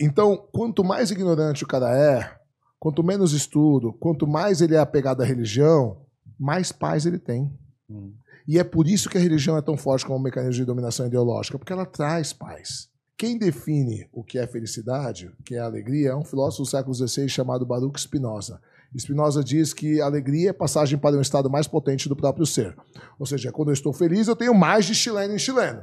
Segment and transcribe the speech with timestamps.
[0.00, 2.40] então, quanto mais ignorante o cara é,
[2.78, 5.98] quanto menos estudo, quanto mais ele é apegado à religião,
[6.38, 7.52] mais paz ele tem.
[7.88, 8.12] Hum.
[8.48, 11.06] E é por isso que a religião é tão forte como um mecanismo de dominação
[11.06, 12.88] ideológica, porque ela traz paz.
[13.16, 16.94] Quem define o que é felicidade, o que é alegria, é um filósofo do século
[16.94, 18.58] XVI chamado Baruch Spinoza.
[18.98, 22.74] Spinoza diz que a alegria é passagem para um estado mais potente do próprio ser.
[23.18, 25.82] Ou seja, quando eu estou feliz, eu tenho mais de chileno em chileno.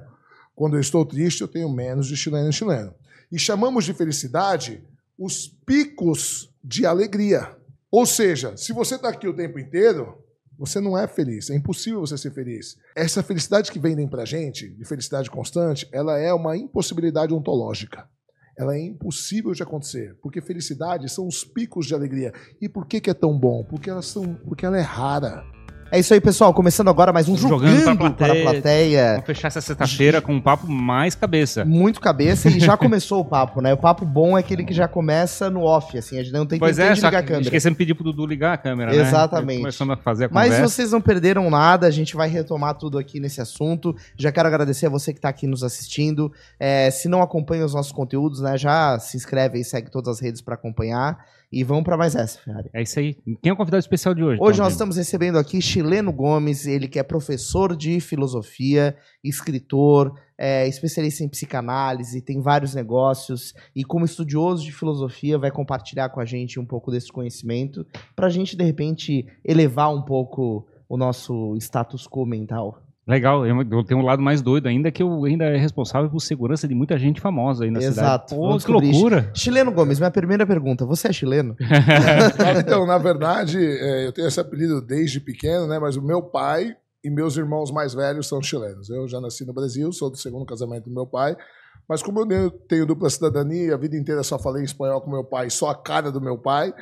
[0.56, 2.92] Quando eu estou triste, eu tenho menos de chileno em chileno.
[3.32, 4.84] E chamamos de felicidade
[5.18, 7.56] os picos de alegria.
[7.92, 10.24] Ou seja, se você está aqui o tempo inteiro,
[10.58, 11.50] você não é feliz.
[11.50, 12.78] É impossível você ser feliz.
[12.96, 18.08] Essa felicidade que vendem pra gente, de felicidade constante, ela é uma impossibilidade ontológica.
[18.58, 22.34] Ela é impossível de acontecer, porque felicidade são os picos de alegria.
[22.60, 23.64] E por que, que é tão bom?
[23.64, 25.44] Porque, elas são, porque ela é rara.
[25.90, 26.54] É isso aí, pessoal.
[26.54, 28.44] Começando agora mais um Jogando, Jogando para a plateia.
[28.44, 29.12] plateia.
[29.14, 31.64] Vamos fechar essa sexta-feira com um papo mais cabeça.
[31.64, 33.74] Muito cabeça e já começou o papo, né?
[33.74, 36.20] O papo bom é aquele que já começa no off, assim.
[36.20, 37.42] A gente não tem Pois tempo é, de ligar a câmera.
[37.44, 39.00] esquecemos de pedir pro Dudu ligar a câmera, né?
[39.00, 39.60] Exatamente.
[39.60, 40.68] Começamos a fazer a Mas conversa.
[40.68, 43.96] vocês não perderam nada, a gente vai retomar tudo aqui nesse assunto.
[44.18, 46.30] Já quero agradecer a você que está aqui nos assistindo.
[46.60, 50.20] É, se não acompanha os nossos conteúdos, né, já se inscreve aí, segue todas as
[50.20, 51.18] redes para acompanhar.
[51.52, 52.70] E vamos para mais essa, Ferrari.
[52.74, 53.14] É isso aí.
[53.42, 54.40] Quem é o convidado especial de hoje?
[54.42, 54.72] Hoje nós Jimmy?
[54.72, 61.30] estamos recebendo aqui Chileno Gomes, ele que é professor de filosofia, escritor, é, especialista em
[61.30, 66.66] psicanálise, tem vários negócios e como estudioso de filosofia vai compartilhar com a gente um
[66.66, 72.26] pouco desse conhecimento para a gente de repente elevar um pouco o nosso status quo
[72.26, 72.87] mental.
[73.08, 76.68] Legal, eu tenho um lado mais doido ainda, que eu ainda é responsável por segurança
[76.68, 78.42] de muita gente famosa aí na Exato, cidade.
[78.48, 79.32] Vamos que descobrir loucura.
[79.34, 81.56] Chileno Gomes, minha primeira pergunta, você é chileno?
[82.60, 85.80] Então, na verdade, é, eu tenho esse apelido desde pequeno, né?
[85.80, 88.90] Mas o meu pai e meus irmãos mais velhos são chilenos.
[88.90, 91.36] Eu já nasci no Brasil, sou do segundo casamento do meu pai.
[91.88, 95.24] Mas como eu tenho- tenho dupla cidadania, a vida inteira só falei espanhol com meu
[95.24, 96.74] pai, só a cara do meu pai,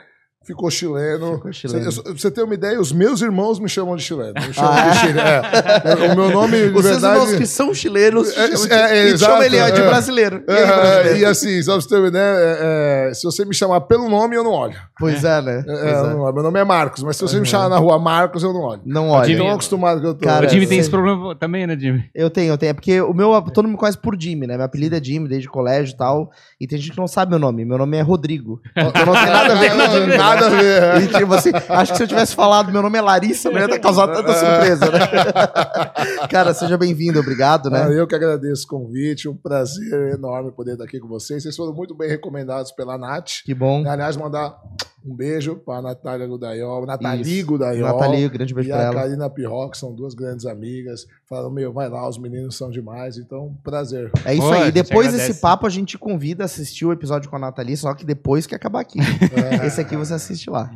[0.45, 1.41] ficou chileno.
[1.51, 4.33] Ficou eu- você ter uma ideia, os meus irmãos me chamam de chileno.
[4.35, 5.19] Me chamam Ah, de chileno.
[5.19, 6.11] É.
[6.11, 7.19] O meu nome, de Os seus verdade...
[7.21, 9.87] irmãos que são chilenos É, chamam de- é, é, e chamam ele de é.
[9.87, 10.43] brasileiro.
[10.47, 11.17] E É, brasileiro?
[11.19, 14.09] e assim, só pra você ter uma ideia, é, é, se você me chamar pelo
[14.09, 14.75] nome, eu não olho.
[14.99, 15.59] Pois é, né?
[15.59, 16.09] É, Pois eu é.
[16.13, 16.33] não olho.
[16.35, 18.81] Meu nome é Marcos, mas se você me chamar na rua Marcos, eu não olho.
[18.85, 19.25] Não olha.
[19.25, 20.25] Jimmy- Tão acostumado que eu tô.
[20.25, 22.03] Cara, o Jimmy tem esse problema também, né, Jimmy?
[22.13, 22.69] Eu tenho, eu tenho.
[22.69, 24.55] É porque o meu, todo mundo me conhece por Jimmy, né?
[24.57, 26.29] Meu apelido é Jimmy desde colégio e tal.
[26.59, 27.63] E tem gente que não sabe meu nome.
[27.65, 28.61] Meu nome é Rodrigo.
[28.75, 30.17] Então não tem nada a ver Jimmy.
[30.35, 31.01] Nada a ver.
[31.05, 33.67] E, tipo assim, acho que se eu tivesse falado meu nome é Larissa, não ia
[33.67, 34.99] ter causado tanta surpresa, né?
[36.29, 37.99] Cara, seja bem-vindo, obrigado, Ah, né?
[37.99, 41.43] eu que agradeço o convite, um prazer enorme poder estar aqui com vocês.
[41.43, 43.43] Vocês foram muito bem recomendados pela Nath.
[43.43, 43.87] Que bom.
[43.87, 44.55] Aliás, mandar
[45.05, 47.43] um beijo para a Natália Gudaiol, Nathalie.
[47.43, 47.87] Gudaiol.
[47.99, 48.95] Nathalie, grande beijo E pra a ela.
[48.95, 51.05] Karina Pirro, que são duas grandes amigas.
[51.29, 53.17] Falaram, meu, vai lá, os meninos são demais.
[53.17, 54.11] Então, prazer.
[54.25, 54.71] É isso Pô, a aí.
[54.71, 58.03] Depois desse papo, a gente convida a assistir o episódio com a Nathalie, só que
[58.03, 58.99] depois que acabar aqui.
[59.35, 59.67] É.
[59.67, 60.71] Esse aqui você assiste lá.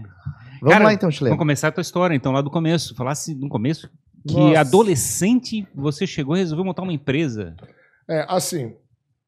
[0.62, 1.32] Vamos Cara, lá então, Chileno.
[1.32, 2.94] Vamos começar a tua história, então, lá do começo.
[2.96, 3.90] Falasse no começo
[4.28, 4.60] que Nossa.
[4.60, 7.56] adolescente você chegou e resolveu montar uma empresa.
[8.10, 8.76] É, assim,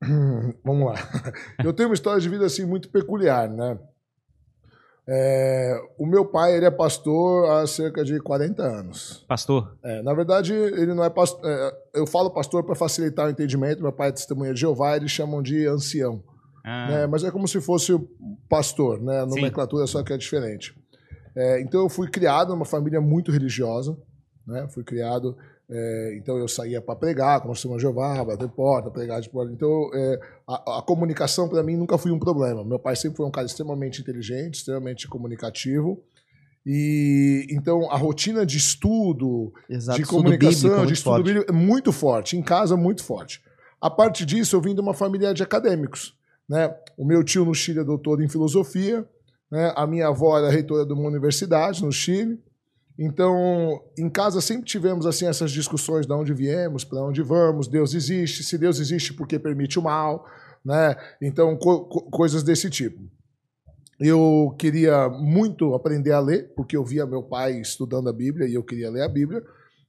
[0.64, 0.96] vamos lá.
[1.64, 3.78] Eu tenho uma história de vida assim muito peculiar, né?
[5.08, 9.26] É, o meu pai ele é pastor há cerca de 40 anos.
[9.28, 9.76] Pastor.
[9.84, 11.42] É, na verdade, ele não é pastor.
[11.94, 13.82] eu falo pastor para facilitar o entendimento.
[13.82, 16.24] Meu pai é testemunha de Jeová, eles chamam de ancião.
[16.64, 17.08] Ah, né?
[17.08, 18.08] Mas é como se fosse o
[18.48, 19.22] pastor, né?
[19.22, 19.36] A Sim.
[19.36, 20.76] nomenclatura só que é diferente.
[21.36, 23.98] É, então eu fui criado numa família muito religiosa,
[24.46, 24.68] né?
[24.70, 25.38] Fui criado,
[25.70, 29.52] é, então eu saía para pregar, como testemunha de Jeová, bater porta, pregar de porta.
[29.52, 32.64] Então é, a, a comunicação para mim nunca foi um problema.
[32.64, 36.04] Meu pai sempre foi um cara extremamente inteligente, extremamente comunicativo.
[36.66, 39.98] E então a rotina de estudo, Exato.
[39.98, 41.26] de estudo comunicação, bíblico, de estudo forte.
[41.26, 43.42] bíblico, é muito forte, em casa muito forte.
[43.80, 46.16] A partir disso, eu vim de uma família de acadêmicos.
[46.52, 46.70] Né?
[46.98, 49.08] O meu tio no Chile é doutor em filosofia,
[49.50, 49.72] né?
[49.74, 52.38] a minha avó era reitora de uma universidade no Chile.
[53.00, 57.94] Então, em casa sempre tivemos assim essas discussões de onde viemos, para onde vamos, Deus
[57.94, 60.26] existe, se Deus existe, por que permite o mal,
[60.64, 60.94] né?
[61.22, 63.02] Então, co- co- coisas desse tipo.
[63.98, 68.56] Eu queria muito aprender a ler, porque eu via meu pai estudando a Bíblia e
[68.56, 69.42] eu queria ler a Bíblia.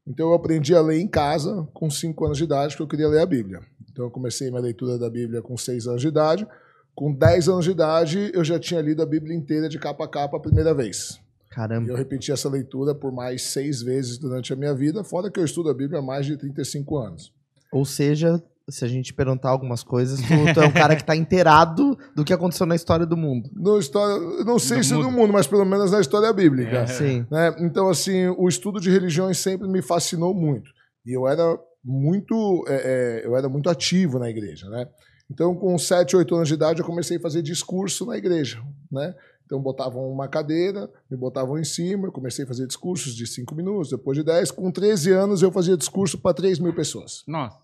[0.06, 3.08] Então eu aprendi a ler em casa com 5 anos de idade, porque eu queria
[3.08, 3.60] ler a Bíblia.
[3.92, 6.46] Então eu comecei minha leitura da Bíblia com 6 anos de idade.
[6.94, 10.08] Com 10 anos de idade, eu já tinha lido a Bíblia inteira de capa a
[10.08, 11.20] capa a primeira vez.
[11.50, 11.90] E Caramba.
[11.90, 15.44] eu repeti essa leitura por mais seis vezes durante a minha vida, fora que eu
[15.44, 17.32] estudo a Bíblia há mais de 35 anos.
[17.70, 21.14] Ou seja, se a gente perguntar algumas coisas, tu, tu é um cara que tá
[21.16, 23.50] inteirado do que aconteceu na história do mundo.
[23.56, 25.04] No história, não sei Do se mundo.
[25.04, 26.78] do mundo, mas pelo menos na história bíblica.
[26.78, 26.86] É.
[26.86, 27.26] Sim.
[27.30, 27.54] né?
[27.58, 30.70] Então, assim, o estudo de religiões sempre me fascinou muito.
[31.04, 31.42] E eu era
[31.84, 32.74] muito, é,
[33.22, 34.88] é, eu era muito ativo na igreja, né?
[35.30, 39.14] Então, com 7, 8 anos de idade, eu comecei a fazer discurso na igreja, né?
[39.46, 43.54] Então, botavam uma cadeira, me botavam em cima, eu comecei a fazer discursos de 5
[43.54, 44.50] minutos, depois de 10.
[44.50, 47.22] Com 13 anos, eu fazia discurso para 3 mil pessoas.
[47.26, 47.58] Nossa.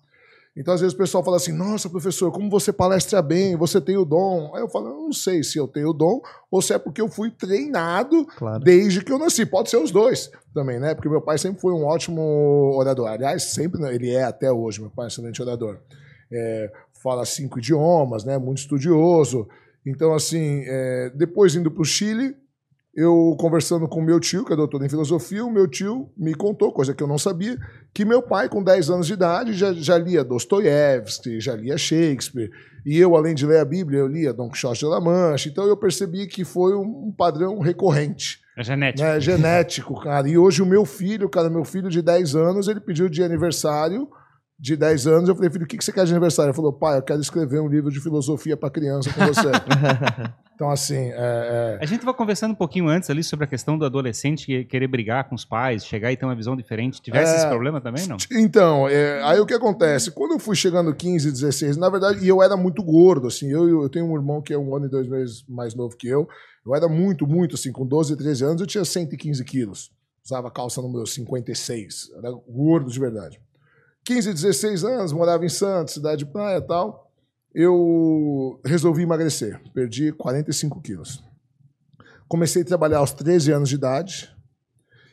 [0.61, 3.97] Então, às vezes, o pessoal fala assim: Nossa, professor, como você palestra bem, você tem
[3.97, 4.51] o dom.
[4.57, 6.21] Aí eu falo: Eu não sei se eu tenho o dom
[6.51, 8.59] ou se é porque eu fui treinado Claro.
[8.65, 9.47] desde que eu nasci.
[9.47, 10.97] Pode ser os dois também, né?
[10.97, 12.21] Porque meu pai sempre foi um ótimo
[12.75, 13.07] orador.
[13.07, 15.79] Aliás, sempre, né, ele é até hoje, meu pai é um excelente orador.
[16.33, 18.37] É, fala cinco idiomas, né?
[18.37, 19.47] Muito estudioso.
[19.87, 22.37] Então, assim, é, depois indo para o Chile,
[22.95, 26.73] eu conversando com meu tio, que é doutor em filosofia, o meu tio me contou,
[26.73, 27.57] coisa que eu não sabia,
[27.95, 32.51] que meu pai, com 10 anos de idade, já, já lia Dostoiévski, já lia Shakespeare.
[32.85, 35.49] E eu, além de ler a Bíblia, eu lia Don Quixote de La Mancha.
[35.49, 39.07] Então eu percebi que foi um padrão recorrente É genético.
[39.07, 40.29] né, genético, cara.
[40.29, 44.09] E hoje o meu filho, cara, meu filho de 10 anos, ele pediu de aniversário
[44.59, 45.29] de 10 anos.
[45.29, 46.51] Eu falei, filho, o que que você quer de aniversário?
[46.51, 49.49] Ele falou, pai, eu quero escrever um livro de filosofia para criança com você.
[50.55, 53.79] então, assim, é, é, A gente estava conversando um pouquinho antes ali sobre a questão
[53.79, 57.01] do adolescente que- querer brigar com os pais, chegar e ter uma visão diferente.
[57.01, 57.37] Tivesse É.
[57.37, 58.17] esse problema também, não?
[58.33, 60.11] Então, é, aí o que acontece?
[60.11, 63.83] Quando eu fui chegando 15, 16, na verdade, e eu era muito gordo, assim, eu,
[63.83, 66.27] eu tenho um irmão que é um ano e dois meses mais novo que eu,
[66.67, 69.91] eu era muito, muito, assim, com 12, 13 anos eu tinha 115 quilos,
[70.25, 73.41] usava calça número 56, era gordo de verdade.
[74.09, 77.13] 15, 16 anos, morava em Santos, cidade de praia e tal,
[77.55, 81.23] eu resolvi emagrecer, perdi 45 quilos.
[82.27, 84.35] Comecei a trabalhar aos 13 anos de idade,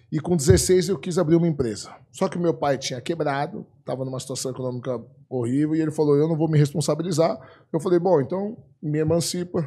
[0.09, 1.93] e com 16 eu quis abrir uma empresa.
[2.09, 4.97] Só que meu pai tinha quebrado, estava numa situação econômica
[5.29, 7.37] horrível, e ele falou: Eu não vou me responsabilizar.
[7.73, 9.61] Eu falei: Bom, então me emancipa,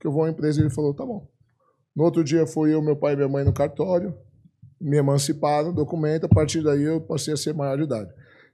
[0.00, 0.58] que eu vou à empresa.
[0.58, 1.28] E ele falou: Tá bom.
[1.94, 4.16] No outro dia foi eu, meu pai e minha mãe no cartório,
[4.80, 6.24] me emanciparam, documento.
[6.24, 8.10] A partir daí eu passei a ser maior de idade.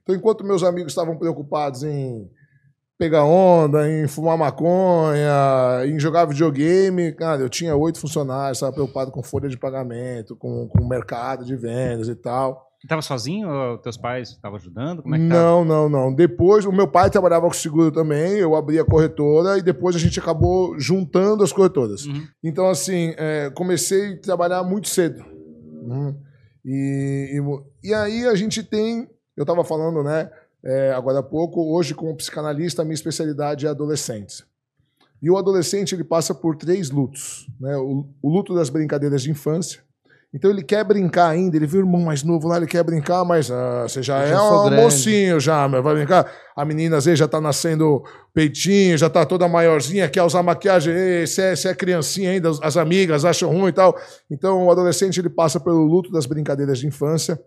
[0.07, 2.29] Então, enquanto meus amigos estavam preocupados em
[2.97, 7.11] pegar onda, em fumar maconha, em jogar videogame.
[7.11, 11.57] Cara, eu tinha oito funcionários, estava preocupado com folha de pagamento, com, com mercado de
[11.57, 12.65] vendas e tal.
[12.79, 15.03] Você tava sozinho ou teus pais estavam ajudando?
[15.03, 15.41] Como é que tava?
[15.41, 16.13] Não, não, não.
[16.13, 19.99] Depois, o meu pai trabalhava com seguro também, eu abri a corretora e depois a
[19.99, 22.05] gente acabou juntando as corretoras.
[22.05, 22.23] Uhum.
[22.41, 25.21] Então, assim, é, comecei a trabalhar muito cedo.
[25.83, 26.15] Uhum.
[26.63, 27.39] E,
[27.83, 29.07] e, e aí a gente tem,
[29.37, 30.29] eu estava falando, né,
[30.63, 34.43] é, agora há pouco, hoje como psicanalista, a minha especialidade é adolescentes.
[35.21, 37.47] E o adolescente, ele passa por três lutos.
[37.59, 37.75] Né?
[37.77, 39.81] O, o luto das brincadeiras de infância.
[40.33, 43.23] Então ele quer brincar ainda, ele viu o irmão mais novo lá, ele quer brincar,
[43.23, 44.83] mas ah, você já Eu é já um grande.
[44.83, 46.29] mocinho já, meu, vai brincar.
[46.55, 48.03] A menina às vezes já tá nascendo
[48.33, 50.93] peitinho, já tá toda maiorzinha, quer usar maquiagem,
[51.25, 53.97] você é, é criancinha ainda, as amigas acham ruim e tal.
[54.29, 57.39] Então o adolescente ele passa pelo luto das brincadeiras de infância,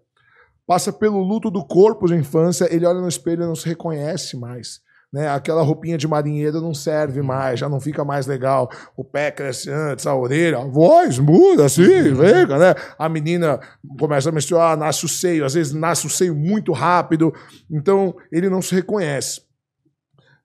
[0.70, 4.36] passa pelo luto do corpo de infância, ele olha no espelho e não se reconhece
[4.36, 4.80] mais.
[5.12, 5.28] Né?
[5.28, 8.70] Aquela roupinha de marinheiro não serve mais, já não fica mais legal.
[8.96, 12.76] O pé cresce antes, a orelha, a voz muda assim, fica, né?
[12.96, 13.58] A menina
[13.98, 17.34] começa a menstruar, nasce o seio, às vezes nasce o seio muito rápido,
[17.68, 19.42] então ele não se reconhece.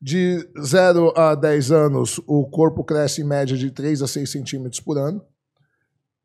[0.01, 4.80] De 0 a 10 anos, o corpo cresce em média de 3 a 6 centímetros
[4.80, 5.24] por ano.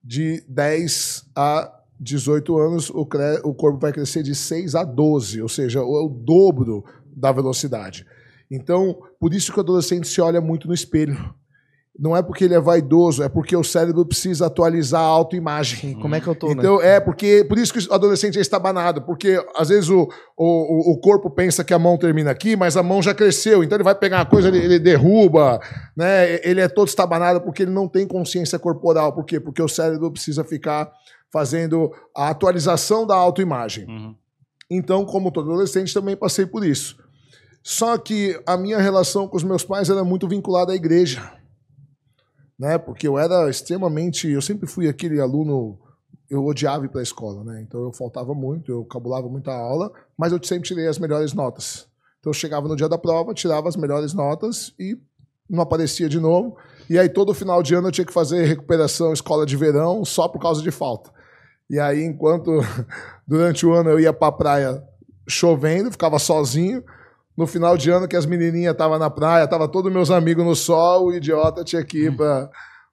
[0.03, 5.43] De 10 a 18 anos, o, cre- o corpo vai crescer de 6 a 12,
[5.43, 6.82] ou seja, o, o dobro
[7.14, 8.06] da velocidade.
[8.50, 11.17] Então, por isso que o adolescente se olha muito no espelho.
[11.99, 15.93] Não é porque ele é vaidoso, é porque o cérebro precisa atualizar a autoimagem.
[16.01, 16.55] Como é que eu tô, né?
[16.55, 20.08] Então, é, porque por isso que o adolescente é estabanado, porque às vezes o,
[20.39, 23.77] o, o corpo pensa que a mão termina aqui, mas a mão já cresceu, então
[23.77, 25.60] ele vai pegar uma coisa, ele, ele derruba,
[25.94, 26.41] né?
[26.43, 29.13] Ele é todo estabanado porque ele não tem consciência corporal.
[29.13, 29.39] Por quê?
[29.39, 30.91] Porque o cérebro precisa ficar
[31.32, 33.87] fazendo a atualização da autoimagem.
[33.87, 34.15] Uhum.
[34.70, 36.96] Então, como todo adolescente, também passei por isso.
[37.63, 41.32] Só que a minha relação com os meus pais era muito vinculada à igreja.
[42.58, 42.79] Né?
[42.79, 44.29] Porque eu era extremamente.
[44.29, 45.79] Eu sempre fui aquele aluno.
[46.29, 47.60] Eu odiava ir para a escola, né?
[47.67, 51.89] Então eu faltava muito, eu cabulava muita aula, mas eu sempre tirei as melhores notas.
[52.20, 54.96] Então eu chegava no dia da prova, tirava as melhores notas e
[55.49, 56.56] não aparecia de novo.
[56.89, 60.29] E aí todo final de ano eu tinha que fazer recuperação escola de verão só
[60.29, 61.10] por causa de falta.
[61.70, 62.50] E aí, enquanto
[63.24, 64.82] durante o ano eu ia pra praia
[65.29, 66.82] chovendo, ficava sozinho.
[67.36, 70.56] No final de ano que as menininhas estavam na praia, tava todos meus amigos no
[70.56, 72.50] sol, o idiota tinha que ir pra,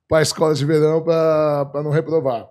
[0.08, 2.48] pra escola de verão pra não reprovar.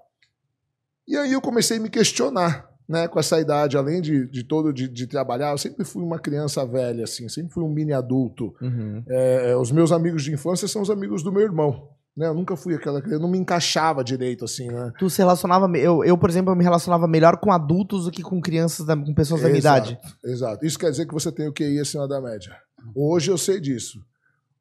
[1.08, 4.72] E aí eu comecei a me questionar, né, com essa idade, além de, de todo
[4.72, 8.54] de, de trabalhar, eu sempre fui uma criança velha, assim, sempre fui um mini adulto.
[8.60, 9.04] Uhum.
[9.08, 11.88] É, os meus amigos de infância são os amigos do meu irmão.
[12.16, 12.26] Né?
[12.28, 14.90] Eu nunca fui aquela criança, eu não me encaixava direito, assim, né?
[14.98, 15.66] Tu se relacionava.
[15.76, 18.96] Eu, eu, por exemplo, eu me relacionava melhor com adultos do que com crianças, da-
[18.96, 20.00] com pessoas da minha Exato, idade.
[20.24, 20.64] Exato.
[20.64, 22.56] Isso quer dizer que você tem o QI acima da média.
[22.94, 24.00] Hoje eu sei disso.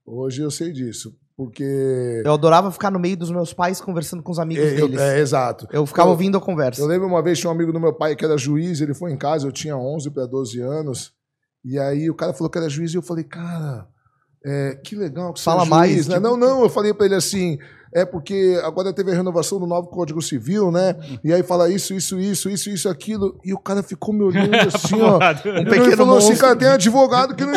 [0.05, 1.15] Hoje eu sei disso.
[1.38, 2.21] Porque.
[2.25, 5.00] Eu adorava ficar no meio dos meus pais conversando com os amigos É, eu- deles.
[5.01, 5.67] é, exato.
[5.71, 6.81] Eu ficava Eu- ouvindo a conversa.
[6.81, 9.12] Eu lembro uma vez, tinha um amigo do meu pai que era juiz, ele foi
[9.12, 11.13] em casa, eu tinha 11 para 12 anos,
[11.63, 13.85] e aí o cara falou que era juiz, e eu falei, cara,
[14.45, 16.15] é, que legal que você Fala é juiz, mais, né?
[16.15, 17.57] tipo- Não, não, eu falei para ele assim,
[17.93, 20.95] é porque agora teve a renovação do novo Código Civil, né?
[21.23, 24.53] E aí fala isso, isso, isso, isso, isso, aquilo, e o cara ficou me olhando
[24.67, 25.17] assim, ó.
[25.17, 26.45] Um Ele pequeno falou assim, monstro.
[26.47, 27.53] cara, tem advogado que não,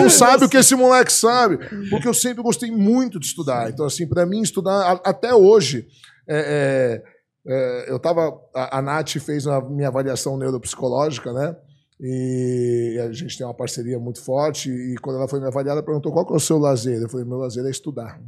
[0.00, 1.58] não sabe o que esse moleque sabe.
[1.90, 3.68] Porque eu sempre gostei muito de estudar.
[3.70, 5.86] Então, assim, para mim, estudar, até hoje,
[6.26, 7.02] é,
[7.46, 8.32] é, é, eu tava.
[8.54, 11.54] A, a Nath fez a minha avaliação neuropsicológica, né?
[12.04, 14.68] E a gente tem uma parceria muito forte.
[14.68, 17.00] E quando ela foi me avaliar, ela perguntou qual que é o seu lazer.
[17.00, 18.20] Eu falei, meu lazer é estudar.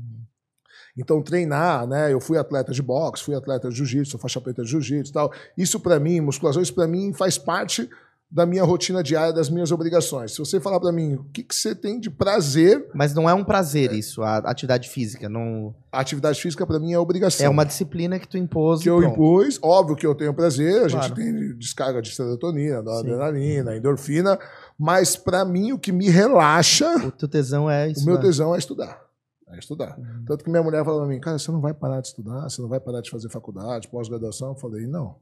[0.97, 2.13] Então, treinar, né?
[2.13, 5.33] Eu fui atleta de boxe, fui atleta de jiu-jitsu, faixa preta de jiu-jitsu e tal.
[5.59, 7.91] Isso para mim, musculação, isso para mim faz parte
[8.35, 10.33] da minha rotina diária, das minhas obrigações.
[10.33, 13.33] Se você falar para mim o que, que você tem de prazer, Mas não é
[13.33, 15.29] um prazer isso, a atividade física.
[15.29, 15.73] Não...
[15.93, 17.47] a atividade física para mim é obrigação.
[17.47, 18.83] É uma disciplina que tu impôs.
[18.83, 19.13] que eu pronto.
[19.13, 21.07] impus, óbvio que eu tenho prazer, a Claro.
[21.07, 22.99] gente tem descarga de serotonina, da Sim.
[23.03, 24.37] adrenalina, endorfina,
[24.77, 28.03] mas para mim o que me relaxa, O teu tesão é isso.
[28.03, 29.01] o meu tesão é estudar.
[29.47, 29.97] É estudar.
[29.97, 30.25] Uhum.
[30.27, 32.61] Tanto que minha mulher falou pra mim, cara, você não vai parar de estudar, você
[32.61, 34.49] não vai parar de fazer faculdade, pós-graduação.
[34.49, 35.15] Eu falei, não.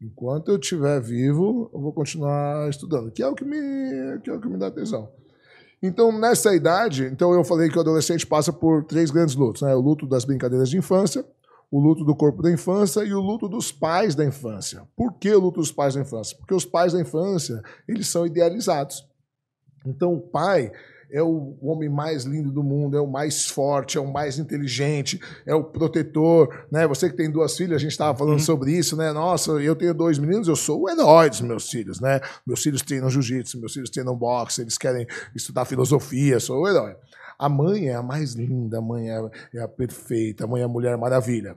[0.00, 4.32] Enquanto eu estiver vivo, eu vou continuar estudando, que é o que me, que é
[4.32, 5.10] o que me dá tesão.
[5.82, 9.74] Então, nessa idade, então eu falei que o adolescente passa por três grandes lutos, né?
[9.74, 11.24] O luto das brincadeiras de infância,
[11.70, 14.82] o luto do corpo da infância e o luto dos pais da infância.
[14.96, 16.36] Por que o luto dos pais da infância?
[16.38, 19.06] Porque os pais da infância, eles são idealizados.
[19.84, 20.72] Então, o pai
[21.10, 25.20] é o homem mais lindo do mundo, é o mais forte, é o mais inteligente,
[25.46, 26.86] é o protetor, né?
[26.86, 29.12] Você que tem duas filhas, a gente estava falando sobre isso, né?
[29.12, 32.20] Nossa, eu tenho dois meninos, eu sou o herói dos meus filhos, né?
[32.46, 36.94] Meus filhos treinam jiu-jitsu, meus filhos treinam boxe, eles querem estudar filosofia, sou o herói.
[37.38, 40.64] A mãe é a mais linda, a mãe é, é a perfeita, a mãe é
[40.64, 41.56] a mulher maravilha.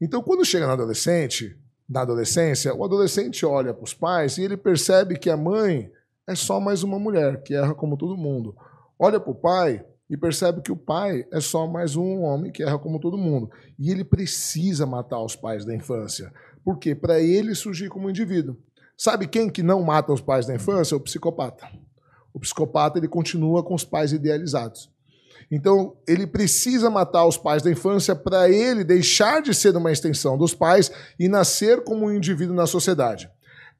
[0.00, 1.56] Então, quando chega na adolescente,
[1.88, 5.90] na adolescência, o adolescente olha para os pais e ele percebe que a mãe
[6.26, 8.54] é só mais uma mulher que erra como todo mundo.
[9.04, 12.62] Olha para o pai e percebe que o pai é só mais um homem que
[12.62, 13.50] erra como todo mundo.
[13.76, 16.32] E ele precisa matar os pais da infância.
[16.64, 16.94] Por quê?
[16.94, 18.56] Para ele surgir como indivíduo.
[18.96, 20.96] Sabe quem que não mata os pais da infância?
[20.96, 21.68] O psicopata.
[22.32, 24.88] O psicopata ele continua com os pais idealizados.
[25.50, 30.38] Então, ele precisa matar os pais da infância para ele deixar de ser uma extensão
[30.38, 33.28] dos pais e nascer como um indivíduo na sociedade.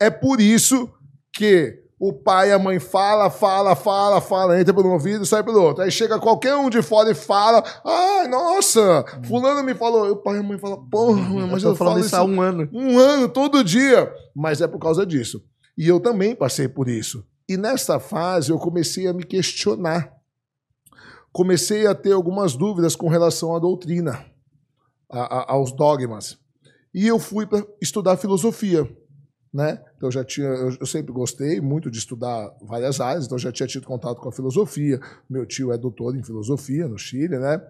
[0.00, 0.93] É por isso
[1.33, 5.40] que o pai e a mãe fala, fala, fala, fala, entra pelo ouvido e sai
[5.44, 5.85] pelo outro.
[5.85, 10.09] Aí chega qualquer um de fora e fala: Ai, nossa, fulano me falou.
[10.09, 12.40] E o pai e a mãe falam: Porra, mas eu eu, falo isso há um
[12.40, 12.68] ano.
[12.73, 14.12] um ano, todo dia.
[14.35, 15.40] Mas é por causa disso.
[15.78, 17.25] E eu também passei por isso.
[17.49, 20.12] E nessa fase eu comecei a me questionar.
[21.32, 24.25] Comecei a ter algumas dúvidas com relação à doutrina,
[25.11, 26.37] a- a- aos dogmas.
[26.92, 28.88] E eu fui para estudar filosofia.
[29.52, 29.78] Né?
[29.97, 33.42] Então eu já tinha, eu, eu sempre gostei muito de estudar várias áreas, então eu
[33.42, 34.99] já tinha tido contato com a filosofia.
[35.28, 37.61] Meu tio é doutor em filosofia no Chile, né?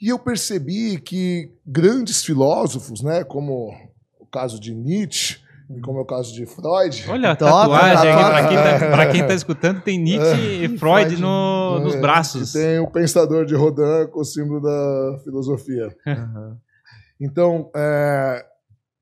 [0.00, 3.72] E eu percebi que grandes filósofos, né, como
[4.20, 5.38] o caso de Nietzsche
[5.82, 8.30] como é o caso de Freud, Olha a Top, tatuagem aqui, top.
[8.32, 11.20] pra quem, tá, pra quem tá escutando, tem Nietzsche e Freud Freud.
[11.20, 12.54] no- nos é, braços.
[12.54, 15.94] e tem o pensador de Rodin com o símbolo da filosofia.
[17.20, 18.44] Então, é,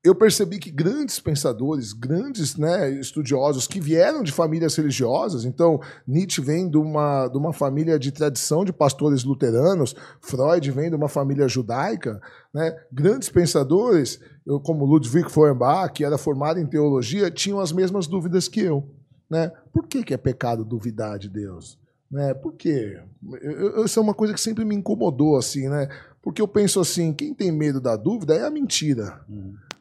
[0.07, 6.41] eu percebi que grandes pensadores, grandes né, estudiosos que vieram de famílias religiosas, então Nietzsche
[6.41, 11.09] vem de uma, de uma família de tradição de pastores luteranos, Freud vem de uma
[11.09, 12.21] família judaica,
[12.53, 18.07] né, grandes pensadores, eu, como Ludwig Feuerbach, que era formado em teologia, tinham as mesmas
[18.07, 18.89] dúvidas que eu.
[19.29, 19.51] Né?
[19.73, 21.77] Por que, que é pecado duvidar de Deus?
[22.09, 22.33] Né?
[22.33, 22.97] Por quê?
[23.41, 25.89] Eu- Isso é uma coisa que sempre me incomodou, assim, né?
[26.21, 29.19] Porque eu penso assim, quem tem medo da dúvida é a mentira.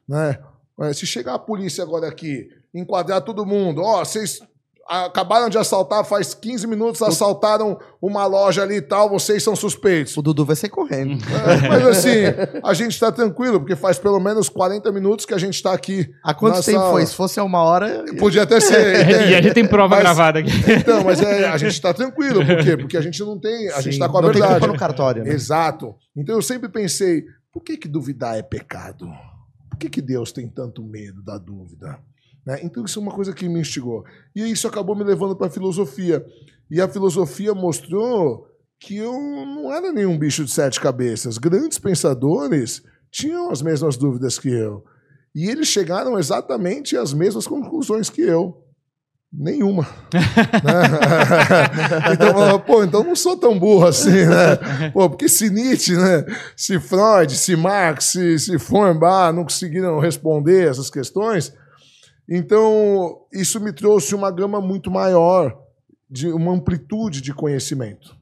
[0.09, 0.39] Né?
[0.81, 4.41] É, Se chegar a polícia agora aqui, enquadrar todo mundo, ó, vocês
[4.89, 10.17] acabaram de assaltar, faz 15 minutos assaltaram uma loja ali e tal, vocês são suspeitos.
[10.17, 11.19] O Dudu vai sair correndo.
[11.25, 15.39] É, Mas assim, a gente está tranquilo, porque faz pelo menos 40 minutos que a
[15.39, 16.09] gente está aqui.
[16.23, 16.91] Há quanto tempo sala.
[16.93, 17.05] foi?
[17.05, 18.05] Se fosse uma hora.
[18.17, 19.09] Podia até ser.
[19.29, 20.51] e a gente tem prova Mas- gravada aqui.
[20.79, 22.47] Então, mas é, a gente está tranquilo.
[22.47, 22.77] Por quê?
[22.77, 23.69] Porque a gente não tem.
[23.71, 24.61] A gente Sim, está com a não tem verdade.
[24.61, 25.25] culpa no cartório.
[25.25, 25.31] Né?
[25.33, 25.97] Exato.
[26.17, 29.09] Então eu sempre pensei, por que, que duvidar é pecado?
[29.77, 32.01] Por que, que Deus tem tanto medo da dúvida?
[32.47, 32.61] Né?
[32.63, 34.05] Então isso é uma coisa que me instigou.
[34.35, 36.25] E isso acabou me levando para a filosofia.
[36.71, 38.49] E a filosofia mostrou
[38.81, 41.37] que eu não era nenhum bicho de sete cabeças.
[41.37, 44.83] Grandes pensadores tinham as mesmas dúvidas que eu.
[45.35, 48.66] E eles chegaram exatamente às mesmas conclusões que eu.
[49.33, 49.87] Nenhuma.
[50.13, 50.21] né?
[52.15, 54.91] então, pô, então não sou tão burro assim, né?
[54.93, 56.25] Pô, porque se Nietzsche, né?
[56.57, 58.59] Se Freud, se Marx, se, se
[59.33, 61.53] não conseguiram responder essas questões,
[62.29, 65.57] então isso me trouxe uma gama muito maior,
[66.09, 68.17] de uma amplitude de conhecimento.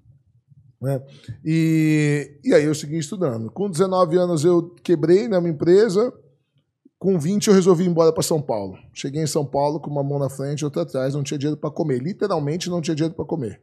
[0.80, 1.00] Né?
[1.44, 3.50] E, e aí eu segui estudando.
[3.50, 6.12] Com 19 anos eu quebrei na minha empresa,
[7.04, 8.78] com 20 eu resolvi ir embora para São Paulo.
[8.94, 11.60] Cheguei em São Paulo com uma mão na frente e outra atrás, não tinha dinheiro
[11.60, 12.00] para comer.
[12.00, 13.60] Literalmente não tinha dinheiro para comer.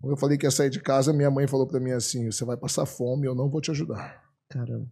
[0.00, 2.44] Quando eu falei que ia sair de casa, minha mãe falou para mim assim: "Você
[2.44, 4.20] vai passar fome, eu não vou te ajudar".
[4.48, 4.90] Caramba.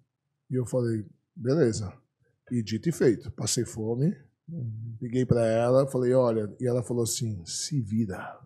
[0.48, 1.92] E eu falei: "Beleza".
[2.52, 4.16] E dito e feito, passei fome.
[5.02, 8.38] Liguei para ela, falei: "Olha", e ela falou assim: "Se vira".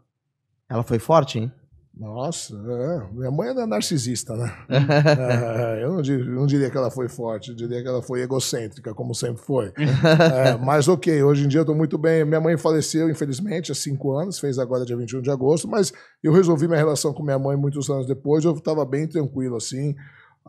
[0.71, 1.53] Ela foi forte, hein?
[1.95, 3.15] Nossa, é.
[3.15, 4.51] minha mãe era narcisista, né?
[5.63, 8.23] É, eu não diria, não diria, que ela foi forte, eu diria que ela foi
[8.23, 9.73] egocêntrica, como sempre foi.
[9.77, 12.25] É, mas ok, hoje em dia eu estou muito bem.
[12.25, 16.33] Minha mãe faleceu, infelizmente, há cinco anos, fez agora dia 21 de agosto, mas eu
[16.33, 19.95] resolvi minha relação com minha mãe muitos anos depois, eu estava bem tranquilo, assim.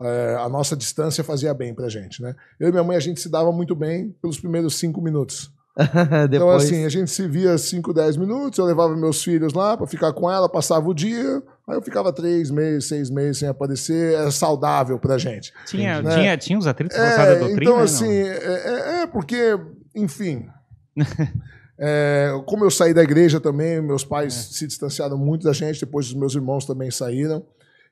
[0.00, 2.34] É, a nossa distância fazia bem pra gente, né?
[2.58, 5.52] Eu e minha mãe, a gente se dava muito bem pelos primeiros cinco minutos.
[6.32, 9.86] então, assim, a gente se via 5, 10 minutos, eu levava meus filhos lá para
[9.88, 14.14] ficar com ela, passava o dia, aí eu ficava três meses, seis meses sem aparecer,
[14.14, 15.52] era saudável pra gente.
[15.66, 16.14] Tinha, né?
[16.14, 17.60] tinha, tinha os atritos É, da doutrina?
[17.62, 19.58] então, assim, é, é- é porque,
[19.96, 20.46] enfim.
[21.78, 24.54] é, como eu saí da igreja também, meus pais É.
[24.54, 27.44] se distanciaram muito da gente, depois os meus irmãos também saíram.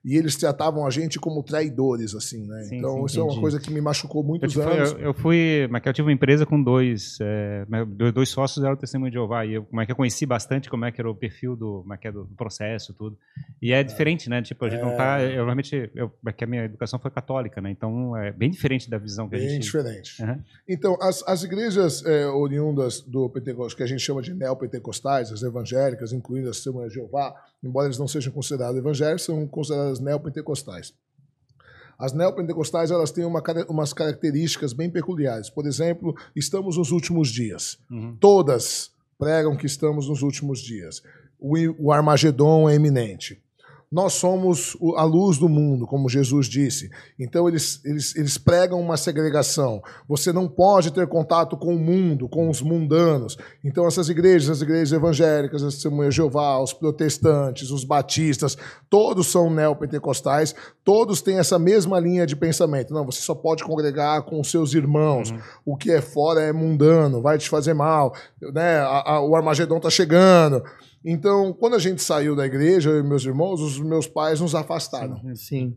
[0.04, 2.64] E eles tratavam a gente como traidores, assim, né?
[2.64, 3.40] Sim, então, sim, isso é uma entendi.
[3.40, 4.92] coisa que me machucou Eu, muitos tipo, anos.
[4.92, 7.64] eu, eu fui, mas que eu tive uma empresa com dois, é,
[8.12, 10.84] dois, sócios eram testemunho de Jeová e eu, como é que eu conheci bastante como
[10.84, 13.16] é que era o perfil do, como é que é do processo tudo.
[13.60, 14.42] E é diferente, né?
[14.42, 17.60] Tipo a gente não tá, eu realmente, eu, é que a minha educação foi católica,
[17.60, 17.70] né?
[17.70, 19.62] Então é bem diferente da visão que a Bem gente.
[19.62, 20.20] diferente.
[20.22, 20.40] Aham.
[20.68, 25.42] Então, as, as igrejas é, oriundas do Pentecostes, que a gente chama de neopentecostais, as
[25.42, 30.94] evangélicas, incluindo as Testemunhas de Jeová, embora eles não sejam considerados evangélicos, são consideradas neopentecostais.
[31.98, 35.48] As neopentecostais elas têm uma, umas características bem peculiares.
[35.48, 37.78] Por exemplo, estamos nos últimos dias.
[37.88, 38.16] Uhum.
[38.18, 41.02] Todas pregam que estamos nos últimos dias.
[41.38, 43.40] O, o Armagedon é iminente.
[43.92, 46.90] Nós somos a luz do mundo, como Jesus disse.
[47.20, 49.82] Então, eles, eles, eles pregam uma segregação.
[50.08, 53.36] Você não pode ter contato com o mundo, com os mundanos.
[53.62, 58.56] Então, essas igrejas, as igrejas evangélicas, as Testemunhas de Jeová, os protestantes, os batistas,
[58.88, 62.94] todos são neopentecostais, todos têm essa mesma linha de pensamento.
[62.94, 65.34] Não, você só pode congregar com os seus irmãos.
[65.66, 68.14] O que é fora é mundano, vai te fazer mal.
[68.40, 68.82] Né?
[69.20, 70.62] O Armagedon está chegando.
[71.04, 74.54] Então, quando a gente saiu da igreja, eu e meus irmãos, os meus pais nos
[74.54, 75.20] afastaram.
[75.34, 75.76] Sim.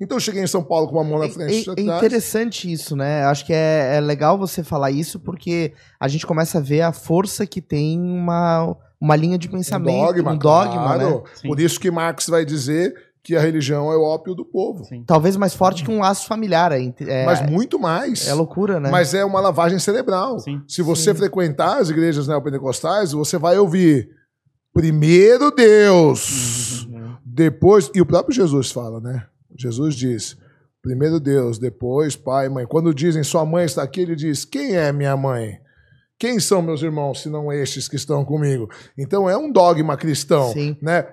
[0.00, 1.68] Então, eu cheguei em São Paulo com uma mão na É, frente.
[1.68, 1.98] é- é atrás.
[1.98, 3.24] interessante isso, né?
[3.24, 6.92] Acho que é, é legal você falar isso porque a gente começa a ver a
[6.92, 11.08] força que tem uma, uma linha de pensamento, um dogma, um dogma, claro.
[11.16, 11.22] né?
[11.34, 11.48] Sim.
[11.48, 14.84] Por isso que Marx vai dizer que a religião é o ópio do povo.
[14.84, 15.02] Sim.
[15.06, 16.72] Talvez mais forte que um laço familiar.
[16.72, 18.28] É, é, Mas muito mais.
[18.28, 18.90] é loucura, né?
[18.90, 20.38] Mas é uma lavagem cerebral.
[20.38, 20.60] Sim.
[20.68, 21.16] Se você Sim.
[21.18, 24.10] frequentar as igrejas neopentecostais, você vai ouvir
[24.74, 27.16] primeiro Deus, Uhum.
[27.24, 27.90] depois.
[27.94, 29.24] E o próprio Jesus fala, né?
[29.56, 30.36] Jesus diz:
[30.82, 32.66] primeiro Deus, depois pai mãe.
[32.66, 35.58] Quando dizem sua mãe está aqui, ele diz: quem é minha mãe?
[36.18, 38.68] Quem são meus irmãos, se não estes que estão comigo?
[38.96, 40.76] Então é um dogma cristão, Sim.
[40.80, 41.04] né?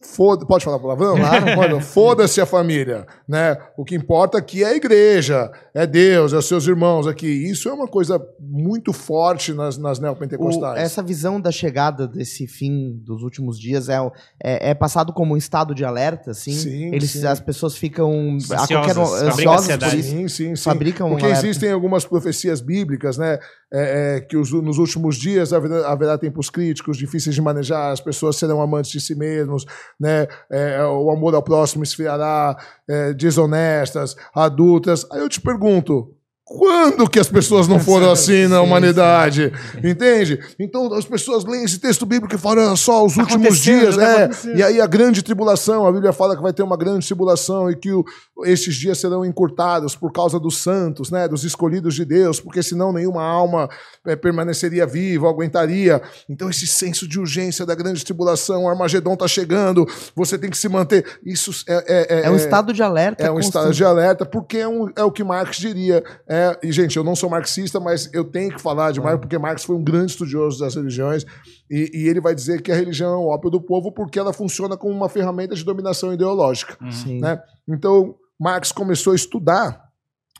[0.00, 1.16] Foda, pode falar palavrão?
[1.18, 1.54] Claro.
[1.56, 3.56] Pode, Foda-se a família, né?
[3.76, 7.26] O que importa aqui é a igreja, é Deus, é os seus irmãos aqui.
[7.26, 10.80] Isso é uma coisa muito forte nas, nas O- neopentecostais.
[10.80, 13.96] essa visão da chegada desse fim dos últimos dias é,
[14.40, 16.52] é, é passado como um estado de alerta, assim.
[16.52, 17.26] Sim, Eles, sim.
[17.26, 20.10] As pessoas ficam a Ansiosas, qualquer ansiosas por isso.
[20.10, 20.62] Sim, sim, sim.
[20.62, 21.44] Fabricam um Porque alerta.
[21.44, 23.38] existem algumas profecias bíblicas, né?
[23.72, 28.00] É, é, que os- nos últimos dias haverá, haverá tempos críticos, difíceis de manejar, as
[28.00, 29.64] pessoas serão amantes de si mesmos,
[29.98, 30.26] né?
[30.50, 32.56] É, o amor ao próximo esfriará,
[32.88, 35.06] é, desonestas, adultas.
[35.12, 36.14] Aí eu te pergunto.
[36.48, 39.52] Quando que as pessoas não foram assim na humanidade?
[39.84, 40.40] Entende?
[40.58, 44.20] Então as pessoas leem esse texto bíblico e falam, olha só, os últimos dias, tá
[44.22, 44.30] é.
[44.56, 47.76] E aí a grande tribulação, a Bíblia fala que vai ter uma grande tribulação e
[47.76, 48.02] que o,
[48.46, 52.92] esses dias serão encurtados por causa dos santos, né, dos escolhidos de Deus, porque senão
[52.94, 53.68] nenhuma alma
[54.06, 56.00] eh, permaneceria viva, aguentaria.
[56.30, 60.56] Então esse senso de urgência da grande tribulação, o Armagedon está chegando, você tem que
[60.56, 61.04] se manter.
[61.22, 63.22] Isso é, é, É um estado de alerta.
[63.22, 63.76] é um estado constante.
[63.76, 66.02] de alerta, porque é, um- é o que Marx diria.
[66.26, 69.38] É, e, gente, eu não sou marxista, mas eu tenho que falar de Marx, porque
[69.38, 71.24] Marx foi um grande estudioso das religiões,
[71.70, 74.32] e, e ele vai dizer que a religião é o ópio do povo porque ela
[74.32, 76.76] funciona como uma ferramenta de dominação ideológica.
[76.90, 77.20] Sim.
[77.20, 77.40] né?
[77.68, 79.82] Então, Marx começou a estudar.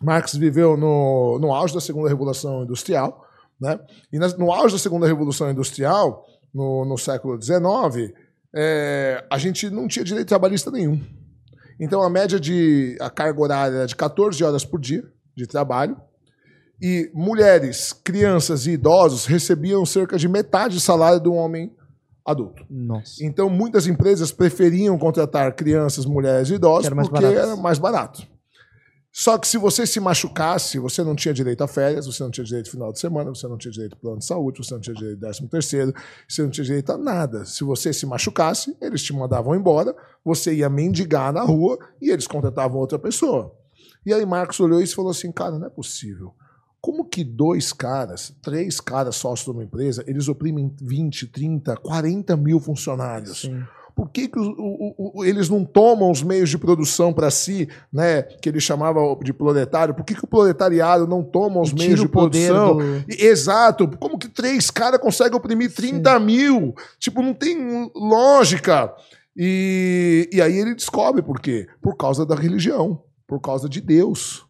[0.03, 3.25] Marx viveu no, no auge da segunda revolução industrial,
[3.61, 3.79] Né?
[4.13, 8.13] E nas- no auge da segunda revolução industrial, no, no século XIX,
[8.55, 11.01] é, a gente não tinha direito trabalhista nenhum.
[11.81, 15.05] Então a média de a carga horária era de 14 horas por dia
[15.38, 15.96] de trabalho.
[16.81, 21.72] E mulheres, crianças e idosos recebiam cerca de metade do salário de um homem
[22.24, 22.64] adulto.
[22.70, 23.24] Nossa.
[23.24, 27.38] Então, muitas empresas preferiam contratar crianças, mulheres e idosos era porque barato.
[27.38, 28.27] era mais barato.
[29.11, 32.44] Só que se você se machucasse, você não tinha direito a férias, você não tinha
[32.44, 34.81] direito a final de semana, você não tinha direito a plano de saúde, você não
[34.81, 35.92] tinha direito a décimo terceiro,
[36.29, 37.44] você não tinha direito a nada.
[37.44, 42.29] Se você se machucasse, eles te mandavam embora, você ia mendigar na rua e eles
[42.29, 43.58] contratavam outra pessoa.
[44.09, 46.33] E aí Marcos olhou isso e falou assim, cara, não é possível.
[46.81, 52.37] Como que dois caras, três caras sócios de uma empresa, eles oprimem 20, 30, 40
[52.37, 53.42] mil funcionários?
[53.42, 53.62] Sim.
[53.97, 57.68] Por que, que o- o- o- eles não tomam os meios de produção para si,
[57.92, 59.92] né, que ele chamava de proletário?
[59.92, 62.77] Por que, que o proletariado não toma os E meios de produção?
[62.77, 63.88] do- Exato.
[63.99, 66.75] Como que três caras conseguem oprimir 30 mil?
[67.01, 68.94] Tipo, não tem lógica.
[69.37, 71.66] E, e aí ele descobre por quê?
[71.83, 74.45] Por causa da religião, por causa de Deus.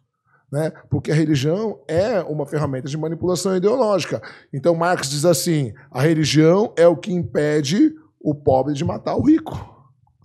[0.51, 0.71] Né?
[0.89, 4.19] Porque a religião é uma ferramenta de manipulação ideológica.
[4.51, 9.21] Então Marx diz assim: a religião é o que impede o pobre de matar o
[9.21, 9.78] rico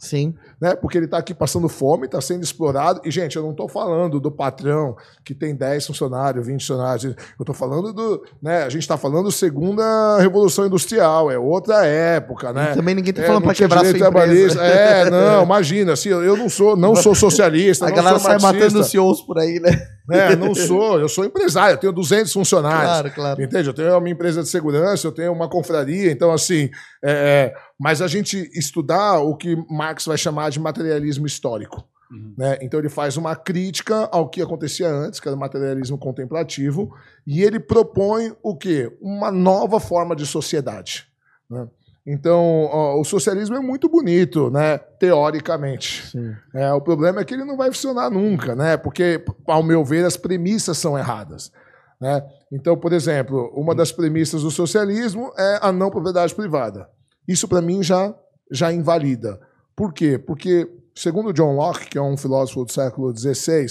[0.04, 0.34] Sim.
[0.60, 0.74] né?
[0.76, 3.00] Porque ele está aqui passando fome, está sendo explorado.
[3.04, 7.04] E, gente, eu não estou falando do patrão que tem 10 funcionários, 20 funcionários.
[7.04, 8.22] Eu estou falando do.
[8.42, 8.62] Né?
[8.62, 12.72] A gente está falando segunda Revolução Industrial, é outra época, né?
[12.72, 14.10] E também ninguém tá É, falando tinha quebrar sua empresa.
[14.10, 14.62] trabalhista.
[14.62, 18.38] É, não, imagina, assim, eu não sou, não sou socialista, A não galera sou sai
[18.40, 19.70] marxista, matando CEOs por aí, né?
[20.10, 22.82] É, não sou, eu sou empresário, eu tenho 200 funcionários.
[22.82, 23.42] Claro, claro.
[23.42, 23.68] Entende?
[23.68, 26.68] Eu tenho a minha empresa de segurança, eu tenho uma confraria, então assim.
[27.02, 31.86] é, é, mas a gente estudar o que Marx vai chamar de materialismo histórico.
[32.10, 32.34] Uhum.
[32.36, 32.58] Né?
[32.62, 36.94] Então ele faz uma crítica ao que acontecia antes, que era o materialismo contemplativo,
[37.26, 38.96] e ele propõe o quê?
[39.00, 41.06] Uma nova forma de sociedade.
[41.50, 41.68] né?
[42.06, 44.76] Então, ó, o socialismo é muito bonito, né?
[44.76, 46.12] teoricamente.
[46.54, 48.76] É, o problema é que ele não vai funcionar nunca, né?
[48.76, 51.50] Porque, ao meu ver, as premissas são erradas.
[51.98, 52.22] Né?
[52.52, 56.86] Então, por exemplo, uma das premissas do socialismo é a não propriedade privada.
[57.26, 58.14] Isso, para mim, já,
[58.50, 59.40] já invalida.
[59.74, 60.18] Por quê?
[60.18, 63.66] Porque, segundo John Locke, que é um filósofo do século XVI,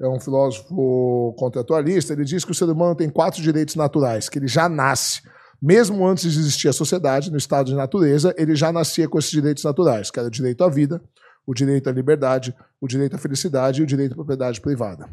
[0.00, 4.38] é um filósofo contratualista, ele diz que o ser humano tem quatro direitos naturais, que
[4.38, 5.22] ele já nasce.
[5.60, 9.30] Mesmo antes de existir a sociedade, no estado de natureza, ele já nascia com esses
[9.30, 11.00] direitos naturais, que era o direito à vida,
[11.46, 15.08] o direito à liberdade, o direito à felicidade e o direito à propriedade privada.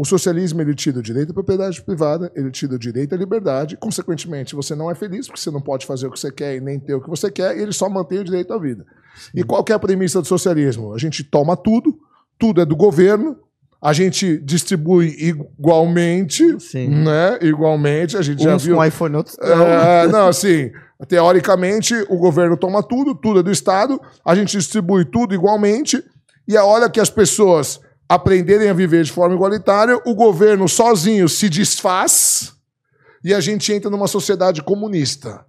[0.00, 3.76] O socialismo ele tira o direito à propriedade privada, ele tira o direito à liberdade,
[3.76, 6.60] consequentemente você não é feliz porque você não pode fazer o que você quer e
[6.60, 8.86] nem ter o que você quer, e ele só mantém o direito à vida.
[9.34, 10.94] E qual é a premissa do socialismo?
[10.94, 11.98] A gente toma tudo,
[12.38, 13.36] tudo é do governo,
[13.78, 16.88] a gente distribui igualmente, Sim.
[17.04, 17.38] né?
[17.42, 18.76] Igualmente, a gente já Uns viu.
[18.76, 19.66] com iPhone, outros não.
[19.66, 20.70] É, não, assim,
[21.08, 26.02] teoricamente, o governo toma tudo, tudo é do Estado, a gente distribui tudo igualmente,
[26.48, 27.78] e a hora que as pessoas
[28.10, 32.52] aprenderem a viver de forma igualitária, o governo sozinho se desfaz
[33.22, 35.44] e a gente entra numa sociedade comunista.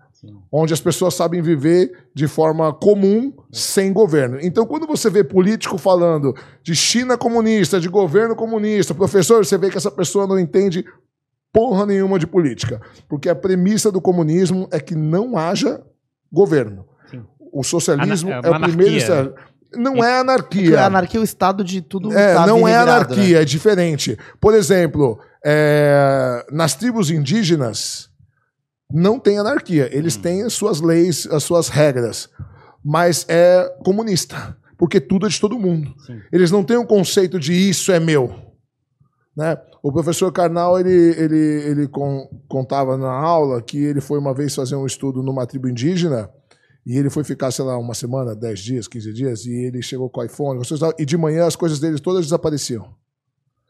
[0.51, 4.37] Onde as pessoas sabem viver de forma comum, sem governo.
[4.39, 9.71] Então, quando você vê político falando de China comunista, de governo comunista, professor, você vê
[9.71, 10.85] que essa pessoa não entende
[11.51, 12.79] porra nenhuma de política.
[13.09, 15.81] Porque a premissa do comunismo é que não haja
[16.31, 16.85] governo.
[17.09, 17.23] Sim.
[17.51, 19.33] O socialismo Ana- é, é o primeiro.
[19.73, 20.79] Não é Porque anarquia.
[20.81, 23.41] a anarquia é o estado de tudo É, tá não é anarquia, né?
[23.41, 24.17] é diferente.
[24.39, 28.09] Por exemplo, é, nas tribos indígenas
[28.91, 29.89] não tem anarquia.
[29.95, 30.21] Eles Hum.
[30.21, 32.29] têm as suas leis, as suas regras,
[32.83, 35.93] mas é comunista, porque tudo é de todo mundo.
[36.05, 36.19] Sim.
[36.31, 38.35] Eles não têm um conceito de isso é meu.
[39.37, 39.57] Né?
[39.81, 44.53] O professor Karnal ele, ele, ele con- contava na aula que ele foi uma vez
[44.53, 46.29] fazer um estudo numa tribo indígena
[46.85, 50.09] e ele foi ficar, sei lá, uma semana, 10 dias, 15 dias, e ele chegou
[50.09, 50.61] com o iPhone,
[50.97, 52.93] e de manhã as coisas deles todas desapareciam.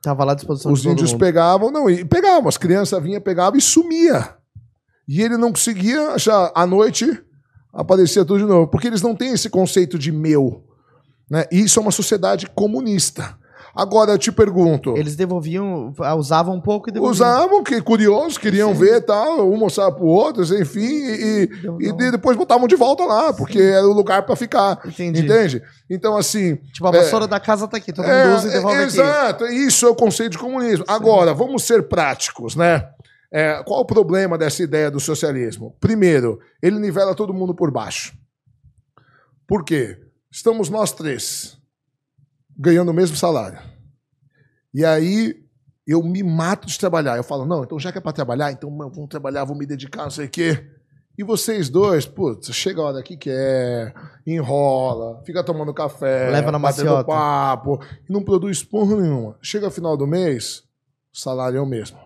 [0.02, 1.20] Tava lá à disposição Os índios mundo.
[1.20, 4.36] pegavam, não, e pegavam, as crianças vinham, pegavam e sumia.
[5.08, 7.22] E ele não conseguia achar, à noite
[7.74, 10.64] aparecia tudo de novo, porque eles não têm esse conceito de meu.
[11.30, 11.46] Né?
[11.52, 13.38] E isso é uma sociedade comunista.
[13.74, 17.12] Agora eu te pergunto, Eles devolviam, usavam um pouco e devolviam.
[17.14, 18.80] usavam, que curiosos, queriam Sim.
[18.80, 23.32] ver tal, um mostrava pro outro, enfim, e, e de- depois botavam de volta lá,
[23.32, 24.82] porque era o lugar para ficar.
[24.86, 25.22] Entendi.
[25.22, 25.62] Entende?
[25.90, 28.76] Então, assim, Tipo, a vassoura da casa tá aqui, todo mundo é, usa e devolve
[28.78, 28.88] é, aqui.
[28.94, 30.84] Exato, isso é o conceito de comunismo.
[30.88, 32.90] Agora, vamos ser práticos, né?
[33.34, 35.74] É, qual o problema dessa ideia do socialismo?
[35.80, 38.12] Primeiro, ele nivela todo mundo por baixo.
[39.48, 39.98] Por quê?
[40.30, 41.58] Estamos nós três
[42.58, 43.60] ganhando o mesmo salário.
[44.74, 45.36] E aí,
[45.86, 47.18] eu me mato de trabalhar.
[47.18, 50.04] Eu falo, não, então já que é para trabalhar, então vamos trabalhar, vou me dedicar,
[50.04, 50.66] não sei o quê.
[51.18, 53.94] E vocês dois, putz, chega a hora que quer,
[54.26, 57.04] enrola, fica tomando café, Leva na maciota.
[57.04, 59.38] papo, e não produz porra nenhuma.
[59.42, 60.64] Chega no final do mês,
[61.14, 62.00] o salário é o mesmo.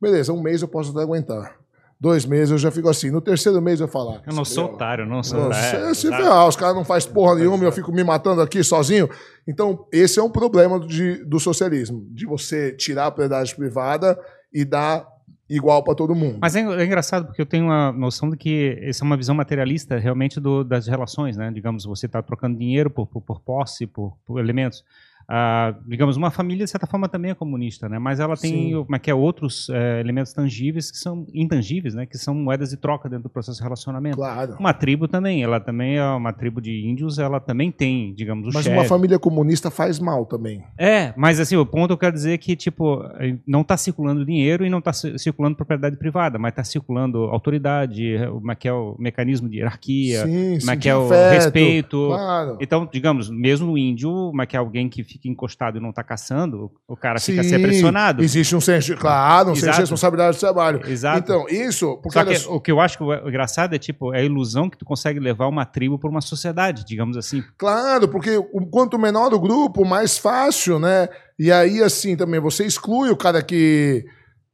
[0.00, 1.58] Beleza, um mês eu posso até aguentar.
[1.98, 3.10] Dois meses eu já fico assim.
[3.10, 4.10] No terceiro mês eu falo.
[4.10, 4.74] ah, Eu não sou entendeu?
[4.76, 5.46] otário, eu não sou.
[5.46, 6.22] Você é, se exato.
[6.22, 9.08] ferrar, os caras não fazem porra nenhuma, eu fico me matando aqui sozinho.
[9.48, 14.18] Então, esse é um problema de- do socialismo, de você tirar a propriedade privada
[14.52, 15.06] e dar
[15.48, 16.38] igual para todo mundo.
[16.40, 19.34] Mas é, é engraçado porque eu tenho uma noção de que essa é uma visão
[19.34, 21.50] materialista realmente do- das relações, né?
[21.54, 24.84] Digamos, você está trocando dinheiro por, por, por posse, por, por elementos.
[25.28, 27.98] Ah, digamos, uma família, de certa forma, também é comunista, né?
[27.98, 32.06] Mas ela tem como é que é, outros eh, elementos tangíveis que são intangíveis, né?
[32.06, 34.16] Que são moedas de troca dentro do processo de relacionamento.
[34.16, 34.56] Claro.
[34.58, 38.50] Uma tribo também, ela também é uma tribo de índios, ela também tem, digamos, o
[38.52, 38.76] Mas chefe.
[38.76, 40.62] uma família comunista faz mal também.
[40.78, 44.24] É, mas assim, o ponto eu quero dizer é que, tipo, eh, não está circulando
[44.24, 48.72] dinheiro e não está circulando propriedade privada, mas está circulando autoridade, como é que é
[48.72, 52.06] o mecanismo de hierarquia, Sim, como é que é o afeto, respeito.
[52.08, 52.58] Claro.
[52.60, 55.90] Então, digamos, mesmo no índio, como é que é alguém que fica encostado e não
[55.90, 58.22] está caçando, o cara fica Sim, a ser pressionado.
[58.22, 60.80] Existe um senso, claro, um senso de responsabilidade do trabalho.
[60.86, 61.18] Exato.
[61.18, 64.14] Então, isso, porque Só que só- o que eu acho que o engraçado é, tipo,
[64.14, 67.42] é a ilusão que tu consegue levar uma tribo por uma sociedade, digamos assim.
[67.58, 68.38] Claro, porque
[68.70, 71.08] quanto menor o grupo, mais fácil, né?
[71.38, 74.04] E aí, assim, também você exclui o cara que.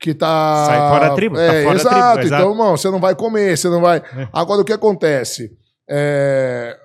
[0.00, 0.64] Que tá.
[0.66, 1.96] Sai fora da tribo, tá É, fora da exato.
[2.14, 2.42] tribo, exato.
[2.42, 3.98] Então, irmão, você não vai comer, você não vai.
[3.98, 4.28] É.
[4.32, 5.52] Agora, o que acontece?
[5.88, 6.76] É,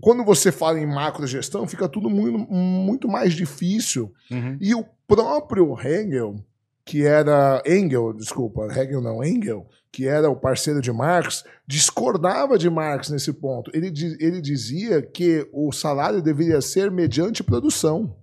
[0.00, 4.12] Quando você fala em macrogestão, fica tudo muito, muito mais difícil.
[4.30, 4.58] Uhum.
[4.60, 6.36] E o próprio Hegel,
[6.84, 7.62] que era.
[7.66, 13.32] Engel, desculpa, Hegel não, Engel, que era o parceiro de Marx, discordava de Marx nesse
[13.32, 13.70] ponto.
[13.72, 18.16] Ele, ele dizia que o salário deveria ser mediante produção,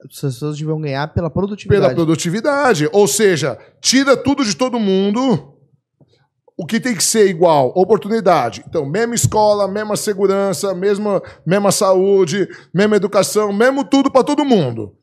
[0.00, 1.82] As pessoas deviam ganhar pela produtividade.
[1.82, 2.88] pela produtividade.
[2.92, 5.51] Ou seja, tira tudo de todo mundo.
[6.62, 7.72] O que tem que ser igual?
[7.74, 8.62] Oportunidade.
[8.68, 14.96] Então, mesma escola, mesma segurança, mesma, mesma saúde, mesma educação, mesmo tudo para todo mundo.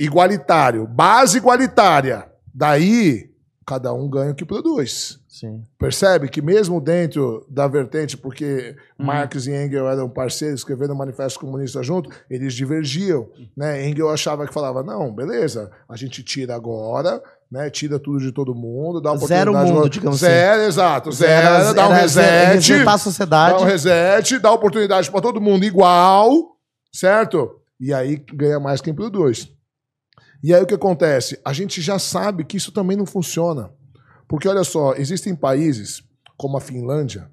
[0.00, 0.84] Igualitário.
[0.88, 2.28] Base igualitária.
[2.52, 3.30] Daí,
[3.64, 5.20] cada um ganha o que produz.
[5.28, 5.62] Sim.
[5.78, 9.06] Percebe que mesmo dentro da vertente, porque Uhum.
[9.06, 13.28] Marx e Engels eram parceiros, escrevendo o Manifesto Comunista junto, eles divergiam.
[13.56, 13.88] Né?
[13.88, 17.20] Engels achava que falava, não, beleza, a gente tira agora,
[17.54, 17.70] né?
[17.70, 19.72] tira tudo de todo mundo, dá Zero oportunidade...
[19.72, 23.62] mundo, digamos Zero, exato, zero, dá um reset, resetar a dá sociedade.
[23.62, 26.58] um reset, dá oportunidade para todo mundo igual,
[26.92, 27.60] certo?
[27.78, 29.48] E aí ganha mais quem produz.
[30.42, 31.40] E aí o que acontece?
[31.44, 33.70] A gente já sabe que isso também não funciona.
[34.26, 36.02] Porque olha só, existem países
[36.36, 37.30] como a Finlândia,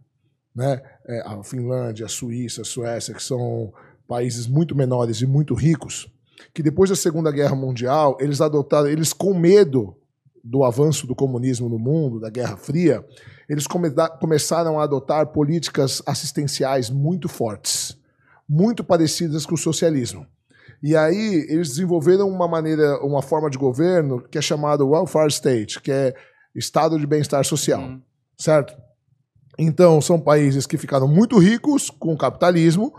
[0.56, 0.82] né?
[1.08, 3.74] É, a Finlândia, a Suíça, a Suécia, que são
[4.08, 6.08] países muito menores e muito ricos,
[6.54, 9.96] que depois da Segunda Guerra Mundial, eles adotaram, eles com medo
[10.44, 13.06] do avanço do comunismo no mundo, da Guerra Fria,
[13.48, 17.98] eles come- começaram a adotar políticas assistenciais muito fortes,
[18.50, 20.26] muito parecidas com o socialismo.
[20.82, 25.80] E aí eles desenvolveram uma maneira, uma forma de governo que é chamado welfare state,
[25.80, 26.16] que é
[26.56, 28.02] estado de bem-estar social, Uhum.
[28.38, 28.74] certo?
[29.60, 32.92] Então são países que ficaram muito ricos com o capitalismo,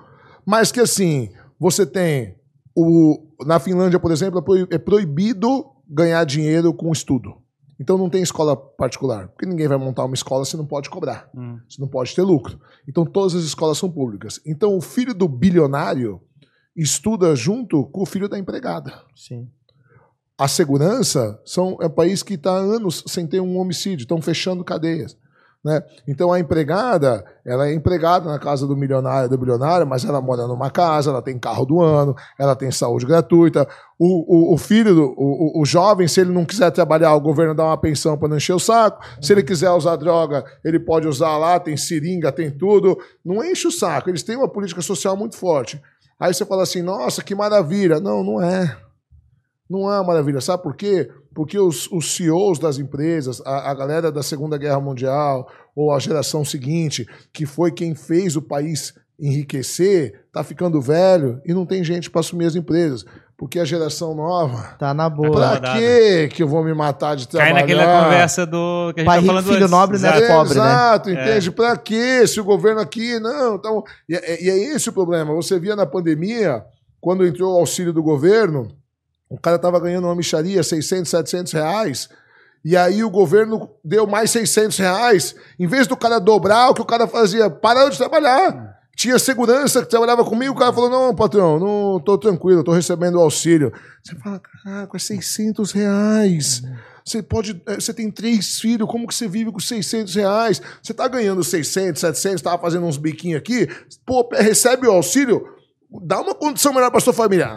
[0.46, 2.36] mas que assim você tem
[2.76, 7.36] o na Finlândia, por exemplo, é proibido ganhar dinheiro com estudo.
[7.78, 11.28] Então não tem escola particular, porque ninguém vai montar uma escola se não pode cobrar.
[11.34, 11.60] Uhum.
[11.68, 12.58] Você não pode ter lucro.
[12.88, 14.40] Então todas as escolas são públicas.
[14.46, 16.20] Então o filho do bilionário
[16.76, 19.02] estuda junto com o filho da empregada.
[19.14, 19.48] Sim.
[20.38, 24.22] A segurança são, é um país que está há anos sem ter um homicídio, estão
[24.22, 25.16] fechando cadeias.
[25.64, 25.80] Né?
[26.08, 30.48] Então a empregada, ela é empregada na casa do milionário, do bilionário, mas ela mora
[30.48, 33.68] numa casa, ela tem carro do ano, ela tem saúde gratuita.
[33.96, 37.54] O, o, o filho, do, o, o- jovem, se ele não quiser trabalhar, o governo
[37.54, 39.04] dá uma pensão para não encher o saco.
[39.20, 42.98] Se ele quiser usar droga, ele pode usar lá, tem seringa, tem tudo.
[43.24, 44.10] Não enche o saco.
[44.10, 45.80] Eles têm uma política social muito forte.
[46.18, 48.00] Aí você fala assim, nossa, que maravilha.
[48.00, 48.76] Não, não é.
[49.70, 50.40] Não é maravilha.
[50.40, 51.08] Sabe por quê?
[51.34, 55.98] Porque os, os CEOs das empresas, a, a galera da Segunda Guerra Mundial, ou a
[55.98, 61.82] geração seguinte, que foi quem fez o país enriquecer, tá ficando velho e não tem
[61.84, 63.04] gente para assumir as empresas.
[63.36, 64.76] Porque a geração nova.
[64.78, 65.30] Tá na boa.
[65.32, 65.78] Pra Acomodada.
[65.78, 67.60] que que eu vou me matar de Cai trabalhar?
[67.60, 69.70] naquela conversa do que a gente Pai tá rico, falando filho antes.
[69.70, 70.08] nobre, né?
[70.08, 70.32] Exato.
[70.32, 70.60] pobre, né?
[70.60, 71.50] Exato, entende?
[71.50, 72.26] Pra quê?
[72.26, 73.18] Se o governo aqui.
[73.18, 73.82] Não, então.
[74.08, 75.34] E é, e é esse o problema.
[75.34, 76.62] Você via na pandemia,
[77.00, 78.68] quando entrou o auxílio do governo,
[79.32, 82.08] o cara tava ganhando uma micharia, 600, 700 reais.
[82.64, 85.34] E aí o governo deu mais 600 reais.
[85.58, 87.50] Em vez do cara dobrar, o que o cara fazia?
[87.50, 88.78] Parou de trabalhar.
[88.94, 93.18] Tinha segurança que trabalhava comigo, o cara falou: Não, patrão, não tô tranquilo, tô recebendo
[93.18, 93.72] auxílio.
[94.02, 96.62] Você fala: Caraca, é 600 reais.
[97.04, 97.60] Você pode.
[97.66, 100.60] eh, Você tem três filhos, como que você vive com 600 reais?
[100.80, 103.66] Você tá ganhando 600, 700, tava fazendo uns biquinhos aqui,
[104.06, 105.42] pô, recebe o auxílio,
[106.02, 107.48] dá uma condição melhor pra sua família.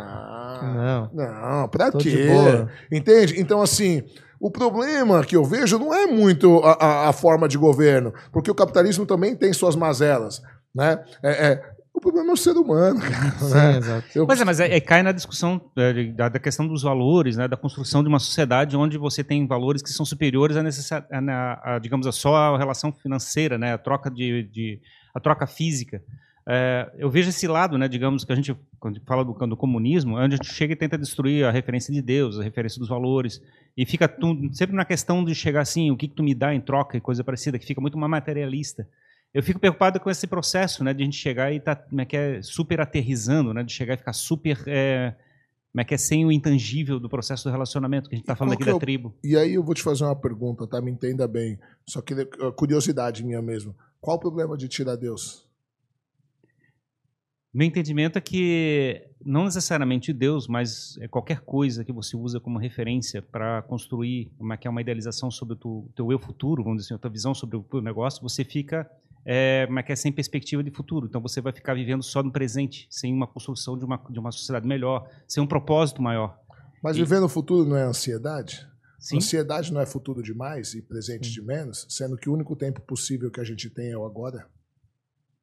[0.64, 1.10] Não.
[1.14, 2.28] não, pra Tô de quê?
[2.28, 2.70] boa.
[2.92, 3.40] Entende?
[3.40, 4.04] Então, assim,
[4.40, 8.52] o problema que eu vejo não é muito a, a- a forma de governo, porque
[8.52, 10.42] o capitalismo também tem suas mazelas,
[10.74, 11.04] né?
[11.24, 13.32] É, é- o problema é o ser humano, cara.
[13.40, 13.78] Sim, né?
[13.78, 14.06] exato.
[14.14, 17.38] Eu- Pois é, mas é, é- cai na discussão é, da, da questão dos valores,
[17.38, 21.06] né, da construção de uma sociedade onde você tem valores que são superiores a, necessa-
[21.10, 24.82] a, a, digamos, a só a relação financeira, né, a troca de, de-
[25.16, 26.02] a troca física.
[26.48, 30.16] É, eu vejo esse lado, né, digamos, que a gente, quando fala do, do comunismo,
[30.18, 33.42] onde a gente chega e tenta destruir a referência de Deus, a referência dos valores,
[33.76, 36.54] e fica tu- sempre na questão de chegar assim, o que, que tu me dá
[36.54, 38.88] em troca e coisa parecida, que fica muito mais materialista.
[39.34, 42.06] Eu fico preocupado com esse processo, né, de a gente chegar e tá, como é
[42.06, 45.16] que é, super aterrizando, né, de chegar e ficar super, é,
[45.74, 48.36] como é que é, sem o intangível do processo do relacionamento, que a gente está
[48.36, 49.14] falando aqui é da tribo.
[49.24, 50.80] E aí eu vou te fazer uma pergunta, tá?
[50.80, 51.60] Me entenda bem.
[51.86, 53.76] Só que eh, curiosidade minha mesmo.
[54.00, 55.45] Qual o problema de tirar Deus?
[57.56, 62.60] Meu entendimento é que não necessariamente Deus, mas é qualquer coisa que você usa como
[62.60, 66.88] referência para construir uma, que é uma idealização sobre o teu, eu futuro, vamos dizer
[66.88, 68.86] assim, a tua visão sobre o negócio, você fica
[69.26, 71.06] é, como é que é, sem perspectiva de futuro.
[71.08, 74.34] Então você vai ficar vivendo só no presente, sem uma construção de uma, de uma
[74.34, 76.38] sociedade melhor, sem um propósito maior.
[76.84, 78.68] Mas E- viver no futuro não é ansiedade?
[79.00, 79.16] Sim?
[79.16, 83.32] Ansiedade não é futuro demais e presente de menos, sendo que o único tempo possível
[83.32, 84.46] que a gente tem é o agora?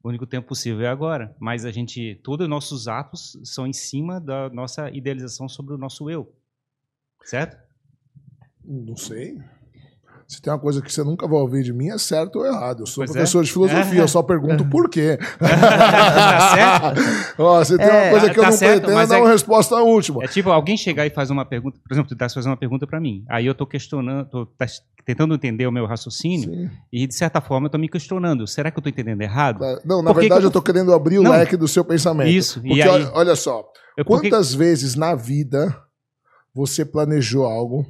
[0.03, 1.35] O único tempo possível é agora.
[1.39, 5.79] Mas a gente, todos os nossos atos são em cima da nossa idealização sobre o
[5.79, 6.35] nosso eu.
[7.25, 7.57] Certo?
[8.65, 9.41] Não sei.
[10.33, 12.81] Se tem uma coisa que você nunca vai ouvir de mim, é certo ou errado.
[12.81, 13.13] Eu sou Pois é.
[13.13, 14.03] professor de filosofia, É.
[14.03, 15.19] eu só pergunto por quê.
[15.39, 17.01] Tá certo?
[17.39, 19.21] Ó, se tem É, uma coisa que eu tá não certo, pretendo, é dar é-
[19.21, 20.25] uma resposta última.
[20.25, 22.87] É tipo alguém chegar e fazer uma pergunta, por exemplo, tu tá fazendo uma pergunta
[22.87, 23.25] para mim.
[23.29, 24.65] Aí eu tô questionando, tô tá
[25.05, 28.47] tentando entender o meu raciocínio Sim, e de certa forma eu tô me questionando.
[28.47, 29.61] Será que eu tô entendendo errado?
[29.85, 31.31] Não, na verdade eu eu tô querendo abrir o Não.
[31.33, 32.29] leque do seu pensamento.
[32.31, 32.61] Isso.
[32.61, 33.65] Porque e aí, olha, olha só,
[33.99, 35.77] eu, porque- quantas vezes na vida
[36.55, 37.85] você planejou algo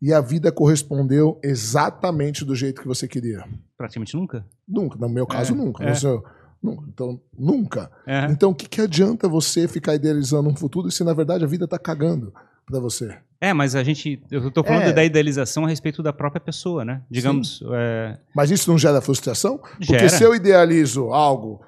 [0.00, 3.44] e a vida correspondeu exatamente do jeito que você queria?
[3.76, 4.44] praticamente nunca.
[4.66, 5.84] Nunca, no meu caso, É, nunca.
[5.84, 5.90] é.
[5.90, 6.24] No seu-
[6.62, 7.90] nu- então, nunca.
[8.06, 8.26] É.
[8.30, 11.66] Então, o que, que adianta você ficar idealizando um futuro se na verdade a vida
[11.68, 12.32] tá cagando
[12.66, 13.16] pra você?
[13.40, 14.92] É, mas a gente, eu tô falando É.
[14.92, 17.02] da idealização a respeito da própria pessoa, né?
[17.08, 19.58] Digamos, é, Mas isso não gera frustração?
[19.58, 20.08] Porque Gera.
[20.08, 21.60] se eu idealizo algo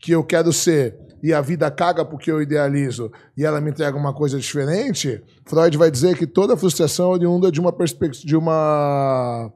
[0.00, 3.96] que eu quero ser e a vida caga porque eu idealizo e ela me entrega
[3.96, 8.36] uma coisa diferente, Freud vai dizer que toda frustração é oriunda de uma perspectiva de
[8.36, 9.50] uma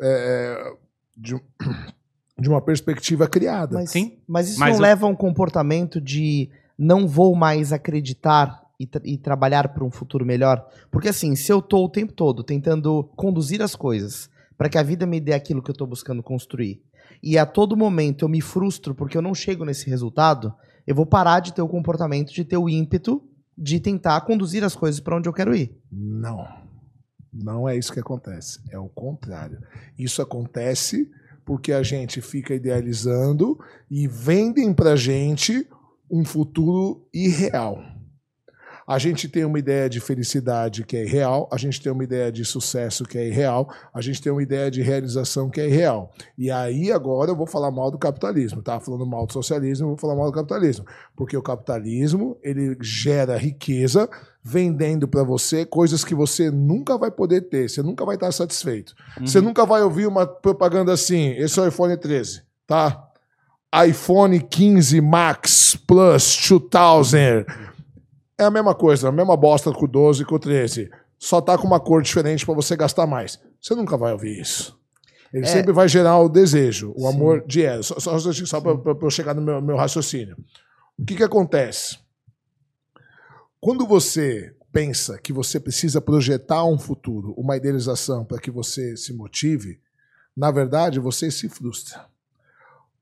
[0.00, 0.72] é,
[1.16, 1.40] de, um-
[2.38, 3.74] de uma perspectiva criada.
[3.78, 4.18] Mas, Sim.
[4.28, 8.86] mas isso Mas não eu- leva a um comportamento de não vou mais acreditar e,
[8.86, 10.64] tra- e trabalhar para um futuro melhor?
[10.90, 14.82] Porque assim, se eu tô o tempo todo tentando conduzir as coisas para que a
[14.82, 16.80] vida me dê aquilo que eu tô buscando construir,
[17.22, 20.52] e a todo momento eu me frustro porque eu não chego nesse resultado,
[20.86, 23.22] eu vou parar de ter o comportamento, de ter o ímpeto
[23.56, 25.76] de tentar conduzir as coisas para onde eu quero ir.
[25.90, 26.46] Não.
[27.32, 28.60] Não é isso que acontece.
[28.70, 29.58] É o contrário.
[29.98, 31.10] Isso acontece
[31.44, 33.58] porque a gente fica idealizando
[33.90, 35.66] e vendem pra gente
[36.10, 37.82] um futuro irreal.
[38.86, 42.32] A gente tem uma ideia de felicidade que é irreal, a gente tem uma ideia
[42.32, 46.12] de sucesso que é irreal, a gente tem uma ideia de realização que é irreal.
[46.36, 48.62] E aí agora eu vou falar mal do capitalismo.
[48.62, 50.84] Tava falando mal do socialismo, eu vou falar mal do capitalismo,
[51.16, 54.08] porque o capitalismo, ele gera riqueza
[54.42, 58.94] vendendo para você coisas que você nunca vai poder ter, você nunca vai estar satisfeito.
[59.18, 59.26] Uhum.
[59.26, 63.08] Você nunca vai ouvir uma propaganda assim, esse é o iPhone 13, tá?
[63.88, 67.46] iPhone 15 Max Plus 2000.
[68.42, 70.90] É a mesma coisa, a mesma bosta com o 12 e com o 13.
[71.18, 73.40] Só tá com uma cor diferente para você gastar mais.
[73.60, 74.76] Você nunca vai ouvir isso.
[75.32, 75.48] Ele É.
[75.48, 77.06] sempre vai gerar o desejo, o Sim.
[77.16, 77.82] amor de ela.
[77.82, 80.36] Só, só, só para eu chegar no meu, meu raciocínio.
[80.98, 81.98] O que, que acontece?
[83.60, 89.12] Quando você pensa que você precisa projetar um futuro, uma idealização para que você se
[89.12, 89.80] motive,
[90.36, 92.04] na verdade você se frustra.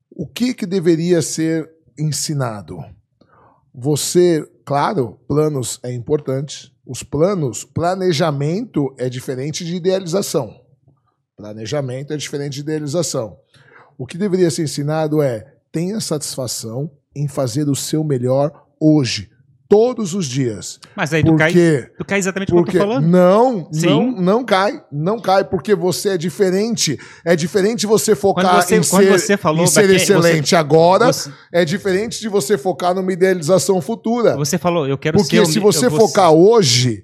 [0.09, 2.83] O que, que deveria ser ensinado?
[3.73, 6.75] Você, claro, planos é importante.
[6.85, 10.59] Os planos, planejamento é diferente de idealização.
[11.37, 13.37] Planejamento é diferente de idealização.
[13.97, 19.29] O que deveria ser ensinado é tenha satisfação em fazer o seu melhor hoje,
[19.71, 20.79] todos os dias.
[20.95, 23.07] Mas aí tu cai, Porque tu cai exatamente como eu porque tô falando.
[23.07, 23.85] não, Sim.
[23.87, 26.99] não, não cai, não cai porque você é diferente.
[27.25, 30.55] É diferente você focar Quando você- em quando ser, você falou em ser daquele- excelente
[30.55, 31.05] agora.
[31.13, 34.35] Você, É diferente de você focar numa idealização futura.
[34.35, 35.41] você falou, eu quero Porque ser...
[35.41, 37.03] o se você focar hoje,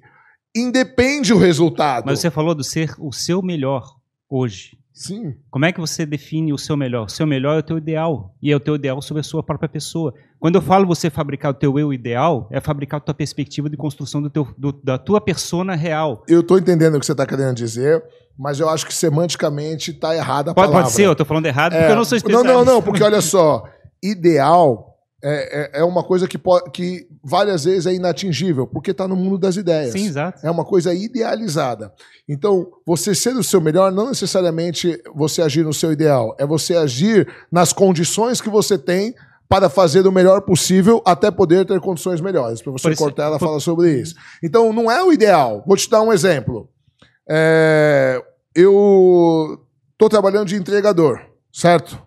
[0.54, 2.04] independe o resultado.
[2.06, 3.82] Mas você falou do ser o seu melhor
[4.30, 4.77] hoje.
[4.98, 5.34] Sim.
[5.48, 7.04] Como é que você define o seu melhor?
[7.06, 8.34] O seu melhor é o teu ideal.
[8.42, 10.12] E é o teu ideal sobre a sua própria pessoa.
[10.40, 13.76] Quando eu falo você fabricar o teu eu ideal, é fabricar a tua perspectiva de
[13.76, 16.24] construção do teu, do- da tua persona real.
[16.28, 18.02] Eu tô entendendo o que você tá querendo dizer,
[18.36, 20.82] mas eu acho que semanticamente tá errada a Pode, palavra.
[20.84, 22.52] pode ser, eu tô falando errado, É, porque eu não sou não, especialista.
[22.52, 23.62] não, não, porque olha só,
[24.02, 24.87] ideal
[25.22, 29.16] é, é, é uma coisa que, pode, que várias vezes é inatingível, porque tá no
[29.16, 29.92] mundo das ideias.
[29.92, 30.46] Sim, exato.
[30.46, 31.92] É uma coisa idealizada.
[32.28, 36.76] Então, você ser o seu melhor não necessariamente você agir no seu ideal, é você
[36.76, 39.14] agir nas condições que você tem
[39.48, 42.60] para fazer o melhor possível até poder ter condições melhores.
[42.60, 44.14] O professor isso- Cortella por- fala sobre isso.
[44.44, 45.64] Então, não é o ideal.
[45.66, 46.68] Vou te dar um exemplo.
[47.28, 48.22] É,
[48.54, 49.58] eu
[49.96, 51.18] tô trabalhando de entregador,
[51.52, 51.98] certo?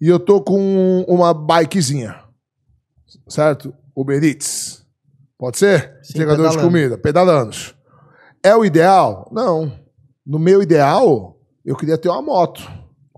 [0.00, 2.16] E eu tô com uma bikezinha,
[3.28, 3.74] certo?
[3.96, 4.84] Uber Eats.
[5.38, 5.98] Pode ser?
[6.02, 7.56] Sim, entregador de comida, pedalando.
[8.42, 9.28] É o ideal?
[9.32, 9.72] Não.
[10.26, 12.62] No meu ideal, eu queria ter uma moto.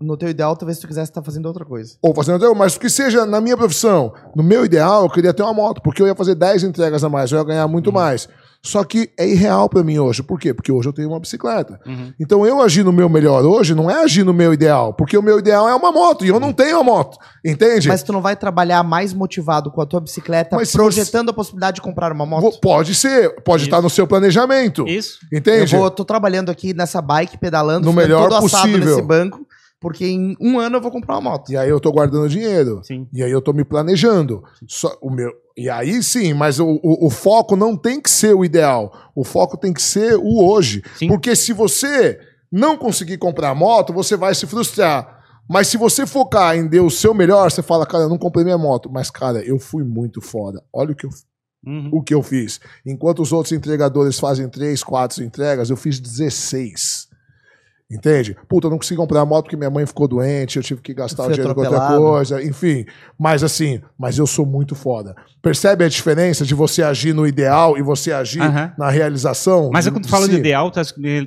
[0.00, 1.96] No teu ideal, talvez tu quisesse estar fazendo outra coisa.
[2.02, 5.54] Ou fazendo, mas que seja na minha profissão, no meu ideal, eu queria ter uma
[5.54, 8.28] moto, porque eu ia fazer 10 entregas a mais, eu ia ganhar muito mais.
[8.66, 10.22] Só que é irreal pra mim hoje.
[10.22, 10.52] Por quê?
[10.52, 11.80] Porque hoje eu tenho uma bicicleta.
[11.86, 12.12] Uhum.
[12.20, 15.22] Então eu agir no meu melhor hoje não é agir no meu ideal, porque o
[15.22, 17.16] meu ideal é uma moto e eu não tenho uma moto.
[17.44, 17.88] Entende?
[17.88, 21.76] Mas tu não vai trabalhar mais motivado com a tua bicicleta, Mas projetando a possibilidade
[21.76, 22.58] de comprar uma moto?
[22.60, 23.68] Pode ser, pode Isso.
[23.68, 24.86] estar no seu planejamento.
[24.86, 25.18] Isso.
[25.32, 25.74] Entende?
[25.74, 28.96] Eu vou, tô trabalhando aqui nessa bike, pedalando, No melhor todo assado possível.
[28.96, 29.46] nesse banco,
[29.80, 31.50] porque em um ano eu vou comprar uma moto.
[31.52, 32.80] E aí eu tô guardando dinheiro.
[32.84, 33.06] Sim.
[33.12, 34.42] E aí eu tô me planejando.
[34.66, 38.34] Só, o meu, e aí sim, mas o, o, o foco não tem que ser
[38.34, 38.92] o ideal.
[39.14, 40.82] O foco tem que ser o hoje.
[40.96, 41.08] Sim.
[41.08, 42.18] Porque se você
[42.50, 45.14] não conseguir comprar a moto, você vai se frustrar.
[45.48, 48.44] Mas se você focar em dar o seu melhor, você fala, cara, eu não comprei
[48.44, 48.90] minha moto.
[48.90, 50.62] Mas, cara, eu fui muito foda.
[50.72, 51.10] Olha o que eu,
[51.64, 51.90] Uhum.
[51.92, 52.60] o que eu fiz.
[52.86, 57.05] Enquanto os outros entregadores fazem três, quatro entregas, eu fiz 16.
[57.88, 58.36] Entende?
[58.48, 60.92] Puta, eu não consegui comprar a moto porque minha mãe ficou doente, eu tive que
[60.92, 62.02] gastar o dinheiro com outra atropelado.
[62.04, 62.84] coisa, enfim.
[63.16, 65.14] Mas assim, mas eu sou muito foda.
[65.40, 68.42] Percebe a diferença de você agir no ideal e você agir
[68.76, 69.70] na realização?
[69.72, 70.32] Mas de- é quando tu de fala si?
[70.32, 70.82] do ideal, tá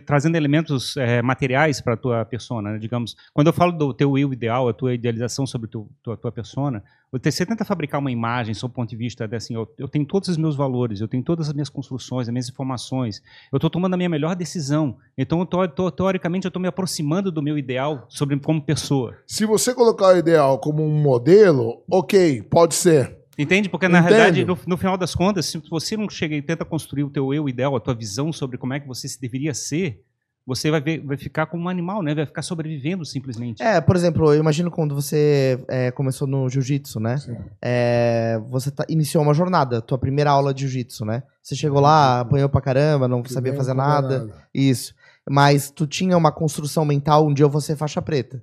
[0.05, 2.77] trazendo elementos eh, materiais para tua persona, né?
[2.77, 3.15] digamos.
[3.33, 6.31] Quando eu falo do teu eu ideal, a tua idealização sobre a tua, tua, tua
[6.31, 9.87] persona, você tenta fabricar uma imagem, sob o ponto de vista de assim, eu, eu
[9.87, 13.57] tenho todos os meus valores, eu tenho todas as minhas construções, as minhas informações, eu
[13.57, 14.97] estou tomando a minha melhor decisão.
[15.17, 19.15] Então, eu tô, tô- teoricamente, eu estou me aproximando do meu ideal sobre como pessoa.
[19.25, 23.17] Se você colocar o ideal como um modelo, ok, pode ser.
[23.37, 23.69] Entende?
[23.69, 24.09] Porque, na Entendo.
[24.11, 27.33] realidade, no, no final das contas, se você não chega e tenta construir o teu
[27.33, 30.01] eu ideal, a tua visão sobre como é que você se deveria ser,
[30.49, 32.15] você vai, ver- vai ficar como um animal, né?
[32.15, 33.61] Vai ficar sobrevivendo simplesmente.
[33.61, 37.17] É, por exemplo, eu imagino quando você é, começou no jiu-jitsu, né?
[37.17, 37.37] Sim.
[37.61, 41.23] É, você tá- iniciou uma jornada, tua primeira aula de jiu-jitsu, né?
[41.41, 44.27] Você chegou lá, apanhou pra caramba, não sabia Nem fazer comprar nada.
[44.53, 44.93] Isso.
[45.29, 48.41] Mas tu tinha uma construção mental, um dia eu vou ser faixa preta.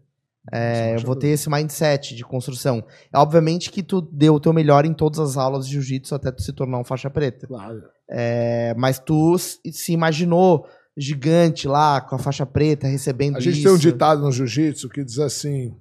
[0.53, 2.85] É, eu vou ter esse mindset de construção.
[3.13, 6.31] É, obviamente que tu deu o teu melhor em todas as aulas de jiu-jitsu até
[6.31, 7.49] tu se tornar um faixa preta.
[7.49, 7.83] Claro.
[8.09, 10.65] É, mas tu se imaginou
[10.97, 13.65] gigante lá, com a faixa preta, recebendo A gente isso.
[13.65, 15.75] tem um ditado no jiu-jitsu que diz assim: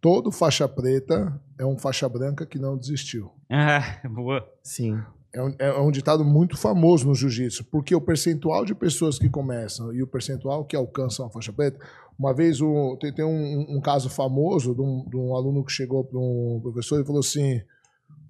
[0.00, 3.30] todo faixa preta é um faixa branca que não desistiu.
[3.50, 4.44] Ah, boa.
[4.62, 4.98] Sim.
[5.32, 9.28] É um, é um ditado muito famoso no jiu-jitsu, porque o percentual de pessoas que
[9.28, 11.78] começam e o percentual que alcançam a faixa preta.
[12.18, 15.72] Uma vez o- tem, tem um, um caso famoso de um, de um aluno que
[15.72, 17.60] chegou para um professor e falou assim: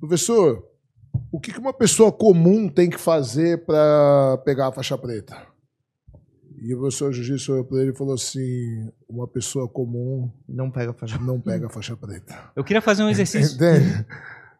[0.00, 0.64] Professor,
[1.30, 5.36] o que, que uma pessoa comum tem que fazer para pegar a faixa preta?
[6.64, 10.92] E o professor jiu-jitsu olhou para ele e falou assim: Uma pessoa comum Não pega
[10.92, 12.34] a faixa não pega faixa preta.
[12.56, 13.54] Eu queria fazer um exercício.
[13.60, 14.06] Entende?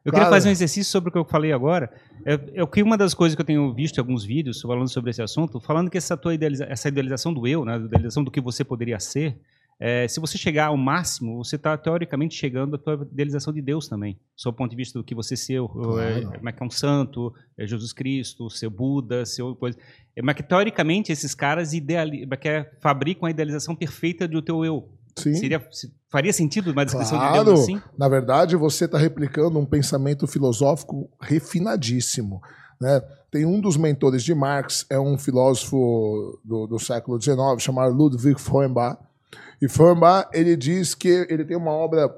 [0.05, 1.91] Eu queria fazer um exercício sobre o que eu falei agora.
[2.27, 5.13] Eu, eu que uma das coisas que eu tenho visto em alguns vídeos falando sobre
[5.13, 8.31] esse assunto, falando que essa tua idealiza essa idealização do eu, né, a idealização do
[8.31, 9.39] que você poderia ser,
[9.81, 13.89] é, se você chegar ao máximo, você está teoricamente chegando à tua idealização de Deus
[13.89, 16.67] também, sob o ponto de vista do que você ser, é, como é que é
[16.67, 19.77] um santo, é Jesus Cristo, ser Buda, ser coisa.
[20.17, 24.65] É, mas que teoricamente esses caras ideali que é, fabricam a idealização perfeita do teu
[24.65, 24.89] eu.
[25.17, 25.35] Sim.
[25.35, 27.45] Seria, se- faria sentido uma descrição de Claro.
[27.45, 27.81] Deus assim?
[27.97, 32.41] Na verdade, você está replicando um pensamento filosófico refinadíssimo.
[32.81, 33.01] Né?
[33.31, 38.41] Tem um dos mentores de Marx, é um filósofo do, do século XIX, chamado Ludwig
[38.41, 38.99] Feuerbach.
[39.61, 42.13] E Feuerbach, ele diz que ele tem uma obra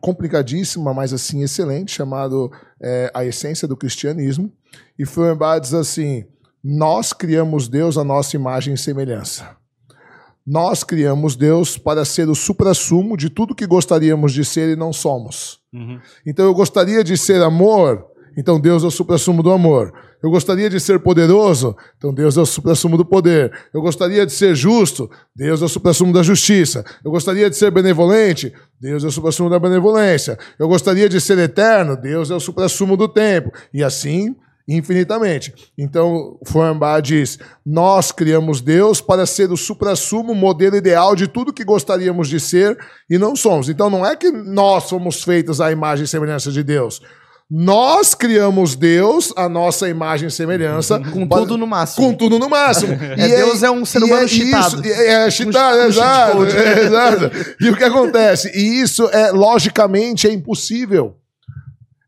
[0.00, 4.52] complicadíssima, mas assim, excelente, chamado é, A Essência do Cristianismo.
[4.98, 6.24] E Feuerbach diz assim:
[6.62, 9.56] Nós criamos Deus à nossa imagem e semelhança.
[10.46, 14.92] Nós criamos Deus para ser o suprassumo de tudo que gostaríamos de ser e não
[14.92, 15.58] somos.
[15.72, 15.98] Uhum.
[16.26, 19.92] Então eu gostaria de ser amor, então Deus é o suprassumo do amor.
[20.22, 23.52] Eu gostaria de ser poderoso, então Deus é o suprassumo do poder.
[23.72, 26.84] Eu gostaria de ser justo, Deus é o suprassumo da justiça.
[27.04, 30.38] Eu gostaria de ser benevolente, Deus é o suprassumo da benevolência.
[30.58, 33.52] Eu gostaria de ser eterno, Deus é o suprassumo do tempo.
[33.72, 34.34] E assim
[34.66, 35.54] infinitamente.
[35.76, 41.64] Então, Feuerbach diz: nós criamos Deus para ser o suprassumo, modelo ideal de tudo que
[41.64, 42.78] gostaríamos de ser
[43.08, 43.68] e não somos.
[43.68, 47.00] Então, não é que nós somos feitos à imagem e semelhança de Deus.
[47.50, 50.98] Nós criamos Deus, a nossa imagem e semelhança.
[50.98, 52.06] Com para- tudo no máximo.
[52.06, 52.94] Com tudo no máximo.
[53.18, 56.44] É, Deus é um ser e humano é isso, É, é cheatado, Um- um exato,
[56.56, 57.30] é, exato.
[57.60, 58.50] E o que acontece?
[58.54, 61.16] E isso, é logicamente, é impossível.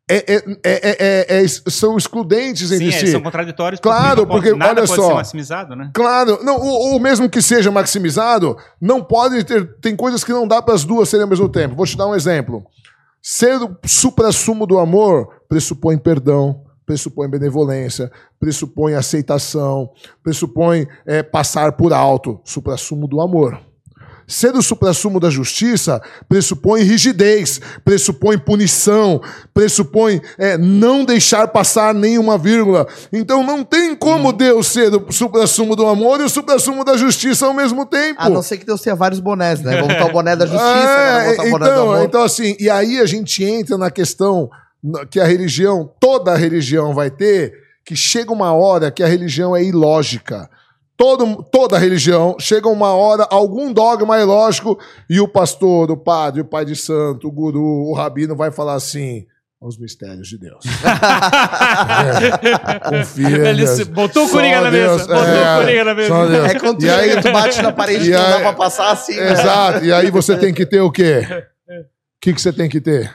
[0.08, 3.08] É, é- é- é- é- é- são excludentes Sim, entre é, si.
[3.08, 3.80] são contraditórios.
[3.80, 5.08] Claro, porque, nada olha pode só.
[5.08, 5.90] ser maximizado, né?
[5.92, 9.68] Claro, não, ou, ou mesmo que seja maximizado, não pode ter.
[9.80, 11.74] Tem coisas que não dá para as duas serem ao mesmo tempo.
[11.74, 12.64] Vou te dar um exemplo.
[13.28, 18.08] Ser o suprassumo do amor pressupõe perdão, pressupõe benevolência,
[18.38, 19.90] pressupõe aceitação,
[20.22, 22.40] pressupõe é, passar por alto.
[22.44, 23.60] Suprassumo do amor.
[24.26, 29.20] Ser o suprassumo da justiça pressupõe rigidez, pressupõe punição,
[29.54, 32.86] pressupõe é, não deixar passar nenhuma vírgula.
[33.12, 37.46] Então não tem como Deus ser o suprassumo do amor e o suprassumo da justiça
[37.46, 38.20] ao mesmo tempo.
[38.20, 39.80] A não ser que Deus tenha vários bonés, né?
[39.80, 42.04] Vamos botar o boné da justiça, É, botar o boné do então, amor.
[42.04, 44.50] então, assim, e aí a gente entra na questão
[45.10, 47.52] que a religião, toda a religião vai ter,
[47.84, 50.50] que chega uma hora que a religião é ilógica.
[50.96, 54.78] Todo, toda religião chega uma hora, algum dogma é lógico,
[55.10, 58.74] e o pastor, o padre, o pai de santo, o guru, o rabino vai falar
[58.74, 59.26] assim:
[59.60, 60.64] os mistérios de Deus.
[62.64, 63.48] É, confia.
[63.48, 65.14] Ele se- botou o Coringa na Deus, mesa.
[65.14, 66.14] Botou é, o Coringa na mesa.
[66.46, 68.90] É quando tu E aí- tu bate na parede E que não dá pra passar
[68.92, 69.32] assim, né?
[69.32, 69.84] Exato.
[69.84, 71.26] E aí você tem que ter o quê?
[71.68, 71.84] O
[72.20, 73.12] que, que você tem que ter?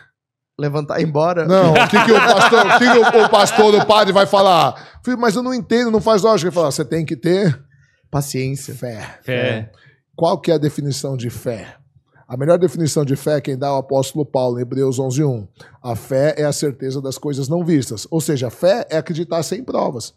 [0.60, 1.46] Levantar e ir embora.
[1.46, 4.26] Não, o que, que o pastor, o que, que o, o pastor, o padre vai
[4.28, 5.00] falar?
[5.04, 6.50] Filho, mas eu não entendo, não faz lógica.
[6.50, 7.60] Ele fala, você tem que ter
[8.12, 8.76] Paciência.
[8.76, 9.20] fé.
[9.24, 9.72] Fé.
[10.16, 11.76] Qual que é a definição de fé?
[12.28, 15.48] A melhor definição de fé é quem dá é o apóstolo Paulo, em Hebreus 11.1.
[15.84, 18.08] A fé é a certeza das coisas não vistas.
[18.12, 20.14] Ou seja, a fé é acreditar sem provas.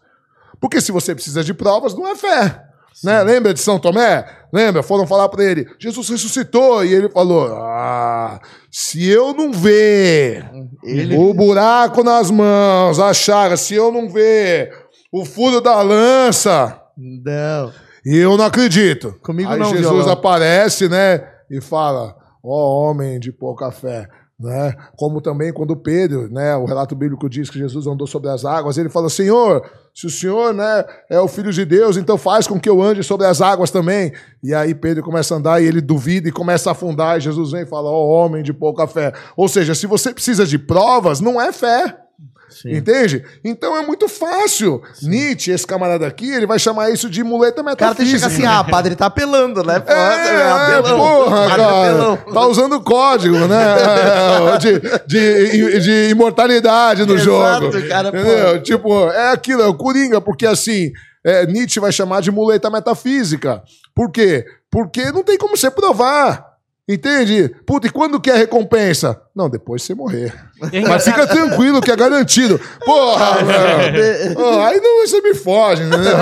[0.61, 2.63] Porque se você precisa de provas, não é fé.
[3.03, 3.21] Né?
[3.25, 4.25] Lembra de São Tomé?
[4.53, 4.81] Lembra?
[4.85, 6.85] Foram falar para ele, Jesus ressuscitou.
[6.85, 8.41] E ele falou, ah,
[8.71, 10.49] se eu não ver
[10.85, 14.73] Ele- o buraco nas mãos, a chaga, se eu não ver
[15.13, 17.73] o furo da lança, Não.
[18.05, 19.15] Eu não acredito.
[19.23, 20.13] Comigo Aí não, Jesus violão.
[20.13, 24.75] aparece, né, e fala: "Ó homem de pouca fé", né?
[24.97, 28.77] Como também quando Pedro, né, o relato bíblico diz que Jesus andou sobre as águas,
[28.77, 32.59] ele fala: "Senhor, se o Senhor, né, é o filho de Deus, então faz com
[32.59, 34.13] que eu ande sobre as águas também".
[34.43, 37.53] E aí Pedro começa a andar e ele duvida e começa a afundar, e Jesus
[37.53, 39.13] vem e fala: "Ó homem de pouca fé".
[39.37, 42.04] Ou seja, se você precisa de provas, não é fé.
[42.49, 42.77] Sim.
[42.77, 43.25] Entende?
[43.45, 44.83] Então é muito fácil.
[45.03, 48.19] Nietzsche, esse camarada aqui, ele vai chamar isso de muleta O cara metafísica.
[48.19, 49.81] chegar assim, ah, padre tá apelando, né?
[49.81, 50.99] Pô, É, apelão.
[50.99, 52.17] porra, Padre cara.
[52.33, 53.65] Tá usando código, né?
[54.55, 57.89] É, De, de, de imortalidade no Exato, jogo.
[57.89, 58.59] cara, pô.
[58.63, 60.93] Tipo, é aquilo, é o Coringa, porque assim,
[61.25, 63.63] é, Nietzsche vai chamar de muleta metafísica.
[63.95, 64.45] Por quê?
[64.71, 66.54] Porque não tem como você provar.
[66.87, 67.49] Entende?
[67.67, 69.19] Puta, e quando que é a recompensa?
[69.35, 70.35] Não, depois você morrer.
[70.71, 72.61] É Mas fica tranquilo que é garantido.
[72.85, 74.39] Porra, mano.
[74.39, 76.15] Ô, aí não, você me foge, entendeu?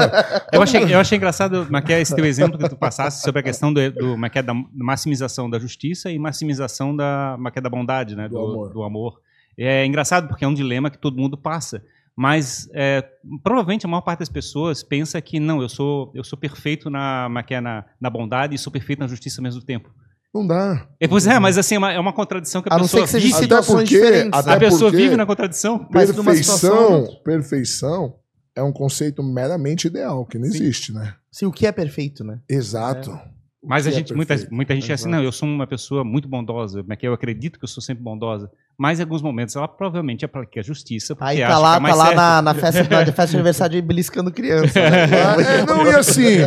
[0.53, 3.73] Eu achei, eu achei engraçado, Maquia, esse teu exemplo que tu passasse sobre a questão
[3.73, 8.29] do, do Maquia, da maximização da justiça e maximização da, Maquia, da bondade, né?
[8.29, 8.73] Do Do, amor.
[8.73, 9.21] do amor.
[9.59, 11.83] É engraçado porque é um dilema que todo mundo passa.
[12.15, 13.05] Mas é,
[13.43, 17.29] provavelmente a maior parte das pessoas pensa que não, eu sou, eu sou perfeito na,
[17.29, 19.91] na, na bondade e sou perfeito na justiça ao mesmo tempo.
[20.35, 20.89] Não dá.
[20.99, 23.03] É, pois é, mas assim, é uma, é uma contradição que a A não ser
[23.03, 23.45] pessoa que vive.
[23.45, 24.39] Até porque- diferentes.
[24.41, 25.79] até A pessoa porque- vive na contradição.
[25.85, 28.15] Perfeição, situação- perfeição
[28.57, 30.55] é um conceito meramente ideal, que não Sim.
[30.57, 31.15] existe, né?
[31.31, 32.41] Sim, o que é perfeito, né?
[32.49, 33.19] Exato.
[33.65, 34.55] Mas a é gente, muita, perfeito.
[34.55, 35.17] muita gente é assim, Exato.
[35.17, 38.51] não, eu sou uma pessoa muito bondosa, eu acredito que eu sou sempre bondosa.
[38.83, 41.89] Mas em alguns momentos ela provavelmente aplica a justiça, Aí acha tá lá, que é
[41.89, 42.17] tá lá certo.
[42.17, 44.81] na, na festa, na festa de aniversário de beliscando criança.
[44.91, 45.03] né?
[45.63, 46.39] É, não, e assim,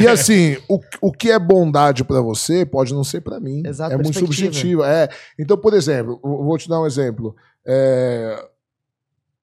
[0.00, 3.64] e assim o, o que é bondade pra você pode não ser pra mim.
[3.66, 4.84] Exato, é muito subjetivo.
[4.84, 5.08] É.
[5.36, 7.34] Então, por exemplo, vou te dar um exemplo.
[7.66, 8.40] É...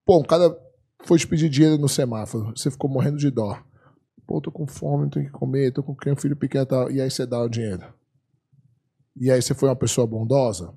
[0.06, 0.56] Pô, um cara
[1.04, 3.58] foi te pedir dinheiro no semáforo, você ficou morrendo de dó.
[4.26, 6.90] Pô, tô com fome, tenho que comer, tô com um filho pequeno e tal.
[6.90, 7.84] E aí você dá o dinheiro.
[9.20, 10.72] E aí você foi uma pessoa bondosa?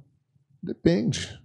[0.62, 1.40] Depende.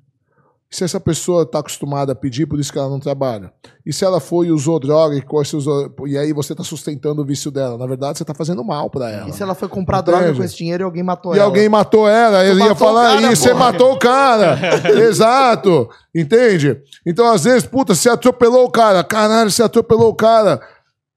[0.69, 3.53] Se essa pessoa está acostumada a pedir, por isso que ela não trabalha.
[3.87, 7.23] E se ela foi e usou droga e, coisa, usou, e aí você está sustentando
[7.23, 7.79] o vício dela.
[7.79, 9.29] Na verdade, você está fazendo mal para ela.
[9.29, 10.19] E se ela foi comprar Entende?
[10.19, 11.47] droga com esse dinheiro e alguém matou E ela?
[11.47, 14.59] alguém matou ela, ele ia matou falar, cara, e você porra." matou o cara.
[15.09, 15.89] Exato.
[16.15, 16.77] Entende?
[17.07, 19.05] Então, às vezes, puta, você atropelou o cara.
[19.05, 20.61] Caralho, você atropelou o cara.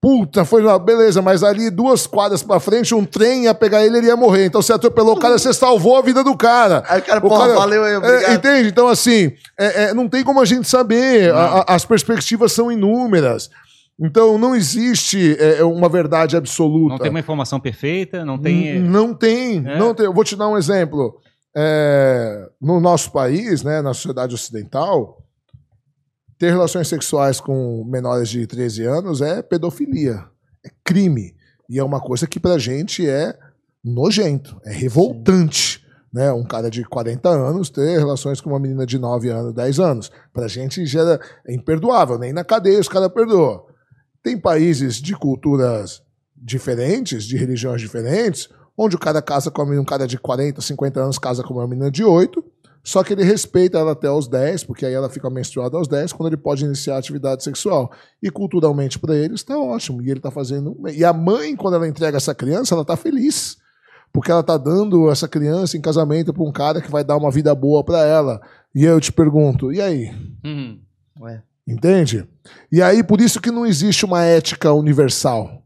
[0.02, 3.98] Puta, foi lá, beleza, mas ali duas quadras pra frente, um trem ia pegar ele,
[3.98, 4.46] ele ia morrer.
[4.46, 6.84] Então você atropelou o cara, você salvou a vida do cara.
[6.88, 7.94] Aí o cara, O porra, cara- valeu aí,
[8.26, 8.70] É, entende?
[8.70, 11.34] Então, assim, é- é, não tem como a gente saber.
[11.34, 13.50] A- a- as perspectivas são inúmeras.
[14.02, 16.92] Então, não existe é, uma verdade absoluta.
[16.94, 18.78] Não tem uma informação perfeita, não tem.
[18.78, 19.78] N- Não tem, É.
[19.78, 20.06] não tem.
[20.06, 21.18] Eu vou te dar um exemplo.
[21.58, 25.18] É, no nosso país, né, na sociedade ocidental,
[26.40, 30.24] ter relações sexuais com menores de 13 anos é pedofilia,
[30.66, 31.36] é crime.
[31.70, 33.38] E é uma coisa que pra gente é
[33.84, 35.86] nojento, é revoltante.
[36.12, 36.32] Né?
[36.32, 40.12] Um cara de 40 anos ter relações com uma menina de 9 anos, 10 anos.
[40.34, 43.66] Pra gente gera, é imperdoável, nem na cadeia os caras perdoam.
[44.24, 46.02] Tem países de culturas
[46.36, 50.62] diferentes, de religiões diferentes, onde o cara casa com a menina, um cara de 40,
[50.62, 52.44] 50 anos casa com uma menina de 8,
[52.84, 56.14] só que ele respeita ela até os 10, porque aí ela fica menstruada aos 10,
[56.14, 57.92] quando ele pode iniciar a atividade sexual.
[58.22, 60.78] E culturalmente para eles está ótimo, e ele está fazendo.
[60.94, 63.58] E a mãe, quando ela entrega essa criança, ela está feliz.
[64.12, 67.30] Porque ela está dando essa criança em casamento para um cara que vai dar uma
[67.30, 68.42] vida boa para ela.
[68.74, 70.12] E eu te pergunto, e aí?
[70.44, 70.80] Uhum.
[71.68, 72.28] Entende?
[72.72, 75.59] E aí, por isso que não existe uma ética universal.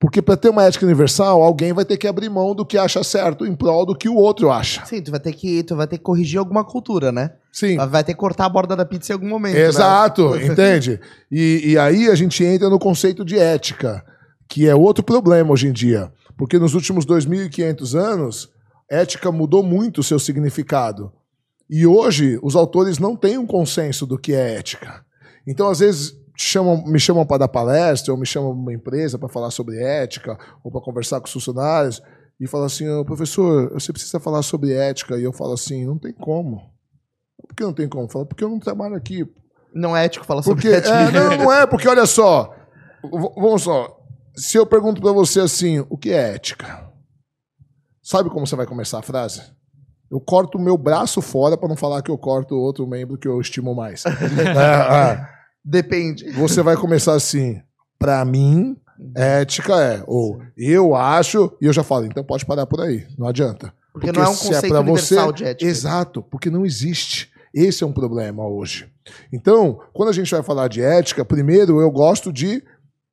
[0.00, 3.02] Porque para ter uma ética universal, alguém vai ter que abrir mão do que acha
[3.02, 4.86] certo em prol do que o outro acha.
[4.86, 7.32] Sim, tu vai ter que, tu vai ter que corrigir alguma cultura, né?
[7.52, 7.76] Sim.
[7.76, 9.54] Vai ter que cortar a borda da pizza em algum momento.
[9.54, 9.62] né?
[9.62, 11.00] Exato, entende?
[11.30, 14.04] E, e aí a gente entra no conceito de ética,
[14.48, 16.12] que é outro problema hoje em dia.
[16.36, 18.48] Porque nos últimos 2.500 anos,
[18.88, 21.12] ética mudou muito o seu significado.
[21.68, 25.04] E hoje, os autores não têm um consenso do que é ética.
[25.44, 29.18] Então, às vezes, chamam, me chamam para dar palestra, ou me chamam para uma empresa
[29.18, 32.02] para falar sobre ética, ou para conversar com os funcionários,
[32.40, 35.18] e falam assim: "Ô, professor, você precisa falar sobre ética.
[35.18, 36.70] E eu falo assim: não tem como.
[37.46, 38.08] Por que não tem como?
[38.08, 39.26] Fala, porque eu não trabalho aqui.
[39.74, 40.94] Não é ético falar sobre Porque, ética.
[40.94, 42.54] é, não, não é, porque olha só.
[43.02, 43.96] Vamos só.
[44.34, 46.88] Se eu pergunto pra você assim, o que é ética?
[48.02, 49.42] Sabe como você vai começar a frase?
[50.10, 53.28] Eu corto o meu braço fora pra não falar que eu corto outro membro que
[53.28, 54.04] eu estimo mais.
[54.06, 55.37] É, é.
[55.64, 56.30] Depende.
[56.32, 57.60] Você vai começar assim,
[57.98, 58.76] pra mim,
[59.14, 63.26] ética é, ou eu acho, e eu já falo, então pode parar por aí, não
[63.26, 63.72] adianta.
[63.92, 65.70] Porque, não é um se conceito pra universal de ética.
[65.70, 67.30] Exato, porque não existe.
[67.52, 68.88] Esse é um problema hoje.
[69.32, 72.62] Então, quando a gente vai falar de ética, primeiro eu gosto de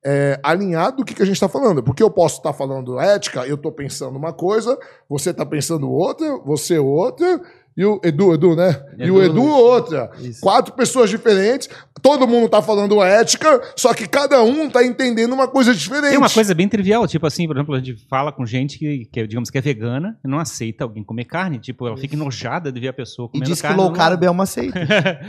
[0.04, 1.82] é, alinhar do que, que a gente está falando.
[1.82, 4.78] Porque eu posso estar falando ética, eu estou pensando uma coisa,
[5.08, 7.40] você está pensando outra, você outra,
[7.76, 8.80] e o Edu, Edu, né?
[8.98, 9.38] e o Edu.
[9.38, 10.10] Edu outra.
[10.20, 10.40] Isso.
[10.40, 11.68] Quatro pessoas diferentes,
[12.00, 16.08] todo mundo está falando ética, só que cada um está entendendo uma coisa diferente.
[16.10, 19.04] Tem uma coisa bem trivial, tipo assim, por exemplo, a gente fala com gente que,
[19.12, 21.58] que digamos que é vegana e não aceita alguém comer carne.
[21.58, 23.82] Tipo, ela fica enojada de ver a pessoa E comendo diz que carne.
[23.82, 24.24] low do carb lado.
[24.24, 24.76] é uma seita.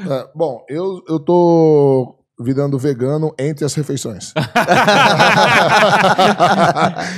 [0.07, 4.31] É, bom, eu, eu tô virando vegano entre as refeições.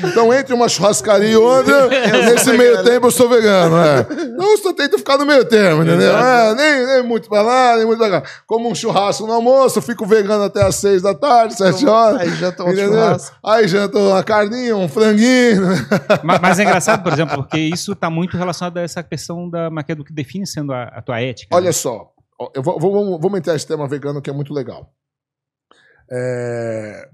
[0.10, 1.88] então, entre uma churrascaria e outra,
[2.26, 3.76] nesse meio tempo eu sou vegano.
[3.78, 4.06] É.
[4.38, 6.16] Não, eu só tento ficar no meio termo, entendeu?
[6.18, 8.30] É, nem, nem muito pra lá, nem muito pra cá.
[8.48, 12.22] Como um churrasco no almoço, fico vegano até às seis da tarde, sete horas.
[12.22, 12.94] Aí já tomou Entendeu?
[12.94, 13.36] churrasco.
[13.44, 15.64] Aí janto uma carninha, um franguinho.
[16.24, 19.70] mas, mas é engraçado, por exemplo, porque isso está muito relacionado a essa questão da,
[19.88, 21.54] é do que define sendo a, a tua ética.
[21.56, 21.72] Olha né?
[21.72, 22.12] só,
[22.56, 24.90] eu vou, vou- vamos, vamos entrar nesse tema vegano que é muito legal.
[26.12, 27.10] É,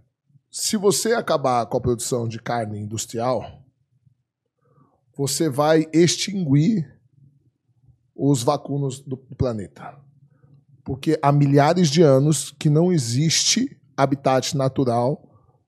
[0.51, 3.61] se você acabar com a produção de carne industrial,
[5.15, 6.93] você vai extinguir
[8.15, 9.97] os vacunos do planeta.
[10.83, 15.21] Porque há milhares de anos que não existe habitat natural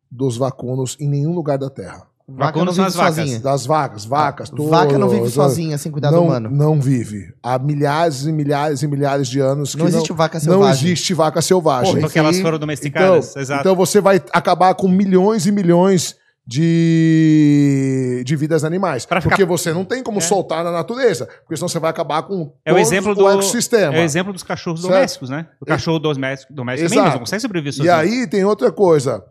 [0.10, 2.10] dos vacunos em nenhum lugar da Terra.
[2.30, 3.16] Vaca não Vacunos são vive as vacas.
[3.16, 3.40] sozinha.
[3.40, 6.50] Das vacas, vacas, Vaca não vive sozinha sem cuidar não, do humano.
[6.52, 7.34] Não vive.
[7.42, 10.86] Há milhares e milhares e milhares de anos que Não existe vaca não selvagem.
[10.88, 11.92] existe vaca selvagem.
[11.94, 13.34] Porra, Porque elas foram então, domesticadas.
[13.36, 13.62] Exato.
[13.62, 19.06] então você vai acabar com milhões e milhões de, de vidas animais.
[19.06, 20.22] Pra ficar- Porque você não tem como É.
[20.22, 21.26] soltar na natureza.
[21.44, 23.96] Porque senão você vai acabar com É o exemplo do ecossistema.
[23.96, 24.92] É o exemplo dos cachorros Certo.
[24.94, 25.48] domésticos, né?
[25.62, 27.14] O cachorro doméstico, doméstico também Exato.
[27.16, 29.24] não consegue sobreviver E aí tem outra coisa.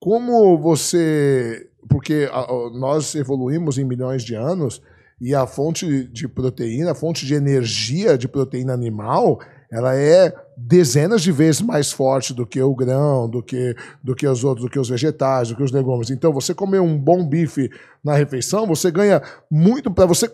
[0.00, 1.66] Como você.
[1.88, 4.80] Porque a- a- nós evoluímos em milhões de anos
[5.20, 11.22] e a fonte de proteína, a fonte de energia de proteína animal, ela é dezenas
[11.22, 14.70] de vezes mais forte do que o grão, do que, do que os outros, do
[14.70, 16.10] que os vegetais, do que os legumes.
[16.10, 17.70] Então, você comer um bom bife
[18.04, 19.20] na refeição, você ganha
[19.50, 20.30] muito para você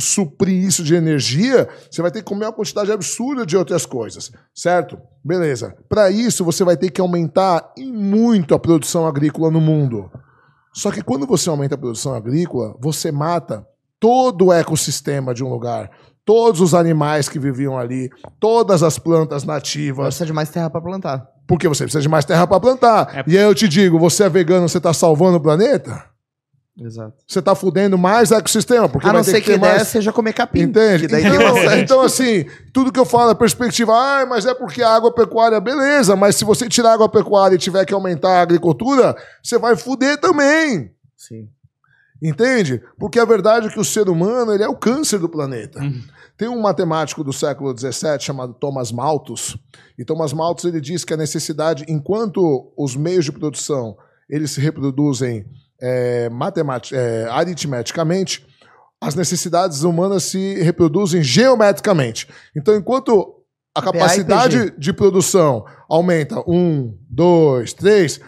[0.00, 4.30] suprir isso de energia, você vai ter que comer uma quantidade absurda de outras coisas,
[4.54, 4.96] certo?
[5.24, 5.76] Beleza.
[5.88, 10.08] Para isso, você vai ter que aumentar em muito a produção agrícola no mundo.
[10.78, 13.66] Só que quando você aumenta a produção agrícola, você mata
[13.98, 15.90] todo o ecossistema de um lugar.
[16.24, 18.08] Todos os animais que viviam ali,
[18.38, 20.06] todas as plantas nativas.
[20.06, 21.26] Precisa de mais terra para plantar.
[21.48, 23.12] Porque você precisa de mais terra para plantar.
[23.12, 23.24] É.
[23.26, 26.04] E aí eu te digo, você é vegano, você tá salvando o planeta?
[26.80, 27.14] Exato.
[27.26, 29.76] Você tá fudendo mais ecossistema, porque A vai não ser que que a ter ideia
[29.76, 29.88] mais...
[29.88, 30.60] seja comer capim.
[30.60, 31.06] Entende?
[31.06, 34.54] que daí tem Então, então, assim, tudo que eu falo, a perspectiva, ah, mas é
[34.54, 38.42] porque a agropecuária, beleza, mas se você tirar a agropecuária e tiver que aumentar a
[38.42, 40.92] agricultura, você vai fuder também.
[41.16, 41.48] Sim.
[42.22, 42.80] Entende?
[42.98, 45.80] Porque a verdade é que o ser humano ele é o câncer do planeta.
[46.36, 49.56] Tem um matemático do século XVII chamado Thomas Malthus,
[49.98, 53.96] e Thomas Malthus ele diz que a necessidade, enquanto os meios de produção
[54.30, 55.44] eles se reproduzem
[55.80, 56.28] é,
[56.92, 58.46] é, aritmeticamente,
[59.00, 62.28] as necessidades humanas se reproduzem geometricamente.
[62.56, 63.36] Então, enquanto
[63.74, 68.20] a PA capacidade de produção aumenta um, dois, três,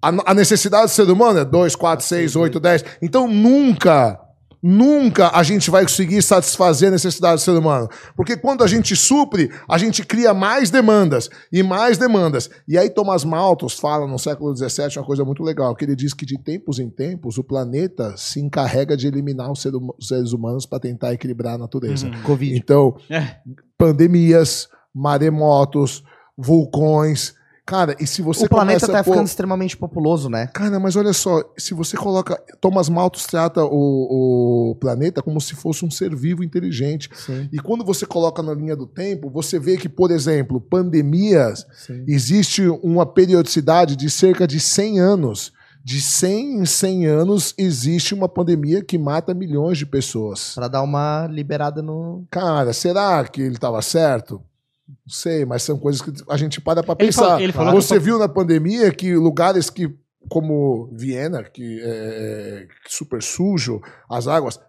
[0.00, 2.84] a, a necessidade do ser humano é 2, 4, 6, 8, 10.
[3.02, 4.18] Então nunca,
[4.62, 7.88] nunca a gente vai conseguir satisfazer a necessidade do ser humano.
[8.16, 12.50] Porque quando a gente supre, a gente cria mais demandas e mais demandas.
[12.66, 16.12] E aí Thomas Malthus fala no século XVII uma coisa muito legal, que ele diz
[16.12, 20.32] que de tempos em tempos o planeta se encarrega de eliminar os ser os seres
[20.32, 22.10] humanos para tentar equilibrar a natureza.
[22.24, 22.56] Covid.
[22.56, 23.36] Então, É.
[23.76, 26.02] pandemias, maremotos,
[26.36, 27.34] vulcões.
[27.66, 30.46] Cara, e se você o planeta tá a pôr- ficando extremamente populoso, né?
[30.54, 32.40] Cara, mas olha só, se você coloca.
[32.60, 37.10] Thomas Malthus trata o, o planeta como se fosse um ser vivo inteligente.
[37.12, 37.48] Sim.
[37.52, 42.04] E quando você coloca na linha do tempo, você vê que, por exemplo, pandemias, Sim.
[42.06, 45.52] existe uma periodicidade de cerca de 100 anos.
[45.84, 50.52] De 100 em 100 anos existe uma pandemia que mata milhões de pessoas.
[50.54, 52.24] Pra dar uma liberada no.
[52.30, 54.40] Cara, será que ele estava certo?
[54.88, 57.22] Não sei, mas são coisas que a gente para para pensar.
[57.24, 59.92] falou- ele falou que Você viu na pandemia que lugares que,
[60.28, 64.60] como Viena, que é super sujo, as águas,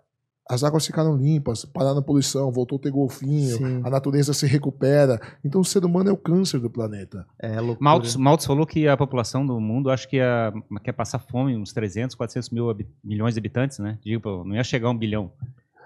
[0.49, 3.82] as águas ficaram limpas, pararam a poluição, voltou a ter golfinho, Sim.
[3.84, 5.20] a natureza se recupera.
[5.43, 7.26] Então o ser humano é o câncer do planeta.
[7.39, 7.78] É loucura.
[7.84, 10.51] Malthus, Malthus falou que a população do mundo acho que ia,
[10.84, 13.99] quer passar fome, uns 300, 400 mil milhões de habitantes, né?
[14.01, 15.32] Tipo, não ia chegar a um bilhão.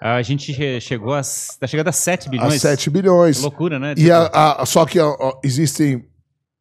[0.02, 1.20] A gente che- chegou a.
[1.22, 2.56] Está chegando a 7 bilhões.
[2.56, 3.40] A 7 bilhões.
[3.42, 3.94] Loucura, né?
[3.98, 4.32] E a-
[4.62, 6.04] a- só que a- a- existem,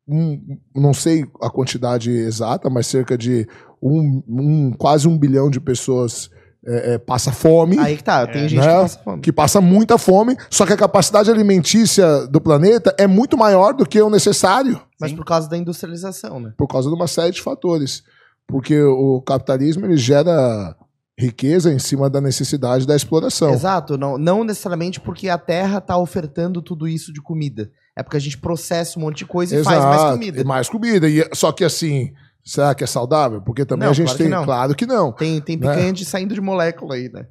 [0.07, 3.47] um, não sei a quantidade exata, mas cerca de
[3.83, 6.29] um, um- quase um bilhão de pessoas
[6.67, 8.49] é, é, passa fome, Aí que tá, tem É.
[8.49, 8.67] gente Né?
[8.67, 9.23] que passa fome.
[9.23, 13.87] que passa muita fome, só que a capacidade alimentícia do planeta é muito maior do
[13.87, 15.17] que o necessário, Mas Sim.
[15.17, 16.53] por causa da industrialização, né?
[16.59, 18.03] por causa de uma série de fatores.
[18.47, 20.77] Porque o capitalismo ele gera
[21.21, 23.53] riqueza em cima da necessidade da exploração.
[23.53, 27.71] Exato, não, não necessariamente porque a terra tá ofertando tudo isso de comida.
[27.97, 30.41] É porque a gente processa um monte de coisa e faz mais comida.
[30.41, 31.09] e mais comida.
[31.09, 32.13] E, só que assim,
[32.45, 33.43] será que é saudável?
[33.43, 34.31] Porque também Não, a gente claro que tem.
[34.31, 34.45] não.
[34.45, 35.13] Claro que não.
[35.13, 35.69] Tem, tem Né?
[35.69, 37.27] picanha de saindo de molécula aí, né?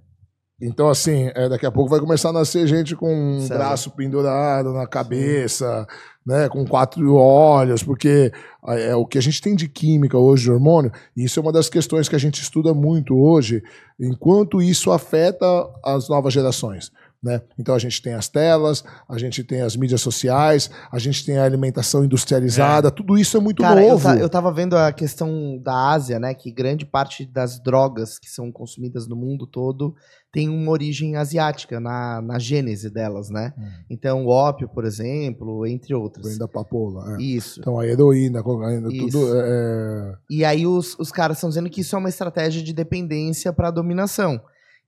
[0.61, 3.65] Então, assim, é, daqui a pouco vai começar a nascer gente com um Célula.
[3.67, 5.87] braço pendurado na cabeça,
[6.29, 6.47] né?
[6.47, 8.31] Com quatro olhos, porque
[8.67, 11.41] é, é o que a gente tem de química hoje de hormônio, e isso é
[11.41, 13.63] uma das questões que a gente estuda muito hoje,
[13.99, 15.45] enquanto isso afeta
[15.83, 16.91] as novas gerações.
[17.21, 17.41] Né?
[17.57, 21.37] Então a gente tem as telas, a gente tem as mídias sociais, a gente tem
[21.37, 24.03] a alimentação industrializada, tudo isso é muito Cara, eu, novo.
[24.03, 26.33] ta- eu tava vendo a questão da Ásia, né?
[26.33, 29.93] Que grande parte das drogas que são consumidas no mundo todo
[30.31, 33.51] tem uma origem asiática na, na gênese delas, né?
[33.57, 33.63] Hum.
[33.89, 36.25] Então, o ópio, por exemplo, entre outras.
[36.27, 37.17] Vem da papoula.
[37.17, 37.21] é.
[37.21, 37.59] Isso.
[37.59, 39.07] Então a heroína, a cocaína, Isso.
[39.09, 42.71] tudo é, E aí os, os caras estão dizendo que isso é uma estratégia de
[42.71, 44.39] dependência para dominação.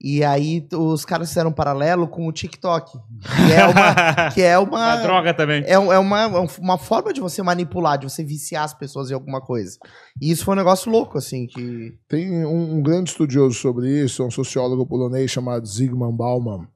[0.04, 4.58] E aí os caras fizeram um paralelo com o TikTok, que é uma, que é
[4.58, 5.62] uma, A droga também.
[5.62, 6.26] é, é uma,
[6.58, 9.78] uma forma de você manipular, de você viciar as pessoas em alguma coisa.
[10.20, 11.96] E isso foi um negócio louco, assim, que.
[12.08, 16.66] Tem um, um grande estudioso sobre isso, um sociólogo polonês chamado Zygmunt Bauman.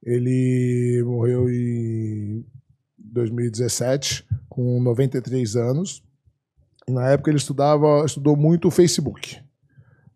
[0.00, 2.46] Ele morreu em
[2.96, 6.04] 2017, com 93 anos.
[6.86, 9.40] E na época ele estudava, estudou muito o Facebook,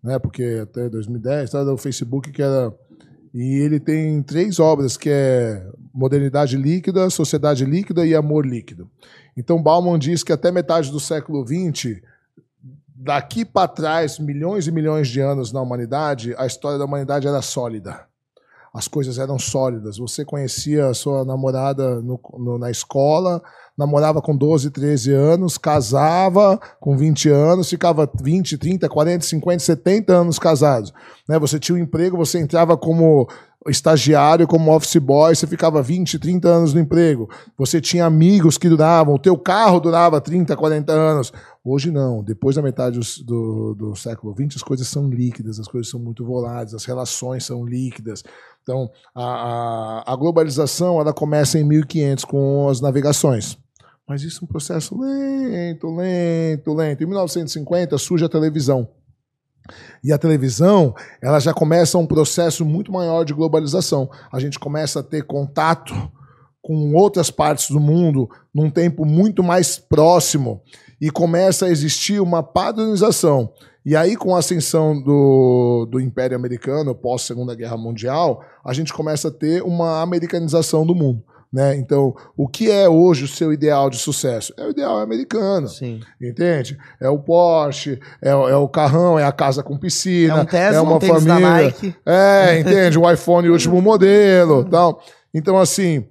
[0.05, 0.19] né?
[0.21, 2.73] Porque até 2010 era o Facebook que era
[3.33, 8.89] e ele tem três obras que é Modernidade Líquida, Sociedade Líquida e Amor Líquido.
[9.37, 12.01] Então Bauman diz que até metade do século XX
[12.95, 17.43] daqui para trás, milhões e milhões de anos na humanidade, a história da humanidade era
[17.43, 18.07] sólida.
[18.73, 19.99] As coisas eram sólidas.
[19.99, 23.43] Você conhecia a sua namorada no- no- na escola,
[23.77, 30.13] namorava com 12, 13 anos, casava com 20 anos, ficava 20, 30, 40, 50, 70
[30.13, 30.93] anos casados.
[31.29, 31.39] Né?
[31.39, 33.29] Você tinha um emprego, você entrava como
[33.71, 37.29] estagiário como office boy, você ficava 20, 30 anos no emprego.
[37.57, 41.33] Você tinha amigos que duravam, o teu carro durava 30, 40 anos.
[41.65, 42.23] Hoje não.
[42.23, 46.25] Depois da metade do, do, século XX, as coisas são líquidas, as coisas são muito
[46.25, 48.23] voláteis, as relações são líquidas.
[48.63, 53.57] Então, a, a, a globalização ela começa em 1500 com as navegações.
[54.07, 57.03] Mas isso é um processo lento, lento, lento.
[57.03, 58.89] Em 1950 surge a televisão.
[60.03, 64.11] E a televisão, ela já começa um processo muito maior de globalização.
[64.31, 65.95] A gente começa a ter contato
[66.61, 70.63] com outras partes do mundo num tempo muito mais próximo
[71.01, 73.53] e começa a existir uma padronização.
[73.85, 78.95] E aí, com a ascensão do, do Império Americano, pós Segunda Guerra Mundial, a gente
[78.95, 81.23] começa a ter uma americanização do mundo.
[81.55, 81.77] Né?
[81.77, 84.53] Então, o que é hoje o seu ideal de sucesso?
[84.57, 85.69] É o ideal americano.
[85.69, 86.01] Sim.
[86.21, 86.77] Entende?
[87.01, 90.79] É o Porsche, é, é, o carrão, é a casa com piscina, É um Tesla,
[90.79, 91.65] é uma um tênis da família.
[91.65, 91.97] Nike.
[92.05, 92.99] É, entende?
[92.99, 95.01] O iPhone último modelo, tal.
[95.33, 96.05] Então, assim,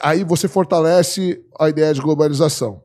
[0.00, 2.80] aí você fortalece a ideia de globalização.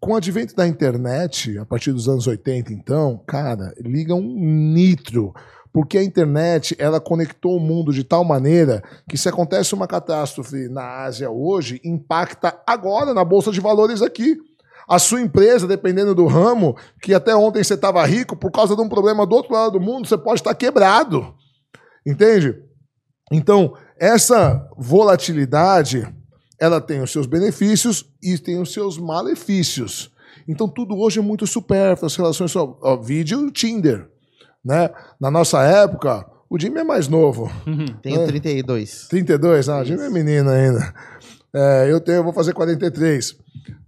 [0.00, 5.32] Com o advento da internet, a partir dos anos 80, então, cara, liga um nitro.
[5.76, 10.70] Porque a internet, ela conectou o mundo de tal maneira que se acontece uma catástrofe
[10.70, 14.38] na Ásia hoje, impacta agora na Bolsa de Valores aqui.
[14.88, 18.80] A sua empresa, dependendo do ramo, que até ontem você estava rico, por causa de
[18.80, 21.34] um problema do outro lado do mundo, você pode estar quebrado.
[22.06, 22.56] Entende?
[23.30, 26.08] Então, essa volatilidade,
[26.58, 30.10] ela tem os seus benefícios e tem os seus malefícios.
[30.48, 34.15] Então, tudo hoje é muito supérfluo, as relações ó, vídeo Tinder,
[34.66, 34.90] né?
[35.20, 37.50] Na nossa época, o Jimmy é mais novo,
[38.02, 38.26] Tenho É.
[38.26, 39.06] 32.
[39.08, 40.92] 32, ah, o Jimmy é menino ainda.
[41.54, 43.36] É, eu tenho, eu vou fazer 43.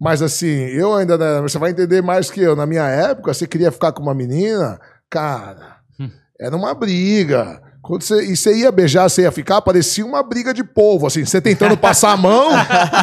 [0.00, 2.56] Mas assim, eu ainda, né, você vai entender mais que eu.
[2.56, 5.76] Na minha época, você queria ficar com uma menina, cara,
[6.40, 7.60] era uma briga.
[7.80, 11.24] Quando você, e você ia beijar, você ia ficar, parecia uma briga de povo, assim,
[11.24, 12.50] você tentando passar a mão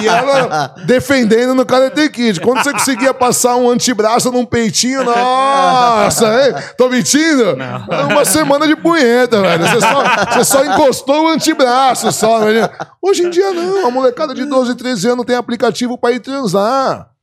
[0.01, 2.41] e ela defendendo no Karate Kid.
[2.41, 6.53] Quando você conseguia passar um antebraço num peitinho, nossa, hein?
[6.77, 7.55] tô mentindo?
[7.89, 9.65] Era uma semana de punheta, velho.
[9.65, 10.03] Você só,
[10.33, 12.69] você só encostou o antebraço só, velho.
[13.01, 17.14] Hoje em dia não, a molecada de 12, 13 anos tem aplicativo pra ir transar.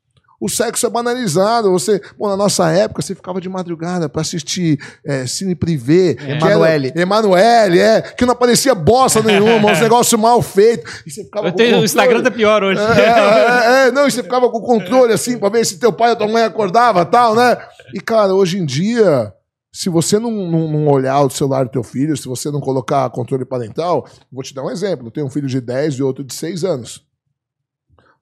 [0.45, 1.70] O sexo é banalizado.
[1.70, 4.76] Você, pô, na nossa época, você ficava de madrugada pra assistir
[5.07, 6.16] é, cine privê.
[6.18, 6.93] era- Emanuele.
[6.97, 8.01] Emanuele, é.
[8.03, 11.03] Que não aparecia bosta nenhuma, uns negócios mal feitos.
[11.07, 11.84] E você ficava Eu tenho, o.
[11.84, 12.80] Instagram tá pior hoje.
[12.80, 15.93] É, é, é, não, e você ficava com o controle assim pra ver se teu
[15.93, 17.57] pai ou tua mãe acordava tal, né?
[17.95, 19.32] E, cara, hoje em dia,
[19.72, 23.09] se você não, não, não olhar o celular do teu filho, se você não colocar
[23.11, 25.07] controle parental, vou te dar um exemplo.
[25.07, 27.01] Eu tenho um filho de 10 e outro de 6 anos.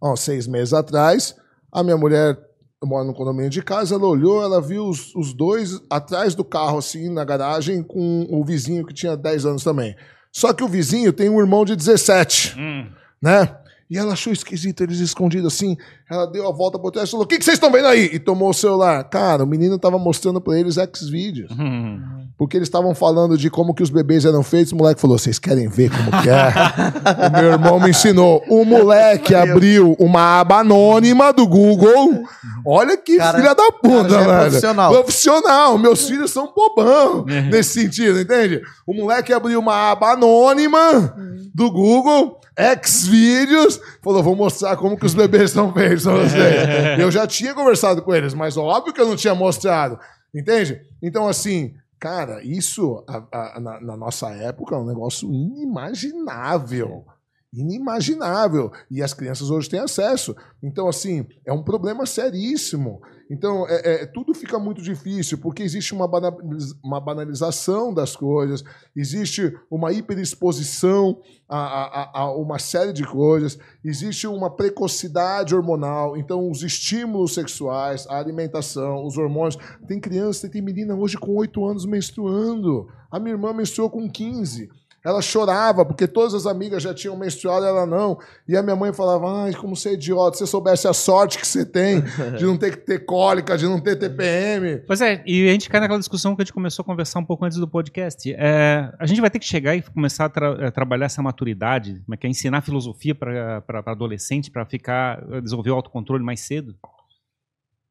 [0.02, 1.34] Ó, seis meses atrás,
[1.72, 2.38] a minha mulher,
[2.82, 6.44] eu moro no condomínio de casa, ela olhou, ela viu os, os dois atrás do
[6.44, 9.94] carro, assim, na garagem, com o vizinho que tinha 10 anos também.
[10.32, 12.88] Só que o vizinho tem um irmão de 17 Hum.
[13.20, 13.56] né?
[13.90, 15.76] E ela achou esquisito eles escondidos assim.
[16.08, 18.08] Ela deu a volta pro trás e falou: O que, que vocês estão vendo aí?
[18.12, 19.02] E tomou o celular.
[19.04, 21.50] Cara, o menino tava mostrando pra eles X-Vídeos.
[21.58, 22.00] Hum.
[22.38, 24.72] Porque eles estavam falando de como que os bebês eram feitos.
[24.72, 26.52] O moleque falou: Vocês querem ver como que é?
[27.26, 28.44] o meu irmão me ensinou.
[28.48, 32.22] O moleque abriu uma aba anônima do Google.
[32.64, 34.40] Olha que Cara, filha da puta, cara, é velho.
[34.50, 34.92] profissional.
[34.92, 35.78] Profissional.
[35.78, 38.62] Meus filhos são bobão nesse sentido, entende?
[38.86, 41.12] O moleque abriu uma aba anônima
[41.52, 42.40] do Google,
[42.84, 46.98] Xvideos, falou: vou mostrar como que os bebês são feitos pra vocês.
[47.00, 49.98] eu já tinha conversado com eles, mas óbvio que eu não tinha mostrado.
[50.34, 50.80] Entende?
[51.02, 53.22] Então, assim, cara, isso a-
[53.56, 57.04] a- na, na nossa época é um negócio inimaginável.
[57.52, 58.70] Inimaginável.
[58.90, 60.34] E as crianças hoje têm acesso.
[60.62, 63.00] Então, assim, é um problema seríssimo.
[63.30, 66.08] Então, é, é- tudo fica muito difícil, porque existe uma,
[66.82, 73.56] uma banalização das coisas, existe uma hiperexposição a, a- a- a uma série de coisas,
[73.84, 79.56] existe uma precocidade hormonal, então os estímulos sexuais, a alimentação, os hormônios.
[79.86, 82.88] Tem criança, tem menina hoje com 8 anos menstruando.
[83.10, 84.68] A minha irmã menstruou com 15.
[85.02, 88.18] Ela chorava, porque todas as amigas já tinham menstruado, ela não.
[88.46, 91.38] E a minha mãe falava: Ai, como você é idiota, se você soubesse a sorte
[91.38, 92.02] que você tem
[92.36, 94.82] de não ter que ter cólica, de não ter TPM.
[94.86, 97.24] Pois é, e a gente cai naquela discussão que a gente começou a conversar um
[97.24, 98.30] pouco antes do podcast.
[98.36, 102.00] É, a gente vai ter que chegar e começar a tra- a trabalhar essa maturidade,
[102.04, 106.74] como é que é, ensinar filosofia para adolescente, para ficar desenvolver o autocontrole mais cedo.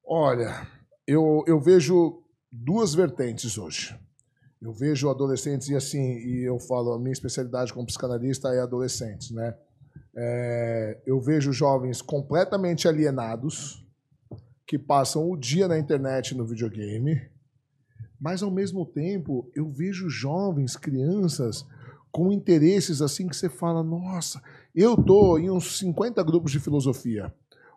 [0.06, 0.68] Olha,
[1.08, 3.96] eu, eu vejo duas vertentes hoje.
[4.62, 9.32] Eu vejo adolescentes, e assim, e eu falo, a minha especialidade como psicanalista é adolescentes,
[9.32, 9.56] né?
[10.16, 13.86] É, eu vejo jovens completamente alienados,
[14.68, 17.22] que passam o dia na internet no videogame,
[18.20, 21.66] mas ao mesmo tempo eu vejo jovens, crianças,
[22.12, 24.42] com interesses assim que você fala, nossa,
[24.76, 27.34] eu tô em uns 50 grupos de filosofia.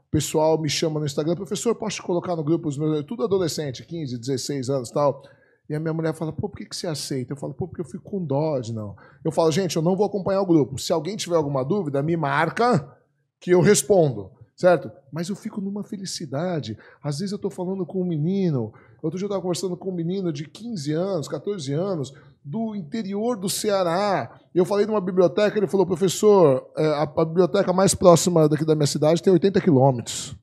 [0.06, 2.68] O pessoal me chama no Instagram, professor, posso te colocar no grupo?
[3.04, 5.22] Tudo adolescente, 15, 16 anos tal.
[5.68, 7.32] E a minha mulher fala, pô, por que, que você aceita?
[7.32, 8.96] Eu falo, pô, porque eu fico com dó de não.
[9.24, 10.78] Eu falo, gente, eu não vou acompanhar o grupo.
[10.78, 12.96] Se alguém tiver alguma dúvida, me marca
[13.40, 14.90] que eu respondo, certo?
[15.12, 16.76] Mas eu fico numa felicidade.
[17.02, 19.94] Às vezes eu estou falando com um menino, outro dia eu estava conversando com um
[19.94, 22.12] menino de 15 anos, 14 anos,
[22.44, 24.40] do interior do Ceará.
[24.54, 28.74] Eu falei numa biblioteca, ele falou, professor, é, a, a biblioteca mais próxima daqui da
[28.74, 30.36] minha cidade tem 80 quilômetros.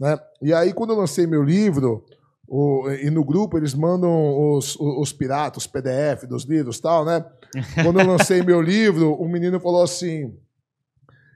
[0.00, 0.18] Né?
[0.42, 2.04] E aí, quando eu lancei meu livro,
[2.48, 7.24] o, e no grupo eles mandam os, os, piratas, os PDF dos livros tal, né?
[7.84, 10.34] Quando eu lancei meu livro, o menino falou assim: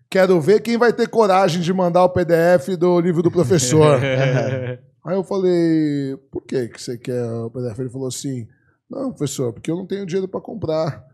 [0.08, 3.98] Quero ver quem vai ter coragem de mandar o PDF do livro do professor.
[5.04, 7.78] Aí eu falei, por que, que você quer o PDF?
[7.80, 8.46] Ele falou assim,
[8.88, 11.04] não, professor, porque eu não tenho dinheiro para comprar.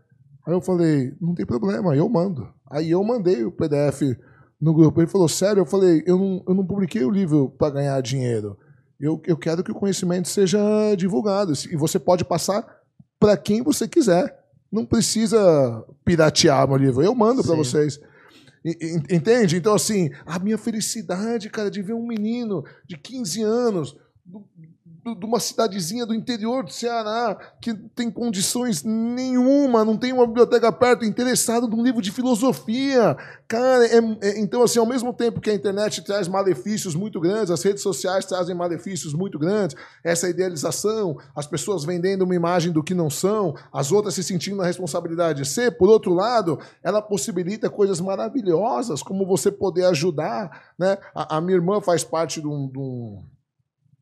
[0.45, 2.47] Aí eu falei, não tem problema, eu mando.
[2.69, 4.01] Aí eu mandei o PDF
[4.61, 4.99] no grupo.
[4.99, 5.61] Ele falou, sério?
[5.61, 8.57] Eu falei, eu não, eu não publiquei o livro para ganhar dinheiro.
[8.99, 10.59] Eu, eu quero que o conhecimento seja
[10.95, 11.53] divulgado.
[11.71, 12.65] E você pode passar
[13.19, 14.37] para quem você quiser.
[14.71, 17.01] Não precisa piratear meu livro.
[17.01, 17.99] Eu mando para vocês.
[19.09, 19.55] Entende?
[19.55, 23.95] Então, assim, a minha felicidade, cara, de ver um menino de 15 anos
[25.03, 30.71] de uma cidadezinha do interior do Ceará, que tem condições nenhuma, não tem uma biblioteca
[30.71, 33.15] perto, interessado num livro de filosofia.
[33.47, 37.49] Cara, é, é, então, assim, ao mesmo tempo que a internet traz malefícios muito grandes,
[37.49, 42.83] as redes sociais trazem malefícios muito grandes, essa idealização, as pessoas vendendo uma imagem do
[42.83, 47.01] que não são, as outras se sentindo na responsabilidade de ser, por outro lado, ela
[47.01, 50.73] possibilita coisas maravilhosas, como você poder ajudar.
[50.77, 50.97] Né?
[51.15, 53.23] A, a minha irmã faz parte de um, de um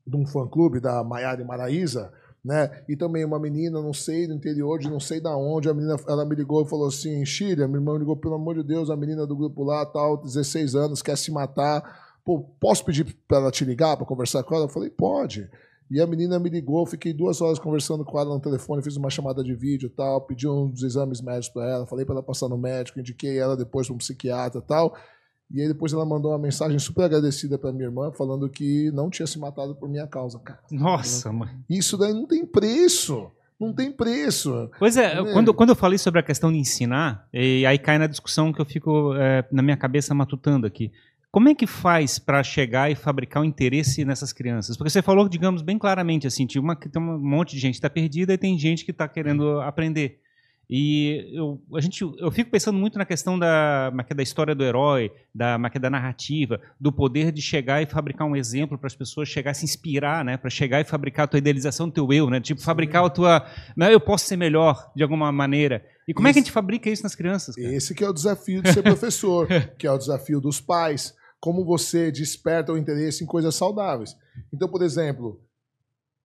[0.08, 2.12] de um fã-clube da Maiara e Maraísa,
[2.44, 2.84] né?
[2.88, 5.98] E também uma menina, não sei, do interior de não sei da onde, a menina,
[6.08, 8.90] ela me ligou e falou assim, Chile, minha irmã me ligou, pelo amor de Deus,
[8.90, 12.08] a menina do grupo lá, tal, 16 anos, quer se matar.
[12.24, 14.66] Pô, posso pedir para ela te ligar para conversar com ela?
[14.66, 15.50] Eu falei, pode.
[15.90, 19.10] E a menina me ligou, fiquei duas horas conversando com ela no telefone, fiz uma
[19.10, 22.58] chamada de vídeo tal, pedi uns exames médicos para ela, falei para ela passar no
[22.58, 24.94] médico, indiquei ela depois para um psiquiatra tal.
[25.50, 29.10] E aí depois ela mandou uma mensagem super agradecida para minha irmã, falando que não
[29.10, 30.60] tinha se matado por minha causa, cara.
[30.70, 31.50] Nossa, mãe.
[31.70, 33.32] Isso daí não tem preço.
[33.60, 34.70] Não tem preço.
[34.78, 37.98] Pois é, é, Quando, quando eu falei sobre a questão de ensinar, e aí cai
[37.98, 40.92] na discussão que eu fico é, na minha cabeça matutando aqui.
[41.32, 44.78] Como é que faz para chegar e fabricar o um interesse nessas crianças?
[44.78, 47.80] Porque você falou, digamos, bem claramente assim, tinha uma, tem um monte de gente que
[47.80, 50.20] está perdida e tem gente que está querendo aprender.
[50.70, 55.12] E eu, a gente, eu fico pensando muito na questão da, da história do herói,
[55.34, 59.52] da, da narrativa, do poder de chegar e fabricar um exemplo para as pessoas chegar
[59.52, 60.36] a se inspirar, né?
[60.36, 62.42] para chegar e fabricar a tua idealização do teu eu, né?
[62.42, 63.48] tipo, fabricar a tua.
[63.78, 63.94] Né?
[63.94, 65.86] Eu posso ser melhor de alguma maneira.
[66.06, 67.56] E como esse, é que a gente fabrica isso nas crianças?
[67.56, 67.74] Cara?
[67.74, 69.48] Esse que é o desafio de ser professor,
[69.80, 71.16] que é o desafio dos pais.
[71.40, 74.18] Como você desperta o interesse em coisas saudáveis.
[74.52, 75.40] Então, por exemplo,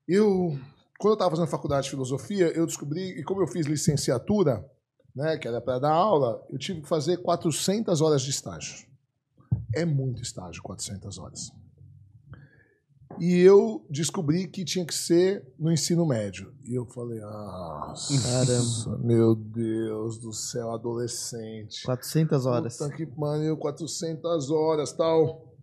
[0.09, 0.59] eu
[0.99, 4.65] quando eu estava fazendo faculdade de filosofia, eu descobri, e como eu fiz licenciatura,
[5.15, 8.87] né, que era para dar aula, eu tive que fazer 400 horas de estágio.
[9.75, 11.53] É muito estágio, 400 horas.
[13.21, 16.55] E eu descobri que tinha que ser no ensino médio.
[16.65, 21.83] E eu falei, ah, caramba, meu Deus do céu, adolescente.
[21.85, 22.79] 400 horas.
[22.79, 25.55] Puta que pariu, 400 horas, tal.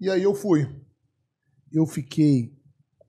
[0.00, 0.68] E aí eu fui.
[1.72, 2.56] Eu fiquei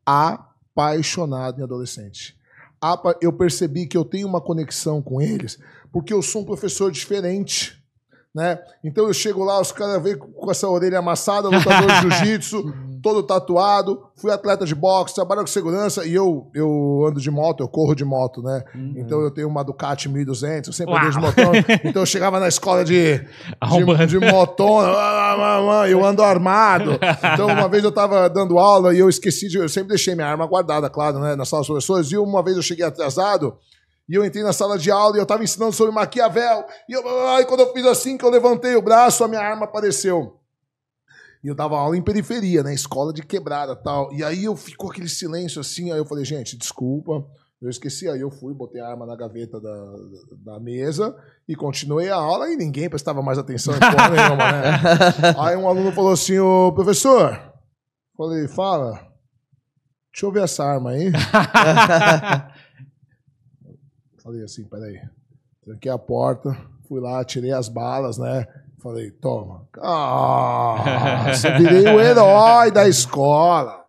[0.06, 2.38] a apaixonado em adolescente.
[3.22, 5.58] Eu percebi que eu tenho uma conexão com eles
[5.92, 7.75] porque eu sou um professor diferente.
[8.36, 8.60] Né?
[8.84, 13.24] Então eu chego lá, os caras vêm com essa orelha amassada, lutador de jiu-jitsu, todo
[13.24, 17.68] tatuado, fui atleta de boxe, trabalho com segurança e eu, eu ando de moto, eu
[17.70, 18.62] corro de moto, né?
[18.76, 18.94] Uhum.
[18.98, 21.52] Então eu tenho uma Ducati 1200, eu sempre andei de motão.
[21.86, 24.90] então eu chegava na escola de, de, de motona,
[25.88, 27.00] eu ando armado.
[27.34, 29.60] Então uma vez eu tava dando aula e eu esqueci de.
[29.60, 31.38] Eu sempre deixei minha arma guardada, claro, né?
[31.38, 32.12] Na sala dos professores.
[32.12, 33.56] E uma vez eu cheguei atrasado.
[34.08, 36.66] E eu entrei na sala de aula e eu estava ensinando sobre Maquiavel.
[36.88, 37.02] E, eu,
[37.40, 40.40] e quando eu fiz assim, que eu levantei o braço, a minha arma apareceu.
[41.44, 42.74] E eu dava aula em periferia, né?
[42.74, 44.14] Escola de quebrada tal.
[44.14, 45.92] E aí eu ficou aquele silêncio assim.
[45.92, 47.26] Aí eu falei, gente, desculpa.
[47.62, 49.96] Eu esqueci, aí eu fui, botei a arma na gaveta da,
[50.44, 51.16] da mesa
[51.48, 54.72] e continuei a aula e ninguém prestava mais atenção em porra nenhuma, né?
[55.40, 57.40] Aí um aluno falou assim, ô professor,
[58.16, 58.92] falei, fala,
[60.12, 61.12] deixa eu ver essa arma aí.
[64.26, 65.00] falei assim, peraí,
[65.64, 66.58] tranquei a porta,
[66.88, 68.48] fui lá, tirei as balas, né?
[68.82, 69.68] Falei, toma.
[69.80, 73.84] Ah, você virei o herói da escola.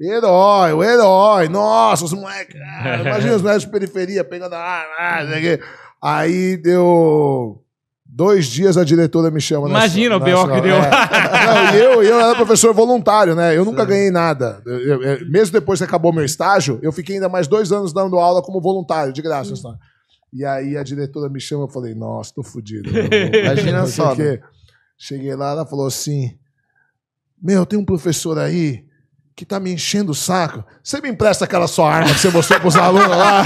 [0.00, 1.48] Herói, o herói.
[1.48, 2.56] Nossa, os moleques.
[3.04, 4.94] Imagina os moleques de periferia pegando a arma.
[4.98, 5.22] Ah,
[6.02, 7.62] Aí deu
[8.12, 9.68] dois dias a diretora me chama.
[9.68, 10.48] na- Imagina o na- B.O.
[10.48, 10.76] que deu.
[10.76, 10.90] É.
[10.90, 13.56] Não, e eu, eu era professor voluntário, né?
[13.56, 14.60] Eu nunca ganhei nada.
[14.66, 17.92] Eu- eu- eu- mesmo depois que acabou meu estágio, eu fiquei ainda mais dois anos
[17.92, 19.54] dando aula como voluntário, de graça.
[19.56, 19.78] sabe?
[20.32, 22.88] E aí a diretora me chama, eu falei, nossa, tô fudido.
[22.92, 24.40] Imagina Não sei só, o quê.
[24.98, 26.36] Cheguei lá, ela falou assim:
[27.42, 28.84] Meu, tem um professor aí
[29.34, 30.62] que tá me enchendo o saco.
[30.84, 33.42] Você me empresta aquela sua arma que você mostrou pros alunos lá?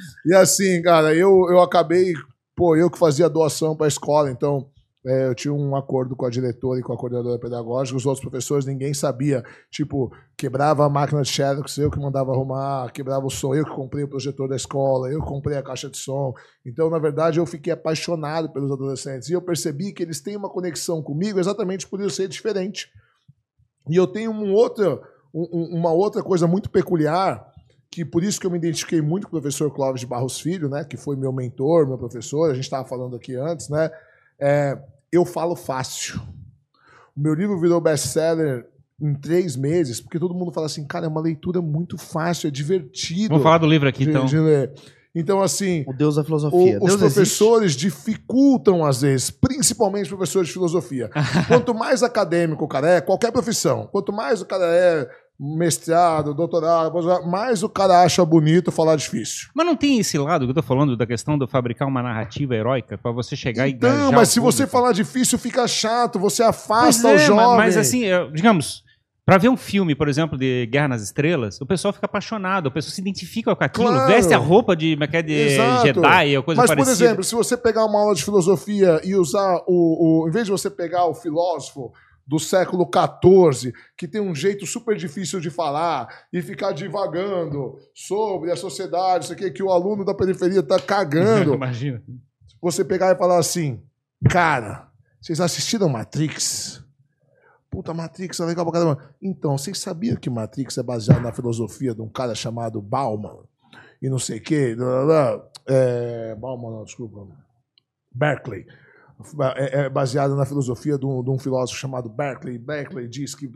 [0.26, 2.12] e assim, cara, eu, eu acabei,
[2.56, 4.68] pô, eu que fazia doação pra escola, então.
[5.06, 8.20] é, eu tinha um acordo com a diretora e com a coordenadora pedagógica, os outros
[8.22, 9.42] professores ninguém sabia.
[9.70, 13.70] Tipo, quebrava a máquina de Xerox, eu que mandava arrumar, quebrava o som, eu que
[13.74, 16.34] comprei o projetor da escola, eu que comprei a caixa de som.
[16.66, 19.30] Então, na verdade, eu fiquei apaixonado pelos adolescentes.
[19.30, 22.90] E eu percebi que eles têm uma conexão comigo exatamente por eu ser diferente.
[23.88, 25.00] E eu tenho um outro,
[25.34, 27.49] um- uma outra coisa muito peculiar,
[27.90, 30.68] que por isso que eu me identifiquei muito com o professor Clóvis de Barros Filho,
[30.68, 33.90] né, que foi meu mentor, meu professor, a gente estava falando aqui antes, né?
[34.38, 34.78] É,
[35.12, 36.20] eu falo fácil.
[37.16, 38.66] O meu livro virou best-seller
[39.00, 42.50] em três meses, porque todo mundo fala assim, cara, é uma leitura muito fácil, é
[42.50, 43.30] divertido.
[43.30, 44.24] Vamos falar do livro aqui, de- então.
[44.26, 44.72] de ler.
[45.12, 46.58] Então, assim, O Deus da o- filosofia.
[46.58, 46.98] os Deus existe.
[47.00, 51.10] professores dificultam, às vezes, principalmente professores de filosofia.
[51.48, 55.08] Quanto mais acadêmico o cara é, qualquer profissão, quanto mais o cara é
[55.40, 56.92] mestrado, doutorado,
[57.26, 59.48] mais o cara acha bonito falar difícil.
[59.54, 62.54] Mas não tem esse lado que eu tô falando da questão de fabricar uma narrativa
[62.54, 66.18] heróica pra você chegar e Então, engajar mas o se você falar difícil, fica chato,
[66.18, 67.56] você Pois afasta é, o mas- jovem.
[67.56, 68.82] Mas assim, é, digamos,
[69.24, 72.70] pra ver um filme, por exemplo, de Guerra nas Estrelas, o pessoal fica apaixonado, o
[72.70, 74.12] pessoal se identifica com aquilo, Claro.
[74.12, 75.86] veste a roupa de, é é, de Exato.
[75.86, 76.96] Jedi ou coisa Mas, parecida.
[76.96, 80.28] por exemplo, se você pegar uma aula de filosofia e usar o, o.
[80.28, 81.92] Em vez de você pegar o filósofo
[82.30, 88.52] do século XIV, que tem um jeito super difícil de falar, e ficar divagando sobre
[88.52, 92.00] a sociedade, isso aqui, que o aluno da periferia tá cagando, Imagina.
[92.62, 93.82] você pegar e falar assim:
[94.28, 94.88] cara,
[95.20, 96.80] vocês assistiram Matrix?
[97.68, 99.14] Puta, Matrix é legal pra caramba.
[99.20, 103.40] Então, vocês sabiam que Matrix é baseado na filosofia de um cara chamado Bauman?
[104.00, 104.76] E não sei o quê.
[104.76, 105.04] blá, blá,
[105.36, 105.50] blá.
[105.66, 107.26] É, Bauman, não, desculpa.
[108.14, 108.66] Berkeley.
[109.56, 112.58] É, é baseado na filosofia de um, de um filósofo chamado Berkeley.
[112.58, 113.50] Berkeley diz que.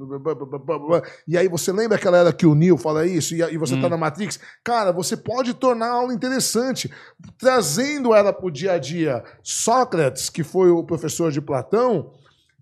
[1.26, 3.88] E aí você lembra aquela era que o Neil fala isso e, e você tá
[3.88, 4.38] na Matrix?
[4.62, 6.90] Cara, você pode tornar a aula interessante,
[7.38, 9.24] trazendo ela pro dia a dia.
[9.42, 12.12] Sócrates, que foi o professor de Platão,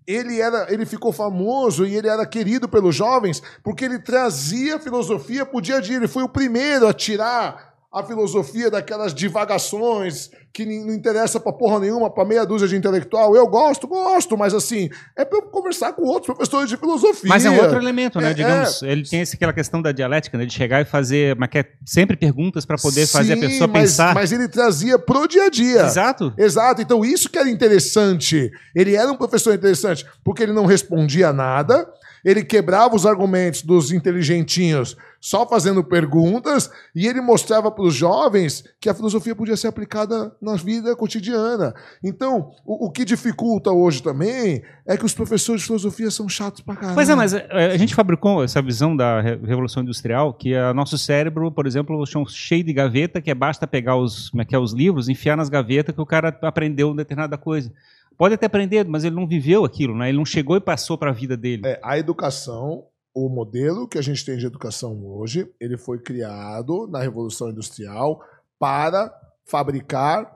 [0.05, 5.45] ele, era, ele ficou famoso e ele era querido pelos jovens porque ele trazia filosofia
[5.45, 5.97] pro dia a dia.
[5.97, 11.79] Ele foi o primeiro a tirar a filosofia daquelas divagações que não interessa pra porra
[11.79, 13.35] nenhuma, pra meia dúzia de intelectual.
[13.35, 17.27] Eu gosto, gosto, mas assim, é pra eu conversar com outros professores de filosofia.
[17.29, 18.31] Mas é um outro elemento, né?
[18.31, 20.45] É, Digamos, ele tem esse- aquela questão da dialética, né?
[20.45, 23.81] De chegar e fazer, mas quer sempre perguntas pra poder fazer a Sim, pessoa mas,
[23.91, 24.13] pensar.
[24.13, 25.81] Mas ele trazia pro dia a dia.
[25.85, 26.33] Exato.
[26.37, 28.51] Exato, então isso que era interessante.
[28.75, 31.87] Ele era um professor interessante, porque ele não respondia nada,
[32.23, 38.65] ele quebrava os argumentos dos inteligentinhos só fazendo perguntas, e ele mostrava para os jovens
[38.81, 41.73] que a filosofia podia ser aplicada na vida cotidiana.
[42.03, 46.59] Então, o, o que dificulta hoje também é que os professores de filosofia são chatos
[46.59, 46.95] pra caralho.
[46.95, 50.73] Pois é, mas é, a gente fabricou essa visão da re- Revolução Industrial, que é
[50.73, 54.45] nosso cérebro, por exemplo, chão cheio de gaveta, que é basta pegar os, como é
[54.45, 57.71] que é, os livros, enfiar nas gavetas que o cara aprendeu determinada coisa.
[58.17, 60.09] Pode até aprender, mas ele não viveu aquilo, né?
[60.09, 61.63] Ele não chegou e passou para a vida dele.
[61.65, 66.87] É, a educação, o modelo que a gente tem de educação hoje, ele foi criado
[66.87, 68.19] na Revolução Industrial
[68.59, 69.13] para
[69.45, 70.31] fabricar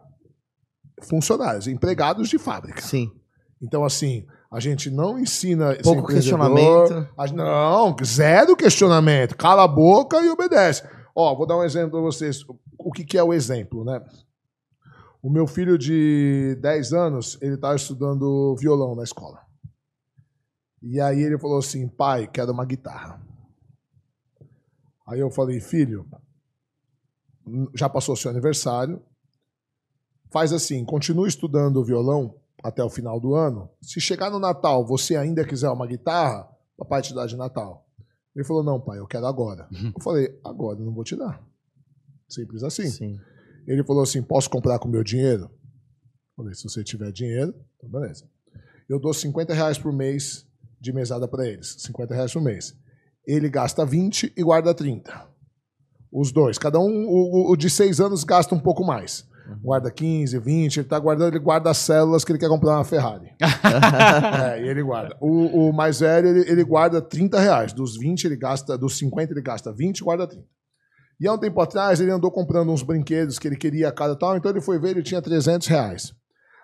[1.04, 2.82] funcionários, empregados de fábrica.
[2.82, 3.12] Sim.
[3.62, 5.76] Então, assim, a gente não ensina.
[5.84, 7.08] Pouco questionamento.
[7.18, 9.36] a- não, zero questionamento.
[9.36, 10.84] Cala a boca e obedece.
[11.16, 12.44] Ó, vou dar um exemplo para vocês.
[12.78, 14.02] O que, que é o exemplo, né?
[15.22, 19.46] O meu filho de 10 anos, ele estava estudando violão na escola.
[20.82, 23.22] E aí ele falou assim, pai, quero uma guitarra.
[25.08, 26.08] Aí eu falei, filho,
[27.74, 29.02] já passou seu aniversário,
[30.32, 33.70] faz assim, continue estudando violão até o final do ano.
[33.82, 37.86] Se chegar no Natal você ainda quiser uma guitarra, papai te dá de Natal.
[38.36, 39.68] Ele falou, não, pai, eu quero agora.
[39.96, 41.42] Eu falei, agora eu não vou te dar.
[42.30, 42.88] Simples assim.
[42.88, 43.20] Sim.
[43.68, 45.50] Ele falou assim: posso comprar com meu dinheiro?
[46.36, 48.26] Falei, se você tiver dinheiro, então beleza.
[48.90, 50.46] Eu dou 50 reais por mês
[50.80, 51.76] de mesada para eles.
[51.80, 52.76] 50 reais por mês.
[53.26, 55.28] Ele gasta 20 e guarda 30.
[56.12, 56.58] Os dois.
[56.58, 59.28] Cada um, o, o- de 6 anos gasta um pouco mais.
[59.62, 62.84] Guarda 15, 20, ele tá guardando, ele guarda as células que ele quer comprar uma
[62.86, 63.32] Ferrari.
[64.54, 65.18] é, e ele guarda.
[65.22, 67.74] O, o mais velho, ele, ele guarda 30 reais.
[67.74, 70.46] Dos 20, ele gasta, dos 50, ele gasta 20 e guarda 30.
[71.20, 74.16] E há um tempo atrás ele andou comprando uns brinquedos que ele queria a cada
[74.16, 76.14] tal, então ele foi ver, ele tinha 300 reais.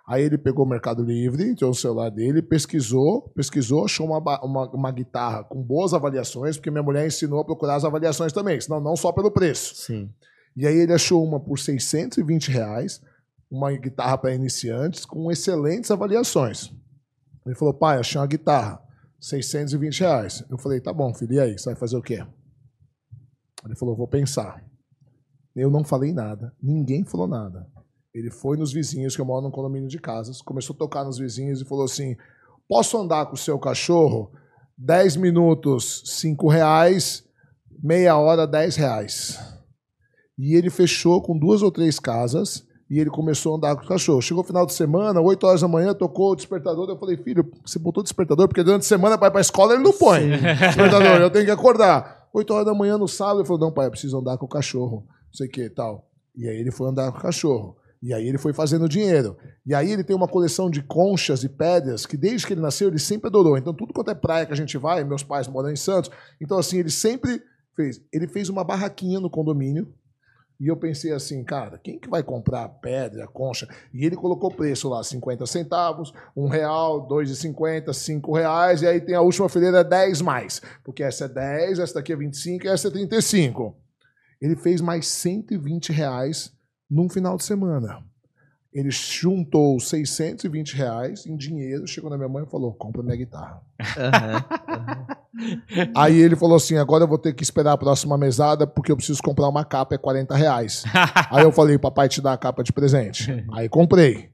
[0.06, 4.70] Aí ele pegou o Mercado Livre, entrou no celular dele, pesquisou, pesquisou, achou uma, uma,
[4.70, 8.82] uma, guitarra com boas avaliações, porque minha mulher ensinou a procurar as avaliações também, senão
[8.82, 9.76] não só pelo preço.
[9.76, 10.10] Sim.
[10.58, 13.02] E aí ele achou uma por 620 reais,
[13.50, 16.72] uma guitarra para iniciantes, com excelentes avaliações.
[17.46, 18.82] Ele falou, pai, achei uma guitarra,
[19.22, 20.44] 620 reais.
[20.50, 22.26] Eu falei, tá bom, filho, e aí, você vai fazer o quê?
[23.66, 24.64] Ele falou, vou pensar.
[25.56, 27.68] Eu não falei nada, ninguém falou nada.
[28.14, 31.18] Ele foi nos vizinhos, que eu moro num condomínio de casas, começou a tocar nos
[31.18, 32.16] vizinhos e falou assim:
[32.68, 34.32] posso andar com o seu cachorro?
[34.78, 37.24] 10 minutos, 5 reais,
[37.84, 39.40] meia hora, 10 reais.
[40.38, 43.88] E ele fechou com duas ou três casas e ele começou a andar com o
[43.88, 44.22] cachorro.
[44.22, 46.90] Chegou o final de semana, 8 horas da manhã, tocou o despertador.
[46.90, 48.48] Eu falei, filho, você botou o despertador?
[48.48, 51.52] Porque durante a semana vai para a escola ele não põe despertador, eu tenho que
[51.52, 52.23] acordar.
[52.34, 54.50] 8 horas da manhã no sábado, ele falou, não, pai, eu preciso andar com o
[54.50, 56.10] cachorro, não sei o que tal.
[56.36, 57.78] E aí ele foi andar com o cachorro.
[58.02, 59.38] E aí ele foi fazendo dinheiro.
[59.66, 62.90] E aí ele tem uma coleção de conchas e pedras que desde que ele nasceu
[62.90, 63.58] ele sempre adorou.
[63.58, 66.12] Então tudo quanto é praia que a gente vai, meus pais moram em Santos,
[66.42, 67.42] então assim, ele sempre
[67.76, 68.02] fez.
[68.12, 69.94] Ele fez uma barraquinha no condomínio.
[70.60, 73.68] E eu pensei assim, cara, quem que vai comprar pedra, concha?
[73.94, 78.88] E ele colocou preço lá, 50 centavos, um real, dois e cinquenta, cinco reais, e
[78.88, 80.62] aí tem a última fileira 10 mais.
[80.84, 83.76] Porque essa é 10, essa daqui é 25 e essa é 35.
[84.42, 86.54] Ele fez mais 120 reais
[86.90, 88.04] num final de semana.
[88.74, 93.62] Ele juntou 620 reais em dinheiro, chegou na minha mãe e falou: compra minha guitarra.
[93.80, 95.92] Uhum, uhum.
[95.96, 98.98] Aí ele falou assim: agora eu vou ter que esperar a próxima mesada porque eu
[98.98, 100.84] preciso comprar uma capa, é 40 reais.
[101.30, 103.46] Aí eu falei: papai te dá a capa de presente.
[103.54, 104.32] Aí comprei.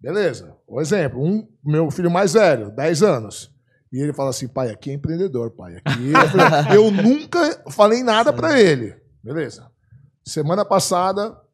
[0.00, 0.56] Beleza.
[0.66, 3.52] O exemplo: um, meu filho mais velho, 10 anos.
[3.92, 5.76] E ele fala assim: pai, aqui é empreendedor, pai.
[5.84, 8.94] Aqui eu, falei, eu nunca falei nada para ele.
[9.22, 9.66] Beleza.
[10.24, 11.45] Semana passada, é,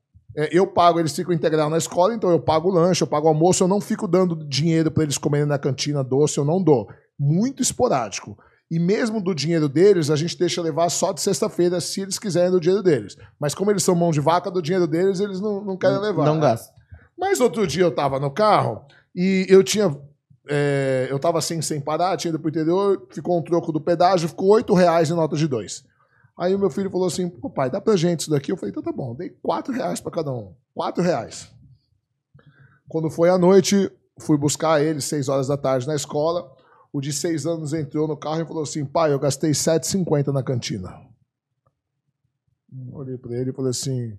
[0.50, 3.28] eu pago, eles ficam integral na escola, então eu pago o lanche, eu pago o
[3.28, 6.88] almoço, eu não fico dando dinheiro para eles comerem na cantina doce, eu não dou.
[7.18, 8.36] Muito esporádico.
[8.70, 12.50] E mesmo do dinheiro deles, a gente deixa levar só de sexta-feira, se eles quiserem
[12.50, 13.16] do dinheiro deles.
[13.38, 16.24] Mas como eles são mão de vaca, do dinheiro deles, eles não, não querem levar.
[16.24, 16.74] Não gastam.
[17.18, 18.82] Mas outro dia eu estava no carro
[19.14, 19.94] e eu tinha.
[20.48, 24.28] É, eu estava sem, sem parar, tinha ido pro interior, ficou um troco do pedágio,
[24.28, 25.84] ficou oito reais em nota de dois.
[26.38, 28.52] Aí o meu filho falou assim: Pô, pai, dá pra gente isso daqui?
[28.52, 30.54] Eu falei: então tá bom, dei quatro reais para cada um.
[30.74, 31.50] Quatro reais.
[32.88, 36.50] Quando foi à noite, fui buscar ele, seis horas da tarde, na escola.
[36.92, 40.42] O de seis anos entrou no carro e falou assim: pai, eu gastei 7,50 na
[40.42, 40.94] cantina.
[42.92, 44.18] Olhei para ele e falei assim: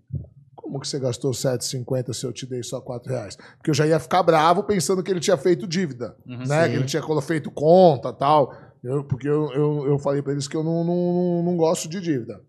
[0.56, 3.36] como que você gastou 7,50 se eu te dei só 4 reais?
[3.58, 6.64] Porque eu já ia ficar bravo pensando que ele tinha feito dívida, uhum, né?
[6.64, 6.72] Sim.
[6.72, 8.56] Que ele tinha feito conta tal.
[8.84, 12.02] Eu, porque eu, eu, eu falei para eles que eu não, não, não gosto de
[12.02, 12.42] dívida.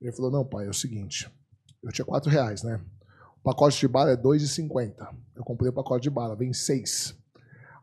[0.00, 1.30] Ele falou: não, pai, é o seguinte.
[1.82, 2.80] Eu tinha 4 reais, né?
[3.38, 5.06] O pacote de bala é 2,50.
[5.36, 7.16] Eu comprei o pacote de bala, vem 6.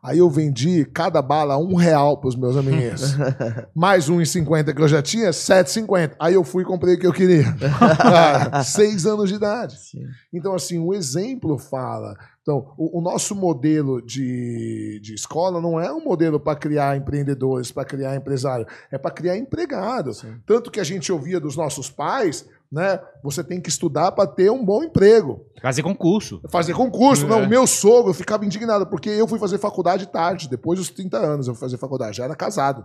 [0.04, 3.14] Aí eu vendi cada bala um real para os meus amiguinhos.
[3.74, 6.16] Mais um em 50 que eu já tinha, 7,50.
[6.20, 7.50] Aí eu fui e comprei o que eu queria.
[7.96, 9.80] Cara, seis anos de idade.
[9.80, 10.04] Sim.
[10.30, 12.18] Então, assim, o exemplo fala.
[12.44, 17.72] Então, o, o nosso modelo de, de escola não é um modelo para criar empreendedores,
[17.72, 20.12] para criar empresário, é para criar empregado.
[20.12, 20.36] Sim.
[20.44, 23.00] Tanto que a gente ouvia dos nossos pais né?
[23.22, 25.46] Você tem que estudar para ter um bom emprego.
[25.62, 26.40] Fazer concurso.
[26.50, 27.24] Fazer concurso.
[27.24, 27.28] É.
[27.28, 30.90] Não, o meu sogro eu ficava indignado, porque eu fui fazer faculdade tarde, depois dos
[30.90, 32.84] 30 anos eu fui fazer faculdade, já era casado.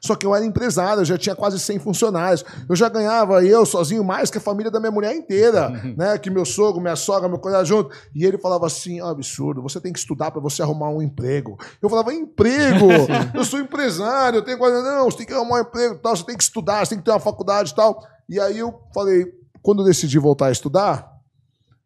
[0.00, 2.44] Só que eu era empresário, eu já tinha quase 100 funcionários.
[2.68, 6.18] Eu já ganhava, eu sozinho, mais que a família da minha mulher inteira, né?
[6.18, 7.94] Que meu sogro, minha sogra, meu cunhado junto.
[8.14, 11.58] E ele falava assim: oh, absurdo, você tem que estudar para você arrumar um emprego.
[11.80, 12.88] Eu falava: emprego?
[13.34, 14.82] eu sou empresário, eu tenho coisa.
[14.82, 17.04] Não, você tem que arrumar um emprego tal, você tem que estudar, você tem que
[17.04, 18.02] ter uma faculdade e tal.
[18.28, 19.26] E aí eu falei,
[19.62, 21.16] quando eu decidi voltar a estudar,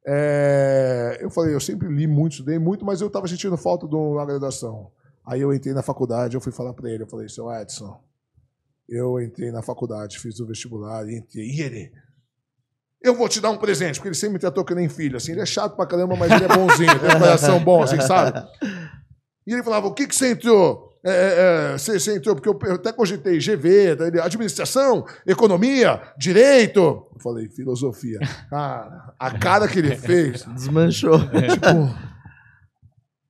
[0.06, 3.94] é, eu falei, eu sempre li muito, estudei muito, mas eu estava sentindo falta de
[3.94, 4.90] uma graduação.
[5.30, 8.02] Aí eu entrei na faculdade, eu fui falar para ele, eu falei, seu Edson,
[8.88, 11.46] eu entrei na faculdade, fiz o vestibular, entrei.
[11.46, 11.92] E ele,
[13.00, 15.30] eu vou te dar um presente, porque ele sempre me tratou que nem filho, assim,
[15.30, 18.44] ele é chato pra caramba, mas ele é bonzinho, tem um coração bom, assim, sabe?
[19.46, 20.90] E ele falava, o que que você entrou?
[21.04, 26.80] É, é, é, você, você, entrou, porque eu, até cogitei GV, administração, economia, direito.
[27.14, 28.18] Eu falei, filosofia.
[28.50, 30.44] Cara, a cara que ele fez.
[30.44, 31.20] Desmanchou.
[31.20, 32.10] Tipo.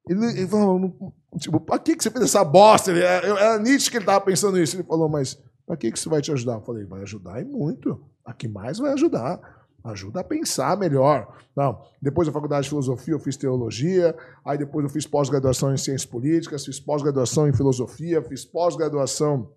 [0.09, 2.91] Ele, ele falou, tipo, pra que, que você fez essa bosta?
[2.91, 4.77] Ele, era, era Nietzsche que ele tava pensando isso.
[4.77, 6.55] Ele falou, mas pra que, que isso vai te ajudar?
[6.55, 8.01] Eu falei, vai ajudar e muito.
[8.25, 9.41] A que mais vai ajudar?
[9.83, 11.33] Ajuda a pensar melhor.
[11.57, 11.83] Não.
[12.03, 14.15] Depois da faculdade de filosofia, eu fiz teologia.
[14.45, 19.51] Aí depois eu fiz pós-graduação em ciências políticas, fiz pós-graduação em filosofia, fiz pós-graduação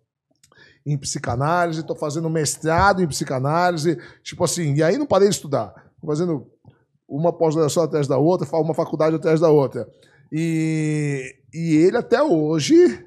[0.86, 5.74] em psicanálise, estou fazendo mestrado em psicanálise, tipo assim, e aí não parei de estudar.
[6.00, 6.48] Tô fazendo
[7.08, 9.88] uma pós-graduação atrás da outra, uma faculdade atrás da outra.
[10.32, 13.06] E, e ele até hoje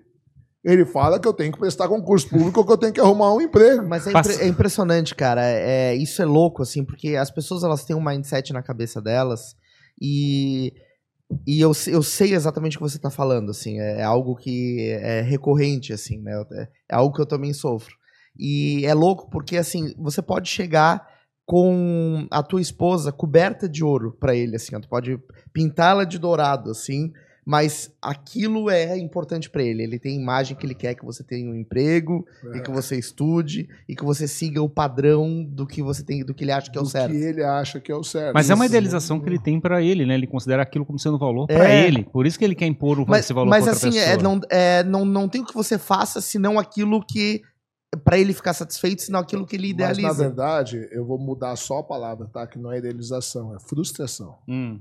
[0.67, 3.33] ele fala que eu tenho que prestar concurso público ou que eu tenho que arrumar
[3.33, 3.87] um emprego.
[3.87, 5.41] Mas é, impre é impressionante, cara.
[5.45, 9.55] É, isso é louco, assim, porque as pessoas elas têm um mindset na cabeça delas
[10.03, 10.75] e,
[11.47, 13.79] e eu, eu sei exatamente o que você está falando, assim.
[13.79, 16.33] É, é algo que é recorrente, assim, né?
[16.53, 17.95] É, é algo que eu também sofro.
[18.37, 21.07] E é louco porque, assim, você pode chegar
[21.45, 24.79] com a tua esposa coberta de ouro para ele, assim.
[24.81, 25.17] Tu pode
[25.53, 27.13] pintá-la de dourado, assim
[27.47, 29.85] mas aquilo é importante para ele.
[29.85, 32.57] Ele tem a imagem que ele quer que você tenha um emprego é.
[32.57, 36.35] e que você estude e que você siga o padrão do que você tem, do
[36.35, 37.13] que ele acha que é o certo.
[37.13, 38.35] Que ele acha que é o certo.
[38.35, 38.53] Mas isso.
[38.53, 40.15] é uma idealização que ele tem para ele, né?
[40.15, 41.87] Ele considera aquilo como sendo valor para é.
[41.87, 42.03] ele.
[42.03, 44.83] Por isso que ele quer impor o, mas, esse valor Mas assim, é, não, é,
[44.83, 47.43] não, não tem o que você faça senão aquilo que
[48.03, 50.09] para ele ficar satisfeito, senão aquilo que ele idealiza.
[50.09, 52.45] Mas na verdade, eu vou mudar só a palavra, tá?
[52.45, 54.37] Que não é idealização, é frustração.
[54.49, 54.81] Hum.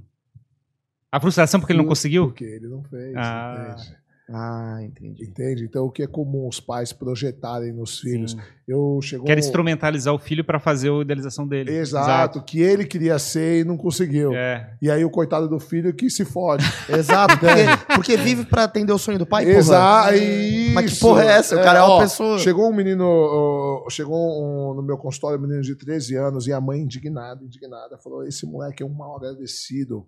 [1.15, 2.25] A frustração porque ele não conseguiu?
[2.25, 3.73] Porque ele não fez, ah.
[3.73, 3.97] entende?
[4.29, 5.23] Ah, entendi.
[5.23, 5.63] Entende?
[5.63, 8.31] Então, o que é comum os pais projetarem nos filhos?
[8.31, 8.39] Sim.
[8.67, 11.71] Eu chegou Quer instrumentalizar o filho para fazer a idealização dele.
[11.71, 14.33] Exato, Exato, que ele queria ser e não conseguiu.
[14.33, 14.75] É.
[14.81, 16.65] E aí o coitado do filho que se fode.
[16.89, 20.11] Exato, porque, porque, vive para atender o sonho do pai, Exato,
[20.73, 21.55] Mas que porra é essa?
[21.55, 22.39] O cara é, é uma ó, pessoa...
[22.39, 26.59] Chegou um menino, chegou um, no meu consultório, um menino de 13 anos, e a
[26.59, 30.05] mãe indignada, indignada, falou, esse moleque é um mal agradecido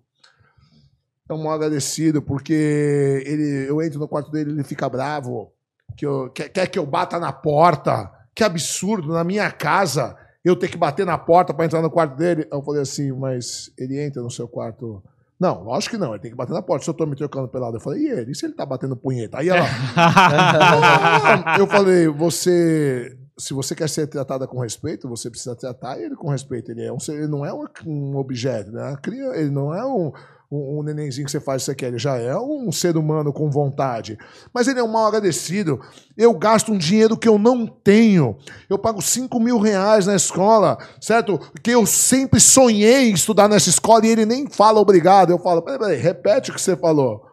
[1.28, 5.52] é um mal agradecido, porque ele, eu entro no quarto dele ele fica bravo,
[5.96, 8.10] que eu, quer, quer que eu bata na porta.
[8.34, 12.16] Que absurdo, na minha casa, eu ter que bater na porta para entrar no quarto
[12.16, 12.46] dele.
[12.50, 15.02] Eu falei assim, mas ele entra no seu quarto.
[15.38, 16.84] Não, lógico que não, ele tem que bater na porta.
[16.84, 18.30] Se eu tô me trocando pelado, eu falei, e ele?
[18.30, 19.38] E se ele tá batendo punheta?
[19.38, 19.66] Aí ela.
[21.58, 23.16] eu falei, você.
[23.36, 26.70] Se você quer ser tratada com respeito, você precisa tratar ele com respeito.
[26.72, 28.96] Ele, é um, ele não é um, um objeto, né?
[29.06, 30.12] Ele não é um
[30.50, 31.84] um, um nenenzinho que você faz isso aqui.
[31.84, 34.18] Ele já é um ser humano com vontade.
[34.52, 35.80] Mas ele é um mal agradecido.
[36.16, 38.36] Eu gasto um dinheiro que eu não tenho.
[38.68, 41.38] Eu pago 5 mil reais na escola, certo?
[41.62, 45.30] Que eu sempre sonhei em estudar nessa escola e ele nem fala obrigado.
[45.30, 47.26] Eu falo, peraí, peraí, repete o que você falou.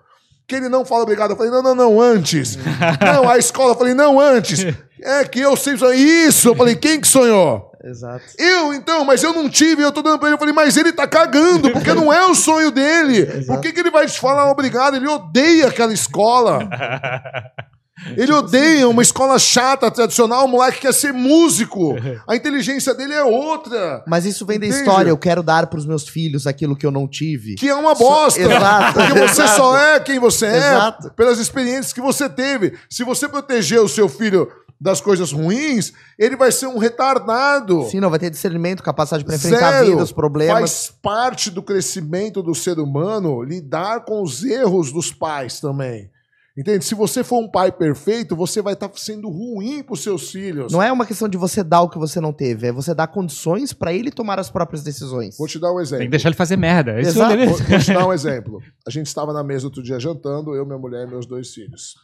[0.48, 1.32] Que ele não fala obrigado.
[1.32, 2.58] Eu falei, não, não, não, antes.
[3.02, 4.66] não, a escola, eu falei, não, antes.
[4.98, 6.00] É que eu sempre sonhei.
[6.00, 6.48] Isso!
[6.48, 7.70] Eu falei, quem que sonhou?
[7.86, 8.26] Exato.
[8.40, 10.36] Eu, então, mas eu não tive, eu tô dando pra ele.
[10.36, 13.20] Eu falei, mas ele tá cagando, porque não é o sonho dele.
[13.38, 13.46] Exato.
[13.46, 14.96] Por que, que ele vai te falar obrigado?
[14.96, 16.68] Ele odeia aquela escola.
[18.18, 21.96] Ele odeia uma escola chata, tradicional, o moleque quer ser músico.
[22.28, 24.04] A inteligência dele é outra.
[24.06, 24.74] Mas isso vem Entende?
[24.74, 25.10] da história.
[25.10, 27.56] Eu quero dar para os meus filhos aquilo que eu não tive.
[27.56, 28.44] Que é uma bosta.
[28.44, 28.52] So...
[28.52, 28.94] Exato.
[28.94, 29.56] Porque você Exato.
[29.56, 31.12] só é quem você é Exato.
[31.16, 32.78] pelas experiências que você teve.
[32.90, 37.84] Se você proteger o seu filho das coisas ruins, ele vai ser um retardado.
[37.90, 39.86] Sim, não vai ter discernimento, capacidade para enfrentar Zero.
[39.86, 40.60] a vida, os problemas.
[40.60, 46.10] Faz parte do crescimento do ser humano lidar com os erros dos pais também.
[46.58, 46.86] Entende?
[46.86, 50.32] Se você for um pai perfeito, você vai estar tá sendo ruim para os seus
[50.32, 50.72] filhos.
[50.72, 53.08] Não é uma questão de você dar o que você não teve, é você dar
[53.08, 55.38] condições para ele tomar as próprias decisões.
[55.38, 56.00] Vou te dar um exemplo.
[56.00, 57.00] Tem que deixar ele fazer merda.
[57.02, 57.36] Isso Exato.
[57.36, 58.62] Vou, vou te dar um exemplo.
[58.88, 61.96] A gente estava na mesa outro dia jantando, eu, minha mulher e meus dois filhos.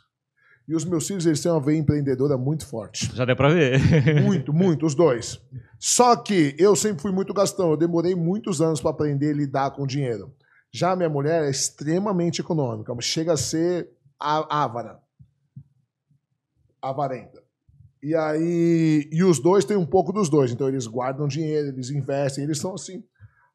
[0.68, 3.14] E os meus filhos, eles têm uma veia empreendedora muito forte.
[3.14, 3.80] Já deu pra ver.
[4.24, 5.42] Muito, muito, os dois.
[5.80, 7.72] Só que eu sempre fui muito gastão.
[7.72, 10.34] Eu demorei muitos anos para aprender a lidar com dinheiro.
[10.72, 13.90] Já a minha mulher é extremamente econômica, chega a ser
[14.20, 15.00] ávara.
[16.82, 17.42] Avarenta.
[18.02, 20.52] E aí, e os dois têm um pouco dos dois.
[20.52, 23.04] Então eles guardam dinheiro, eles investem, eles são assim.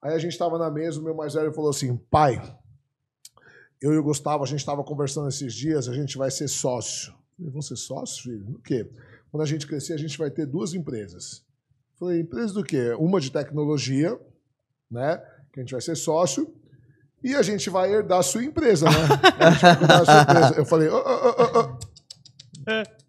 [0.03, 2.41] Aí a gente estava na mesa, o meu mais velho falou assim: pai,
[3.81, 7.15] eu e o Gustavo, a gente estava conversando esses dias, a gente vai ser sócio.
[7.37, 8.57] Falei, ser sócio, filho?
[8.57, 8.89] O quê?
[9.31, 11.45] Quando a gente crescer, a gente vai ter duas empresas.
[11.99, 12.93] Falei, empresa do quê?
[12.99, 14.19] Uma de tecnologia,
[14.91, 15.19] né?
[15.53, 16.55] Que a gente vai ser sócio,
[17.23, 18.97] e a gente vai herdar a sua empresa, né?
[19.39, 20.55] A gente vai da sua empresa.
[20.55, 23.06] Eu falei, oh, oh, oh, oh.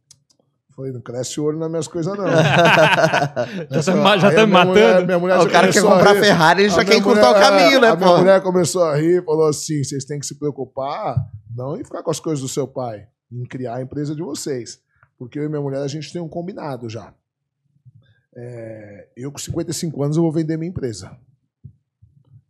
[0.78, 2.28] Falei, não cresce o olho nas minhas coisas, não.
[2.30, 4.74] já tá, já tá me matando?
[4.74, 7.88] Mulher, minha mulher o cara quer comprar Ferrari, ele já quer encurtar o caminho, né,
[7.88, 8.06] a pô?
[8.06, 11.18] Minha mulher começou a rir e falou assim: vocês têm que se preocupar,
[11.50, 14.80] não em ficar com as coisas do seu pai, em criar a empresa de vocês.
[15.18, 17.12] Porque eu e minha mulher, a gente tem um combinado já.
[18.36, 21.10] É, eu, com 55 anos, eu vou vender minha empresa.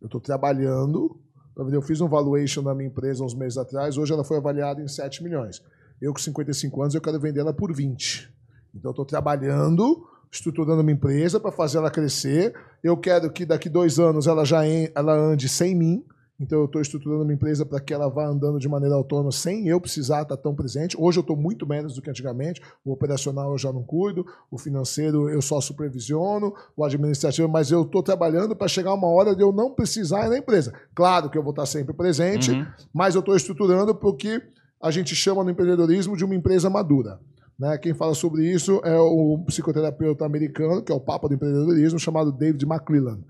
[0.02, 1.18] Eu estou trabalhando.
[1.56, 3.96] Eu fiz um valuation da minha empresa uns meses atrás.
[3.96, 5.62] Hoje ela foi avaliada em 7 milhões.
[6.00, 8.30] Eu, com 55 anos, eu quero vender ela por 20.
[8.74, 12.54] Então, eu estou trabalhando, estruturando uma empresa para fazer ela crescer.
[12.82, 14.64] Eu quero que daqui dois anos ela já
[14.94, 16.04] ela ande sem mim,
[16.40, 19.66] Então eu estou estruturando uma empresa para que ela vá andando de maneira autônoma sem
[19.66, 20.96] eu precisar estar tão presente.
[20.96, 22.62] Hoje eu estou muito menos do que antigamente.
[22.84, 27.82] O operacional eu já não cuido, o financeiro eu só supervisiono, o administrativo, mas eu
[27.82, 30.72] estou trabalhando para chegar uma hora de eu não precisar ir na empresa.
[30.94, 32.64] Claro que eu vou estar sempre presente, Uhum.
[32.94, 34.40] mas eu estou estruturando porque
[34.80, 37.20] a gente chama no empreendedorismo de uma empresa madura.
[37.58, 37.76] Né?
[37.78, 42.30] Quem fala sobre isso é o psicoterapeuta americano, que é o papa do empreendedorismo, chamado
[42.30, 43.20] David McClellan.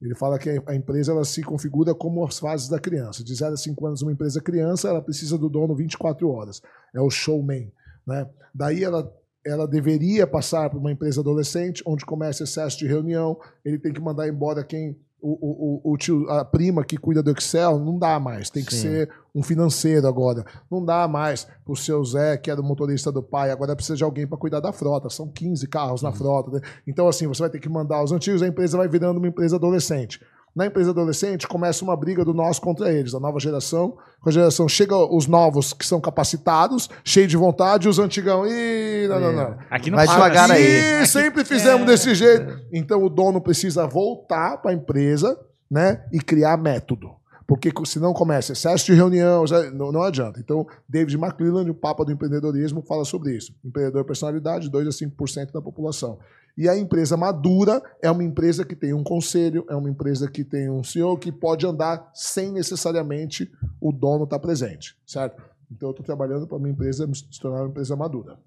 [0.00, 3.22] Ele fala que a empresa ela se configura como as fases da criança.
[3.22, 6.60] De 0 a 5 anos, uma empresa criança, ela precisa do dono 24 horas.
[6.94, 7.72] É o showman.
[8.06, 8.28] Né?
[8.52, 9.12] Daí ela,
[9.46, 14.00] ela deveria passar para uma empresa adolescente, onde começa excesso de reunião, ele tem que
[14.00, 18.18] mandar embora quem o, o, o tio, a prima que cuida do Excel, não dá
[18.18, 18.50] mais.
[18.50, 18.80] Tem que Sim.
[18.80, 20.44] ser um financeiro agora.
[20.68, 24.02] Não dá mais pro seu Zé, que era o motorista do pai, agora precisa de
[24.04, 25.08] alguém para cuidar da frota.
[25.08, 26.50] São 15 carros na frota.
[26.50, 26.60] né?
[26.86, 29.56] Então, assim, você vai ter que mandar os antigos, a empresa vai virando uma empresa
[29.56, 30.20] adolescente.
[30.54, 33.96] Na empresa adolescente, começa uma briga do nós contra eles, a nova geração.
[34.20, 38.46] Com a geração, chega os novos que são capacitados, cheios de vontade, e os antigão,
[38.46, 39.58] ih, não, não, não.
[39.70, 40.62] Aqui não Vai devagar assim.
[40.62, 41.06] aí.
[41.06, 42.60] Sempre fizemos desse jeito.
[42.72, 45.38] Então o dono precisa voltar para a empresa
[45.70, 47.10] né, e criar método.
[47.46, 50.38] Porque senão começa excesso de reunião, não, não adianta.
[50.40, 53.54] Então, David McClellan, o Papa do empreendedorismo, fala sobre isso.
[53.64, 56.18] Empreendedor personalidade, 2 a 5% da população.
[56.56, 60.44] E a empresa madura é uma empresa que tem um conselho, é uma empresa que
[60.44, 63.50] tem um CEO que pode andar sem necessariamente
[63.80, 65.42] o dono estar presente, certo?
[65.70, 68.38] Então, eu estou trabalhando para minha empresa se tornar uma empresa madura.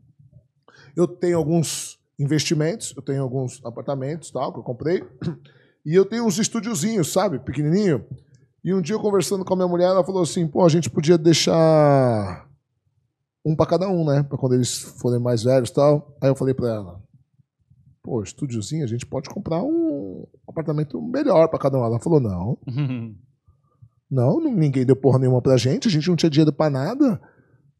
[0.95, 5.03] Eu tenho alguns investimentos, eu tenho alguns apartamentos tal, que eu comprei,
[5.85, 8.05] e eu tenho uns estúdiozinhos, sabe, pequenininho.
[8.63, 10.89] E um dia eu conversando com a minha mulher, ela falou assim: pô, a gente
[10.89, 12.47] podia deixar
[13.45, 14.23] um para cada um, né?
[14.23, 16.15] Para quando eles forem mais velhos tal.
[16.19, 17.03] Aí eu falei para ela:
[18.05, 21.83] pô, estúdiozinho, a gente pode comprar um apartamento melhor para cada um.
[21.83, 22.55] Ela falou: não,
[24.09, 27.19] não, ninguém deu porra nenhuma pra gente, a gente não tinha dinheiro pra nada.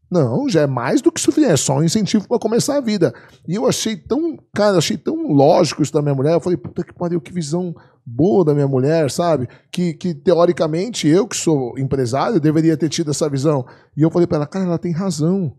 [0.10, 3.14] Não, já é mais do que suficiente, é só um incentivo pra começar a vida.
[3.48, 6.34] E eu achei tão, cara, achei tão lógico isso da minha mulher.
[6.34, 7.76] Eu falei, puta que pariu, que visão
[8.06, 9.48] boa da minha mulher, sabe?
[9.72, 13.66] Que, que teoricamente eu, que sou empresário, deveria ter tido essa visão.
[13.98, 15.56] E eu falei pra ela, cara, ela tem razão.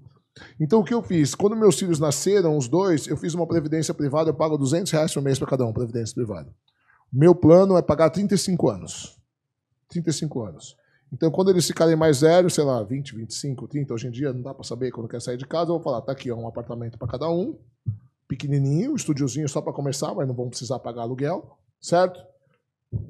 [0.61, 1.35] Então o que eu fiz?
[1.35, 5.13] Quando meus filhos nasceram, os dois, eu fiz uma previdência privada, eu pago 200 reais
[5.13, 6.53] por mês pra cada um, previdência privada.
[7.13, 9.17] Meu plano é pagar 35 anos.
[9.89, 10.77] 35 anos.
[11.13, 14.43] Então, quando eles ficarem mais velhos, sei lá, 20, 25, 30, hoje em dia não
[14.43, 16.49] dá pra saber quando quer sair de casa, eu vou falar, tá aqui, ó, um
[16.49, 17.57] apartamento pra cada um,
[18.29, 22.21] pequenininho, estúdiozinho só pra começar, mas não vão precisar pagar aluguel, certo?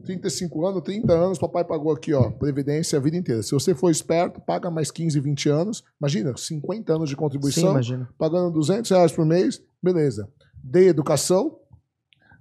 [0.04, 3.42] 35 anos, 30 anos, papai pagou aqui, ó, previdência a vida inteira.
[3.42, 5.84] Se você for esperto, paga mais 15, 20 anos.
[6.00, 8.08] Imagina, 50 anos de Sim, contribuição imagina.
[8.18, 10.28] pagando 200 reais por mês, beleza.
[10.62, 11.58] Dei educação,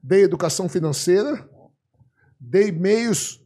[0.03, 1.47] dei educação financeira,
[2.39, 3.43] dei meios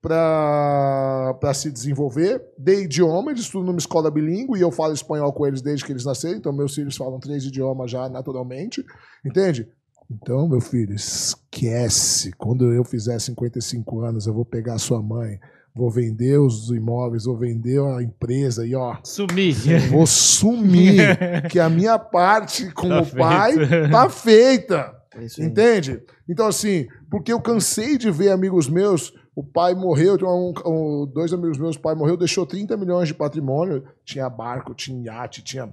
[0.00, 5.46] para se desenvolver, dei idioma, eles estudam numa escola bilíngue e eu falo espanhol com
[5.46, 8.84] eles desde que eles nasceram, então meus filhos falam três idiomas já naturalmente,
[9.24, 9.68] entende?
[10.10, 12.32] Então, meu filho, esquece.
[12.38, 15.38] Quando eu fizer 55 anos, eu vou pegar a sua mãe,
[15.74, 19.54] vou vender os imóveis, vou vender a empresa e ó, Sumir.
[19.90, 23.90] Vou sumir, que a minha parte como Tá pai feito.
[23.90, 24.94] tá feita.
[25.14, 25.46] É isso aí.
[25.48, 26.02] Entende?
[26.28, 31.06] Então, assim, porque eu cansei de ver amigos meus, o pai morreu, tinha um- um-
[31.12, 35.42] dois amigos meus, o pai morreu, deixou 30 milhões de patrimônio, tinha barco, tinha iate,
[35.42, 35.70] tinha.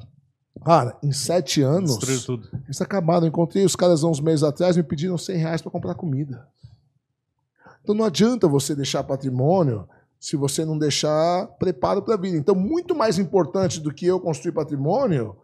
[0.65, 2.49] Cara, em sete anos, Destruiu tudo.
[2.65, 3.23] eles acabaram.
[3.25, 6.47] Eu encontrei os caras há uns meses atrás, me pediram 100 reais para comprar comida.
[7.83, 9.87] Então não adianta você deixar patrimônio
[10.19, 12.35] se você não deixar preparo para a vida.
[12.35, 15.35] Então, muito mais importante do que eu construir patrimônio,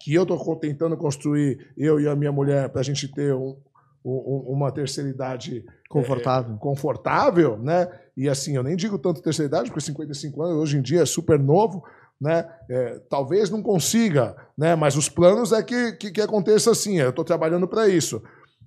[0.00, 3.54] que eu estou tentando construir, eu e a minha mulher, para a gente ter um-
[4.02, 6.56] um- uma terceira idade Confortável.
[6.56, 7.86] confortável, né?
[8.16, 11.06] E assim, eu nem digo tanto terceira idade, porque 55 anos hoje em dia é
[11.06, 11.84] super novo,
[12.20, 12.46] né?
[12.68, 14.76] É, talvez não consiga, né?
[14.76, 16.98] Mas os planos é que, que, que aconteça assim.
[16.98, 18.22] Eu estou trabalhando para isso.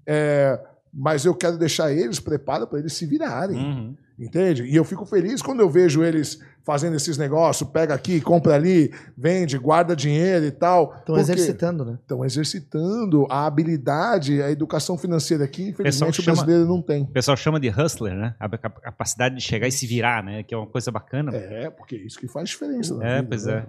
[0.08, 0.60] É,
[0.94, 3.58] mas eu quero deixar eles preparados para eles se virarem.
[3.58, 3.96] Uhum.
[4.20, 4.64] Entende?
[4.64, 8.94] E eu fico feliz quando eu vejo eles fazendo esses negócios, pega aqui, compra ali,
[9.18, 10.96] vende, guarda dinheiro e tal.
[11.00, 11.98] Estão exercitando, né?
[12.00, 17.04] Estão exercitando a habilidade, a educação financeira que, infelizmente, o chama- brasileiro não tem.
[17.04, 18.36] O pessoal chama de hustler, né?
[18.40, 20.44] A cap- capacidade de chegar e se virar, né?
[20.44, 21.36] Que é uma coisa bacana.
[21.36, 22.96] É, porque é isso que faz diferença.
[22.96, 23.54] na É, vida, pois né?
[23.54, 23.66] é.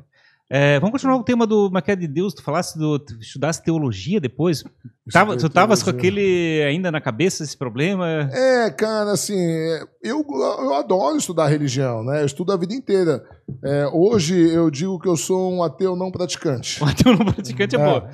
[0.51, 2.35] É, Vamos continuar o tema do Maquia de Deus.
[2.35, 2.99] Tu falasse do.
[2.99, 4.63] Tu estudasse teologia depois.
[5.11, 8.29] Tava, tu estavas com aquele ainda na cabeça, esse problema?
[8.33, 12.23] É, cara, assim, é, eu, eu adoro estudar religião, né?
[12.23, 13.25] Eu estudo a vida inteira.
[13.63, 16.83] É, hoje eu digo que eu sou um ateu não praticante.
[16.83, 17.85] O ateu não praticante é, É.
[17.85, 18.11] boa.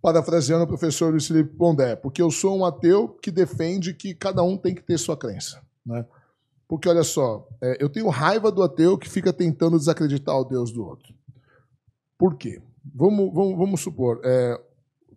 [0.00, 4.42] Parafraseando o professor Luiz Felipe Pondé, porque eu sou um ateu que defende que cada
[4.42, 6.06] um tem que ter sua crença, né?
[6.66, 10.72] Porque olha só, é, eu tenho raiva do ateu que fica tentando desacreditar o Deus
[10.72, 11.12] do outro.
[12.20, 12.60] Por quê?
[12.94, 14.60] Vamos, vamos, vamos supor, é,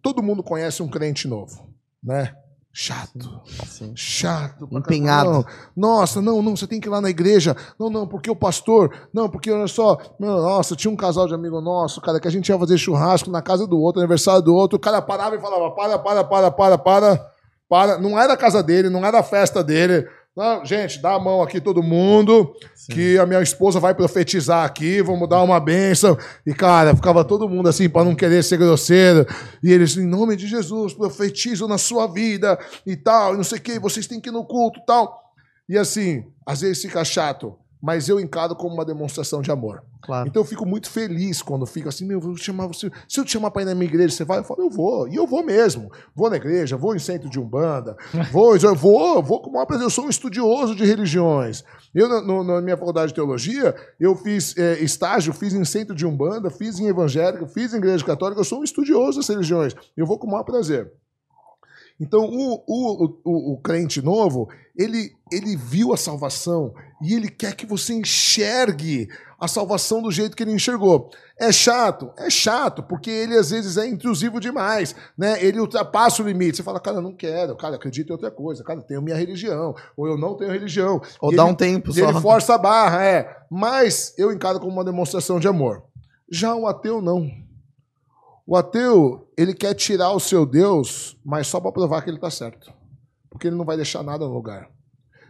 [0.01, 1.67] todo mundo conhece um crente novo,
[2.01, 2.33] né?
[2.71, 3.41] Chato.
[3.67, 3.91] Sim.
[3.93, 4.67] Chato.
[4.71, 5.45] Empenhado.
[5.75, 7.55] Não, Nossa, não, não, você tem que ir lá na igreja.
[7.77, 8.91] Não, não, porque o pastor.
[9.13, 9.99] Não, porque olha só.
[10.17, 13.29] Não, nossa, tinha um casal de amigo nosso, cara, que a gente ia fazer churrasco
[13.29, 14.77] na casa do outro, aniversário do outro.
[14.77, 17.31] O cara parava e falava: para, para, para, para, para,
[17.69, 17.97] para.
[17.99, 20.07] Não era a casa dele, não era a festa dele.
[20.35, 22.55] Não, gente, dá a mão aqui todo mundo,
[22.89, 26.17] que a minha esposa vai profetizar aqui, vamos dar uma bênção.
[26.43, 29.27] E, cara, ficava todo mundo assim, para não querer ser grosseiro.
[29.63, 33.59] E eles, em nome de Jesus, profetizo na sua vida e tal, e não sei
[33.59, 35.21] o quê, vocês têm que ir no culto e tal.
[35.69, 39.83] E assim, às vezes fica chato, mas eu encaro como uma demonstração de amor.
[40.03, 40.27] Claro.
[40.27, 42.91] Então eu fico muito feliz quando fico assim, meu, vou chamar você.
[43.07, 44.39] Se eu te chamar para ir na minha igreja, você vai?
[44.39, 45.07] Eu falo, eu vou.
[45.07, 45.89] E eu vou mesmo.
[46.13, 47.95] Vou na igreja, vou em centro de Umbanda,
[48.31, 49.85] vou, eu vou, vou com o maior prazer.
[49.85, 51.63] Eu sou um estudioso de religiões.
[51.95, 55.95] Eu, no- no- na minha faculdade de teologia, eu fiz é, estágio, fiz em centro
[55.95, 59.73] de Umbanda, fiz em evangélica, fiz em igreja católica, eu sou um estudioso das religiões.
[59.95, 60.91] Eu vou com o maior prazer.
[61.99, 67.55] Então, o, o, o, o crente novo, ele, ele viu a salvação e ele quer
[67.55, 69.07] que você enxergue
[69.43, 71.09] a salvação do jeito que ele enxergou.
[71.37, 72.11] É chato?
[72.17, 75.43] É chato, porque ele às vezes é intrusivo demais, né?
[75.43, 76.57] Ele ultrapassa o limite.
[76.57, 80.07] Você fala, cara, não quero, cara, acredito em outra coisa, cara, tenho minha religião, ou
[80.07, 81.01] eu não tenho religião.
[81.19, 82.09] Ou E dá ele- um tempo só.
[82.09, 83.35] ele força a barra, é.
[83.51, 85.83] Mas eu encaro como uma demonstração de amor.
[86.31, 87.29] Já o ateu, não.
[88.47, 92.29] O ateu, ele quer tirar o seu Deus, mas só para provar que ele está
[92.29, 92.71] certo.
[93.29, 94.69] Porque ele não vai deixar nada no lugar.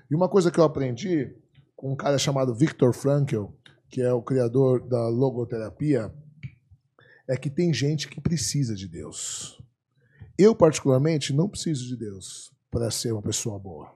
[0.10, 1.34] E uma coisa que eu aprendi
[1.76, 3.45] com um cara chamado Viktor Frankl,
[3.94, 6.11] que é o criador da logoterapia,
[7.28, 9.61] é que tem gente que precisa de Deus.
[10.36, 13.94] Eu, particularmente, não preciso de Deus para ser uma pessoa boa.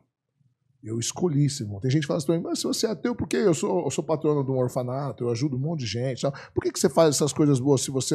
[0.83, 1.79] Eu escolhi, Simão.
[1.79, 3.37] Tem gente que fala assim, mas se você é ateu, por quê?
[3.37, 6.21] Eu sou, eu sou patrono de um orfanato, eu ajudo um monte de gente.
[6.21, 6.31] tal.
[6.53, 8.13] Por que, que você faz essas coisas boas se você...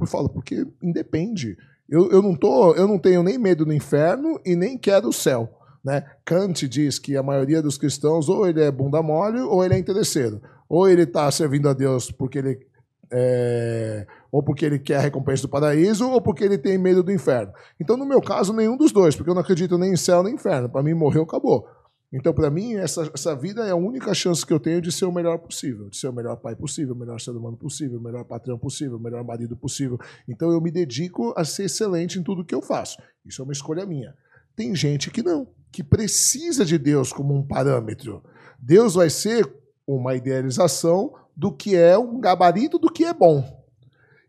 [0.00, 1.58] Eu falo, porque independe.
[1.86, 5.12] Eu, eu, não tô, eu não tenho nem medo do inferno e nem quero o
[5.12, 5.60] céu.
[5.84, 6.04] Né?
[6.24, 9.78] Kant diz que a maioria dos cristãos ou ele é bunda mole ou ele é
[9.78, 10.40] interesseiro.
[10.68, 12.66] Ou ele está servindo a Deus porque ele
[13.12, 17.12] é, ou porque ele quer a recompensa do paraíso, ou porque ele tem medo do
[17.12, 17.52] inferno.
[17.80, 20.32] Então, no meu caso, nenhum dos dois, porque eu não acredito nem em céu nem
[20.32, 20.68] em inferno.
[20.68, 21.68] Para mim, morreu, acabou.
[22.12, 25.04] Então, para mim, essa, essa vida é a única chance que eu tenho de ser
[25.04, 28.02] o melhor possível, de ser o melhor pai possível, o melhor ser humano possível, o
[28.02, 29.98] melhor patrão possível, o melhor marido possível.
[30.28, 32.96] Então, eu me dedico a ser excelente em tudo que eu faço.
[33.24, 34.14] Isso é uma escolha minha.
[34.54, 38.22] Tem gente que não, que precisa de Deus como um parâmetro.
[38.58, 39.46] Deus vai ser
[39.86, 43.44] uma idealização do que é um gabarito do que é bom.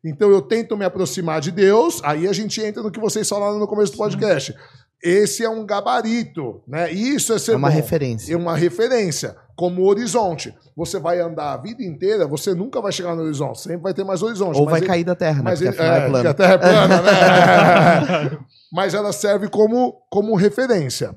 [0.04, 3.58] Então eu tento me aproximar de Deus, aí a gente entra no que vocês falaram
[3.60, 4.56] no começo do podcast.
[5.04, 6.92] Esse é um gabarito, né?
[6.92, 7.76] Isso é ser É uma bom.
[7.76, 8.34] referência.
[8.34, 10.54] É uma referência, como horizonte.
[10.76, 14.04] Você vai andar a vida inteira, você nunca vai chegar no horizonte, sempre vai ter
[14.04, 14.58] mais horizonte.
[14.60, 15.42] Ou vai ele- cair da terra, né?
[15.44, 16.22] mas Porque ele, é, é, plano.
[16.24, 18.38] que a Terra é plana, né?
[18.74, 21.16] mas ela serve como, como referência.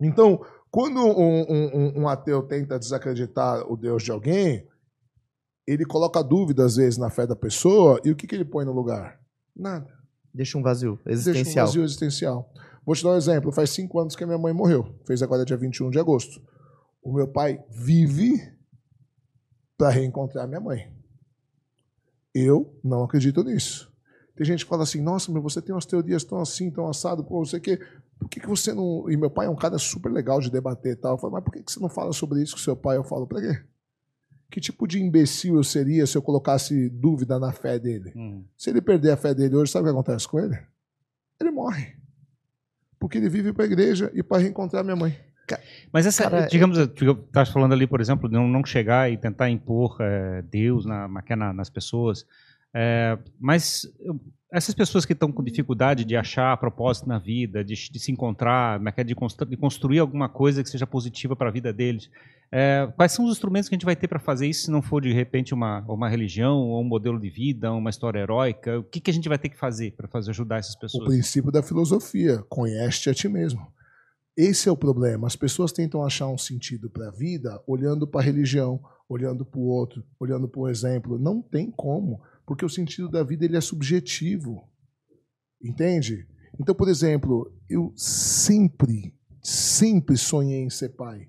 [0.00, 0.40] Então,
[0.74, 4.66] quando um, um- um- ateu tenta desacreditar o Deus de alguém,
[5.64, 8.64] ele coloca dúvida, às vezes, na fé da pessoa, e o que, que ele põe
[8.64, 9.20] no lugar?
[9.54, 9.86] Nada.
[10.34, 11.66] Deixa um vazio Deixa um existencial.
[11.66, 12.52] vazio existencial.
[12.84, 13.52] Vou te dar um exemplo.
[13.52, 14.98] Faz cinco anos que a minha mãe morreu.
[15.06, 16.42] Fez agora dia 21 de agosto.
[17.00, 18.32] O meu pai vive
[19.78, 20.92] para reencontrar minha mãe.
[22.34, 23.92] Eu não acredito nisso.
[24.34, 27.22] Tem gente que fala assim, nossa, mas você tem umas teorias tão assim, tão assado,
[27.22, 27.78] pô, não sei o quê.
[28.18, 29.08] Por que, que você não.
[29.10, 31.12] E meu pai é um cara super legal de debater e tal.
[31.14, 32.96] Eu falo, mas por que, que você não fala sobre isso com seu pai?
[32.96, 33.62] Eu falo, pra quê?
[34.50, 38.12] Que tipo de imbecil eu seria se eu colocasse dúvida na fé dele?
[38.16, 38.44] Hum.
[38.56, 40.56] Se ele perder a fé dele hoje, sabe o que acontece com ele?
[41.40, 41.96] Ele morre.
[42.98, 45.18] Porque ele vive para a igreja e para reencontrar minha mãe.
[45.92, 49.50] Mas essa, Cara, digamos, estás falando ali, por exemplo, de não, não chegar e tentar
[49.50, 52.24] impor eh, Deus na, na- na- nas pessoas.
[52.74, 53.82] Eh, mas
[54.52, 58.80] essas pessoas que estão com dificuldade de achar propósito na vida, de, de se encontrar,
[58.86, 62.08] é é, de, constru- de construir alguma coisa que seja positiva para a vida deles,
[62.52, 64.80] eh, quais são os instrumentos que a gente vai ter para fazer isso se não
[64.82, 68.78] for de repente uma, uma religião, ou um modelo de vida, uma história heróica?
[68.78, 71.08] O que, que a gente vai ter que fazer para fazer ajudar essas O pessoas?
[71.08, 73.60] princípio da filosofia, conhece a ti mesmo.
[74.36, 75.26] Esse é o problema.
[75.28, 79.60] As pessoas tentam achar um sentido para a vida olhando para a religião, olhando para
[79.60, 81.18] o outro, olhando para o exemplo.
[81.18, 84.68] Não tem como, porque o sentido da vida ele é subjetivo.
[85.62, 86.26] Entende?
[86.58, 91.28] Então, por exemplo, eu sempre, sempre sonhei em ser pai.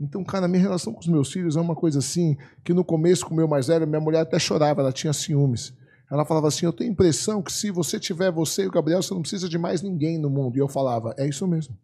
[0.00, 3.24] Então, cara, minha relação com os meus filhos é uma coisa assim, que no começo,
[3.24, 5.72] com o meu mais velho, minha mulher até chorava, ela tinha ciúmes.
[6.10, 9.02] Ela falava assim: Eu tenho a impressão que se você tiver você e o Gabriel,
[9.02, 10.56] você não precisa de mais ninguém no mundo.
[10.56, 11.74] E eu falava: É isso mesmo.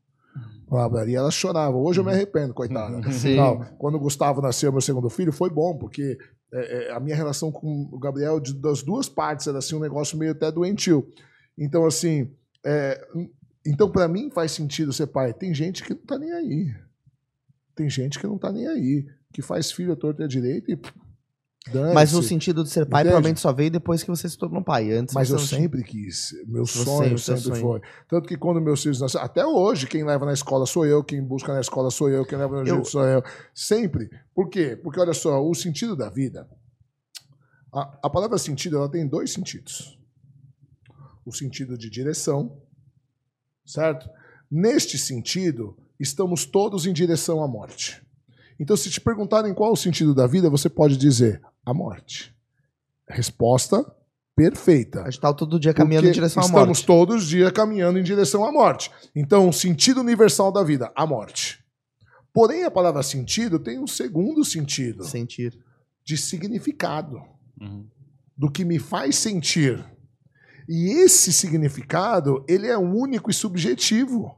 [1.11, 1.77] E ela chorava.
[1.77, 3.01] Hoje eu me arrependo, coitada.
[3.79, 6.19] Quando o Gustavo nasceu, meu segundo filho, foi bom, porque
[6.53, 9.81] é, é, a minha relação com o Gabriel, de, das duas partes, era assim, um
[9.81, 11.07] negócio meio até doentio.
[11.57, 12.31] Então, assim,
[12.65, 13.07] é,
[13.67, 15.33] então para mim faz sentido ser pai.
[15.33, 16.75] Tem gente que não tá nem aí.
[17.75, 19.07] Tem gente que não tá nem aí.
[19.33, 20.79] Que faz filho à torta e à direita e.
[21.93, 23.11] Mas o sentido de ser pai Entende?
[23.13, 24.91] provavelmente só veio depois que você se tornou pai.
[24.93, 25.61] Antes Mas eu não tinha.
[25.61, 26.31] sempre quis.
[26.47, 27.61] Meu Você, sonho sempre sonho.
[27.61, 27.81] foi.
[28.09, 31.23] Tanto que quando meus filhos nasceram, até hoje, quem leva na escola sou eu, quem
[31.23, 33.23] busca na escola sou eu, quem leva no Eu- jeito sou eu.
[33.55, 34.09] Sempre.
[34.35, 34.77] Por quê?
[34.83, 36.49] Porque olha só, o sentido da vida.
[37.71, 39.99] A, a palavra sentido ela tem dois sentidos.
[41.27, 42.57] O sentido de direção,
[43.67, 44.09] certo?
[44.51, 48.03] Neste sentido, estamos todos em direção à morte.
[48.59, 52.35] Então, se te perguntarem qual é o sentido da vida, você pode dizer a morte.
[53.09, 53.85] Resposta
[54.35, 55.03] perfeita.
[55.03, 56.87] A gente tá todo dia caminhando em direção à estamos morte.
[56.87, 58.91] todos os dias caminhando em direção à morte.
[59.15, 61.65] Então, o sentido universal da vida, a morte.
[62.33, 65.59] Porém, a palavra sentido tem um segundo sentido, Sentir.
[66.05, 67.21] de significado,
[67.61, 67.85] Uhum.
[68.37, 69.85] do que me faz sentir.
[70.69, 74.38] E esse significado, ele é único e subjetivo.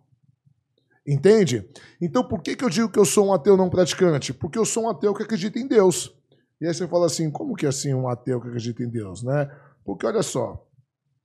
[1.06, 1.68] Entende?
[2.01, 4.32] Então, por que, que eu digo que eu sou um ateu não praticante?
[4.32, 6.14] Porque eu sou um ateu que acredita em Deus.
[6.60, 9.22] E aí você fala assim, como que é assim um ateu que acredita em Deus,
[9.22, 9.51] né?
[9.85, 10.62] Porque olha só,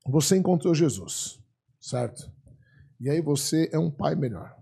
[0.07, 1.39] você encontrou Jesus,
[1.79, 2.31] certo?
[3.01, 4.55] E aí você é um pai melhor,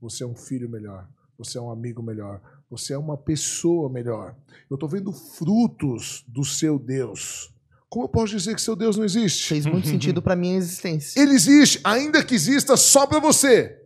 [0.00, 2.40] você é um filho melhor, você é um amigo melhor,
[2.70, 4.36] você é uma pessoa melhor.
[4.70, 7.52] Eu estou vendo frutos do seu Deus.
[7.88, 9.48] Como eu posso dizer que seu Deus não existe?
[9.48, 11.20] Fez muito sentido pra minha existência.
[11.20, 13.76] Ele existe, ainda que exista só para você.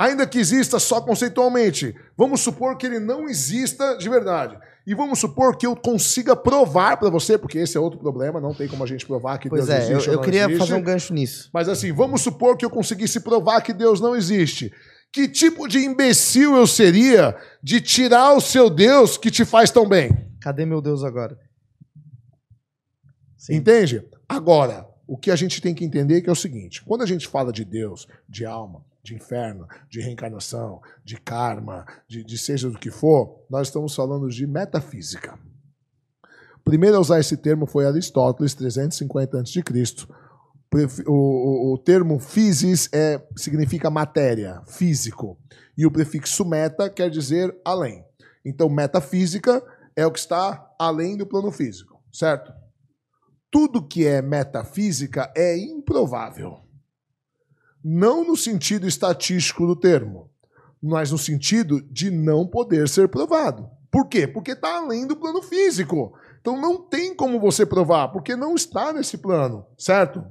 [0.00, 1.94] Ainda que exista só conceitualmente.
[2.16, 4.58] Vamos supor que ele não exista de verdade.
[4.86, 8.54] E vamos supor que eu consiga provar para você, porque esse é outro problema, não
[8.54, 10.58] tem como a gente provar que Pois Deus é, eu, existe eu não queria existe.
[10.58, 11.50] fazer um gancho nisso.
[11.52, 14.72] Mas assim, vamos supor que eu conseguisse provar que Deus não existe.
[15.12, 19.86] Que tipo de imbecil eu seria de tirar o seu Deus que te faz tão
[19.86, 20.32] bem?
[20.40, 21.38] Cadê meu Deus agora?
[23.36, 23.56] Sim.
[23.56, 24.02] Entende?
[24.26, 27.06] Agora, o que a gente tem que entender é que é o seguinte: quando a
[27.06, 32.68] gente fala de Deus, de alma, de inferno, de reencarnação, de karma, de, de seja
[32.70, 35.38] do que for, nós estamos falando de metafísica.
[36.64, 39.62] Primeiro a usar esse termo foi Aristóteles, 350 a.C.
[41.06, 45.38] O, o, o termo physis é, significa matéria, físico.
[45.76, 48.04] E o prefixo meta quer dizer além.
[48.44, 49.62] Então, metafísica
[49.96, 52.52] é o que está além do plano físico, certo?
[53.50, 56.60] Tudo que é metafísica é improvável.
[57.82, 60.30] Não no sentido estatístico do termo,
[60.82, 63.68] mas no sentido de não poder ser provado.
[63.90, 64.26] Por quê?
[64.26, 66.12] Porque está além do plano físico.
[66.40, 70.24] Então não tem como você provar, porque não está nesse plano, certo?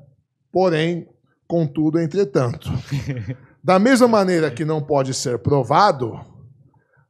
[0.51, 1.07] Porém,
[1.47, 2.69] contudo, entretanto.
[3.61, 6.17] Da mesma maneira que não pode ser provado,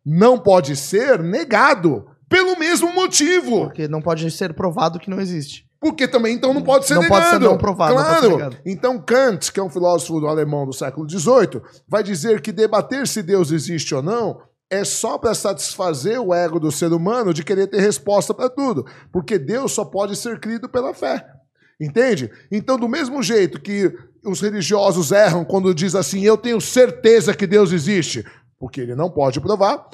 [0.03, 3.65] não pode ser negado pelo mesmo motivo.
[3.65, 5.68] Porque não pode ser provado que não existe.
[5.79, 7.21] Porque também então não pode ser Não negado.
[7.21, 8.29] pode ser não provado, não Claro.
[8.31, 8.57] negado.
[8.65, 13.23] então Kant, que é um filósofo alemão do século XVIII, vai dizer que debater se
[13.23, 17.65] Deus existe ou não é só para satisfazer o ego do ser humano de querer
[17.67, 18.85] ter resposta para tudo.
[19.11, 21.25] Porque Deus só pode ser crido pela fé.
[21.81, 22.29] Entende?
[22.51, 23.91] Então, do mesmo jeito que
[24.23, 28.23] os religiosos erram quando diz assim, eu tenho certeza que Deus existe,
[28.59, 29.87] porque ele não pode provar,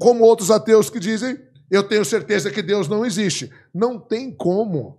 [0.00, 1.38] como outros ateus que dizem,
[1.70, 3.52] eu tenho certeza que Deus não existe.
[3.74, 4.98] Não tem como.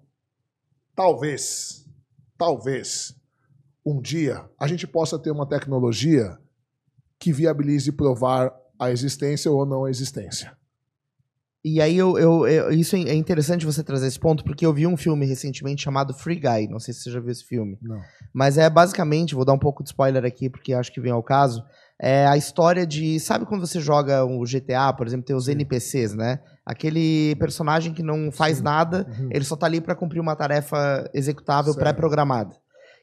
[1.00, 1.86] Talvez,
[2.38, 3.16] talvez,
[3.86, 6.38] um dia a gente possa ter uma tecnologia
[7.18, 10.52] que viabilize provar a existência ou não a existência.
[11.64, 14.86] E aí, eu, eu- eu- isso é interessante você trazer esse ponto, porque eu vi
[14.86, 16.68] um filme recentemente chamado Free Guy.
[16.70, 17.78] Não sei se você já viu esse filme.
[17.82, 18.02] Não.
[18.34, 21.24] Mas é basicamente, vou dar um pouco de spoiler aqui, porque acho que vem ao
[21.24, 21.64] caso.
[21.98, 23.20] É a história de.
[23.22, 26.40] Sabe quando você joga o GTA, por exemplo, tem os NPCs, né?
[26.70, 28.64] Aquele personagem que não faz Sim.
[28.64, 29.30] nada, Uhum.
[29.32, 32.56] ele só tá ali pra cumprir uma tarefa executável pré-programada.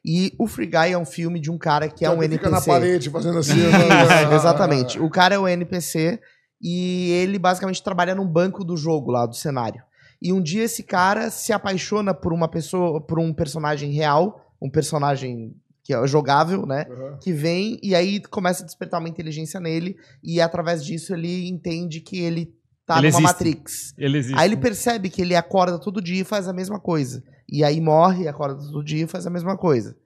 [0.05, 2.45] E o Free Guy é um filme de um cara que é um Ele NPC.
[2.45, 3.55] Fica na parede fazendo assim.
[3.59, 3.67] Isso,
[4.35, 5.01] exatamente.
[5.01, 6.21] O cara é o NPC
[6.63, 9.83] e ele basicamente trabalha num banco do jogo lá, do cenário.
[10.23, 14.71] E um dia esse cara se apaixona por uma pessoa, por um personagem real, um
[14.71, 16.87] personagem que é jogável, né?
[16.89, 17.19] Uhum.
[17.21, 22.01] Que vem e aí começa a despertar uma inteligência nele e através disso ele entende
[22.01, 22.55] que ele
[22.87, 23.23] tá Ele numa existe.
[23.23, 23.95] Matrix.
[23.99, 24.39] Ele existe.
[24.39, 27.23] Aí ele percebe que ele acorda todo dia e faz a mesma coisa.
[27.51, 29.97] E aí morre, acorda todo dia e faz a mesma coisa.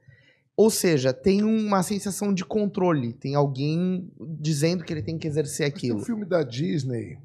[0.57, 3.13] Ou seja, tem uma sensação de controle.
[3.15, 6.05] Tem alguém dizendo que ele tem que exercer Tem um aquilo.
[6.05, 7.19] filme da Disney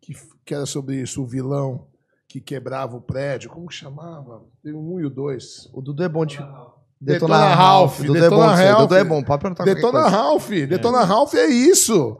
[0.00, 0.14] que,
[0.44, 1.86] que era sobre isso, o vilão
[2.26, 3.50] que quebrava o prédio.
[3.50, 4.44] Como que chamava?
[4.62, 5.68] Tem um e o dois.
[5.72, 6.38] O Dudu é bom de.
[7.00, 8.00] Detona, Detona Ralph.
[8.00, 8.46] É Detona.
[8.54, 8.80] Ralph.
[8.80, 9.22] Dudu é bom.
[9.22, 10.08] Pode perguntar qualquer Detona.
[10.08, 10.48] Ralph.
[10.50, 12.18] Detona Ralph é isso.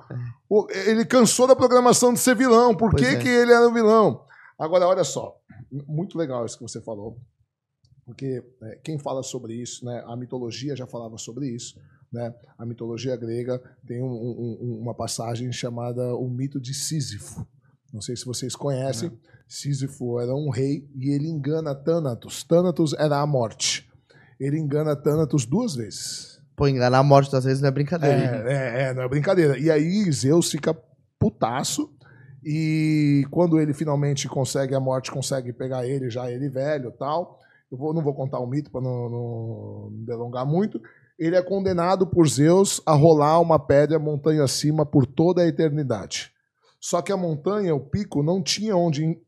[0.49, 2.75] O- Ele cansou da programação de ser vilão.
[2.75, 3.17] Por que, é.
[3.17, 4.25] que ele era um vilão?
[4.59, 5.35] Agora, olha só.
[5.87, 7.19] Muito legal isso que você falou.
[8.07, 11.79] Porque é, quem fala sobre isso, né, a mitologia já falava sobre isso.
[12.13, 12.35] Né?
[12.59, 17.47] A mitologia grega tem um- um- uma passagem chamada o mito de Sísifo.
[17.93, 19.13] Não sei se vocês conhecem.
[19.49, 22.43] Sísifo era um rei e ele engana Thanatos.
[22.45, 23.89] Thanatos era a morte.
[24.41, 26.41] Ele engana Thanatos duas vezes.
[26.57, 28.17] Pô, enganar a morte das vezes não é brincadeira.
[28.17, 29.59] É, é, é, não é brincadeira.
[29.59, 30.75] E aí Zeus fica
[31.19, 31.93] putaço.
[32.43, 37.39] E quando ele finalmente consegue, a morte consegue pegar ele, já ele velho e tal.
[37.71, 40.81] Eu vou- não vou contar o mito para não, não me delongar muito.
[41.19, 46.33] Ele é condenado por Zeus a rolar uma pedra montanha acima por toda a eternidade.
[46.81, 49.19] Só que a montanha, o pico, não tinha onde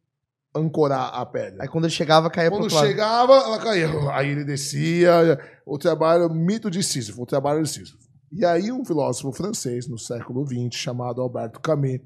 [0.54, 1.62] ancorar a pedra.
[1.62, 2.88] Aí quando ele chegava, caía pro Quando outro lado.
[2.88, 3.88] chegava, ela caía.
[4.12, 5.38] Aí ele descia.
[5.64, 7.98] O trabalho, mito de Sísifo, o trabalho de Sísifo.
[8.30, 12.00] E aí um filósofo francês, no século XX, chamado Alberto Camus,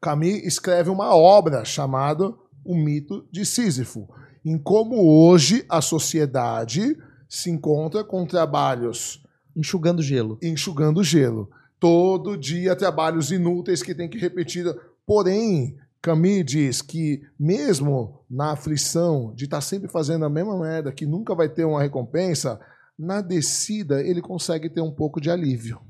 [0.00, 2.32] Camus escreve uma obra chamada
[2.64, 4.08] O Mito de Sísifo,
[4.44, 6.96] em como hoje a sociedade
[7.28, 9.22] se encontra com trabalhos
[9.54, 10.38] Enxugando gelo.
[10.42, 11.50] enxugando gelo.
[11.78, 14.64] Todo dia trabalhos inúteis que tem que repetir.
[15.06, 21.04] Porém, Camus diz que mesmo na aflição de estar sempre fazendo a mesma merda, que
[21.04, 22.58] nunca vai ter uma recompensa,
[22.98, 25.80] na descida ele consegue ter um pouco de alívio.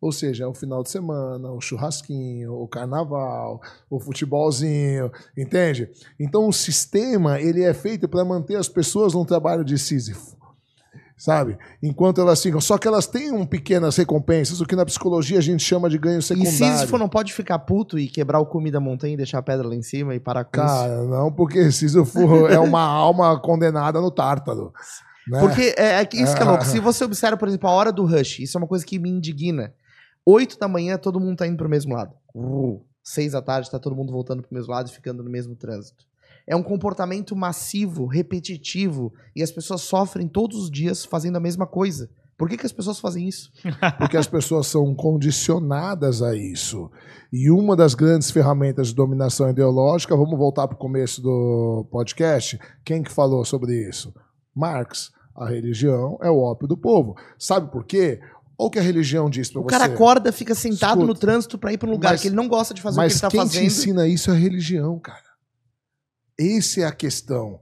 [0.00, 3.60] Ou seja, é o final de semana, o churrasquinho, o carnaval,
[3.90, 5.90] o futebolzinho, entende?
[6.18, 10.36] Então o sistema ele é feito para manter as pessoas num trabalho de Sísifo
[11.16, 11.56] sabe?
[11.82, 12.60] Enquanto elas ficam.
[12.60, 15.98] Só que elas têm um pequenas recompensas, o que na psicologia a gente chama de
[15.98, 16.52] ganho E secundário.
[16.52, 19.66] Sísifo não pode ficar puto e quebrar o cume da montanha e deixar a pedra
[19.66, 20.66] lá em cima e parar com isso.
[20.66, 24.72] Cara, não, porque Sísifo é uma alma condenada no tártaro.
[25.26, 25.40] Né?
[25.40, 26.64] Porque é, é que isso que é louco.
[26.66, 29.10] Se você observa, por exemplo, a hora do rush, isso é uma coisa que me
[29.10, 29.72] indigna.
[30.24, 32.14] Oito da manhã, todo mundo tá indo pro mesmo lado.
[32.34, 35.54] Uh, seis da tarde, tá todo mundo voltando pro mesmo lado e ficando no mesmo
[35.54, 36.04] trânsito.
[36.46, 41.66] É um comportamento massivo, repetitivo, e as pessoas sofrem todos os dias fazendo a mesma
[41.66, 42.08] coisa.
[42.38, 43.50] Por que, que as pessoas fazem isso?
[43.98, 46.90] Porque as pessoas são condicionadas a isso.
[47.32, 52.58] E uma das grandes ferramentas de dominação ideológica, vamos voltar para o começo do podcast,
[52.84, 54.14] quem que falou sobre isso?
[54.54, 55.10] Marx.
[55.34, 57.14] A religião é o ópio do povo.
[57.38, 58.20] Sabe por quê?
[58.58, 59.68] Olha o que a religião diz para O você.
[59.70, 61.06] cara acorda, fica sentado Escuta.
[61.06, 63.00] no trânsito pra ir pra um lugar Mas- que ele não gosta de fazer o
[63.00, 63.60] que Mas ele tá quem fazendo.
[63.60, 65.25] te ensina isso é a religião, cara.
[66.38, 67.58] Essa é a questão.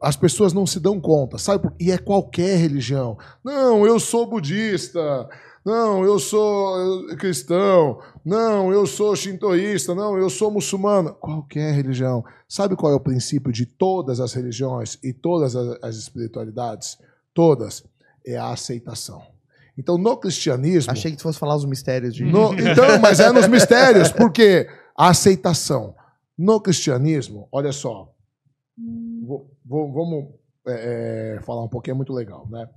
[0.00, 1.68] As pessoas não se dão conta, sabe?
[1.80, 3.18] E é qualquer religião.
[3.44, 5.28] Não, eu sou budista.
[5.64, 7.98] Não, eu sou eh, cristão.
[8.24, 9.94] Não, eu sou shintoísta.
[9.94, 11.14] Não, eu sou muçulmano.
[11.14, 12.24] Qualquer religião.
[12.48, 16.96] Sabe qual é o princípio de todas as religiões e todas as as espiritualidades?
[17.34, 17.82] Todas.
[18.26, 19.22] É a aceitação.
[19.76, 20.92] Então, no cristianismo.
[20.92, 22.24] Achei que tu fosse falar os mistérios de.
[22.24, 25.94] No- então, mas é nos mistérios, porque a aceitação.
[26.36, 28.12] No cristianismo, olha só,
[29.26, 30.34] vou- vou- vamos
[30.66, 32.68] é, é, falar um pouquinho, é muito legal, né?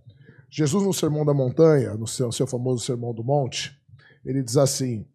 [0.49, 3.77] Jesus, no Sermão da Montanha, no seu, seu famoso Sermão do Monte,
[4.25, 5.05] ele diz assim: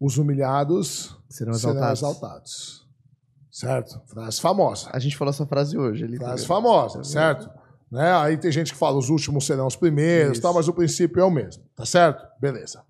[0.00, 2.00] os humilhados Serão serão exaltados.
[2.00, 2.88] exaltados.
[3.50, 4.00] Certo?
[4.06, 4.88] Frase famosa.
[4.92, 6.04] A gente falou essa frase hoje.
[6.04, 7.50] Ele Frase famosa, certo?
[7.90, 8.12] Né?
[8.14, 10.42] Aí tem gente que fala os últimos serão os primeiros, Isso.
[10.42, 12.24] tal, mas o princípio é o mesmo, tá certo?
[12.40, 12.84] Beleza.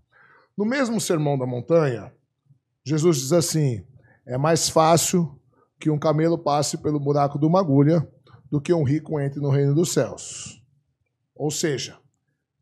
[0.56, 2.12] No mesmo sermão da montanha,
[2.84, 3.82] Jesus diz assim:
[4.26, 5.39] é mais fácil
[5.81, 8.07] que um camelo passe pelo buraco de uma agulha
[8.51, 10.62] do que um rico entre no reino dos céus.
[11.35, 11.97] Ou seja,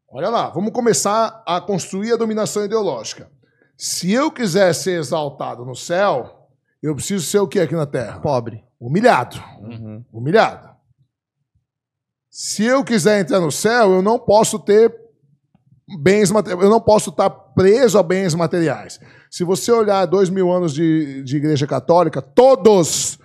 [0.09, 3.31] olha lá, vamos começar a construir a dominação ideológica.
[3.77, 6.49] Se eu quiser ser exaltado no céu,
[6.82, 8.20] eu preciso ser o que aqui na terra?
[8.20, 8.65] Pobre.
[8.81, 10.05] Humilhado Uhum.
[10.12, 10.69] humilhado.
[12.31, 14.95] Se eu quiser entrar no céu, eu não posso ter
[16.01, 19.01] bens materiais, eu não posso estar preso a bens materiais.
[19.30, 23.18] Se você olhar dois mil anos de, de igreja católica, todos,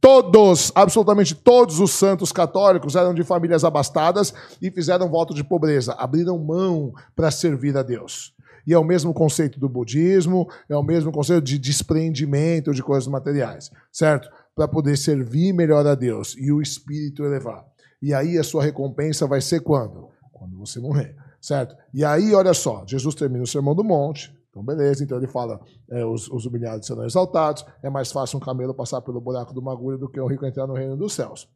[0.00, 5.94] todos, absolutamente todos os santos católicos eram de famílias abastadas e fizeram voto de pobreza,
[5.94, 8.34] abriram mão para servir a Deus.
[8.66, 13.06] E é o mesmo conceito do budismo, é o mesmo conceito de desprendimento de coisas
[13.06, 14.28] materiais, certo?
[14.54, 17.64] Para poder servir melhor a Deus e o espírito elevar.
[18.02, 20.08] E aí a sua recompensa vai ser quando?
[20.32, 21.76] Quando você morrer, certo?
[21.94, 25.60] E aí, olha só, Jesus termina o Sermão do Monte, então beleza, então ele fala,
[25.90, 29.60] é, os, os humilhados serão exaltados, é mais fácil um camelo passar pelo buraco de
[29.60, 31.46] uma agulha do que um rico entrar no reino dos céus.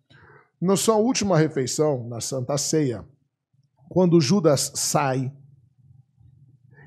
[0.60, 3.02] Na sua última refeição, na Santa Ceia,
[3.88, 5.32] quando Judas sai,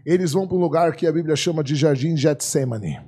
[0.05, 3.01] eles vão para um lugar que a Bíblia chama de Jardim Getsemane.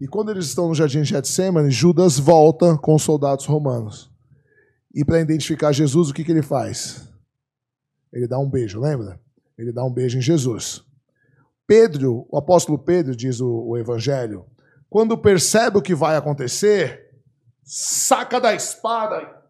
[0.00, 4.10] E quando eles estão no Jardim Getsemane, Judas volta com os soldados romanos.
[4.94, 7.06] E para identificar Jesus, o que, que ele faz?
[8.10, 9.20] Ele dá um beijo, lembra?
[9.58, 10.82] Ele dá um beijo em Jesus.
[11.66, 14.46] Pedro, o apóstolo Pedro, diz o, o evangelho,
[14.88, 17.10] quando percebe o que vai acontecer,
[17.62, 19.42] saca da espada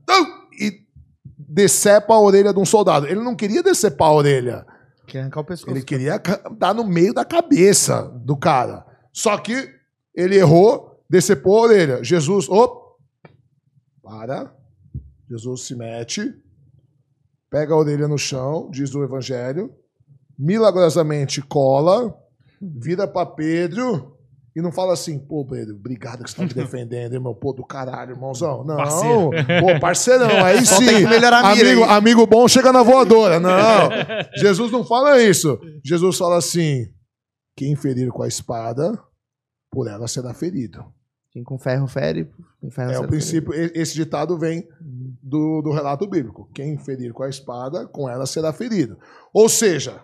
[0.59, 0.85] e
[1.37, 3.07] decepa a orelha de um soldado.
[3.07, 4.67] Ele não queria decepar a orelha.
[5.07, 5.77] Quer arrancar o pescoço.
[5.77, 6.21] Ele queria
[6.57, 8.87] dar no meio da cabeça do cara.
[9.13, 9.69] Só que
[10.15, 12.05] ele errou, decepou a orelha.
[12.05, 12.99] Jesus, op,
[14.03, 14.55] para.
[15.29, 16.33] Jesus se mete,
[17.51, 19.75] pega a orelha no chão, diz o evangelho,
[20.39, 22.15] milagrosamente cola,
[22.61, 24.13] vira para Pedro
[24.57, 27.53] e não fala assim, pô, Pedro, obrigado que você tá me defendendo, hein, meu pô
[27.53, 28.65] do caralho, irmãozão.
[28.65, 29.31] Não, Parceiro.
[29.61, 30.87] pô, parceirão, aí Só sim.
[30.87, 33.41] tem que melhorar a mira, amigo, amigo bom chega na voadora.
[33.41, 33.51] Não,
[34.37, 35.59] Jesus não fala isso.
[35.85, 36.87] Jesus fala assim,
[37.57, 38.97] quem ferir com a espada,
[39.71, 40.85] por ela será ferido.
[41.33, 42.31] Quem com ferro fere,
[42.61, 46.49] com ferro É o será princípio, e- esse ditado vem do, do relato bíblico.
[46.55, 48.97] Quem ferir com a espada, com ela será ferido.
[49.33, 50.01] Ou seja,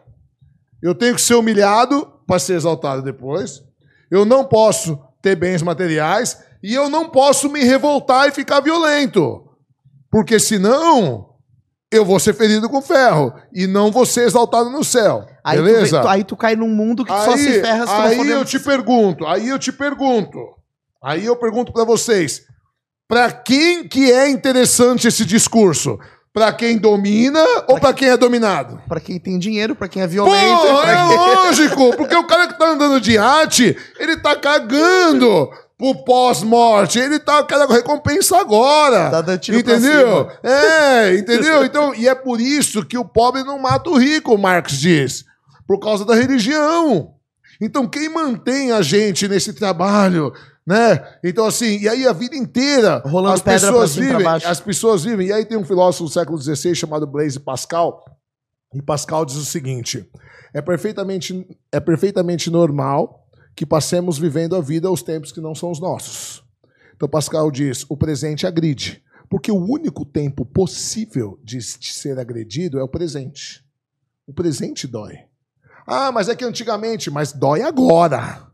[0.83, 3.63] eu tenho que ser humilhado para ser exaltado depois.
[4.11, 9.45] Eu não posso ter bens materiais e eu não posso me revoltar e ficar violento.
[10.11, 11.29] Porque senão
[11.93, 15.27] eu vou ser ferido com ferro e não vou ser exaltado no céu.
[15.45, 16.01] Aí beleza?
[16.03, 18.27] tu- aí tu cai num mundo que tu só aí, se ferra se aí for
[18.27, 20.39] eu te pergunto, aí eu te pergunto,
[21.03, 22.43] aí eu pergunto pra vocês,
[23.09, 25.99] pra quem que é interessante esse discurso?
[26.33, 28.81] Pra quem domina ou pra quem é dominado?
[28.89, 30.37] Pra quem tem dinheiro, pra quem é violento.
[30.63, 34.37] Porra, pra é quem- lógico, porque o cara que tá andando de arte, ele tá
[34.37, 39.11] cagando pro pós-morte, ele tá querendo recompensa agora.
[39.11, 40.29] Tá dando tiro pra entendeu?
[40.45, 41.65] É, entendeu?
[41.65, 45.25] Então, e é por isso que o pobre não mata o rico, Marx diz,
[45.67, 47.13] por causa da religião.
[47.61, 50.33] Então, quem mantém a gente nesse trabalho,
[50.67, 51.19] né?
[51.25, 55.29] Então, assim, e aí a vida inteira Rolando as pessoas cima vivem, as pessoas vivem.
[55.29, 58.05] E aí tem um filósofo do século XVI chamado Blaise Pascal,
[58.75, 60.09] e Pascal diz o seguinte:
[60.55, 63.27] é perfeitamente, é perfeitamente normal
[63.57, 66.45] que passemos vivendo a vida aos tempos que não são os nossos.
[66.95, 72.83] Então Pascal diz: o presente agride, porque o único tempo possível de ser agredido é
[72.83, 73.65] o presente.
[74.27, 75.19] O presente dói.
[75.87, 78.50] Ah, mas é que antigamente, mas dói agora.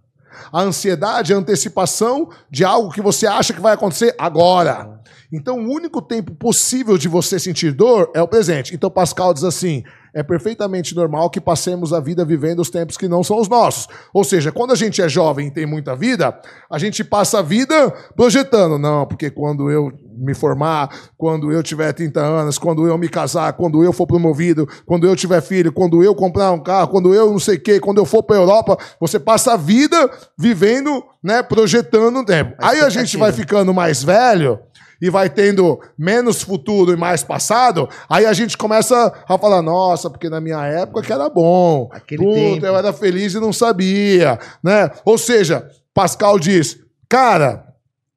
[0.53, 5.01] A ansiedade é a antecipação de algo que você acha que vai acontecer agora.
[5.33, 8.75] Então, o único tempo possível de você sentir dor é o presente.
[8.75, 9.83] Então, Pascal diz assim:
[10.15, 13.87] é perfeitamente normal que passemos a vida vivendo os tempos que não são os nossos.
[14.15, 16.41] Ou seja, quando a gente é jovem e tem muita vida,
[16.71, 18.79] a gente passa a vida projetando.
[18.79, 23.53] Não, porque quando eu me formar, quando eu tiver 30 anos, quando eu me casar,
[23.55, 27.31] quando eu for promovido, quando eu tiver filho, quando eu comprar um carro, quando eu
[27.31, 31.43] não sei o quê, quando eu for para Europa, você passa a vida vivendo, né,
[31.43, 32.55] projetando o tempo.
[32.61, 34.59] A Aí a gente vai ficando mais velho
[35.01, 40.09] e vai tendo menos futuro e mais passado, aí a gente começa a falar, nossa,
[40.09, 41.89] porque na minha época que era bom.
[41.93, 42.67] Aquele Puta, tempo.
[42.67, 44.91] eu era feliz e não sabia, né?
[45.05, 46.79] Ou seja, Pascal diz,
[47.09, 47.65] cara,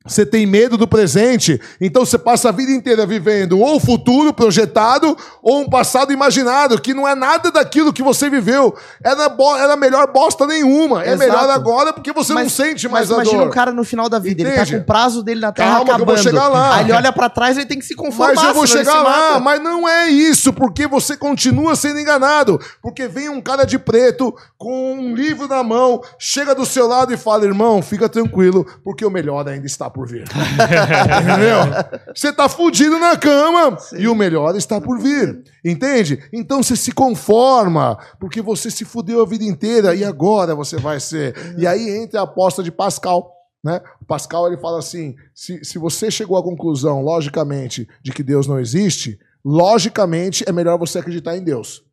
[0.06, 4.34] você tem medo do presente, então você passa a vida inteira vivendo ou o futuro
[4.34, 8.74] projetado ou um passado imaginado, que não é nada daquilo que você viveu.
[9.04, 11.04] Era, era melhor bosta nenhuma.
[11.04, 11.20] É Exato.
[11.20, 13.48] melhor agora porque você não Mas- sente mais Mas a imagina dor.
[13.50, 14.78] o cara no final da vida, ele tá Entende?
[14.78, 16.24] com o prazo dele na Terra Calma que eu vou acabando.
[16.24, 16.76] chegar lá.
[16.78, 18.36] Aí ele olha pra trás e ele tem que se conformar.
[18.36, 22.58] Mas eu vou chegar lá, mas não é isso, porque você continua sendo enganado.
[22.82, 27.14] Porque vem um cara de preto com um livro na mão, chega do seu lado
[27.14, 30.24] e fala: irmão, fica tranquilo, porque o melhor ainda está por vir.
[30.28, 32.14] Entendeu?
[32.14, 35.44] Você tá fudido na cama e o melhor está por vir.
[35.64, 36.24] Entende?
[36.32, 41.00] Então você se conforma, porque você se fudeu a vida inteira e agora você vai
[41.00, 41.36] ser.
[41.58, 43.36] E aí entra a aposta de Pascal.
[43.64, 43.82] Né?
[44.02, 48.48] O Pascal ele fala assim: se, se você chegou à conclusão, logicamente, de que Deus
[48.48, 51.84] não existe, logicamente é melhor você acreditar em Deus.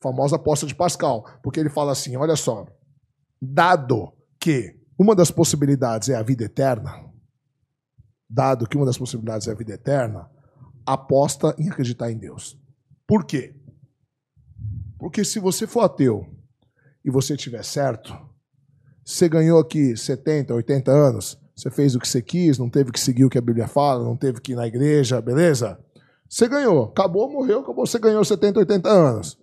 [0.00, 1.24] Famosa aposta de Pascal.
[1.42, 2.66] Porque ele fala assim: olha só,
[3.40, 7.04] dado que uma das possibilidades é a vida eterna,
[8.28, 10.28] dado que uma das possibilidades é a vida eterna,
[10.84, 12.58] aposta em acreditar em Deus.
[13.06, 13.54] Por quê?
[14.98, 16.26] Porque se você for ateu
[17.04, 18.14] e você tiver certo,
[19.04, 23.00] você ganhou aqui 70, 80 anos, você fez o que você quis, não teve que
[23.00, 25.78] seguir o que a Bíblia fala, não teve que ir na igreja, beleza?
[26.28, 26.84] Você ganhou.
[26.84, 29.38] Acabou, morreu, acabou, você ganhou 70, 80 anos.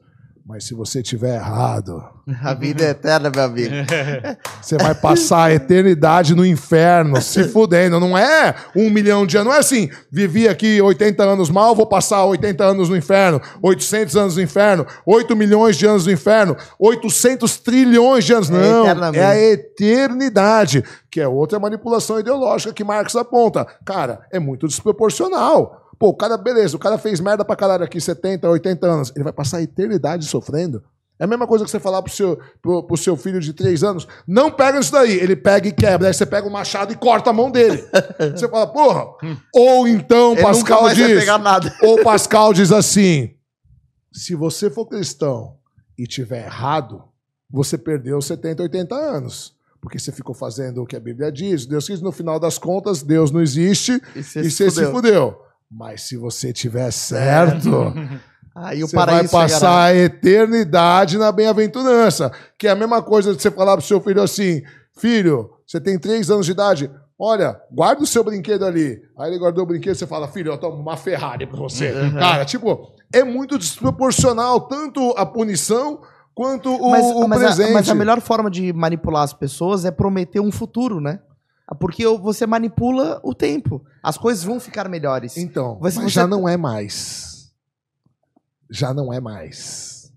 [0.48, 2.04] Mas se você tiver errado,
[2.44, 3.74] A vida é eterna, meu amigo.
[4.62, 8.00] você vai passar a eternidade no inferno, se fudendo.
[8.00, 9.50] Não é um milhão de anos.
[9.50, 14.16] Não é assim, vivi aqui 80 anos mal, vou passar 80 anos no inferno, 800
[14.16, 18.52] anos no inferno, 8 milhões de anos no inferno, 800 trilhões de anos.
[18.52, 19.24] É Não, eternamente.
[19.24, 23.66] é a eternidade, que é outra manipulação ideológica que Marx aponta.
[23.84, 25.85] Cara, é muito desproporcional.
[25.98, 29.12] Pô, o cara, beleza, o cara fez merda pra caralho aqui 70, 80 anos.
[29.16, 30.84] Ele vai passar a eternidade sofrendo.
[31.18, 33.84] É a mesma coisa que você falar pro seu, pro, pro seu filho de 3
[33.84, 35.14] anos, não pega isso daí.
[35.14, 36.10] Ele pega e quebra.
[36.10, 37.88] Aí você pega o machado e corta a mão dele.
[38.36, 39.06] você fala, porra.
[39.54, 41.20] Ou então Ele Pascal diz.
[41.20, 41.74] pegar nada.
[41.82, 43.34] Ou Pascal diz assim:
[44.12, 45.56] se você for cristão
[45.98, 47.04] e tiver errado,
[47.50, 49.56] você perdeu 70, 80 anos.
[49.80, 51.66] Porque você ficou fazendo o que a Bíblia diz.
[51.66, 54.92] Deus diz, no final das contas, Deus não existe E e você você se se
[54.92, 55.45] fudeu.
[55.72, 57.94] Mas se você tiver certo,
[58.56, 62.32] Aí o você vai passar a eternidade na bem-aventurança.
[62.58, 64.64] Que é a mesma coisa de você falar pro seu filho assim:
[64.98, 66.90] filho, você tem três anos de idade.
[67.20, 69.02] Olha, guarda o seu brinquedo ali.
[69.18, 71.92] Aí ele guardou o brinquedo e você fala, filho, eu tomo uma Ferrari pra você.
[71.92, 72.14] Uhum.
[72.14, 76.02] Cara, tipo, é muito desproporcional tanto a punição
[76.34, 77.70] quanto o, mas, o mas presente.
[77.70, 81.20] A, mas a melhor forma de manipular as pessoas é prometer um futuro, né?
[81.80, 83.84] Porque você manipula o tempo.
[84.04, 85.36] As coisas vão ficar melhores.
[85.38, 87.52] Então, Mas mas você- já não é mais.
[88.70, 90.12] Já não é mais.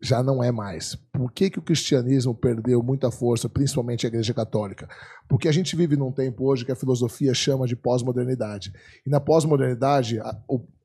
[0.00, 0.94] Já não é mais.
[1.12, 4.88] Por que, que o cristianismo perdeu muita força, principalmente a Igreja Católica?
[5.26, 8.72] Porque a gente vive num tempo hoje que a filosofia chama de pós-modernidade.
[9.04, 10.36] E na pós-modernidade, a,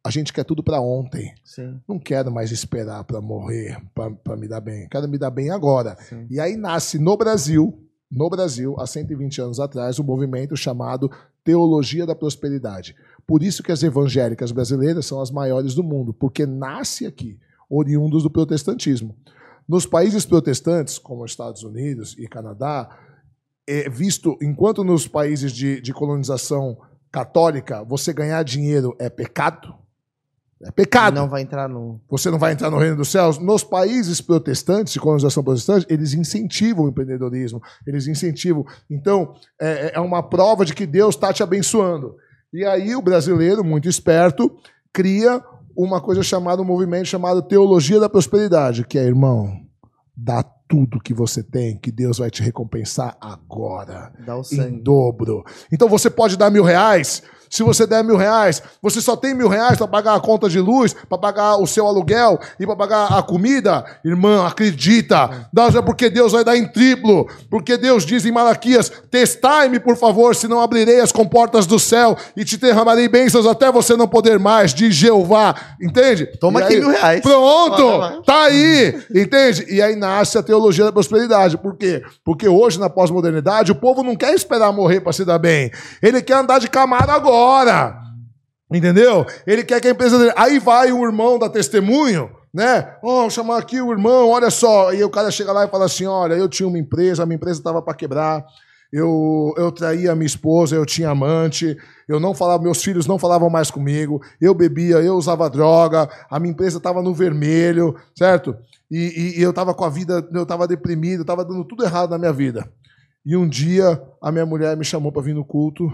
[0.04, 1.36] a gente quer tudo para ontem.
[1.44, 4.88] Sim, Não quero mais esperar para morrer, para me dar bem.
[4.90, 5.96] Quero me dar bem agora.
[6.08, 6.26] sim.
[6.30, 7.78] E aí nasce no Brasil,
[8.12, 11.10] no Brasil, há 120 anos atrás, um movimento chamado
[11.44, 12.96] Teologia da Prosperidade.
[13.26, 17.40] Por isso que as evangélicas brasileiras são as maiores do mundo, porque nasce aqui,
[17.70, 19.16] oriundos do protestantismo.
[19.68, 22.90] Nos países protestantes, como os Estados Unidos e Canadá,
[23.66, 26.78] é visto, enquanto nos países de, de colonização
[27.10, 29.74] católica, você ganhar dinheiro é pecado,
[30.64, 31.16] é pecado.
[31.16, 32.00] Não vai entrar no.
[32.10, 33.38] Você não vai entrar no reino dos céus.
[33.38, 38.66] Nos países protestantes, de colonização protestante, eles incentivam o empreendedorismo, eles incentivam.
[38.90, 42.16] Então, é, é uma prova de que Deus está te abençoando.
[42.54, 44.56] E aí, o brasileiro, muito esperto,
[44.94, 45.42] cria
[45.76, 49.62] uma coisa chamada, um movimento chamado Teologia da Prosperidade, que é, irmão,
[50.16, 54.82] dá tudo que você tem, que Deus vai te recompensar agora Dá o em sangue.
[54.82, 55.44] dobro.
[55.72, 57.24] Então você pode dar mil reais.
[57.52, 60.58] Se você der mil reais, você só tem mil reais para pagar a conta de
[60.60, 63.84] luz, para pagar o seu aluguel e para pagar a comida.
[64.06, 65.48] Irmã, acredita.
[65.52, 67.28] Dá- Porque Deus vai dar em triplo.
[67.50, 72.46] Porque Deus diz em Malaquias: Testai-me, por favor, senão abrirei as comportas do céu e
[72.46, 75.54] te derramarei bênçãos até você não poder mais, de Jeová.
[75.82, 76.28] Entende?
[76.40, 77.22] Toma E aqui aí- mil reais.
[77.22, 77.76] Pronto!
[77.76, 78.22] Toma.
[78.26, 79.66] Tá aí, entende?
[79.70, 81.58] E aí nasce a teologia da prosperidade.
[81.58, 82.02] Por quê?
[82.24, 85.70] Porque hoje, na pós-modernidade, o povo não quer esperar morrer para se dar bem.
[86.02, 87.41] Ele quer andar de camada agora.
[88.72, 89.26] Entendeu?
[89.46, 90.34] Ele quer que a empresa dele.
[90.36, 92.96] Aí vai o irmão da testemunho, né?
[93.02, 94.94] Vou chamar aqui o irmão, olha só.
[94.94, 97.36] E o cara chega lá e fala assim: olha, eu tinha uma empresa, a minha
[97.36, 98.46] empresa estava para quebrar.
[98.94, 101.78] Eu, eu traía a minha esposa, eu tinha amante,
[102.10, 106.38] eu não falava, meus filhos não falavam mais comigo, eu bebia, eu usava droga, a
[106.42, 108.54] minha empresa estava no vermelho, certo?
[108.92, 112.10] E, e- e eu estava com a vida, eu estava deprimido, estava dando tudo errado
[112.10, 112.70] na minha vida.
[113.26, 115.90] E um dia a minha mulher me chamou para vir no culto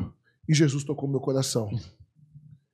[0.47, 1.69] e Jesus tocou meu coração.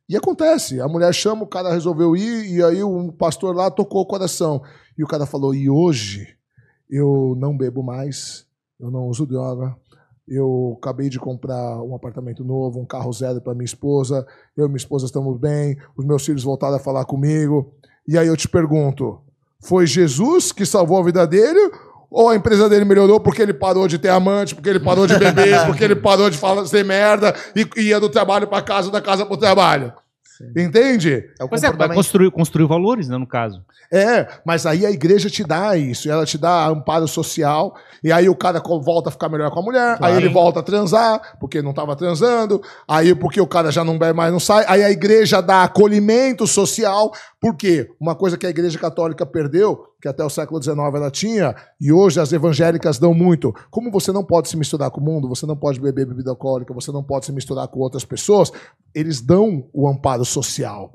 [0.07, 4.01] E acontece, a mulher chama, o cara resolveu ir, e aí um pastor lá tocou
[4.01, 4.61] o coração.
[4.97, 6.27] E o cara falou: E hoje
[6.89, 8.45] eu não bebo mais,
[8.79, 9.75] eu não uso droga,
[10.27, 14.25] eu acabei de comprar um apartamento novo, um carro zero para minha esposa,
[14.55, 17.73] eu e minha esposa estamos bem, os meus filhos voltaram a falar comigo.
[18.07, 19.21] E aí eu te pergunto:
[19.61, 21.71] foi Jesus que salvou a vida dele?
[22.13, 25.17] Ou a empresa dele melhorou porque ele parou de ter amante, porque ele parou de
[25.17, 29.01] beber, porque ele parou de fazer merda e e ia do trabalho para casa, da
[29.01, 29.91] casa para o trabalho?
[30.57, 31.29] Entende?
[31.39, 31.95] É o Pois é, comportamento.
[31.95, 33.61] construiu, construiu valores, né, no caso.
[33.91, 38.27] É, mas aí a igreja te dá isso, ela te dá amparo social, e aí
[38.27, 40.13] o cara volta a ficar melhor com a mulher, Claro.
[40.13, 43.97] aí ele volta a transar, porque não estava transando, aí porque o cara já não
[43.97, 47.87] bebe mais, não sai, aí a igreja dá acolhimento social, por quê?
[48.01, 51.89] Uma coisa que a igreja católica perdeu, que até o século XIX ela tinha, e
[51.89, 53.55] hoje as evangélicas dão muito.
[53.71, 56.73] Como você não pode se misturar com o mundo, você não pode beber bebida alcoólica,
[56.73, 58.51] você não pode se misturar com outras pessoas,
[58.93, 60.91] eles dão o amparo social.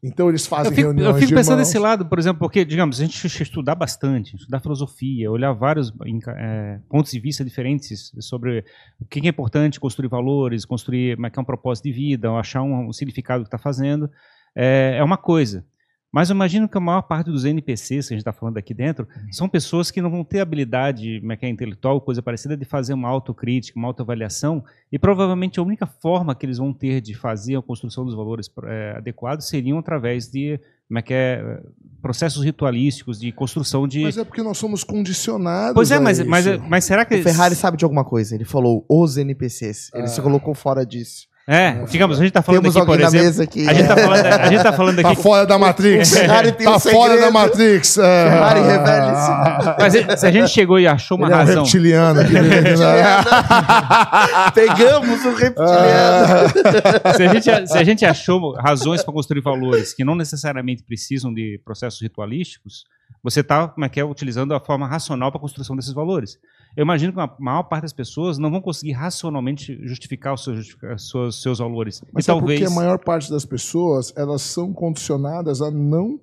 [0.00, 1.66] Então eles fazem Eu fico, reuniões eu fico pensando irmãos.
[1.66, 5.92] desse lado, por exemplo, porque, digamos, a gente estudar bastante, estudar filosofia, olhar vários
[6.28, 8.64] eh, pontos de vista diferentes sobre
[9.00, 12.30] o que é importante construir valores, construir como é que é um propósito de vida,
[12.30, 14.08] achar um, um significado do que está fazendo,
[14.54, 15.64] é, é uma coisa.
[16.12, 18.74] Mas eu imagino que a maior parte dos NPCs que a gente está falando aqui
[18.74, 22.54] dentro são pessoas que não vão ter habilidade como é que é, intelectual, coisa parecida,
[22.54, 24.62] de fazer uma autocrítica, uma autoavaliação,
[24.92, 28.50] e provavelmente a única forma que eles vão ter de fazer a construção dos valores
[28.64, 31.62] eh, adequados seriam através de como é que é,
[32.02, 34.02] processos ritualísticos de construção de.
[34.02, 35.72] Mas é porque nós somos condicionados.
[35.72, 36.28] pois é, a mas, isso.
[36.28, 37.14] mas, mas será que.
[37.14, 38.34] O Ferrari sabe de alguma coisa.
[38.34, 39.90] Ele falou os NPCs.
[39.94, 40.06] Ele Ah.
[40.08, 41.26] se colocou fora disso.
[41.44, 43.26] É, digamos, a gente tá falando Temos aqui, por alguém na exemplo.
[43.26, 43.68] mesa aqui.
[43.68, 45.22] A gente tá falando, a gente tá falando Tá aqui.
[45.22, 46.12] fora da Matrix.
[46.62, 47.98] Um tá fora da Matrix.
[47.98, 48.30] É.
[48.30, 49.74] Ferrari revele-se.
[49.80, 51.62] Mas é, se a gente chegou e achou uma Ele é um razão.
[51.64, 52.20] reptiliano.
[52.20, 52.32] aqui.
[54.54, 56.48] Pegamos o reptiliano.
[57.16, 61.32] se, a gente, se a gente achou razões para construir valores que não necessariamente precisam
[61.32, 62.84] de processos ritualísticos,
[63.22, 66.38] você está, como é que é, utilizando a forma racional para a construção desses valores.
[66.76, 70.76] Eu imagino que a maior parte das pessoas não vão conseguir racionalmente justificar os seus,
[70.98, 72.02] seus, seus valores.
[72.12, 76.18] Mas e é talvez porque a maior parte das pessoas, elas são condicionadas a não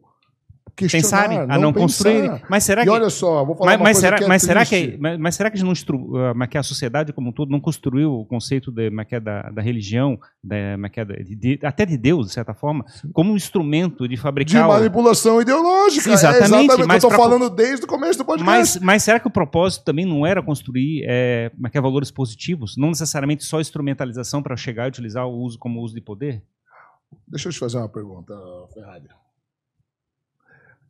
[0.87, 2.41] pensarem, a não, construírem.
[2.49, 4.41] Mas será E que olha só, vou falar mas, uma mas será, que é mas,
[4.41, 7.31] será que, mas, mas será que a, não instru, ah, que a sociedade como um
[7.33, 11.59] todo não construiu o conceito de, que é da, da religião, da, é de- de-
[11.65, 14.67] até de Deus, de certa forma, como um instrumento de de fabricar...
[14.67, 16.03] o- manipulação ideológica.
[16.03, 18.45] Sim, exatamente, É exatamente o mas eu pra- falando desde o começo do podcast.
[18.45, 22.75] mas, mas será que o propósito também não era construir é, é valores positivos?
[22.77, 26.41] Não necessariamente só instrumentalização para chegar e utilizar o uso como uso de poder?
[27.27, 28.33] Deixa eu te fazer uma pergunta,
[28.73, 29.07] Ferrari.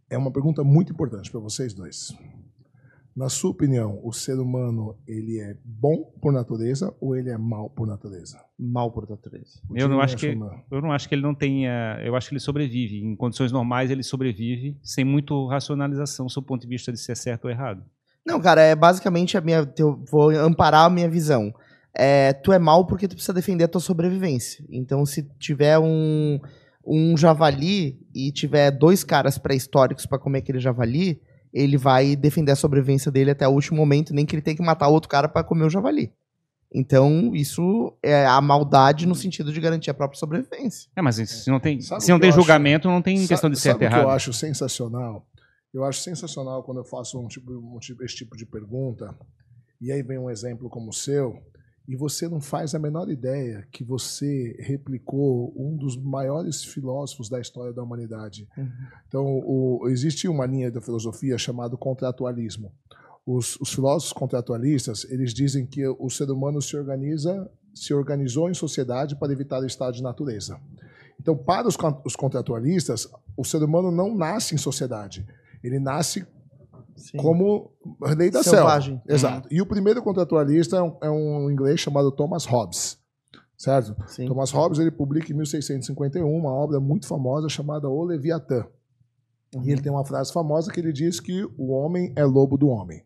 [0.10, 2.16] É uma pergunta muito importante para vocês dois.
[3.16, 7.70] Na sua opinião, o ser humano ele é bom por natureza ou ele é mal
[7.70, 8.40] por natureza?
[8.58, 9.60] Mal por natureza.
[9.70, 10.38] O Eu não acho que-.
[10.72, 12.00] Eu não acho que ele não tenha.
[12.02, 13.04] Eu acho que ele sobrevive.
[13.04, 17.18] Em condições normais, ele sobrevive sem muito racionalização, sob o ponto de vista de ser
[17.18, 17.84] certo ou errado.
[18.26, 19.70] Não, cara, é basicamente a minha.
[19.78, 21.54] Eu vou amparar a minha visão.
[21.94, 24.64] É, tu é mal porque tu precisa defender a tua sobrevivência.
[24.70, 26.40] Então, se tiver um,
[26.86, 31.22] um javali e tiver dois caras pré-históricos pra comer aquele javali,
[31.54, 34.64] ele vai defender a sobrevivência dele até o último momento, nem que ele tenha que
[34.64, 36.12] matar outro cara pra comer o javali.
[36.72, 40.88] Então, isso é a maldade no sentido de garantir a própria sobrevivência.
[40.96, 42.42] É, mas se não tem, Sabe se não tem eu acho?
[42.42, 44.16] julgamento, não tem questão de certo sabe e o que eu errado.
[44.16, 45.26] acho sensacional?
[45.74, 49.16] Eu acho sensacional quando eu faço um tipo, um tipo- esse tipo de pergunta,
[49.82, 51.42] e aí vem um exemplo como o seu,
[51.90, 57.42] e você não faz a menor ideia que você replicou um dos maiores filósofos da
[57.42, 58.48] história da humanidade.
[58.56, 58.70] Uhum.
[59.08, 62.72] Então, o- existe uma linha da filosofia chamada contratualismo.
[63.26, 68.54] Os, os filósofos contratualistas, eles dizem que o ser humano se organiza, se organizou em
[68.54, 70.60] sociedade para evitar o estado de natureza.
[71.20, 71.76] Então, para os,
[72.06, 75.26] os contratualistas, o ser humano não nasce em sociedade.
[75.64, 76.24] Ele nasce
[77.00, 77.18] Sim.
[77.18, 77.72] como
[78.16, 78.96] lei da Selvagem.
[78.98, 79.14] selva.
[79.14, 79.48] Exato.
[79.52, 82.98] E o primeiro contratualista é um, é um inglês chamado Thomas Hobbes.
[83.58, 83.96] Certo?
[84.08, 84.26] Sim.
[84.26, 88.66] Thomas Hobbes ele publica em 1651 uma obra muito famosa chamada O Leviatã.
[89.54, 89.64] Uhum.
[89.64, 92.70] E ele tem uma frase famosa que ele diz que o homem é lobo do
[92.70, 93.04] homem.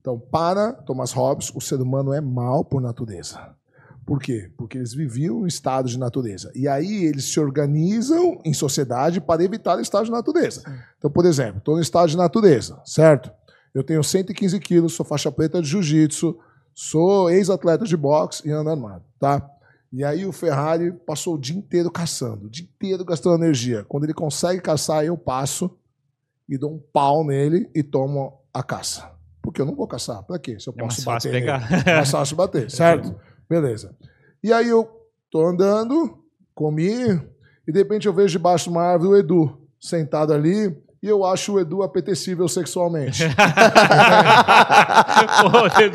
[0.00, 3.54] Então, para Thomas Hobbes, o ser humano é mal por natureza.
[4.06, 4.50] Por quê?
[4.56, 6.50] Porque eles viviam em estado de natureza.
[6.54, 10.62] E aí eles se organizam em sociedade para evitar o estado de natureza.
[10.98, 13.30] Então, por exemplo, estou no estado de natureza, certo?
[13.72, 16.36] Eu tenho 115 quilos, sou faixa preta de jiu-jitsu,
[16.74, 19.48] sou ex-atleta de boxe e ando armado, tá?
[19.92, 23.84] E aí o Ferrari passou o dia inteiro caçando, o dia inteiro gastando energia.
[23.88, 25.70] Quando ele consegue caçar, eu passo
[26.48, 29.10] e dou um pau nele e tomo a caça.
[29.42, 30.22] Porque eu não vou caçar.
[30.24, 30.58] Pra quê?
[30.60, 31.70] Se eu É mais posso fácil bater pegar.
[31.70, 31.82] nele.
[31.86, 33.14] É mais fácil bater, certo?
[33.50, 33.96] Beleza.
[34.44, 34.88] E aí eu
[35.28, 36.16] tô andando,
[36.54, 37.20] comi,
[37.66, 40.72] e de repente eu vejo debaixo de uma árvore o Edu sentado ali,
[41.02, 43.24] e eu acho o Edu apetecível sexualmente.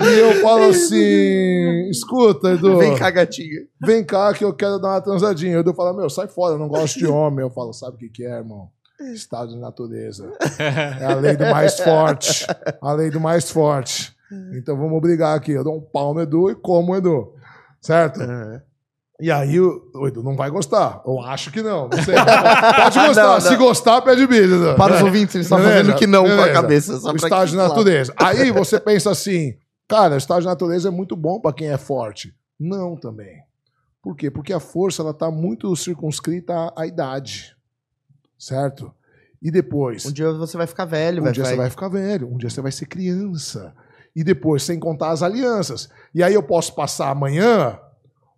[0.03, 2.77] e eu falo assim: escuta, Edu.
[2.77, 3.67] Vem cá, gatinha.
[3.79, 5.55] Vem cá que eu quero dar uma transadinha.
[5.57, 7.41] O Edu fala, meu, sai fora, eu não gosto de homem.
[7.41, 8.67] Eu falo, sabe o que, que é, irmão?
[9.13, 10.29] Estado de natureza.
[10.59, 12.47] É a lei do mais forte.
[12.81, 14.15] A lei do mais forte.
[14.53, 15.51] Então vamos brigar aqui.
[15.51, 17.34] Eu dou um pau no Edu e como o Edu.
[17.85, 18.19] Certo?
[19.21, 21.01] E aí o, o Edu não vai gostar.
[21.05, 21.87] Eu acho que não.
[21.87, 22.15] Não sei.
[22.15, 23.23] Pode gostar.
[23.23, 23.41] Não, não.
[23.41, 24.55] Se gostar, pede bíblia.
[24.71, 24.75] Edu.
[24.75, 26.53] Para os ouvintes, eles estão Beleza, fazendo que não com a beleza.
[26.53, 26.99] cabeça.
[26.99, 27.69] Só o estado de claro.
[27.69, 28.13] natureza.
[28.17, 29.55] Aí você pensa assim,
[29.87, 32.35] cara, o estado de natureza é muito bom para quem é forte.
[32.59, 33.41] Não também.
[34.01, 34.29] Por quê?
[34.29, 37.55] Porque a força ela está muito circunscrita à, à idade.
[38.37, 38.91] Certo?
[39.41, 42.27] E depois, Um dia você vai ficar velho, um vai, dia você vai ficar velho,
[42.27, 43.73] um dia você vai ser criança.
[44.15, 45.89] E depois, sem contar as alianças.
[46.13, 47.77] E aí eu posso passar amanhã,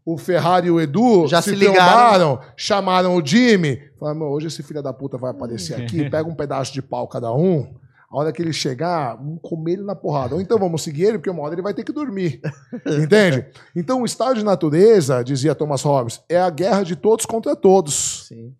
[0.06, 3.82] o Ferrari e o Edu Já se trombaram, chamaram o Jimmy.
[4.00, 7.08] Falaram, meu, hoje esse filho da puta vai aparecer aqui, pega um pedaço de pau
[7.08, 7.76] cada um.
[8.10, 10.34] A hora que ele chegar, vamos comer ele na porrada.
[10.34, 12.40] Ou então vamos seguir ele, porque uma hora ele vai ter que dormir.
[13.04, 13.46] Entende?
[13.76, 18.28] Então o estado de natureza, dizia Thomas Hobbes, é a guerra de todos contra todos.
[18.30, 18.56] Sim.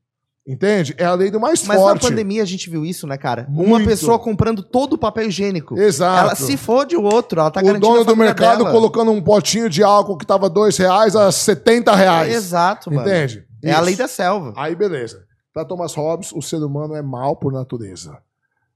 [0.48, 0.96] Entende?
[0.98, 2.04] É a lei do mais Mas forte.
[2.04, 3.46] na pandemia a gente viu isso, né, cara?
[3.50, 3.86] Uma Muito.
[3.90, 5.78] pessoa comprando todo o papel higiênico.
[5.78, 6.22] Exato.
[6.28, 8.72] Ela se fode o outro, ela tá o garantindo dono a do mercado dela.
[8.72, 12.34] colocando um potinho de álcool que tava dois reais a 70 reais.
[12.34, 13.06] Exato, mano.
[13.06, 13.46] Entende?
[13.62, 13.84] É a Isso.
[13.84, 14.54] lei da selva.
[14.56, 15.26] Aí, beleza.
[15.54, 18.18] Para Thomas Hobbes, o ser humano é mal por natureza.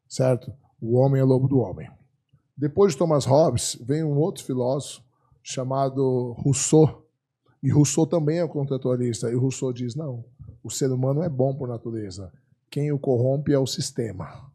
[0.10, 0.52] Certo?
[0.82, 1.90] O homem é lobo do homem.
[2.58, 5.02] Depois de Thomas Hobbes, vem um outro filósofo
[5.42, 7.06] chamado Rousseau.
[7.64, 9.32] E Rousseau também é contratualista.
[9.32, 10.26] E Rousseau diz: não,
[10.64, 12.32] o ser humano é bom por natureza.
[12.70, 14.50] Quem o corrompe é o sistema.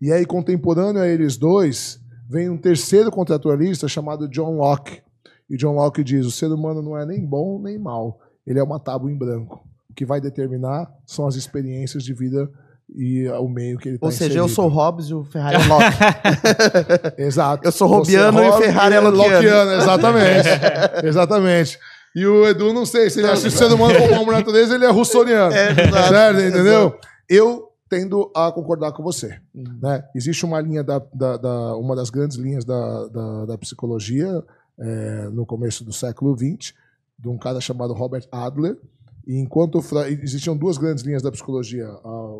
[0.00, 5.02] E aí, contemporâneo a eles dois, vem um terceiro contratualista chamado John Locke.
[5.48, 8.62] E John Locke diz: o ser humano não é nem bom nem mal, ele é
[8.62, 9.66] uma tábua em branco.
[9.88, 12.50] O que vai determinar são as experiências de vida
[12.94, 15.66] e o meio que ele está Ou seja, eu sou Hobbes e o Ferrari é
[15.66, 17.16] Locke.
[17.22, 17.66] Exato.
[17.66, 19.72] Eu sou Robiano e o Ferrari é Lockeano.
[19.72, 20.48] Exatamente.
[21.06, 21.78] exatamente.
[22.14, 24.74] E o Edu, não sei, se ele acha que o ser humano como uma natureza,
[24.74, 25.52] ele é russoniano.
[25.52, 26.08] É, exato.
[26.08, 26.40] Certo?
[26.40, 26.98] Entendeu?
[27.28, 29.38] Eu tendo a concordar com você.
[29.54, 30.04] Né?
[30.14, 34.42] Existe uma linha da, da, da- uma das grandes linhas da, da, da psicologia
[34.78, 36.72] é, no começo do século XX,
[37.18, 38.76] de um cara chamado Robert Adler.
[39.26, 39.80] E enquanto
[40.22, 42.36] existiam duas grandes linhas da psicologia, a,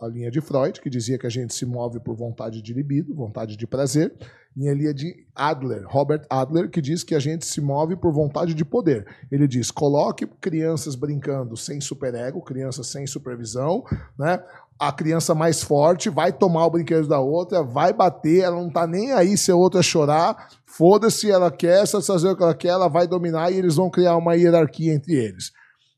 [0.00, 3.14] a linha de Freud, que dizia que a gente se move por vontade de libido,
[3.14, 4.12] vontade de prazer,
[4.56, 8.10] e a linha de Adler, Robert Adler, que diz que a gente se move por
[8.10, 9.06] vontade de poder.
[9.30, 13.84] Ele diz: coloque crianças brincando sem superego, crianças sem supervisão,
[14.18, 14.42] né?
[14.78, 18.86] A criança mais forte vai tomar o brinquedo da outra, vai bater, ela não tá
[18.86, 22.88] nem aí se a outra chorar, foda-se, ela quer satisfazer o que ela quer, ela
[22.88, 25.50] vai dominar e eles vão criar uma hierarquia entre eles.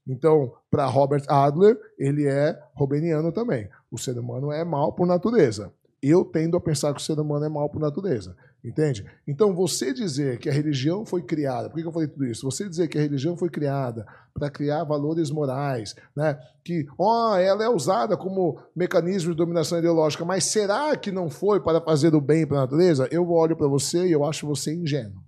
[0.09, 3.69] Então, para Robert Adler, ele é robeniano também.
[3.91, 5.73] O ser humano é mal por natureza.
[6.01, 8.37] Eu tendo a pensar que o ser humano é mal por natureza.
[8.65, 9.07] Entende?
[9.27, 12.45] Então, você dizer que a religião foi criada, por que eu falei tudo isso?
[12.45, 14.05] Você dizer que a religião foi criada
[14.35, 16.37] para criar valores morais, né?
[16.65, 21.61] que ó, ela é usada como mecanismo de dominação ideológica, mas será que não foi
[21.61, 23.09] para fazer o bem para a natureza?
[23.13, 25.23] Eu olho para você e eu acho você ingênuo.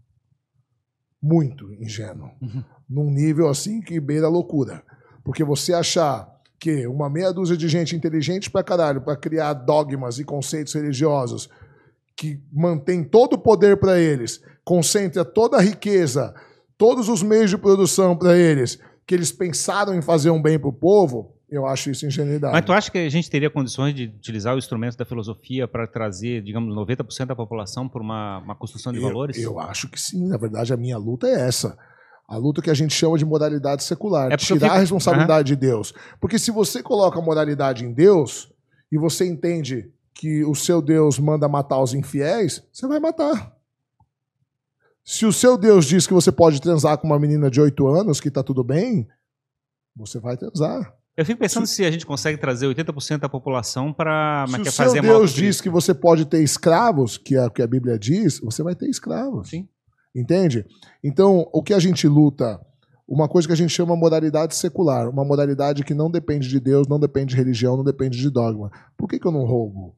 [1.22, 2.30] Muito ingênuo.
[2.88, 4.82] Num nível assim que beira a loucura.
[5.22, 6.28] Porque você achar
[6.60, 11.48] que uma meia dúzia de gente inteligente pra caralho para criar dogmas e conceitos religiosos
[12.14, 16.34] que mantém todo o poder para eles, concentra toda a riqueza,
[16.76, 20.68] todos os meios de produção para eles, que eles pensaram em fazer um bem para
[20.68, 22.52] o povo, eu acho isso ingenuidade.
[22.52, 25.86] Mas tu acha que a gente teria condições de utilizar o instrumento da filosofia para
[25.86, 29.38] trazer, digamos, 90% da população por uma, uma construção de Eu- valores?
[29.42, 30.28] Eu, acho que sim.
[30.28, 31.76] Na verdade, a minha luta é essa.
[32.30, 34.30] A luta que a gente chama de moralidade secular.
[34.30, 35.92] É tirar fico- a responsabilidade de Deus.
[36.20, 38.48] Porque se você coloca a moralidade em Deus
[38.92, 43.52] e você entende que o seu Deus manda matar os infiéis, você vai matar.
[45.04, 48.20] Se o seu Deus diz que você pode transar com uma menina de 8 anos,
[48.20, 49.08] que tá tudo bem,
[49.96, 50.94] você vai transar.
[51.16, 54.72] Eu fico pensando se a gente consegue trazer 80% da população para Se o seu
[54.72, 58.38] fazer Deus diz que você pode ter escravos, que é o que a Bíblia diz,
[58.38, 59.48] você vai ter escravos.
[59.50, 59.68] Sim.
[60.14, 60.66] Entende?
[61.02, 62.60] Então, o que a gente luta,
[63.06, 66.88] uma coisa que a gente chama moralidade secular, uma moralidade que não depende de Deus,
[66.88, 68.70] não depende de religião, não depende de dogma.
[68.96, 69.94] Por que, que eu não roubo?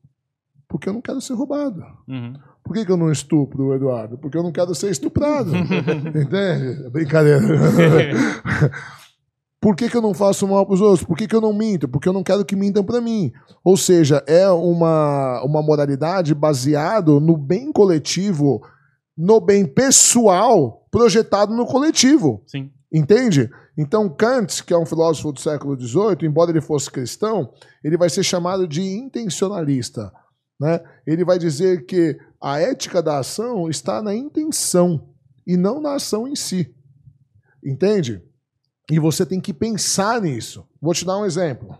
[0.68, 1.82] Porque eu não quero ser roubado.
[2.08, 2.34] Uhum.
[2.64, 4.16] Por que, que eu não estupro, Eduardo?
[4.16, 5.52] Porque eu não quero ser estuprado.
[5.54, 6.88] Entende?
[6.90, 7.42] Brincadeira.
[9.62, 11.04] Por que, que eu não faço mal para os outros?
[11.04, 11.86] Por que, que eu não minto?
[11.86, 13.30] Porque eu não quero que mintam para mim.
[13.62, 18.60] Ou seja, é uma, uma moralidade baseada no bem coletivo,
[19.16, 22.42] no bem pessoal, projetado no coletivo.
[22.46, 22.72] Sim.
[22.92, 23.50] Entende?
[23.76, 27.52] Então, Kant, que é um filósofo do século XVIII, embora ele fosse cristão,
[27.82, 30.12] ele vai ser chamado de intencionalista.
[30.60, 30.80] Né?
[31.06, 35.08] Ele vai dizer que a ética da ação está na intenção
[35.46, 36.74] e não na ação em si.
[37.64, 38.22] Entende?
[38.90, 40.68] E você tem que pensar nisso.
[40.80, 41.76] Vou te dar um exemplo.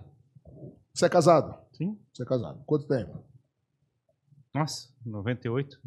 [0.95, 1.55] Você é casado?
[1.73, 1.99] Sim.
[2.13, 2.63] Você é casado.
[2.65, 3.19] Quanto tempo?
[4.55, 5.79] Nossa, 98?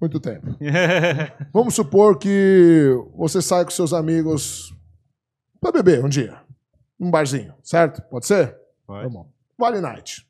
[0.00, 0.56] Muito tempo.
[1.52, 4.74] Vamos supor que você sai com seus amigos
[5.60, 6.40] para beber um dia.
[6.98, 8.00] Um barzinho, certo?
[8.02, 8.52] Pode ser?
[8.52, 9.12] Tá Pode.
[9.12, 9.30] bom.
[9.58, 10.26] Vale Night.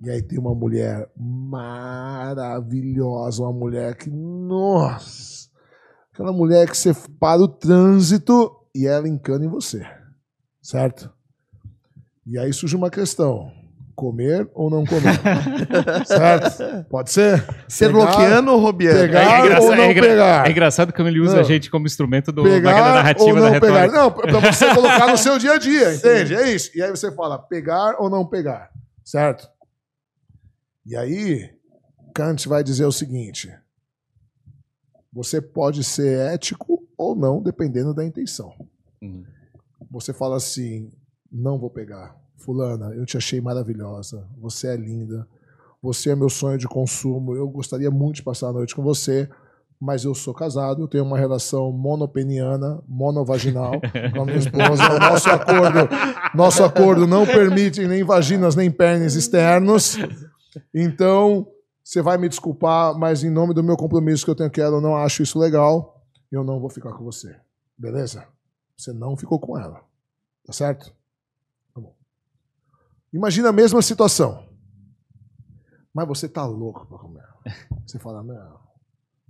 [0.00, 5.50] E aí tem uma mulher maravilhosa, uma mulher que, nossa,
[6.12, 9.84] aquela mulher que você para o trânsito e ela encana em você,
[10.62, 11.12] certo?
[12.24, 13.50] E aí surge uma questão:
[13.98, 15.18] comer ou não comer?
[16.06, 16.84] certo?
[16.88, 17.44] Pode ser?
[17.66, 19.00] Ser Pegar- bloqueando ou robiano?
[19.00, 20.46] pegar- É engraçado- ou não é pegar?
[20.46, 21.40] é engraçado como ele usa Não.
[21.40, 23.80] a gente como instrumento do, pegar narrativa ou da não retórica.
[23.82, 23.92] pegar.
[24.00, 26.34] Não, pra você colocar no seu dia a dia, entende?
[26.36, 26.70] É isso.
[26.78, 28.70] E aí você fala pegar ou não pegar,
[29.04, 29.48] certo?
[30.86, 31.50] E aí
[32.14, 33.52] Kant vai dizer o seguinte:
[35.12, 38.52] você pode ser ético ou não, dependendo da intenção.
[39.02, 39.24] Uhum.
[39.90, 40.92] Você fala assim:
[41.32, 42.16] não vou pegar.
[42.38, 44.26] Fulana, eu te achei maravilhosa.
[44.38, 45.26] Você é linda.
[45.82, 47.34] Você é meu sonho de consumo.
[47.34, 49.28] Eu gostaria muito de passar a noite com você,
[49.80, 53.72] mas eu sou casado, eu tenho uma relação monopeniana, monovaginal
[54.12, 54.92] com a minha esposa.
[54.92, 55.88] O nosso acordo,
[56.34, 59.96] nosso acordo não permite nem vaginas nem pênis externos.
[60.74, 61.46] Então,
[61.84, 64.76] você vai me desculpar, mas em nome do meu compromisso que eu tenho com ela,
[64.76, 66.02] eu não acho isso legal.
[66.30, 67.36] Eu não vou ficar com você.
[67.76, 68.26] Beleza?
[68.76, 69.80] Você não ficou com ela.
[70.44, 70.92] Tá certo?
[73.12, 74.46] Imagina a mesma situação.
[75.94, 77.24] Mas você tá louco pra comer.
[77.86, 78.60] Você fala, não,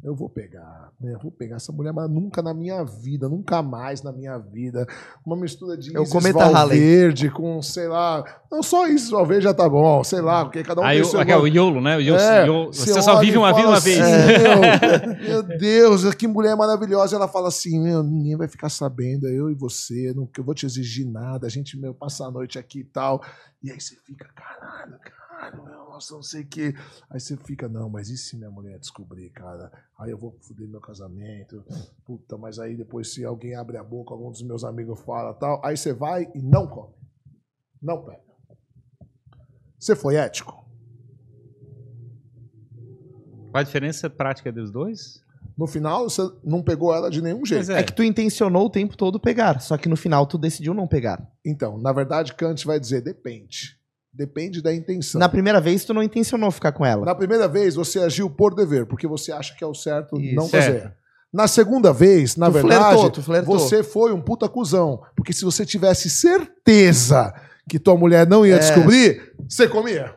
[0.03, 1.15] eu vou pegar, né?
[1.15, 4.87] Eu vou pegar essa mulher, mas nunca na minha vida, nunca mais na minha vida.
[5.27, 6.33] Uma mistura de É o Isis.
[6.33, 8.25] Valverde com, sei lá.
[8.51, 11.11] Não, só Isis Valverde já tá bom, sei lá, porque cada um Aí tem o,
[11.11, 11.47] seu aqui é o.
[11.49, 11.97] YOLO, né?
[11.97, 13.99] O YOLO, É, YOLO, você você só vive uma fala uma vez.
[14.01, 17.17] assim, Meu, meu Deus, que mulher maravilhosa.
[17.17, 20.45] Ela fala assim: meu, ninguém vai ficar sabendo, é eu e você, não, que eu
[20.45, 23.21] vou te exigir nada, a gente meu, passa a noite aqui e tal.
[23.63, 24.97] E aí você fica, caralho,
[25.39, 26.75] caralho, meu, nossa, não sei o quê.
[27.09, 29.71] Aí você fica, não, mas e se minha mulher descobrir, cara?
[29.99, 31.65] Aí eu vou foder meu casamento.
[32.05, 35.65] Puta, mas aí depois se alguém abre a boca, algum dos meus amigos fala tal,
[35.65, 36.95] aí você vai e não come.
[37.81, 38.21] Não pega.
[39.79, 40.67] Você foi ético?
[43.51, 45.25] Qual a diferença prática dos dois?
[45.57, 47.67] No final, você não pegou ela de nenhum jeito.
[47.67, 50.75] Mas É que tu intencionou o tempo todo pegar, só que no final tu decidiu
[50.75, 51.33] não pegar.
[51.45, 53.78] Então, na verdade, Kant vai dizer depende.
[54.19, 55.19] Depende da intenção.
[55.21, 57.07] Na primeira vez tu não intencionou ficar com ela.
[57.07, 60.35] Na primeira vez, você agiu por dever, porque você acha que é o certo Isso.
[60.35, 60.93] não fazer.
[61.33, 63.59] Na segunda vez, na Tu verdade, flertou, tu flertou.
[63.59, 65.01] você foi um puta cuzão.
[65.15, 67.33] Porque se você tivesse certeza
[67.69, 68.59] que tua mulher não ia É.
[68.59, 70.17] descobrir, você comia.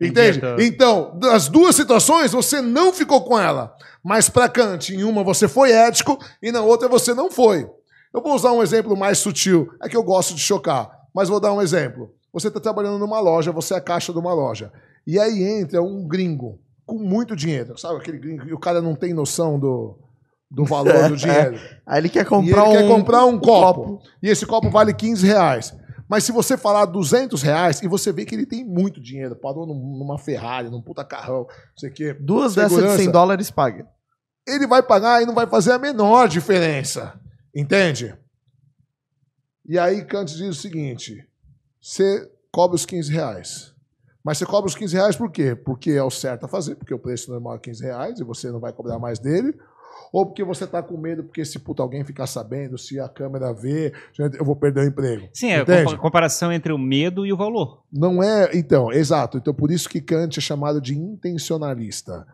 [0.00, 0.38] Entende?
[0.38, 0.64] Entendi.
[0.66, 3.76] Então, das duas situações, você não ficou com ela.
[4.02, 7.68] Mas pra Kant, em uma você foi ético e na outra você não foi.
[8.12, 9.68] Eu vou usar um exemplo mais sutil.
[9.82, 12.10] É que eu gosto de chocar, mas vou dar um exemplo.
[12.32, 14.72] Você está trabalhando numa loja, você é a caixa de uma loja.
[15.06, 17.76] E aí entra um gringo com muito dinheiro.
[17.78, 19.98] Sabe aquele gringo e o cara não tem noção do,
[20.50, 21.58] do valor do dinheiro.
[21.86, 25.26] Aí ele quer comprar ele um, quer comprar um copo, E esse copo vale 15
[25.26, 25.76] reais.
[26.08, 29.66] Mas se você falar 200 reais e você vê que ele tem muito dinheiro, parou
[29.66, 32.12] num- numa Ferrari, num puta carrão, não sei o quê.
[32.14, 33.02] Duas dessas de Segurança.
[33.02, 33.86] 100 dólares paga.
[34.46, 37.18] Ele vai pagar e não vai fazer a menor diferença.
[37.54, 38.14] Entende?
[39.66, 41.24] E aí Kant diz o seguinte:
[41.82, 43.72] você cobra os 15 reais.
[44.24, 45.54] Mas você cobra os 15 reais por quê?
[45.56, 48.50] Porque é o certo a fazer, porque o preço normal é 15 reais e você
[48.52, 49.52] não vai cobrar mais dele.
[50.12, 53.52] Ou porque você tá com medo, porque se puta, alguém ficar sabendo, se a câmera
[53.52, 53.92] vê,
[54.38, 55.26] eu vou perder o emprego.
[55.32, 55.84] Sim, é a Entende?
[55.86, 57.82] compa- comparação entre o medo e o valor.
[57.90, 58.50] Não é.
[58.54, 59.38] Então, exato.
[59.38, 62.26] Então, por isso que Kant é chamado de intencionalista.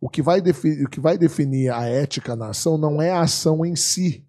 [0.00, 3.20] O que vai, defi- o que vai definir a ética na ação não é a
[3.20, 4.24] ação em si,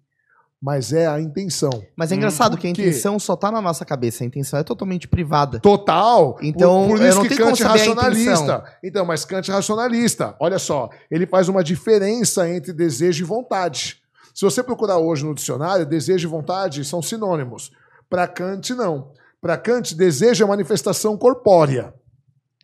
[0.66, 1.70] mas é a intenção.
[1.94, 4.24] Mas é Hum, engraçado que a intenção só tá na nossa cabeça.
[4.24, 5.60] A intenção é totalmente privada.
[5.60, 6.36] Total.
[6.42, 8.64] Então, por, por eu isso não que Kant é racionalista.
[8.82, 10.34] Então, mas Kant é racionalista.
[10.40, 14.02] Olha só, ele faz uma diferença entre desejo e vontade.
[14.34, 17.70] Se você procurar hoje no dicionário, desejo e vontade são sinônimos.
[18.10, 19.12] Para Kant, não.
[19.40, 21.94] Para Kant, desejo é manifestação corpórea.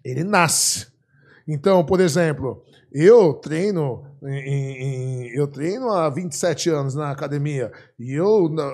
[0.04, 0.88] Ele nasce.
[1.46, 8.12] Então, por exemplo, eu treino em- em- eu treino há 27 anos na academia e
[8.12, 8.70] eu a-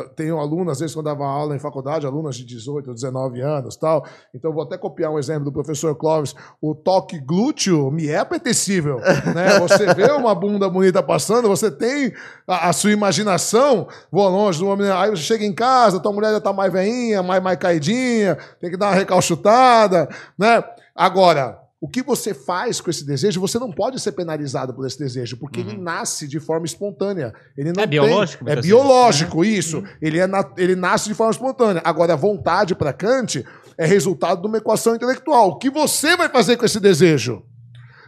[0.00, 3.76] a- tenho alunos, às vezes quando dava aula em faculdade, alunas de 18, 19 anos
[3.76, 4.04] tal.
[4.34, 6.34] Então vou até copiar um exemplo do professor Clóvis.
[6.60, 8.96] O toque glúteo me é apetecível.
[8.96, 9.58] Né?
[9.60, 12.12] Você vê uma bunda bonita passando, você tem
[12.46, 16.32] a, a sua imaginação, vou longe, do homem, aí você chega em casa, tua mulher
[16.32, 20.08] já tá mais veinha, mais, mais caidinha, tem que dar uma recalchutada,
[20.38, 20.62] né?
[20.94, 24.98] Agora, o que você faz com esse desejo, você não pode ser penalizado por esse
[24.98, 27.34] desejo, porque ele nasce de forma espontânea.
[27.56, 29.84] Ele não É tem- biológico, É biológico, isso.
[30.00, 31.82] Ele, é na- ele nasce de forma espontânea.
[31.84, 33.44] Agora, a vontade para Kant
[33.76, 35.50] é resultado de uma equação intelectual.
[35.50, 37.42] O que você vai fazer com esse desejo?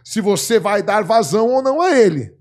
[0.03, 2.35] Se você vai dar vazão ou não a ele.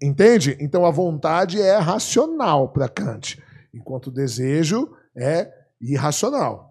[0.00, 0.56] Entende?
[0.60, 3.42] Então, a vontade é racional para Kant,
[3.74, 5.50] enquanto o desejo é
[5.80, 6.67] irracional.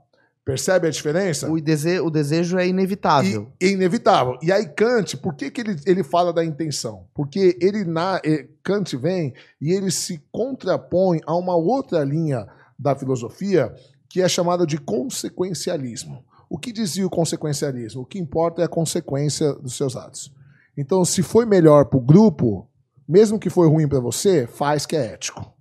[0.48, 1.52] Percebe a diferença?
[1.52, 3.52] O, dese- o desejo é inevitável.
[3.60, 4.40] E, é inevitável.
[4.42, 7.06] E aí, Kant, por que, que ele, ele fala da intenção?
[7.14, 12.48] Porque ele na, eh, Kant vem e ele se contrapõe a uma outra linha
[12.80, 13.76] da filosofia
[14.08, 16.24] que é chamada de consequencialismo.
[16.50, 18.04] O que dizia o consequencialismo?
[18.04, 20.34] O que importa é a consequência dos seus atos.
[20.78, 22.70] Então, se foi melhor para o grupo,
[23.06, 25.54] mesmo que foi ruim para você, faz que é ético.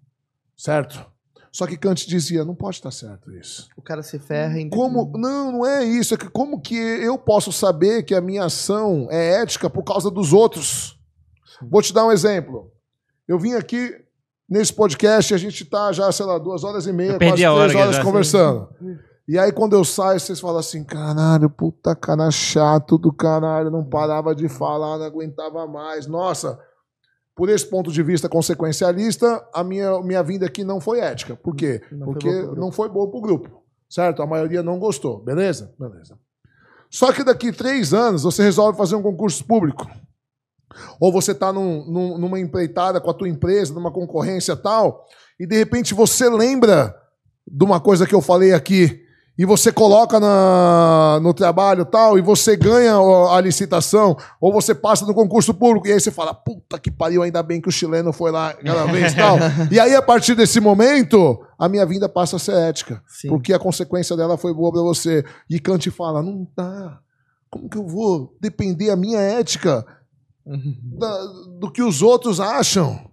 [0.56, 1.04] Certo?
[1.56, 3.70] Só que Kant dizia, não pode estar certo isso.
[3.78, 4.68] O cara se ferra em.
[4.68, 6.12] Como, não, não é isso.
[6.12, 10.10] É que como que eu posso saber que a minha ação é ética por causa
[10.10, 11.00] dos outros?
[11.62, 12.70] Vou te dar um exemplo.
[13.26, 13.90] Eu vim aqui
[14.46, 17.70] nesse podcast, a gente tá já, sei lá, duas horas e meia, quase a hora
[17.70, 18.68] três aqui horas conversando.
[19.26, 23.82] E aí, quando eu saio, vocês falam assim: caralho, puta cara chato do caralho, não
[23.82, 26.06] parava de falar, não aguentava mais.
[26.06, 26.58] Nossa,
[27.36, 31.36] por esse ponto de vista consequencialista, a minha, minha vinda aqui não foi ética.
[31.36, 31.82] Por quê?
[31.92, 32.56] Não foi Porque grupo.
[32.60, 33.62] não foi boa pro grupo.
[33.88, 34.22] Certo?
[34.22, 35.22] A maioria não gostou.
[35.22, 35.72] Beleza?
[35.78, 36.18] Beleza.
[36.90, 39.86] Só que daqui três anos você resolve fazer um concurso público.
[40.98, 45.04] Ou você tá num, num- numa empreitada com a tua empresa, numa concorrência tal,
[45.38, 46.94] e de repente você lembra
[47.46, 49.00] de uma coisa que eu falei aqui,
[49.38, 55.04] e você coloca na, no trabalho tal, e você ganha a licitação, ou você passa
[55.04, 58.12] no concurso público, e aí você fala, puta que pariu, ainda bem que o chileno
[58.12, 59.36] foi lá aquela vez tal.
[59.70, 63.02] E aí, a partir desse momento, a minha vida passa a ser ética.
[63.06, 63.28] Sim.
[63.28, 65.24] Porque a consequência dela foi boa pra você.
[65.50, 66.98] E Kant fala, não dá.
[67.50, 69.86] Como que eu vou depender a minha ética
[70.98, 71.26] da-
[71.58, 73.10] do que os outros acham?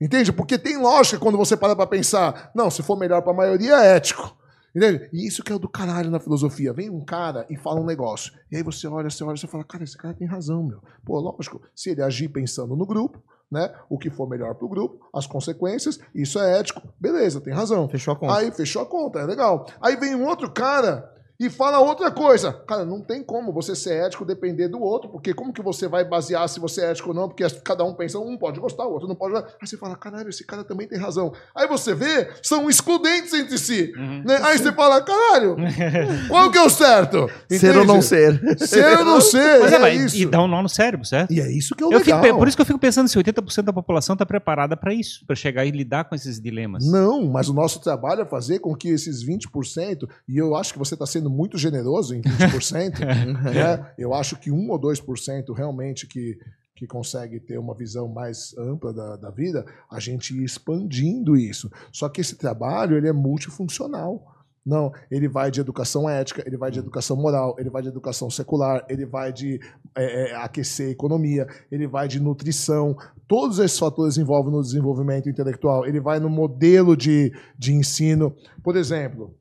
[0.00, 0.32] Entende?
[0.32, 3.96] Porque tem lógica quando você para pra pensar, não, se for melhor pra maioria, é
[3.96, 4.36] ético.
[4.74, 5.08] Entende?
[5.12, 6.72] E isso que é o do caralho na filosofia.
[6.72, 8.32] Vem um cara e fala um negócio.
[8.50, 10.80] E aí você olha, você olha, você fala, cara, esse cara tem razão, meu.
[11.04, 13.70] Pô, lógico, se ele agir pensando no grupo, né?
[13.90, 16.80] O que for melhor pro grupo, as consequências, isso é ético.
[16.98, 17.86] Beleza, tem razão.
[17.86, 18.36] Fechou a conta.
[18.36, 19.66] Aí fechou a conta, é legal.
[19.78, 21.11] Aí vem um outro cara
[21.46, 22.52] e fala outra coisa.
[22.66, 26.04] Cara, não tem como você ser ético depender do outro, porque como que você vai
[26.04, 27.28] basear se você é ético ou não?
[27.28, 29.36] Porque cada um pensa, um pode gostar, o outro não pode.
[29.36, 31.32] Aí você fala, caralho, esse cara também tem razão.
[31.54, 33.92] Aí você vê, são excludentes entre si.
[33.96, 34.22] Uhum.
[34.24, 34.38] né?
[34.42, 35.56] Aí você fala, caralho,
[36.28, 37.28] qual que é o certo?
[37.50, 38.40] Ser ou não ser.
[38.58, 40.16] Ser ou não ser, Mas é, é, mas isso.
[40.18, 41.32] e dá um nó no cérebro, certo?
[41.32, 42.22] E é isso que é o Eu fico legal.
[42.34, 45.24] pe- por isso que eu fico pensando se 80% da população está preparada para isso,
[45.26, 46.86] para chegar e lidar com esses dilemas.
[46.86, 50.78] Não, mas o nosso trabalho é fazer com que esses 20%, e eu acho que
[50.78, 53.00] você está sendo muito generoso em 20%,
[53.52, 53.92] né?
[53.98, 56.38] eu acho que 1 ou 2% realmente que,
[56.76, 61.70] que consegue ter uma visão mais ampla da, da vida, a gente ir expandindo isso.
[61.92, 64.32] Só que esse trabalho ele é multifuncional.
[64.64, 68.30] Não, ele vai de educação ética, ele vai de educação moral, ele vai de educação
[68.30, 69.60] secular, ele vai de
[69.96, 72.96] é, é, aquecer a economia, ele vai de nutrição.
[73.26, 75.84] Todos esses fatores envolvem no desenvolvimento intelectual.
[75.84, 78.36] Ele vai no modelo de, de ensino.
[78.62, 79.34] Por exemplo,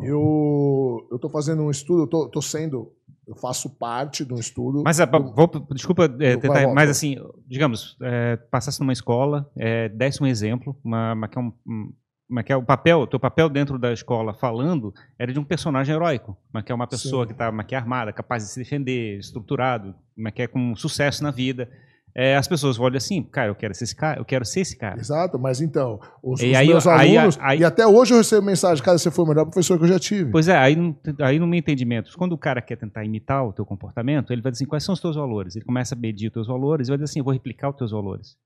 [0.00, 2.92] eu estou fazendo um estudo, tô sendo,
[3.26, 4.82] eu faço parte de um estudo.
[4.84, 7.16] Mas, ah, do- vou, desculpa é, tentar, vai, mas assim,
[7.46, 11.92] digamos, é, passasse numa escola, é, desse um exemplo, uma, uma, que é um, um-
[12.30, 15.94] uma que é o papel, teu papel dentro da escola falando era de um personagem
[15.94, 17.26] heróico, uma que é uma pessoa Sim.
[17.28, 21.22] que está que é armada, capaz de se defender, estruturado, uma que é com sucesso
[21.22, 21.68] na vida.
[22.14, 24.76] É, as pessoas olham assim, cara, eu quero ser esse cara, eu quero ser esse
[24.76, 25.00] cara.
[25.00, 28.44] Exato, mas então, os, os aí- meus aí- alunos, aí- e até hoje eu recebo
[28.44, 30.30] mensagem, cara, você foi o melhor professor que eu já tive.
[30.30, 30.76] Pois é, aí,
[31.20, 34.52] aí no meu entendimento, quando o cara quer tentar imitar o teu comportamento, ele vai
[34.52, 35.56] dizer assim, quais são os teus valores?
[35.56, 37.76] Ele começa a medir os teus valores e vai dizer assim, eu vou replicar os
[37.76, 38.36] teus valores.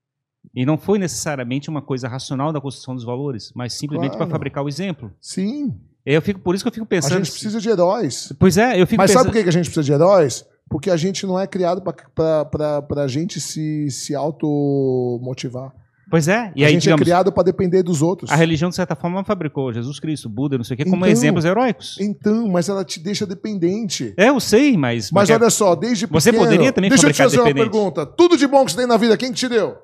[0.55, 4.27] E não foi necessariamente uma coisa racional da construção dos valores, mas simplesmente Claro.
[4.27, 5.11] para fabricar o exemplo.
[5.19, 5.73] Sim,
[6.05, 7.17] Eu fico, por isso que eu fico a pensando...
[7.17, 8.31] gente precisa de heróis.
[8.39, 9.23] Pois é, eu fico Mas pensando...
[9.23, 10.45] sabe por que que a gente precisa de heróis?
[10.69, 15.71] Porque a gente não é criado para a gente se, se automotivar.
[16.09, 18.31] Pois é, e a aí, gente digamos, é criado para depender dos outros.
[18.31, 21.09] a religião, de certa forma, fabricou Jesus Cristo, Buda, não sei o quê, como Então-
[21.09, 21.97] exemplos heróicos.
[21.99, 24.13] Então, mas ela te deixa dependente.
[24.15, 25.11] É, eu sei, mas...
[25.11, 26.49] Mas é- olha só, desde Você pequeno...
[26.49, 28.05] poderia também Deixa eu te fabricar fazer uma pergunta.
[28.05, 29.75] Tudo de bom que você tem na vida, quem que te deu?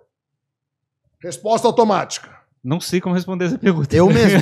[1.22, 2.30] Resposta automática.
[2.64, 3.94] Não sei como responder essa pergunta.
[3.94, 4.40] Eu mesmo.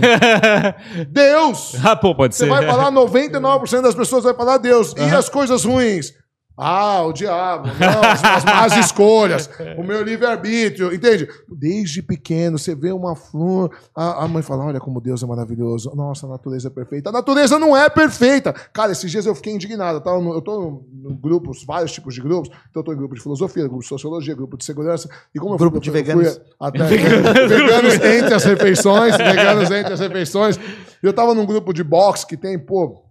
[1.09, 1.73] Deus!
[1.83, 2.49] ah, pô, pode Você ser.
[2.49, 4.93] vai falar 99% das pessoas vai falar Deus.
[4.95, 6.13] E as coisas ruins?
[6.57, 11.27] Ah, o diabo, não, as, as más escolhas, o meu livre-arbítrio, entende?
[11.49, 15.91] Desde pequeno, você vê uma flor, a, a mãe fala: Olha como Deus é maravilhoso,
[15.95, 17.09] nossa, a natureza é perfeita.
[17.09, 18.53] A natureza não é perfeita.
[18.73, 20.03] Cara, esses dias eu fiquei indignado.
[20.21, 22.49] No- eu tô em grupos, vários tipos de grupos.
[22.69, 25.09] Então, eu tô em grupo de filosofia, grupo de sociologia, grupo de segurança.
[25.33, 26.41] E como eu Grupo fui, de eu fui veganos.
[26.59, 26.83] até
[27.47, 30.59] veganos entre as refeições, veganos entre as refeições.
[31.01, 33.03] Eu tava num grupo de boxe que tem, pô.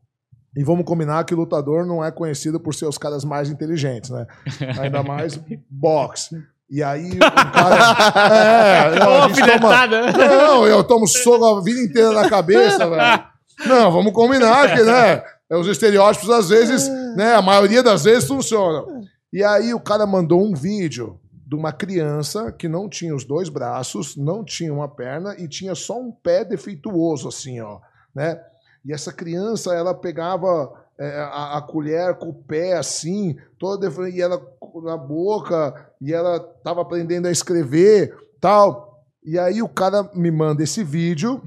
[0.56, 4.26] E vamos combinar que lutador não é conhecido por ser os caras mais inteligentes, né?
[4.80, 6.36] Ainda mais boxe.
[6.68, 8.10] E aí o cara.
[8.30, 13.24] É, gente toma, não, eu tomo soco a vida inteira na cabeça, velho.
[13.66, 15.22] Não, vamos combinar que, né?
[15.50, 17.34] Os estereótipos, às vezes, né?
[17.34, 19.02] A maioria das vezes funcionam.
[19.32, 23.48] E aí o cara mandou um vídeo de uma criança que não tinha os dois
[23.48, 27.80] braços, não tinha uma perna e tinha só um pé defeituoso, assim, ó,
[28.14, 28.40] né?
[28.84, 34.20] E essa criança, ela pegava é, a, a colher com o pé assim, toda e
[34.20, 34.40] ela
[34.82, 39.04] na boca, e ela tava aprendendo a escrever, tal.
[39.24, 41.42] E aí o cara me manda esse vídeo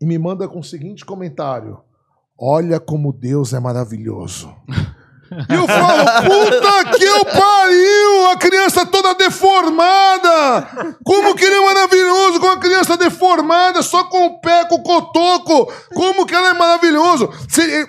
[0.00, 1.80] e me manda com o seguinte comentário:
[2.38, 4.54] Olha como Deus é maravilhoso.
[5.48, 8.30] E eu falo, puta que eu pariu!
[8.32, 10.96] A criança toda deformada!
[11.04, 14.82] Como que ele é maravilhoso com a criança deformada, só com o pé, com o
[14.82, 15.72] cotoco!
[15.94, 17.30] Como que ela é maravilhoso?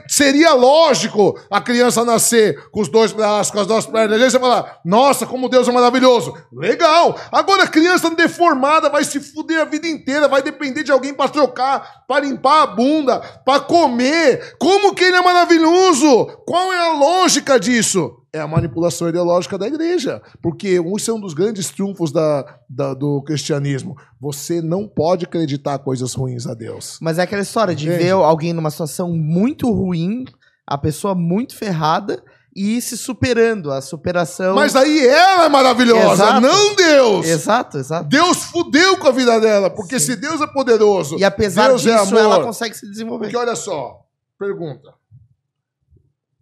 [0.07, 4.21] Seria, lógico a criança nascer com os dois braços, com as duas pernas.
[4.21, 6.35] Aí você falar, nossa, como Deus é maravilhoso!
[6.53, 7.17] Legal!
[7.31, 11.29] Agora a criança deformada vai se fuder a vida inteira, vai depender de alguém para
[11.29, 14.55] trocar, para limpar a bunda, para comer.
[14.59, 16.27] Como que ele é maravilhoso?
[16.45, 18.17] Qual é a lógica disso?
[18.33, 20.21] é a manipulação ideológica da igreja.
[20.41, 23.95] Porque isso é um dos grandes triunfos da, da- do cristianismo.
[24.21, 26.97] Você não pode acreditar coisas ruins a Deus.
[27.01, 28.03] Mas é aquela história de Entende?
[28.05, 30.23] ver alguém numa situação muito ruim,
[30.65, 32.23] a pessoa muito ferrada
[32.55, 33.69] e ir se superando.
[33.71, 34.55] A superação.
[34.55, 36.41] Mas aí ela é maravilhosa, Exato.
[36.41, 37.27] não Deus.
[37.27, 38.07] Exato, exato.
[38.07, 41.91] Deus fudeu com a vida dela, porque se Deus é poderoso, E apesar Deus é
[41.97, 42.19] disso, amor.
[42.33, 43.25] ela consegue se desenvolver.
[43.25, 43.99] porque olha só,
[44.39, 44.93] pergunta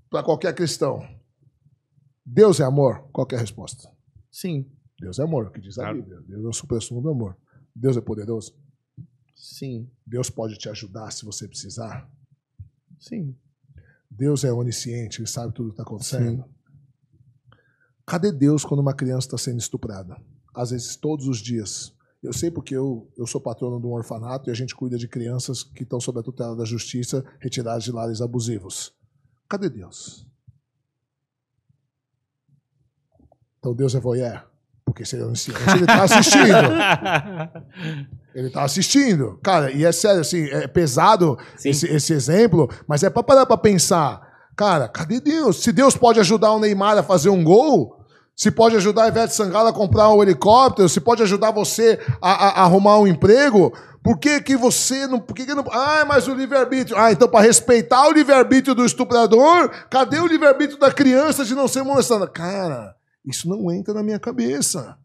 [0.09, 1.01] para qualquer cristão:
[2.25, 3.07] Deus é amor?
[3.11, 3.89] Qual que é a resposta?
[4.31, 4.69] Sim,
[4.99, 5.97] Deus é amor, o que diz a Claro.
[6.01, 6.21] Bíblia.
[6.27, 7.37] Deus é o supra-sumo do amor.
[7.75, 8.53] Deus é poderoso.
[9.35, 12.09] sim, Deus pode te ajudar se você precisar.
[12.99, 13.35] sim.
[14.11, 16.43] Deus é onisciente, ele sabe tudo que está acontecendo.
[18.05, 20.19] Cadê Deus quando uma criança está sendo estuprada?
[20.53, 21.95] Às vezes, todos os dias.
[22.21, 25.07] Eu sei porque eu, eu sou patrono de um orfanato e a gente cuida de
[25.07, 28.93] crianças que estão sob a tutela da justiça, retiradas de lares abusivos.
[29.49, 30.25] Cadê Deus?
[33.59, 34.43] Então Deus é voyeur?
[34.85, 36.45] Porque se ele está assistindo.
[38.33, 39.39] Ele está assistindo.
[39.43, 43.57] Cara, e é sério, assim, é pesado esse, esse exemplo, mas é para parar para
[43.57, 44.21] pensar.
[44.55, 45.61] Cara, cadê Deus?
[45.63, 48.05] Se Deus pode ajudar o Neymar a fazer um gol,
[48.35, 52.31] se pode ajudar a Ivete Sangalo a comprar um helicóptero, se pode ajudar você a,
[52.31, 53.73] a- a arrumar um emprego,
[54.03, 55.19] por que, que você não.
[55.19, 55.65] Por que, que não.
[55.71, 56.97] Ah, mas o livre-arbítrio.
[56.97, 61.67] Ah, então para respeitar o livre-arbítrio do estuprador, cadê o livre-arbítrio da criança de não
[61.67, 62.27] ser molestada?
[62.27, 62.95] Cara,
[63.25, 64.97] isso não entra na minha cabeça.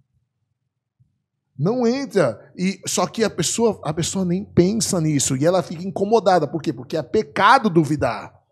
[1.58, 2.52] Não entra.
[2.56, 6.46] E só que a pessoa, a pessoa nem pensa nisso e ela fica incomodada.
[6.46, 6.72] Por quê?
[6.72, 8.43] Porque é pecado duvidar.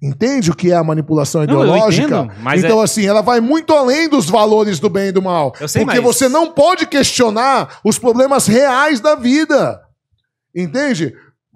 [0.00, 2.06] Entende o que é a manipulação Não, ideológica?
[2.06, 5.52] entendo, mas então, assim, ela vai muito além dos valores do bem e do mal.
[5.60, 9.82] Eu sei, porque mas- você não pode questionar os problemas reais da vida.
[10.54, 11.14] Entende?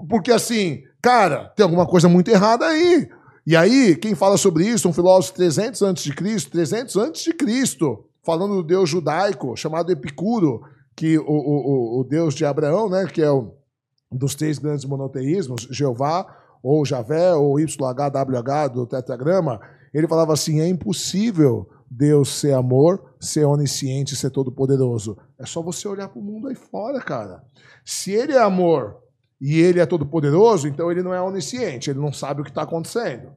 [0.09, 3.09] Porque, assim, cara, tem alguma coisa muito errada aí.
[3.47, 7.33] E aí, quem fala sobre isso, um filósofo 300 antes de Cristo, 300 antes de
[7.33, 10.63] Cristo, falando do deus judaico, chamado Epicuro,
[10.97, 13.51] que o, o, o, deus de Abraão, né, que é um
[14.11, 16.27] dos três grandes monoteísmos, Jeová,
[16.63, 19.61] ou Javé, ou YHWH do tetragrama,
[19.93, 25.19] ele falava assim, é impossível Deus ser amor, ser onisciente, ser todo-poderoso.
[25.39, 27.43] É só você olhar para o mundo aí fora, cara.
[27.85, 28.97] Se ele é amor
[29.41, 32.63] e ele é todo-poderoso, então ele não é onisciente, ele não sabe o que está
[32.63, 33.33] acontecendo.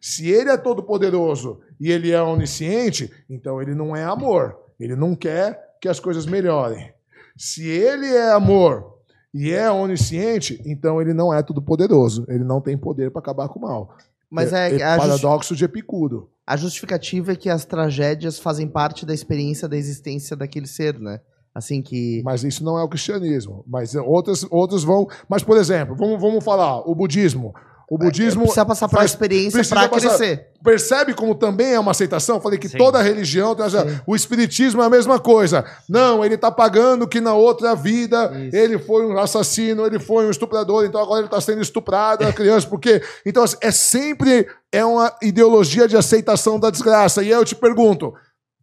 [0.00, 4.58] Se ele é todo-poderoso e ele é onisciente, então ele não é amor.
[4.78, 6.92] Ele não quer que as coisas melhorem.
[7.36, 8.93] Se ele é amor
[9.34, 12.24] e é onisciente, então ele não é todo-poderoso.
[12.28, 13.96] Ele não tem poder para acabar com o mal.
[14.30, 16.30] Mas é, é justi- paradoxo de Epicuro.
[16.46, 21.20] a justificativa é que as tragédias fazem parte da experiência da existência daquele ser, né?
[21.54, 22.20] Assim que.
[22.24, 23.64] Mas isso não é o cristianismo.
[23.66, 25.06] Mas outras, outros vão.
[25.28, 27.54] Mas, por exemplo, vamos, vamos falar, o budismo.
[27.90, 28.42] O budismo.
[28.42, 30.46] É, precisa passar por uma faz- experiência passar- crescer.
[30.64, 32.40] Percebe como também é uma aceitação?
[32.40, 32.78] Falei que Sim.
[32.78, 33.66] toda religião tem
[34.06, 35.64] O espiritismo é a mesma coisa.
[35.88, 38.56] Não, ele está pagando que na outra vida Isso.
[38.56, 42.32] ele foi um assassino, ele foi um estuprador, então agora ele está sendo estuprado, a
[42.32, 43.02] criança, porque.
[43.26, 47.22] Então, assim, é sempre é uma ideologia de aceitação da desgraça.
[47.22, 48.14] E aí eu te pergunto.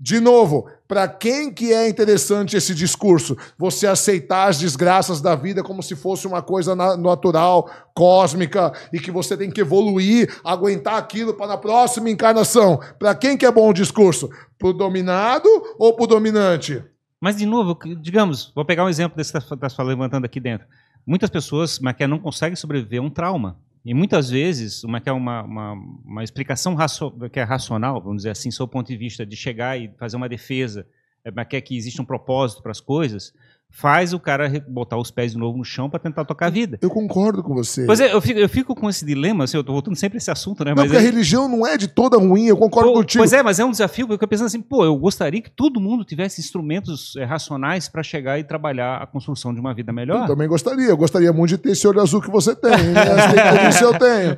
[0.03, 3.38] De novo, para quem que é interessante esse discurso?
[3.56, 8.99] Você aceitar as desgraças da vida como se fosse uma coisa na- natural, cósmica, e
[8.99, 12.80] que você tem que evoluir, aguentar aquilo para na próxima encarnação.
[12.98, 14.28] Para quem que é bom o discurso?
[14.57, 15.48] Pro dominado
[15.78, 16.84] ou pro dominante?
[17.22, 20.65] Mas, de novo, digamos, vou pegar um exemplo desse que está tá levantando aqui dentro.
[21.06, 23.56] Muitas pessoas é, não conseguem sobreviver a um trauma.
[23.84, 25.74] E muitas vezes, uma, que é uma, uma,
[26.06, 29.36] uma explicação racio- que é racional, vamos dizer assim, sob o ponto de vista de
[29.36, 30.86] chegar e fazer uma defesa,
[31.24, 33.34] é, que é que existe um propósito para as coisas,
[33.72, 36.77] faz o cara botar os pés de novo no chão para tentar tocar a vida.
[36.81, 37.85] Eu concordo com você.
[37.85, 40.19] Pois é, eu fico, eu fico com esse dilema, assim, eu estou voltando sempre a
[40.19, 40.72] esse assunto, né?
[40.72, 43.22] não, mas porque é- a religião não é de toda ruim, eu concordo Pô, contigo.
[43.22, 45.80] Pois é, mas é um desafio, porque eu pensando assim, pô, eu gostaria que todo
[45.80, 50.23] mundo tivesse instrumentos eh, racionais para chegar e trabalhar a construção de uma vida melhor.
[50.23, 50.88] Eu também gostaria.
[50.89, 52.72] Eu gostaria muito de ter esse olho azul que você tem.
[52.72, 53.69] Né?
[53.69, 54.35] Isso eu tenho.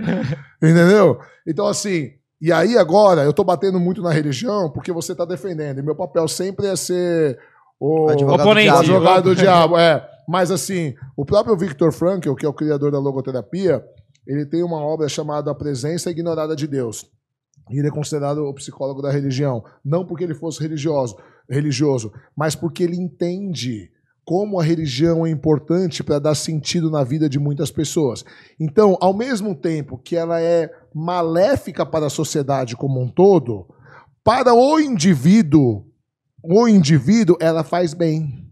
[0.61, 1.19] Entendeu?
[1.47, 2.11] Então, assim,
[2.41, 5.80] e aí agora, eu tô batendo muito na religião porque você tá defendendo.
[5.80, 7.39] E meu papel sempre é ser
[7.84, 8.69] o Advogado o Oponente.
[8.69, 9.77] advogado do diabo.
[9.77, 10.10] É.
[10.26, 13.84] Mas, assim, o próprio Viktor Frankl, que é o criador da logoterapia,
[14.26, 17.05] ele tem uma obra chamada A Presença Ignorada de Deus.
[17.69, 19.65] E ele é considerado o psicólogo da religião.
[19.84, 21.18] Não porque ele fosse religioso,
[21.49, 23.89] religioso mas porque ele entende
[24.23, 28.23] como a religião é importante para dar sentido na vida de muitas pessoas.
[28.57, 33.68] Então, ao mesmo tempo que ela é maléfica para a sociedade como um todo,
[34.23, 35.85] para o indivíduo,
[36.44, 38.45] o indivíduo, ela faz bem,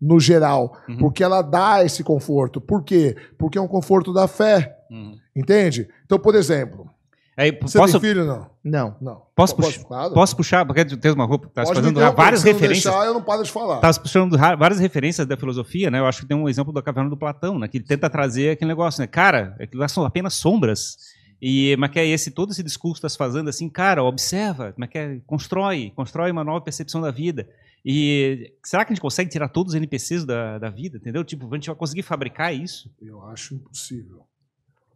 [0.00, 0.98] no geral, Uhum.
[0.98, 2.60] porque ela dá esse conforto.
[2.60, 3.16] Por quê?
[3.38, 5.16] Porque é um conforto da fé, Uhum.
[5.34, 5.88] entende?
[6.04, 6.90] Então, por exemplo,
[7.38, 8.46] Aí, Você posso, tem filho, não?
[8.64, 8.96] Não.
[8.98, 9.22] Não.
[9.36, 10.14] Posso Pode- puxar- claro.
[10.14, 12.52] posso puxar, porque tu tens uma roupa, tá Pode me fazendo interromper, várias se não
[12.54, 12.84] referências.
[12.94, 13.76] deixar, eu não paro de falar.
[13.80, 15.98] Tá puxando várias referências da filosofia, né?
[15.98, 17.68] Eu acho que tem um exemplo da caverna do Platão, né?
[17.68, 19.06] Que ele tenta trazer aquele negócio, né?
[19.06, 20.96] Cara, aquilo lá são apenas sombras.
[21.40, 24.88] E mas que é esse todo esse discurso que estás fazendo assim, cara, observa, mas
[24.88, 27.48] que é, constrói, constrói uma nova percepção da vida.
[27.84, 31.22] E será que a gente consegue tirar todos os NPCs da, da vida, entendeu?
[31.24, 32.90] Tipo, a gente vai conseguir fabricar isso?
[33.00, 34.26] Eu acho impossível.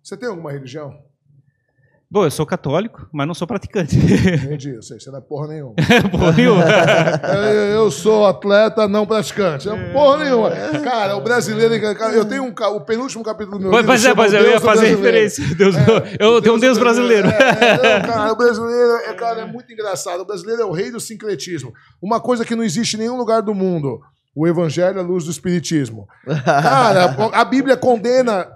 [0.02, 1.00] Você tem alguma religião?
[2.12, 3.96] Bom, eu sou católico, mas não sou praticante.
[3.96, 5.74] Entendi, eu sei, você não é porra nenhuma.
[6.10, 6.64] Porra nenhuma.
[7.36, 9.68] Eu, eu sou atleta não praticante.
[9.68, 10.50] É porra nenhuma.
[10.82, 11.80] Cara, o brasileiro.
[11.96, 13.86] cara, Eu tenho um, o penúltimo capítulo do meu livro.
[13.86, 14.98] Pois é, pois é, eu ia fazer Brasileiro.
[14.98, 15.54] referência.
[15.54, 17.28] Deus, É, eu tenho um Deus brasileiro.
[17.28, 20.20] É, é, não, cara, o brasileiro é, cara, é muito engraçado.
[20.22, 21.72] O brasileiro é o rei do sincretismo.
[22.02, 24.00] Uma coisa que não existe em nenhum lugar do mundo.
[24.34, 26.08] O evangelho é a luz do espiritismo.
[26.44, 28.48] Cara, a Bíblia condena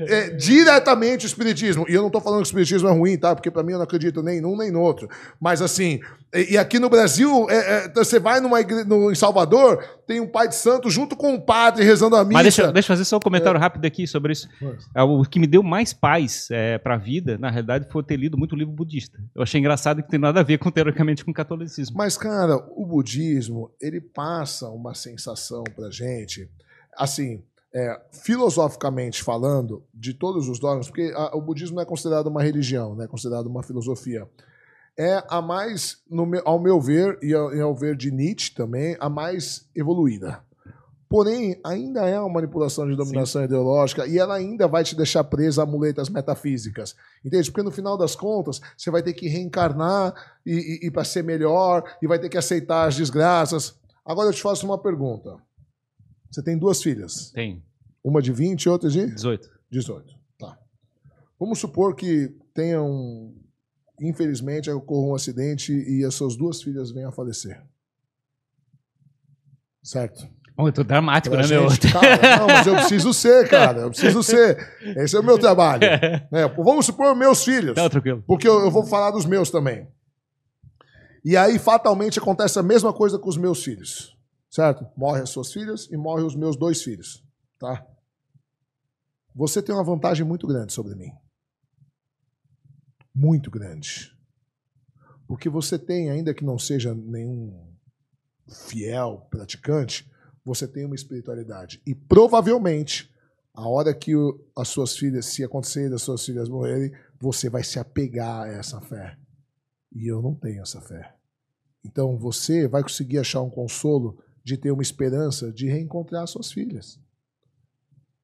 [0.00, 1.84] é, diretamente o espiritismo.
[1.88, 3.34] E eu não estou falando que o espiritismo é ruim, tá?
[3.34, 5.08] Porque para mim eu não acredito nem num nem no outro.
[5.40, 6.00] Mas assim,
[6.34, 8.84] e, e aqui no Brasil, é, é, você vai numa igre...
[8.84, 12.34] no, em Salvador, tem um pai de santo junto com um padre rezando a missa.
[12.34, 14.48] Mas deixa, deixa eu fazer só um comentário rápido aqui sobre isso.
[14.94, 18.16] É, O que me deu mais paz é, para a vida, na realidade, foi ter
[18.16, 19.18] lido muito livro budista.
[19.34, 21.96] Eu achei engraçado que tem nada a ver com, teoricamente com o catolicismo.
[21.96, 26.48] Mas, cara, o budismo, ele passa uma sensação pra gente,
[26.96, 27.42] assim,
[27.74, 32.42] é, filosoficamente falando, de todos os dogmas, porque a- o budismo não é considerado uma
[32.42, 34.28] religião, não é considerado uma filosofia.
[34.98, 38.96] É a mais, meu- ao meu ver, e ao, e ao ver de Nietzsche também,
[38.98, 40.42] a mais evoluída.
[41.08, 45.62] Porém, ainda é uma manipulação de dominação ideológica e ela ainda vai te deixar presa
[45.62, 46.94] a muletas metafísicas.
[47.24, 47.50] Entende?
[47.50, 50.12] Porque no final das contas, você vai ter que reencarnar
[50.44, 53.74] e, e, e para ser melhor e vai ter que aceitar as desgraças.
[54.04, 55.36] Agora eu te faço uma pergunta.
[56.30, 57.62] Você tem duas filhas, Tem
[58.04, 59.50] uma de 20 e outra de 18.
[59.70, 60.14] 18.
[60.38, 60.58] Tá.
[61.38, 63.34] Vamos supor que tenha um.
[64.00, 67.60] Infelizmente, ocorra um acidente e as suas duas filhas venham a falecer.
[69.82, 70.28] Certo?
[70.56, 71.70] Muito dramático, Pra né, meu?
[71.70, 73.82] gente, cara, não, mas eu preciso ser, cara.
[73.82, 74.58] Eu preciso ser.
[74.96, 75.80] Esse é o meu trabalho.
[76.32, 76.48] né?
[76.56, 77.76] Vamos supor meus filhos.
[77.76, 78.22] Não, tranquilo.
[78.26, 79.86] Porque eu, eu vou falar dos meus também.
[81.24, 84.17] E aí, fatalmente, acontece a mesma coisa com os meus filhos.
[84.50, 84.86] Certo?
[84.96, 87.24] Morrem as suas filhas e morrem os meus dois filhos.
[87.58, 87.86] Tá?
[89.34, 91.12] Você tem uma vantagem muito grande sobre mim.
[93.14, 94.16] Muito grande.
[95.26, 97.72] Porque você tem, ainda que não seja nenhum
[98.66, 100.10] fiel praticante,
[100.44, 101.82] você tem uma espiritualidade.
[101.86, 103.12] E provavelmente,
[103.52, 107.62] a hora que o- as suas filhas, se acontecer das suas filhas morrerem, você vai
[107.62, 109.18] se apegar a essa fé.
[109.92, 111.14] E eu não tenho essa fé.
[111.84, 116.98] Então você vai conseguir achar um consolo de ter uma esperança de reencontrar suas filhas.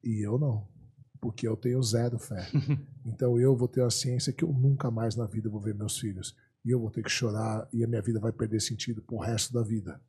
[0.03, 0.67] E eu não.
[1.21, 2.49] Porque eu tenho zero fé.
[3.07, 5.99] Então eu vou ter a ciência que eu nunca mais na vida vou ver meus
[5.99, 6.35] filhos.
[6.65, 9.53] E eu vou ter que chorar e a minha vida vai perder sentido pro resto
[9.53, 10.01] da vida.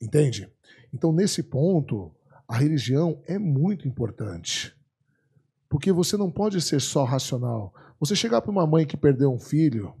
[0.00, 0.48] Entende?
[0.94, 2.14] Então, nesse ponto,
[2.46, 4.72] a religião é muito importante.
[5.68, 7.74] Porque você não pode ser só racional.
[7.98, 9.92] Você chegar para uma mãe que perdeu um filho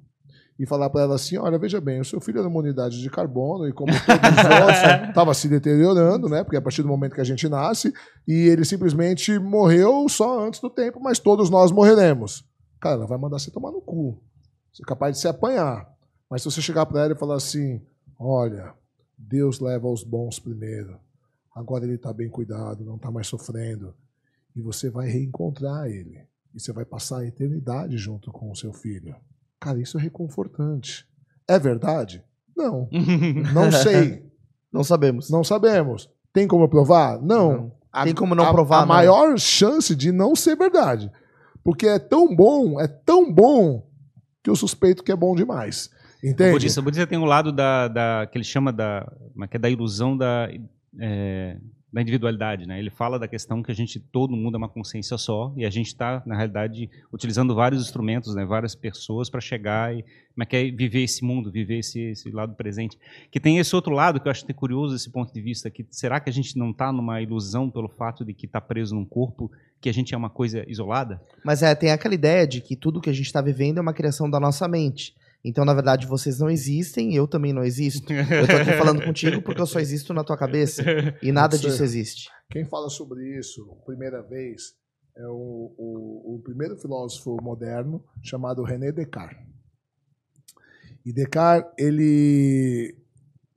[0.58, 3.08] e falar para ela assim: olha, veja bem, o seu filho era uma unidade de
[3.08, 6.42] carbono e, como todos os outros, estava se deteriorando, né?
[6.42, 7.92] Porque a partir do momento que a gente nasce,
[8.26, 12.44] e ele simplesmente morreu só antes do tempo, mas todos nós morreremos.
[12.80, 14.20] Cara, ela vai mandar você tomar no cu.
[14.72, 15.88] Você é capaz de se apanhar.
[16.30, 17.80] Mas se você chegar para ela e falar assim:
[18.18, 18.74] olha,
[19.16, 20.98] Deus leva os bons primeiro.
[21.54, 23.94] Agora ele está bem cuidado, não está mais sofrendo.
[24.54, 26.20] E você vai reencontrar ele.
[26.54, 29.14] E você vai passar a eternidade junto com o seu filho.
[29.60, 31.06] Cara, isso é reconfortante.
[31.48, 32.22] É verdade?
[32.56, 32.88] Não.
[33.54, 34.24] Não sei.
[34.72, 35.30] Não sabemos.
[35.30, 36.08] Não sabemos.
[36.32, 37.20] Tem como provar?
[37.20, 37.52] Não.
[37.52, 38.04] Não.
[38.04, 38.88] Tem como não a, provar, A não.
[38.88, 41.10] maior chance de não ser verdade.
[41.64, 43.88] Porque é tão bom, é tão bom,
[44.44, 45.90] que eu suspeito que é bom demais.
[46.22, 46.52] O Entende?
[46.52, 49.56] budista, o budista tem um lado da, da- que ele chama da, como é que
[49.56, 50.48] é, da ilusão da,
[51.00, 51.56] é,
[51.90, 52.78] da individualidade, né?
[52.78, 55.70] Ele fala da questão que a gente, todo mundo é uma consciência só e a
[55.70, 58.44] gente está, na realidade, utilizando vários instrumentos, né?
[58.44, 62.30] Várias pessoas para chegar e como é que é viver esse mundo, viver esse, esse
[62.30, 62.98] lado presente.
[63.30, 65.70] Que tem esse outro lado que eu acho que é curioso esse ponto de vista
[65.70, 68.94] que será que a gente não está numa ilusão pelo fato de que está preso
[68.94, 69.50] num corpo
[69.80, 71.22] que a gente é uma coisa isolada?
[71.42, 73.94] Mas é, tem aquela ideia de que tudo que a gente está vivendo é uma
[73.94, 75.14] criação da nossa mente.
[75.44, 78.12] Então, na verdade, vocês não existem, eu também não existo.
[78.12, 80.82] Eu tô aqui falando contigo porque eu só existo na tua cabeça.
[81.22, 82.28] E nada disso existe.
[82.50, 84.74] Quem fala sobre isso, primeira vez,
[85.16, 89.46] é o, o, o primeiro filósofo moderno chamado René Descartes.
[91.04, 92.96] E Descartes, ele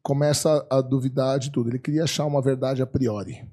[0.03, 1.69] começa a duvidar de tudo.
[1.69, 3.47] Ele queria achar uma verdade a priori.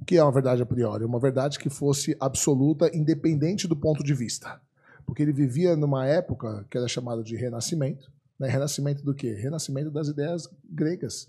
[0.00, 1.04] O que é uma verdade a priori?
[1.04, 4.60] Uma verdade que fosse absoluta, independente do ponto de vista.
[5.08, 8.12] Porque ele vivia numa época que era chamada de renascimento.
[8.38, 8.46] Né?
[8.46, 9.32] Renascimento do quê?
[9.32, 11.26] Renascimento das ideias gregas.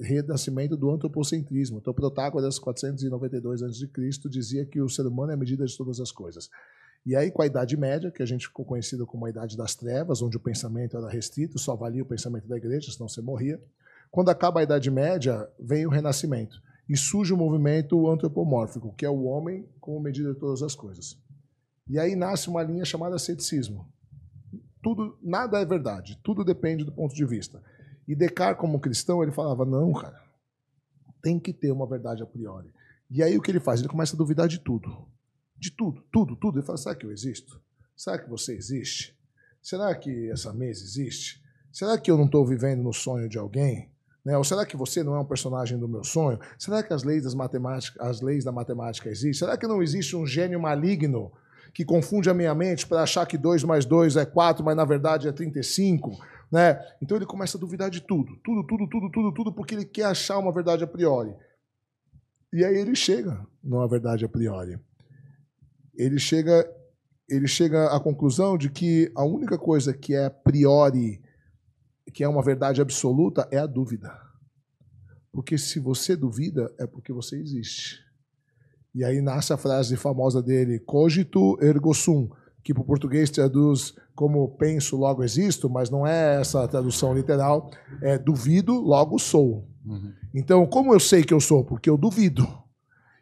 [0.00, 1.78] Renascimento do antropocentrismo.
[1.78, 6.10] Então, Protágoras, 492 a.C., dizia que o ser humano é a medida de todas as
[6.10, 6.50] coisas.
[7.06, 9.76] E aí, com a Idade Média, que a gente ficou conhecido como a Idade das
[9.76, 13.62] Trevas, onde o pensamento era restrito, só valia o pensamento da igreja, senão você morria.
[14.10, 16.60] Quando acaba a Idade Média, vem o Renascimento.
[16.88, 21.16] E surge o movimento antropomórfico, que é o homem como medida de todas as coisas.
[21.88, 23.86] E aí nasce uma linha chamada ceticismo.
[24.82, 27.62] Tudo, nada é verdade, tudo depende do ponto de vista.
[28.06, 30.20] E Descartes, como cristão, ele falava: não, cara,
[31.22, 32.72] tem que ter uma verdade a priori.
[33.10, 33.80] E aí o que ele faz?
[33.80, 35.06] Ele começa a duvidar de tudo.
[35.56, 36.58] De tudo, tudo, tudo.
[36.58, 37.60] Ele fala: será que eu existo?
[37.96, 39.16] Será que você existe?
[39.62, 41.40] Será que essa mesa existe?
[41.72, 43.90] Será que eu não estou vivendo no sonho de alguém?
[44.24, 44.36] Né?
[44.36, 46.38] Ou será que você não é um personagem do meu sonho?
[46.58, 49.34] Será que as leis, das matemáticas, as leis da matemática existem?
[49.34, 51.32] Será que não existe um gênio maligno
[51.72, 54.84] que confunde a minha mente para achar que 2 mais 2 é 4, mas na
[54.84, 56.10] verdade é 35?
[56.50, 56.78] Né?
[57.00, 60.04] Então ele começa a duvidar de tudo, tudo, tudo, tudo, tudo, tudo, porque ele quer
[60.04, 61.34] achar uma verdade a priori.
[62.52, 64.78] E aí ele chega numa verdade a priori.
[65.94, 66.70] Ele chega,
[67.28, 71.22] ele chega à conclusão de que a única coisa que é a priori
[72.12, 74.12] que é uma verdade absoluta é a dúvida.
[75.32, 78.01] Porque se você duvida, é porque você existe.
[78.94, 82.28] E aí nasce a frase famosa dele, cogito ergo sum,
[82.62, 87.14] que para o português traduz como penso, logo existo, mas não é essa a tradução
[87.14, 87.70] literal,
[88.02, 89.66] é duvido, logo sou.
[89.84, 90.12] Uhum.
[90.34, 91.64] Então, como eu sei que eu sou?
[91.64, 92.46] Porque eu duvido.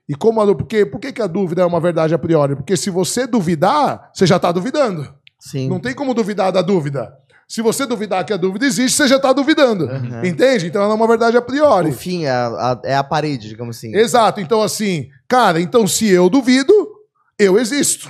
[0.09, 2.57] E como a, porque, por que, que a dúvida é uma verdade a priori?
[2.57, 5.09] Porque se você duvidar, você já está duvidando.
[5.39, 5.69] Sim.
[5.69, 7.17] Não tem como duvidar da dúvida.
[7.51, 9.87] Se você duvidar que a dúvida existe, você já está duvidando.
[9.87, 10.25] Uhum.
[10.25, 10.69] Entende?
[10.69, 11.89] Então ela é uma verdade a priori.
[11.89, 13.93] O fim é a, é a parede, digamos assim.
[13.93, 14.41] Exato.
[14.41, 16.73] Então, assim, cara, então se eu duvido,
[17.37, 18.09] eu existo.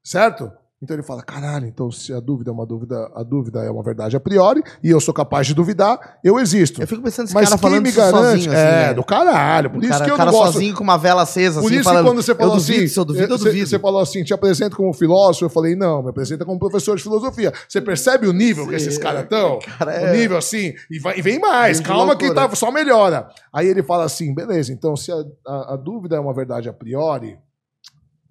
[0.00, 0.48] Certo?
[0.82, 3.82] Então ele fala: caralho, então se a dúvida é uma dúvida, a dúvida é uma
[3.82, 6.82] verdade a priori, e eu sou capaz de duvidar, eu existo.
[6.82, 8.12] Eu fico pensando esse Mas cara falando me garante,
[8.44, 8.94] sozinho, assim, É, né?
[8.94, 9.70] do caralho.
[9.70, 10.52] Por o isso cara, que eu cara não gosto.
[10.52, 12.78] sozinho com uma vela acesa, Por assim, isso falando, que quando você falou eu duvido,
[12.78, 13.66] assim, se eu duvido, eu duvido.
[13.66, 17.02] Você falou assim, te apresento como filósofo, eu falei, não, me apresenta como professor de
[17.02, 17.54] filosofia.
[17.66, 19.58] Você percebe o nível Sim, que esses caras estão?
[19.78, 20.10] Cara é...
[20.10, 23.28] O nível assim, e, vai, e vem mais, vem calma que tá, só melhora.
[23.50, 26.72] Aí ele fala assim, beleza, então se a, a, a dúvida é uma verdade a
[26.72, 27.38] priori,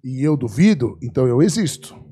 [0.04, 2.05] e eu duvido, então eu existo.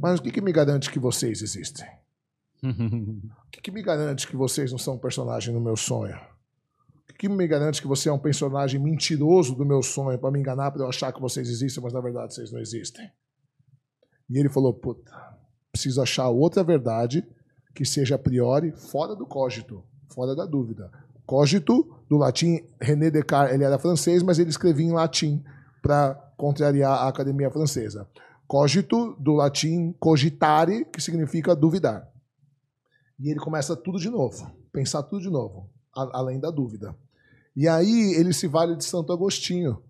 [0.00, 1.86] Mas o que, que me garante que vocês existem?
[2.62, 6.16] o que, que me garante que vocês não são um personagem no meu sonho?
[6.16, 10.30] O que, que me garante que você é um personagem mentiroso do meu sonho para
[10.30, 13.10] me enganar, para eu achar que vocês existem, mas na verdade vocês não existem?
[14.28, 15.10] E ele falou: puta,
[15.70, 17.26] preciso achar outra verdade
[17.74, 20.90] que seja a priori fora do cogito, fora da dúvida.
[21.26, 25.44] Cogito, do latim, René Descartes, ele era francês, mas ele escrevia em latim
[25.82, 28.08] para contrariar a academia francesa.
[28.50, 32.12] Cogito, do latim cogitare, que significa duvidar.
[33.16, 36.98] E ele começa tudo de novo, pensar tudo de novo, além da dúvida.
[37.54, 39.80] E aí ele se vale de Santo Agostinho,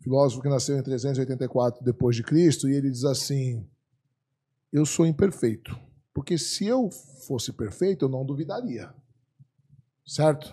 [0.00, 3.64] filósofo que nasceu em 384 depois de Cristo, e ele diz assim:
[4.72, 5.78] Eu sou imperfeito,
[6.12, 6.90] porque se eu
[7.28, 8.92] fosse perfeito, eu não duvidaria.
[10.04, 10.52] Certo?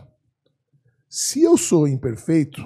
[1.09, 2.61] Se eu sou imperfeito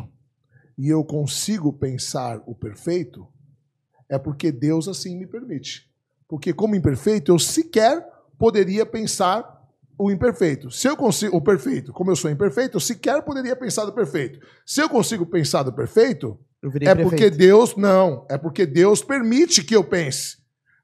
[0.78, 3.26] e eu consigo pensar o perfeito,
[4.10, 5.90] é porque Deus assim me permite.
[6.28, 8.06] Porque, como imperfeito, eu sequer
[8.38, 9.56] poderia pensar
[9.98, 10.70] o imperfeito.
[10.72, 14.40] Se eu consigo o perfeito, como eu sou imperfeito, eu sequer poderia pensar do perfeito.
[14.66, 17.02] Se eu consigo pensar do perfeito, é prefeito.
[17.02, 20.38] porque Deus não, é porque Deus permite que eu pense.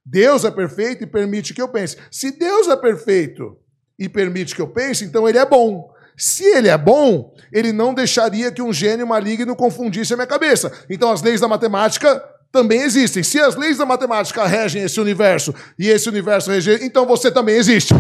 [0.06, 1.98] Deus é perfeito e permite que eu pense.
[2.10, 3.58] Se Deus é perfeito
[4.00, 5.92] e permite que eu pense, então ele é bom.
[6.18, 10.72] Se ele é bom, ele não deixaria que um gênio maligno confundisse a minha cabeça.
[10.90, 13.24] Então as leis da matemática também existem.
[13.24, 17.56] Se as leis da matemática regem esse universo e esse universo rege, então você também
[17.56, 17.94] existe.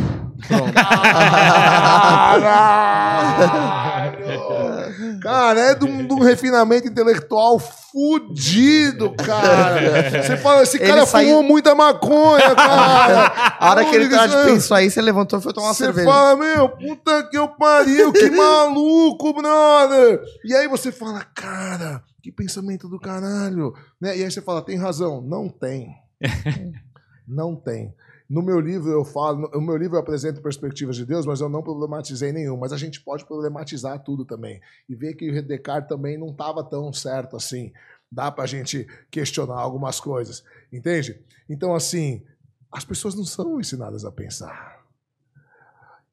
[5.21, 10.23] Cara, é de um, de um, refinamento intelectual fudido, cara.
[10.23, 11.27] Você fala, esse cara saiu...
[11.29, 13.55] fumou muita maconha, cara.
[13.59, 16.07] A hora que ele tava de pensou aí, você levantou e foi tomar uma cerveja.
[16.07, 20.21] Você fala, meu, puta que eu pariu, que maluco, brother.
[20.43, 23.73] E aí você fala, cara, que pensamento do caralho.
[23.99, 24.17] Né?
[24.17, 25.21] E aí você fala, tem razão.
[25.21, 25.95] Não tem.
[27.27, 27.93] não tem.
[28.29, 31.49] No meu livro eu falo, no meu livro eu apresento perspectivas de Deus, mas eu
[31.49, 32.57] não problematizei nenhum.
[32.57, 34.61] Mas a gente pode problematizar tudo também.
[34.87, 37.73] E ver que o Descartes também não estava tão certo assim.
[38.11, 40.43] Dá para a gente questionar algumas coisas.
[40.71, 41.21] Entende?
[41.49, 42.23] Então, assim,
[42.71, 44.80] as pessoas não são ensinadas a pensar.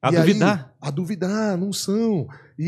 [0.01, 0.73] A e duvidar.
[0.81, 2.27] Aí, a duvidar, não são.
[2.57, 2.65] E,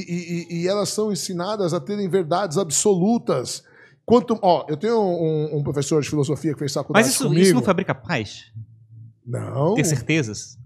[0.50, 3.64] e, e, elas são ensinadas a terem verdades absolutas.
[4.06, 7.42] Quanto, ó, eu tenho um, um professor de filosofia que fez faculdade Mas isso, comigo.
[7.42, 8.52] isso não fabrica paz?
[9.26, 9.76] Não.
[9.76, 10.58] Ter certezas?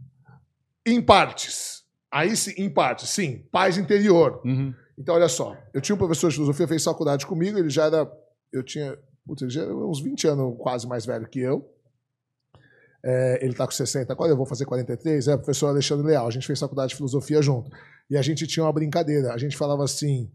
[0.85, 1.83] Em partes.
[2.11, 3.43] Aí sim, em partes, sim.
[3.51, 4.41] Paz interior.
[4.45, 4.73] Uhum.
[4.97, 5.55] Então, olha só.
[5.73, 8.09] Eu tinha um professor de filosofia, fez faculdade comigo, ele já era.
[8.51, 8.97] Eu tinha.
[9.25, 11.69] Putz, ele já era uns 20 anos quase mais velho que eu.
[13.07, 15.27] É, ele tá com 60 agora, eu vou fazer 43.
[15.27, 16.27] É, professor Alexandre Leal.
[16.27, 17.69] A gente fez faculdade de filosofia junto.
[18.09, 19.31] E a gente tinha uma brincadeira.
[19.31, 20.31] A gente falava assim: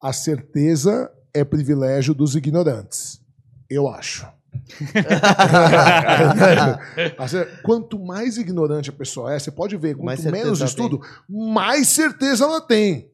[0.00, 3.20] a certeza é privilégio dos ignorantes.
[3.68, 4.24] Eu acho.
[7.64, 12.60] Quanto mais ignorante a pessoa é, você pode ver, quanto menos estudo, mais certeza ela
[12.60, 13.10] tem.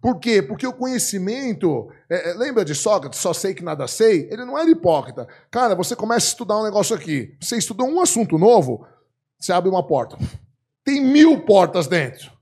[0.00, 0.42] Por quê?
[0.42, 1.88] Porque o conhecimento.
[2.08, 4.28] é, é, lembra de Sócrates, só sei que nada sei?
[4.30, 5.26] Ele não era hipócrita.
[5.50, 7.34] Cara, você começa a estudar um negócio aqui.
[7.40, 8.86] Você estudou um assunto novo,
[9.38, 10.16] você abre uma porta.
[10.84, 12.36] Tem mil portas dentro.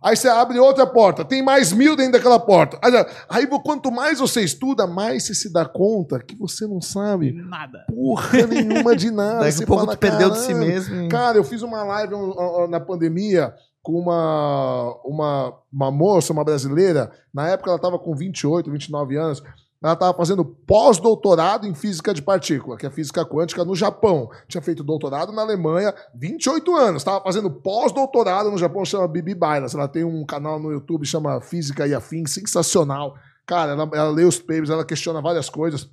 [0.00, 2.78] Aí você abre outra porta, tem mais mil dentro daquela porta.
[2.80, 2.92] Aí,
[3.28, 7.84] aí quanto mais você estuda, mais você se dá conta que você não sabe Nada.
[7.88, 9.40] porra nenhuma de nada.
[9.40, 11.08] Daqui Você a pouco fala, perdeu de si "Caralho, mesmo.
[11.08, 13.52] Cara, eu fiz uma live um, um, um, na pandemia
[13.88, 17.10] com uma, uma, uma moça, uma brasileira.
[17.32, 19.42] Na época ela estava com 28, 29 anos.
[19.82, 24.28] Ela estava fazendo pós-doutorado em física de partícula, que é física quântica, no Japão.
[24.46, 27.00] Tinha feito doutorado na Alemanha, 28 anos.
[27.00, 29.74] Estava fazendo pós-doutorado no Japão, chama Bibi Bailas.
[29.74, 33.14] Ela tem um canal no YouTube, chama Física e Afim, sensacional.
[33.46, 35.88] Cara, ela, ela lê os papers, ela questiona várias coisas.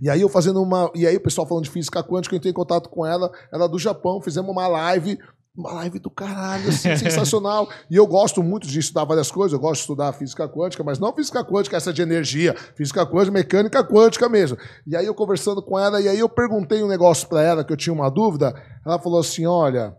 [0.00, 0.90] E aí eu fazendo uma.
[0.94, 3.64] E aí o pessoal falando de física quântica, eu entrei em contato com ela, ela
[3.64, 5.18] é do Japão, fizemos uma live.
[5.56, 7.68] Uma live do caralho, assim, sensacional.
[7.88, 9.52] E eu gosto muito de estudar várias coisas.
[9.52, 12.54] Eu gosto de estudar física quântica, mas não física quântica, essa de energia.
[12.74, 14.58] Física quântica, mecânica quântica mesmo.
[14.84, 17.72] E aí eu conversando com ela, e aí eu perguntei um negócio pra ela que
[17.72, 18.52] eu tinha uma dúvida.
[18.84, 19.96] Ela falou assim: olha,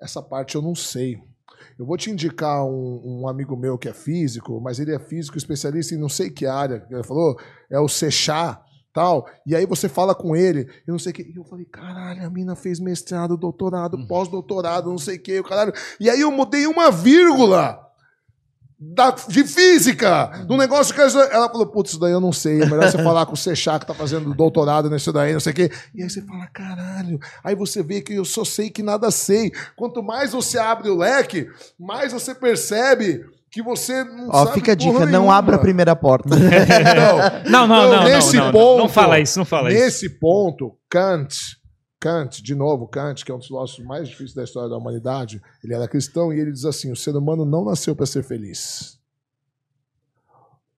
[0.00, 1.18] essa parte eu não sei.
[1.78, 5.36] Eu vou te indicar um, um amigo meu que é físico, mas ele é físico
[5.36, 6.86] especialista em não sei que área.
[6.88, 7.36] Ele falou,
[7.68, 8.62] é o Sechá,
[8.94, 9.26] tal.
[9.44, 11.22] E aí você fala com ele, eu não sei o que.
[11.22, 15.74] E eu falei, caralho, a mina fez mestrado, doutorado, pós-doutorado, não sei o que, caralho.
[15.98, 17.82] E aí eu mudei uma vírgula.
[18.76, 22.66] Da, de física, do negócio que ela falou, putz, isso daí eu não sei, é
[22.66, 25.56] melhor você falar com o Sechá que tá fazendo doutorado nisso daí, não sei o
[25.56, 25.70] quê.
[25.94, 29.52] E aí você fala, caralho, aí você vê que eu só sei que nada sei.
[29.74, 31.48] Quanto mais você abre o leque,
[31.78, 33.24] mais você percebe
[33.54, 35.34] que você não Ó, sabe fica a dica, porra não nenhuma.
[35.36, 36.28] abra a primeira porta.
[37.48, 38.04] Não, Não, não, Então, não.
[38.04, 39.80] nesse não, ponto- Não fala isso, não fala isso.
[39.82, 41.34] Nesse ponto, Kant,
[42.00, 45.40] Kant, de novo, Kant, que é um dos filósofos mais difíceis da história da humanidade,
[45.62, 48.98] ele era cristão e ele diz assim: o ser humano não nasceu para ser feliz.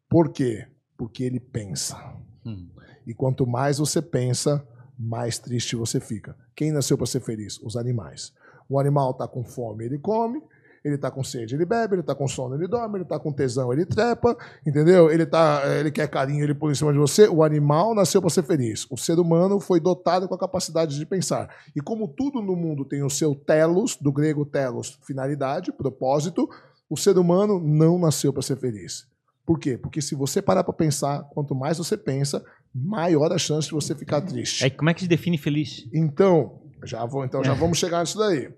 [0.08, 0.66] Por quê?
[0.96, 1.96] Porque ele pensa.
[2.44, 2.68] Hum.
[3.06, 4.66] E quanto mais você pensa,
[4.98, 6.36] mais triste você fica.
[6.54, 7.58] Quem nasceu para ser feliz?
[7.62, 8.32] Os animais.
[8.68, 10.40] O animal está com fome, ele come.
[10.86, 11.94] Ele está com sede, ele bebe.
[11.94, 12.98] Ele está com sono, ele dorme.
[12.98, 14.36] Ele está com tesão, ele trepa.
[14.64, 15.10] Entendeu?
[15.10, 17.26] Ele, tá, ele quer carinho, ele põe em cima de você.
[17.26, 18.86] O animal nasceu para ser feliz.
[18.88, 21.52] O ser humano foi dotado com a capacidade de pensar.
[21.74, 26.48] E como tudo no mundo tem o seu telos, do grego telos, finalidade, propósito,
[26.88, 29.08] o ser humano não nasceu para ser feliz.
[29.44, 29.76] Por quê?
[29.76, 33.92] Porque se você parar para pensar, quanto mais você pensa, maior a chance de você
[33.92, 34.64] ficar triste.
[34.64, 35.88] É, como é que se define feliz?
[35.92, 38.52] Então, já vou, então já vamos chegar nisso daí.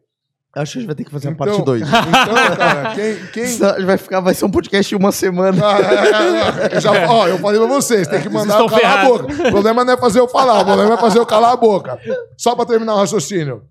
[0.57, 1.83] Acho que a gente vai ter que fazer a Então- parte 2.
[1.83, 5.62] Então, cara, quem, quem Vai, ficar, vai ser um podcast de uma semana.
[5.65, 8.65] Ah, é, é, é, eu já, ó, eu falei pra vocês, tem que mandar eu
[8.67, 9.36] estão calar a ferrados.
[9.36, 9.49] boca.
[9.49, 11.99] O problema não é fazer eu falar, o problema é fazer eu calar a boca.
[12.36, 13.62] Só pra terminar o raciocínio.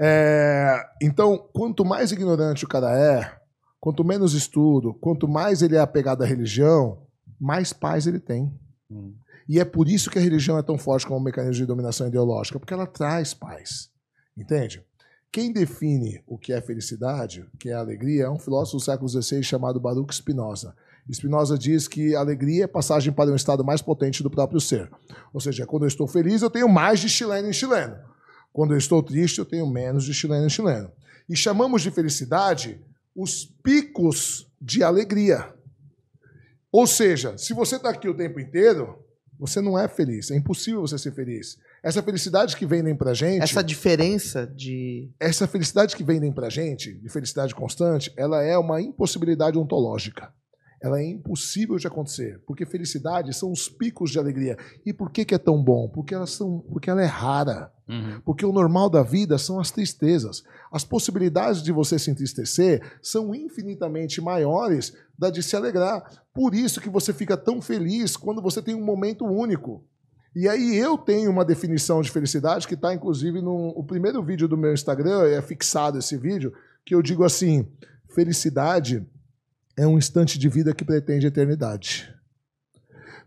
[0.00, 3.32] É, então, quanto mais ignorante o cara é,
[3.80, 6.98] quanto menos estudo, quanto mais ele é apegado à religião,
[7.40, 8.52] mais paz ele tem.
[8.90, 9.14] Hum.
[9.48, 12.06] E é por isso que a religião é tão forte como um mecanismo de dominação
[12.06, 13.90] ideológica, porque ela traz paz.
[14.36, 14.82] Entende?
[15.32, 19.08] Quem define o que é felicidade, o que é alegria, é um filósofo do século
[19.08, 20.76] XVI chamado Baruch Spinoza.
[21.10, 24.90] Spinoza diz que alegria é passagem para um estado mais potente do próprio ser.
[25.32, 27.96] Ou seja, quando eu estou feliz, eu tenho mais de chileno em chileno.
[28.52, 30.92] Quando eu estou triste, eu tenho menos de chileno em chileno.
[31.26, 32.78] E chamamos de felicidade
[33.16, 35.50] os picos de alegria.
[36.70, 39.02] Ou seja, se você está aqui o tempo inteiro,
[39.38, 40.30] você não é feliz.
[40.30, 41.58] É impossível você ser feliz.
[41.82, 45.10] Essa felicidade que vendem pra gente, Essa diferença de.
[45.18, 50.32] essa felicidade que vendem pra gente, de felicidade constante, ela é uma impossibilidade ontológica.
[50.82, 54.56] Ela é impossível de acontecer, porque felicidade são os picos de alegria.
[54.84, 55.88] E por que, que é tão bom?
[55.88, 57.72] Porque elas são, porque ela é rara.
[57.88, 58.20] Uhum.
[58.24, 60.42] Porque o normal da vida são as tristezas.
[60.72, 66.02] As possibilidades de você se entristecer são infinitamente maiores da de se alegrar.
[66.34, 69.84] Por isso que você fica tão feliz quando você tem um momento único.
[70.34, 74.48] E aí eu tenho uma definição de felicidade que está, inclusive, no o primeiro vídeo
[74.48, 76.52] do meu Instagram, é fixado esse vídeo,
[76.86, 77.68] que eu digo assim:
[78.14, 79.04] felicidade
[79.76, 82.12] é um instante de vida que pretende eternidade.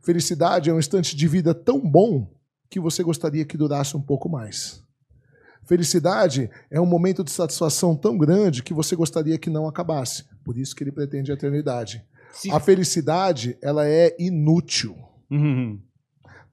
[0.01, 2.31] Felicidade é um instante de vida tão bom
[2.69, 4.83] que você gostaria que durasse um pouco mais.
[5.63, 10.23] Felicidade é um momento de satisfação tão grande que você gostaria que não acabasse.
[10.43, 12.03] Por isso que ele pretende a eternidade.
[12.33, 14.95] Se- A felicidade, ela é inútil.
[15.31, 15.79] Uhum.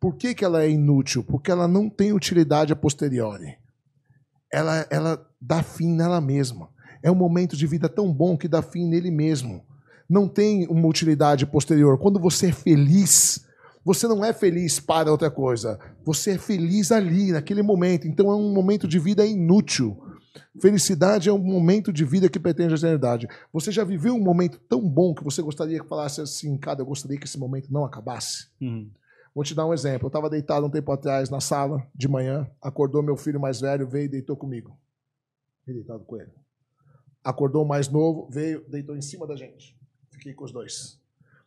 [0.03, 1.23] Por que, que ela é inútil?
[1.23, 3.57] Porque ela não tem utilidade a posteriori.
[4.53, 6.69] Ela, ela dá fim nela mesma.
[7.05, 9.65] É um momento de vida tão bom que dá fim nele mesmo.
[10.11, 12.01] Não tem uma utilidade posterior.
[12.01, 13.47] Quando você é feliz,
[13.85, 15.79] você não é feliz para outra coisa.
[16.05, 18.09] Você é feliz ali, naquele momento.
[18.09, 19.97] Então é um momento de vida inútil.
[20.61, 23.29] Felicidade é um momento de vida que pretende a eternidade.
[23.53, 26.87] Você já viveu um momento tão bom que você gostaria que falasse assim, cara, eu
[26.87, 28.49] gostaria que esse momento não acabasse?
[28.61, 28.91] Uhum.
[29.35, 30.07] Vou te dar um exemplo.
[30.07, 33.89] Eu estava deitado um tempo atrás na sala, de manhã, acordou meu filho mais velho,
[33.89, 34.77] veio e deitou comigo.
[35.61, 36.31] Fiquei deitado com ele.
[37.25, 39.77] Acordou o mais novo, veio, deitou em cima da gente.
[40.11, 41.01] Fiquei com os dois.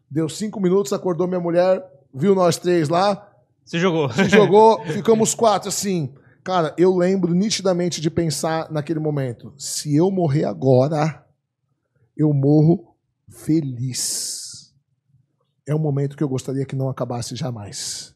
[0.09, 1.83] Deu cinco minutos, acordou minha mulher,
[2.13, 3.31] viu nós três lá,
[3.63, 4.09] Você jogou.
[4.11, 6.13] se jogou, ficamos quatro assim.
[6.43, 11.25] Cara, eu lembro nitidamente de pensar naquele momento: se eu morrer agora,
[12.15, 12.95] eu morro
[13.29, 14.44] feliz.
[15.67, 18.15] É um momento que eu gostaria que não acabasse jamais.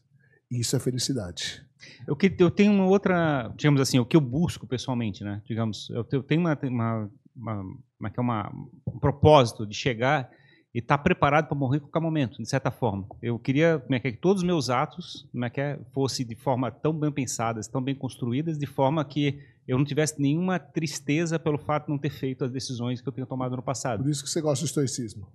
[0.50, 1.62] Isso é felicidade.
[2.06, 5.42] Eu, que, eu tenho uma outra, digamos assim, o que eu busco pessoalmente, né?
[5.46, 7.62] Digamos, eu, te- eu tenho uma, uma, uma,
[7.98, 8.52] uma, que é uma-
[8.86, 10.30] um propósito de chegar
[10.74, 13.06] e estar preparado para morrer em qualquer momento, de certa forma.
[13.22, 15.78] Eu queria como é que é, que todos os meus atos como é que é,
[15.92, 20.20] fossem de forma tão bem pensadas, tão bem construídas, de forma que eu não tivesse
[20.20, 23.62] nenhuma tristeza pelo fato de não ter feito as decisões que eu tenho tomado no
[23.62, 24.02] passado.
[24.02, 25.26] Por isso que você gosta do estoicismo.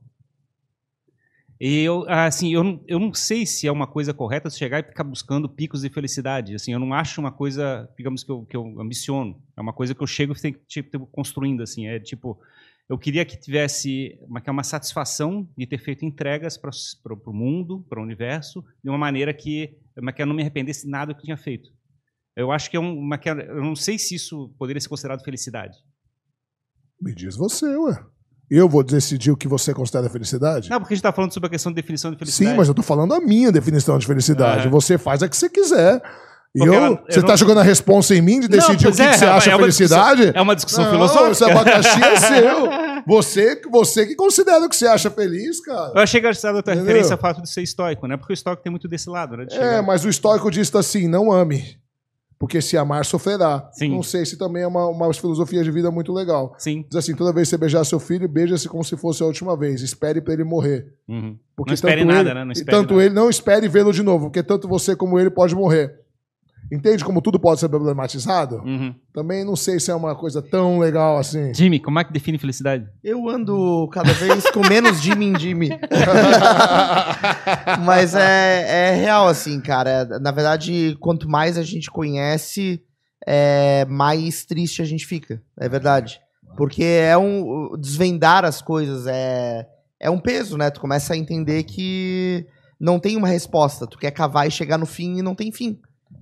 [1.60, 4.84] E eu, assim, eu não, eu não sei se é uma coisa correta chegar e
[4.84, 6.54] ficar buscando picos de felicidade.
[6.54, 9.42] Assim, eu não acho uma coisa, digamos, que eu, que eu ambiciono.
[9.56, 11.88] É uma coisa que eu chego e tenho que tipo, construindo, assim.
[11.88, 12.38] É tipo,
[12.90, 16.72] eu queria que tivesse uma, que é uma satisfação de ter feito entregas para
[17.14, 20.88] o mundo, para o universo, de uma maneira que, uma, que eu não me arrependesse
[20.88, 21.70] nada do que tinha feito.
[22.36, 25.24] Eu acho que é um, uma, que eu não sei se isso poderia ser considerado
[25.24, 25.78] felicidade.
[27.02, 28.06] Me diz você, ué.
[28.50, 30.70] Eu vou decidir o que você considera felicidade?
[30.70, 32.52] Não, porque a gente está falando sobre a questão de definição de felicidade.
[32.52, 34.62] Sim, mas eu tô falando a minha definição de felicidade.
[34.64, 34.70] Aham.
[34.72, 36.02] Você faz a que você quiser.
[36.56, 38.88] E eu, ela- eu você não- tá jogando a responsa em mim de Não, decidir
[38.88, 40.32] o pois que, que você acha é uma felicidade?
[40.34, 41.32] é uma discussão Não, filosófica.
[41.32, 42.70] Esse abacaxi é seu.
[43.08, 45.92] Você, você que considera o que você acha feliz, cara.
[45.96, 46.88] Eu achei engraçado a tua Entendeu?
[46.88, 48.16] referência ao fato de ser estoico, né?
[48.16, 49.46] Porque o estoico tem muito desse lado, né?
[49.52, 51.78] É, mas o estoico diz assim: não ame.
[52.38, 53.70] Porque se amar, sofrerá.
[53.72, 53.92] Sim.
[53.92, 56.54] Não sei se também é uma, uma filosofia de vida muito legal.
[56.58, 56.86] Sim.
[56.88, 59.56] Diz assim: toda vez que você beijar seu filho, beija-se como se fosse a última
[59.56, 59.82] vez.
[59.82, 60.94] Espere pra ele morrer.
[61.08, 61.38] Uhum.
[61.56, 62.46] Porque Não espere nada, ele, né?
[62.46, 63.06] Não espere tanto nada.
[63.06, 66.05] ele não espere vê-lo de novo, porque tanto você como ele pode morrer.
[66.72, 68.58] Entende como tudo pode ser problematizado?
[68.58, 68.96] Uhum.
[69.14, 71.54] Também não sei se é uma coisa tão legal assim.
[71.54, 72.88] Jimmy, como é que define felicidade?
[73.04, 75.70] Eu ando cada vez com menos Jimmy em Jimmy.
[77.86, 80.06] Mas é, é real, assim, cara.
[80.20, 82.82] Na verdade, quanto mais a gente conhece,
[83.28, 85.42] é, mais triste a gente fica.
[85.60, 86.20] É verdade.
[86.58, 87.76] Porque é um.
[87.78, 89.68] Desvendar as coisas é,
[90.00, 90.72] é um peso, né?
[90.72, 92.48] Tu começa a entender que
[92.80, 93.86] não tem uma resposta.
[93.86, 95.80] Tu quer cavar e chegar no fim e não tem fim.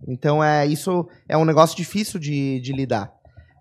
[0.07, 3.13] Então é isso é um negócio difícil de, de lidar.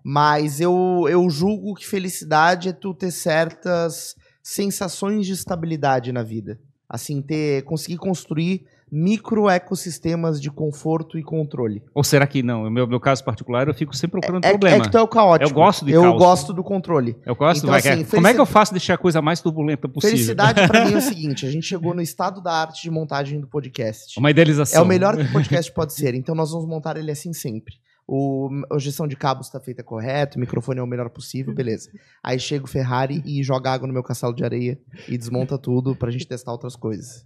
[0.03, 6.59] Mas eu, eu julgo que felicidade é tu ter certas sensações de estabilidade na vida.
[6.89, 8.65] Assim, ter conseguir construir
[8.95, 11.81] micro ecossistemas de conforto e controle.
[11.95, 12.65] Ou será que não?
[12.65, 14.77] No meu, meu caso particular, eu fico sempre procurando É, problema.
[14.77, 15.49] é que tu é o caótico.
[15.49, 16.17] Eu gosto de Eu caos.
[16.19, 17.17] gosto do controle.
[17.25, 19.41] Eu gosto, Então, vai, assim, é, Como é que eu faço deixar a coisa mais
[19.41, 20.15] turbulenta possível?
[20.15, 23.39] Felicidade pra mim é o seguinte, a gente chegou no estado da arte de montagem
[23.39, 24.19] do podcast.
[24.19, 24.79] Uma idealização.
[24.79, 27.73] É o melhor que o podcast pode ser, então nós vamos montar ele assim sempre.
[28.15, 31.89] O, a gestão de cabos está feita correto, o microfone é o melhor possível, beleza.
[32.21, 35.95] Aí chega o Ferrari e joga água no meu castelo de areia e desmonta tudo
[35.95, 37.25] pra gente testar outras coisas.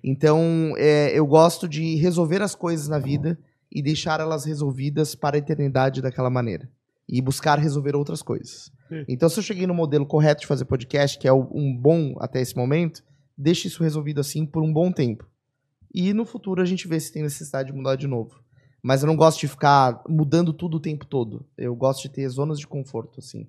[0.00, 3.36] Então, é, eu gosto de resolver as coisas na vida
[3.68, 6.70] e deixar elas resolvidas para a eternidade daquela maneira.
[7.08, 8.70] E buscar resolver outras coisas.
[9.08, 12.40] Então, se eu cheguei no modelo correto de fazer podcast, que é um bom até
[12.40, 13.02] esse momento,
[13.36, 15.26] deixe isso resolvido assim por um bom tempo.
[15.92, 18.40] E no futuro a gente vê se tem necessidade de mudar de novo.
[18.82, 21.44] Mas eu não gosto de ficar mudando tudo o tempo todo.
[21.56, 23.46] Eu gosto de ter zonas de conforto, assim.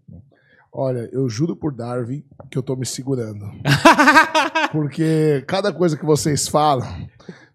[0.71, 3.45] Olha, eu juro por Darwin que eu tô me segurando.
[4.71, 6.87] Porque cada coisa que vocês falam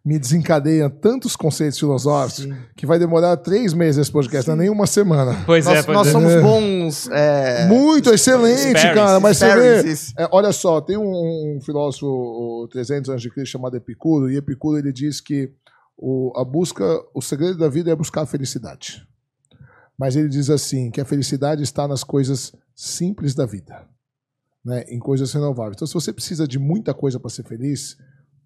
[0.05, 2.55] me desencadeia tantos conceitos filosóficos Sim.
[2.77, 5.43] que vai demorar três meses esse podcast, não é nem uma semana.
[5.47, 6.11] Pois é, Nós, pois nós é.
[6.11, 7.09] somos bons.
[7.11, 9.21] é, Muito excelente, Sparrows, cara.
[9.21, 9.95] Mas você vê.
[10.19, 14.37] É, olha só, tem um, um filósofo o 300 anos de Cristo chamado Epicuro, e
[14.37, 15.51] Epicuro ele diz que
[15.97, 19.07] o, a busca, o segredo da vida é buscar a felicidade.
[19.99, 23.89] Mas ele diz assim, que a felicidade está nas coisas simples da vida,
[24.65, 24.85] né?
[24.89, 25.77] em coisas renováveis.
[25.77, 27.97] Então, se você precisa de muita coisa para ser feliz,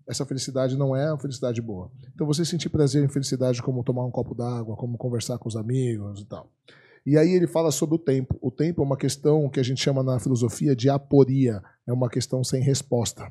[0.09, 1.91] essa felicidade não é uma felicidade boa.
[2.15, 5.55] Então você sentir prazer em felicidade como tomar um copo d'água, como conversar com os
[5.55, 6.51] amigos e tal.
[7.05, 8.39] E aí ele fala sobre o tempo.
[8.41, 12.09] O tempo é uma questão que a gente chama na filosofia de aporia, é uma
[12.09, 13.31] questão sem resposta.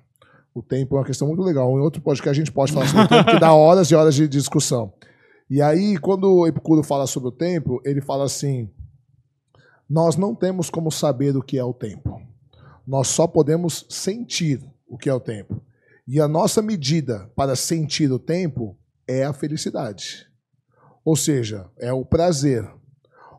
[0.58, 1.70] O tempo é uma questão muito legal.
[1.78, 4.16] Em outro podcast a gente pode falar sobre o tempo, que dá horas e horas
[4.16, 4.92] de discussão.
[5.48, 8.68] E aí, quando o Epicuro fala sobre o tempo, ele fala assim:
[9.88, 12.20] nós não temos como saber o que é o tempo.
[12.88, 15.62] Nós só podemos sentir o que é o tempo.
[16.08, 18.76] E a nossa medida para sentir o tempo
[19.08, 20.26] é a felicidade.
[21.06, 22.68] Ou seja, é o prazer.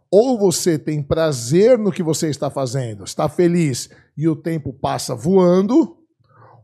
[0.08, 5.16] Ou você tem prazer no que você está fazendo, está feliz e o tempo passa
[5.16, 5.97] voando,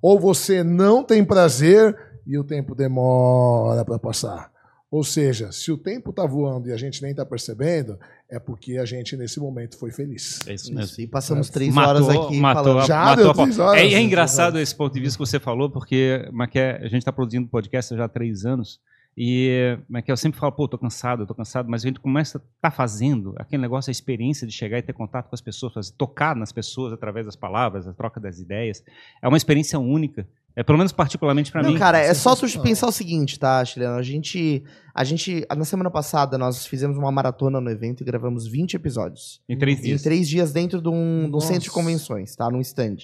[0.07, 4.53] ou você não tem prazer e o tempo demora para passar.
[4.91, 7.99] Ou seja, se o tempo está voando e a gente nem está percebendo,
[8.31, 10.41] é porque a gente nesse momento foi feliz.
[10.47, 11.03] É isso mesmo.
[11.03, 12.87] E passamos três Matou- horas aqui matou falando.
[12.87, 15.71] Já matou deu três horas, É, é engraçado esse ponto de vista que você falou,
[15.71, 18.79] porque Maqué, a gente está produzindo podcast já há três anos.
[19.17, 22.41] E Maqué, eu sempre falo, pô, tô cansado, tô cansado, mas a gente começa a
[22.61, 25.93] tá fazendo aquele negócio, a experiência de chegar e ter contato com as pessoas, fazer-
[25.97, 28.83] tocar nas pessoas através das palavras, a troca das ideias.
[29.23, 30.27] É uma experiência única.
[30.57, 31.79] É pelo menos particularmente para Não, mim.
[31.79, 32.65] cara, é só tu sensacional.
[32.65, 33.95] pensar o seguinte, tá, Chileno?
[33.95, 34.63] A gente,
[34.95, 39.41] a gente, na semana passada, nós fizemos uma maratona no evento e gravamos 20 episódios.
[39.49, 40.03] em três Em dias.
[40.03, 42.49] três dias dentro de um, de um centro de convenções, tá?
[42.51, 42.97] Num stand.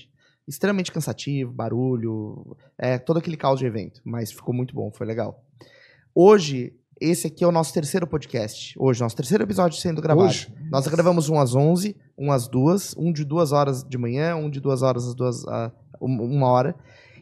[0.47, 4.00] Extremamente cansativo, barulho, é, todo aquele caos de evento.
[4.05, 5.44] Mas ficou muito bom, foi legal.
[6.14, 8.74] Hoje, esse aqui é o nosso terceiro podcast.
[8.78, 10.28] Hoje, nosso terceiro episódio sendo gravado.
[10.28, 14.36] Hoje, Nós gravamos um às 11, um às duas, um de duas horas de manhã,
[14.36, 16.74] um de duas horas às duas, a, um- uma hora.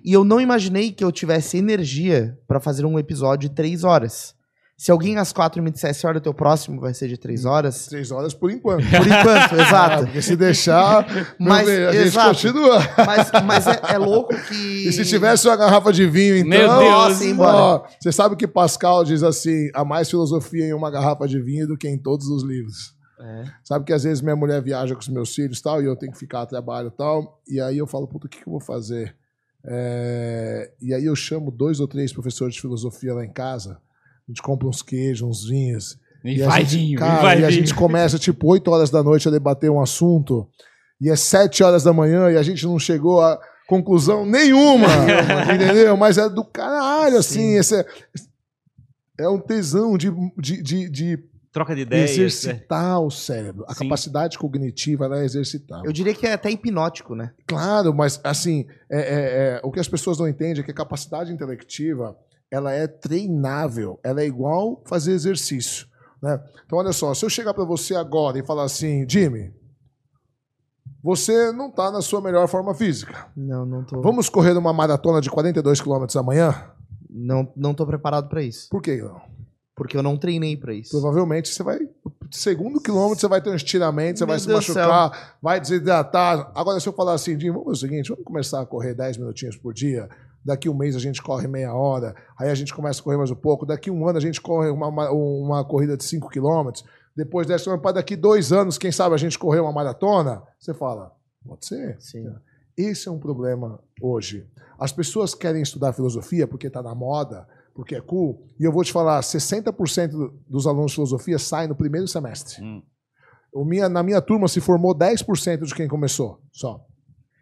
[0.05, 4.35] E eu não imaginei que eu tivesse energia pra fazer um episódio de três horas.
[4.81, 7.87] Se alguém às quatro me dissesse, olha, o teu próximo vai ser de três horas,
[7.87, 8.85] três horas por enquanto.
[8.89, 10.05] por enquanto, Ah, exato.
[10.05, 11.05] porque se deixar,
[11.37, 12.29] meu Mas, bem, a gente exato.
[12.29, 12.79] continua.
[13.05, 14.89] Mas, mas é, é louco que.
[14.89, 16.49] E se tivesse uma garrafa de vinho, então.
[16.49, 17.57] Meu Deus, embora.
[17.57, 21.67] ó, você sabe que Pascal diz assim: há mais filosofia em uma garrafa de vinho
[21.67, 22.95] do que em todos os livros.
[23.21, 23.45] É.
[23.65, 25.97] Sabe que às vezes minha mulher viaja com os meus filhos e tal, e eu
[25.97, 27.41] tenho que ficar a trabalho e tal.
[27.49, 29.17] E aí eu falo, puta, o que, que eu vou fazer?
[29.67, 33.81] É, E aí eu chamo dois ou três professores de filosofia lá em casa.
[34.29, 35.99] A gente compra uns queijos, uns vinhos.
[36.23, 37.61] E, a vai gente, vinho, cara, e vai e a vinho.
[37.61, 40.47] gente começa tipo 8 horas da noite a debater um assunto.
[41.01, 44.89] E é 7 horas da manhã e a gente não chegou a conclusão nenhuma.
[45.55, 45.97] entendeu?
[45.97, 47.55] Mas é do caralho, assim.
[47.55, 47.87] Esse é,
[49.21, 51.19] é um tesão de, de, de, de
[51.53, 52.11] Troca de ideias.
[52.11, 52.15] né?
[52.27, 53.65] exercitar o cérebro.
[53.67, 53.85] A Sim.
[53.85, 55.83] capacidade cognitiva ela é exercitar.
[55.85, 57.33] Eu diria que é até hipnótico, né?
[57.47, 60.75] Claro, mas assim, é- é- é, o que as pessoas não entendem é que a
[60.75, 62.15] capacidade intelectiva
[62.51, 65.87] ela é treinável, ela é igual fazer exercício.
[66.23, 66.43] Né?
[66.65, 69.53] Então, olha só, se eu chegar para você agora e falar assim, Jimmy,
[71.03, 73.27] você não está na sua melhor forma física.
[73.37, 74.01] Não, não tô.
[74.01, 76.71] Vamos correr uma maratona de 42 km amanhã?
[77.09, 78.69] Não, não tô preparado pra isso.
[78.69, 79.21] Por que não?
[79.75, 80.91] Porque eu não treinei pra isso.
[80.91, 81.79] Provavelmente você vai.
[82.33, 85.61] Segundo quilômetro, você vai ter um estiramento, você Meu vai se Deus do machucar, vai
[85.61, 86.51] desidratar.
[86.53, 89.19] Agora, se eu falar assim, Jim, vamos fazer o seguinte: vamos começar a correr 10
[89.19, 90.09] minutinhos por dia.
[90.45, 93.31] Daqui um mês a gente corre meia hora, aí a gente começa a correr mais
[93.31, 93.67] um pouco.
[93.67, 96.85] Daqui um ano a gente corre uma, uma, uma corrida de 5 quilômetros.
[97.17, 100.43] Depois dessa, para daqui dois anos, quem sabe a gente correr uma maratona.
[100.59, 101.13] Você fala,
[101.45, 101.97] pode ser.
[102.01, 102.25] Sim.
[102.77, 104.47] Esse é um problema hoje.
[104.79, 108.47] As pessoas querem estudar filosofia porque está na moda, porque é cool.
[108.59, 112.63] E eu vou te falar, 60% do- dos alunos de filosofia saem no primeiro semestre.
[112.63, 112.83] Hum.
[113.53, 116.81] O minha, na minha turma se formou 10% de quem começou, só.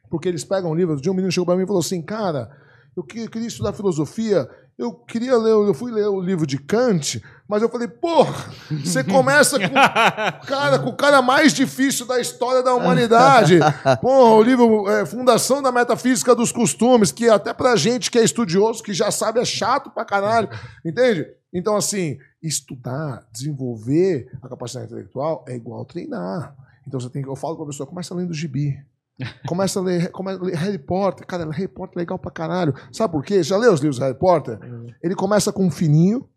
[0.08, 2.49] Porque eles pegam um livro, de um menino chegou para mim e falou assim, cara,
[2.97, 6.58] eu que- eu queria estudar filosofia, eu queria ler, eu fui ler o livro de
[6.58, 8.34] Kant, mas eu falei, porra,
[8.84, 9.75] você começa com
[10.47, 13.58] cara, com o cara mais difícil da história da humanidade.
[14.02, 18.25] Pô, o livro é, Fundação da Metafísica dos Costumes, que até pra gente que é
[18.25, 20.49] estudioso, que já sabe, é chato pra caralho,
[20.84, 21.26] entende?
[21.52, 26.55] Então, assim, estudar, desenvolver a capacidade intelectual é igual treinar.
[26.86, 28.78] Então, você tem que, eu falo pra pessoa, começa lendo gibi.
[29.47, 31.27] Começa a ler, começa a ler Harry Potter.
[31.27, 32.75] Cara, Harry Potter é legal pra caralho.
[32.93, 33.43] Sabe por quê?
[33.43, 34.59] Já leu os livros do Harry Potter?
[35.03, 36.28] Ele começa com um fininho,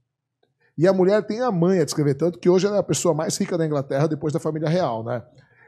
[0.80, 3.14] e a mulher tem a manha de escrever, tanto que hoje ela é a pessoa
[3.14, 5.22] mais rica da Inglaterra depois da família real, né?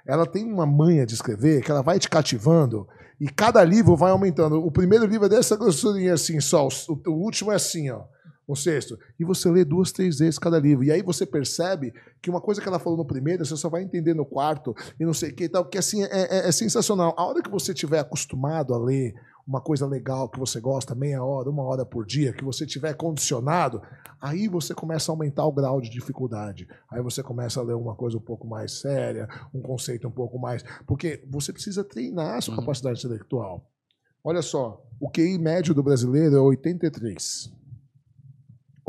[0.07, 2.87] Ela tem uma manha de escrever que ela vai te cativando
[3.19, 4.65] e cada livro vai aumentando.
[4.65, 8.03] O primeiro livro é dessa grossurinha assim só, o, o último é assim, ó.
[8.51, 8.99] O sexto.
[9.19, 10.83] E você lê duas, três vezes cada livro.
[10.83, 13.81] E aí você percebe que uma coisa que ela falou no primeiro, você só vai
[13.81, 16.51] entender no quarto e não sei o que e tal, que assim é, é- é
[16.51, 17.13] sensacional.
[17.17, 19.13] A hora que você estiver acostumado a ler
[19.47, 22.93] uma coisa legal que você gosta, meia hora, uma hora por dia, que você tiver
[22.93, 23.81] condicionado,
[24.21, 26.67] aí você começa a aumentar o grau de dificuldade.
[26.91, 30.37] Aí você começa a ler uma coisa um pouco mais séria, um conceito um pouco
[30.37, 30.61] mais.
[30.85, 32.59] Porque você precisa treinar a sua Uhum.
[32.59, 33.65] capacidade intelectual.
[34.23, 37.49] Olha só, O QI médio do brasileiro é 83.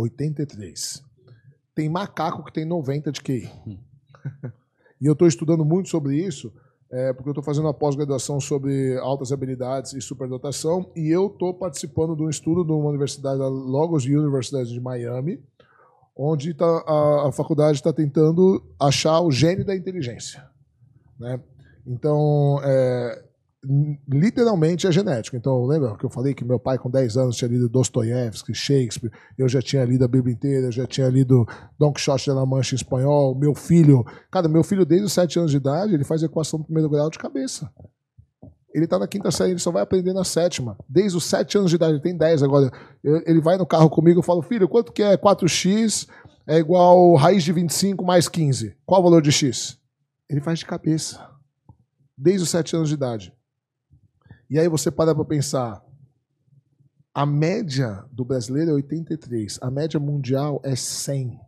[0.02, 1.02] 83.
[1.74, 3.50] Tem macaco que tem 90 de QI.
[5.00, 6.52] e eu estou estudando muito sobre isso,
[6.90, 11.54] é, porque eu estou fazendo uma pós-graduação sobre altas habilidades e superdotação, e eu estou
[11.54, 15.42] participando de um estudo de uma universidade, a Logos University de Miami,
[16.14, 20.46] onde tá, a, a faculdade está tentando achar o gênio da inteligência.
[21.18, 21.40] Né?
[21.86, 23.24] Então, é,
[24.08, 25.36] literalmente é genético.
[25.36, 29.12] Então, lembra que eu falei que meu pai, com 10 anos, tinha lido Dostoiévski, Shakespeare,
[29.38, 31.46] eu já tinha lido a Bíblia inteira, eu já tinha lido
[31.78, 33.38] Don Quixote de la Mancha em espanhol.
[33.38, 36.64] Meu filho, cara, meu filho, desde os 7 anos de idade, ele faz equação do
[36.64, 37.70] primeiro grau de cabeça.
[38.74, 40.76] Ele está na quinta série, ele só vai aprender na sétima.
[40.88, 42.72] Desde os 7 anos de idade, ele tem 10 agora.
[43.04, 46.08] Ele vai no carro comigo, eu falo, filho, quanto que é 4x
[46.48, 48.74] é igual raiz de 25 mais 15?
[48.84, 49.78] Qual o valor de x?
[50.28, 51.20] Ele faz de cabeça.
[52.16, 53.32] Desde os 7 anos de idade.
[54.52, 55.82] E aí você para para pensar,
[57.14, 61.40] a média do brasileiro é 83, a média mundial é 100.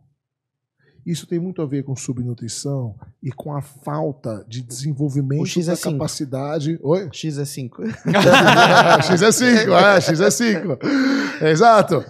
[1.05, 5.67] Isso tem muito a ver com subnutrição e com a falta de desenvolvimento O X
[5.67, 5.91] é da cinco.
[5.91, 6.79] capacidade.
[6.81, 7.07] Oi?
[7.11, 7.83] X é 5.
[9.05, 10.79] X é 5, é, X é 5.
[11.43, 12.03] Exato.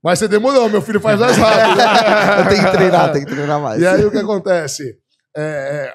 [0.00, 2.46] Mas você demorou, meu filho faz mais rápido.
[2.48, 3.82] tem que treinar, tem que treinar mais.
[3.82, 5.00] E aí o que acontece?
[5.36, 5.92] É,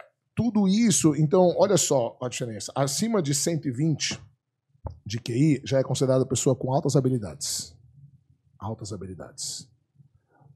[0.52, 2.72] tudo isso, então, olha só a diferença.
[2.76, 4.22] Acima de 120
[5.06, 7.74] de QI já é considerada pessoa com altas habilidades.
[8.60, 9.71] Altas habilidades.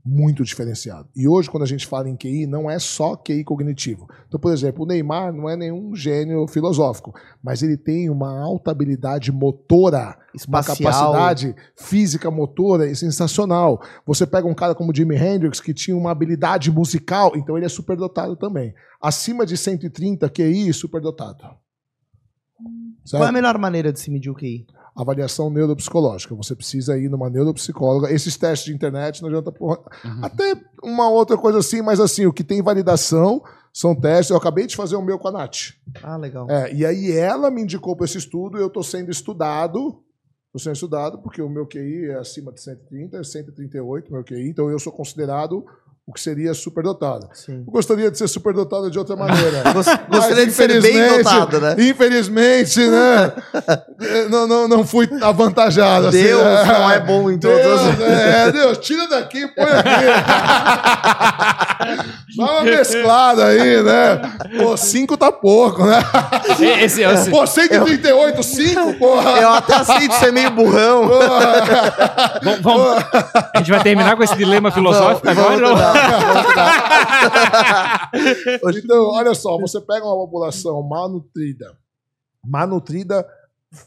[0.07, 1.09] Muito diferenciado.
[1.15, 4.07] E hoje, quando a gente fala em QI, não é só QI cognitivo.
[4.27, 7.11] Então, por exemplo, o Neymar não é nenhum gênio filosófico,
[7.41, 10.15] mas ele tem uma alta habilidade motora
[10.47, 10.77] uma Espacial.
[10.77, 13.81] capacidade física motora sensacional.
[14.05, 17.69] Você pega um cara como Jimi Hendrix, que tinha uma habilidade musical, então ele é
[17.69, 18.75] superdotado também.
[19.01, 21.37] Acima de 130 QI, superdotado.
[21.39, 21.57] Qual é
[22.61, 23.33] a Certo?
[23.33, 24.67] melhor maneira de se medir o QI?
[24.95, 26.33] Avaliação neuropsicológica.
[26.35, 28.11] Você precisa ir numa neuropsicóloga.
[28.11, 29.79] Esses testes de internet não adianta porra.
[30.21, 33.43] Até uma outra coisa assim, mas assim, o que tem validação
[33.73, 34.29] são testes.
[34.29, 35.73] Eu acabei de fazer o meu com a Nath.
[36.01, 36.49] Ah, legal.
[36.49, 40.01] É, e aí ela me indicou para esse estudo, eu estou sendo estudado,
[40.45, 44.47] estou sendo estudado porque o meu QI é acima de 130, é 138 meu QI,
[44.47, 45.65] então eu sou considerado
[46.07, 46.51] o que seria.
[46.51, 49.63] Eu gostaria de ser superdotado de outra maneira.
[49.73, 51.75] Gos- Gostaria Mas, de ser bem infelizmente- dotado, né?
[51.79, 53.31] Infelizmente, né?
[54.29, 56.07] não, não, não fui avantajado.
[56.09, 56.63] assim, Deus né?
[56.65, 57.99] não é bom em todas Deus, as...
[58.01, 60.05] é, Deus, tira daqui, põe aqui.
[62.37, 64.21] Dá uma mesclada aí, né?
[64.59, 66.03] Pô, 5 tá pouco, né?
[66.83, 69.31] Esse, esse, Pô, 138, 5, porra.
[69.39, 71.07] Eu até aceito ser meio burrão.
[72.43, 73.03] Vamos, vamos-
[73.53, 75.75] a gente vai terminar com esse dilema filosófico Vamos, agora?
[75.75, 75.94] dar.
[78.77, 81.77] Então, olha só, você pega uma população malnutrida,
[82.45, 83.25] malnutrida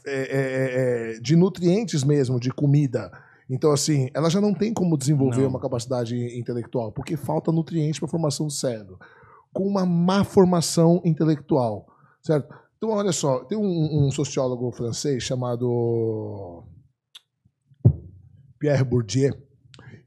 [0.05, 3.11] é, é, é, de nutrientes mesmo, de comida.
[3.49, 5.49] Então, assim, ela já não tem como desenvolver Não.
[5.49, 8.99] uma capacidade intelectual, porque falta nutriente para a formação do cérebro.
[9.51, 11.87] Com uma má formação intelectual,
[12.21, 12.53] certo?
[12.77, 16.63] Então, olha só, tem um, um sociólogo francês chamado
[18.59, 19.33] Pierre Bourdieu,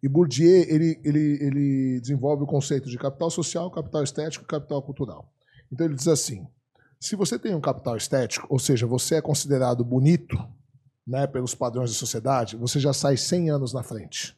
[0.03, 4.83] e Bourdieu ele, ele, ele desenvolve o conceito de capital social, capital estético e capital
[4.83, 5.33] cultural.
[5.71, 6.47] Então ele diz assim:
[6.99, 10.37] se você tem um capital estético, ou seja, você é considerado bonito
[11.07, 14.37] né, pelos padrões da sociedade, você já sai 100 anos na frente.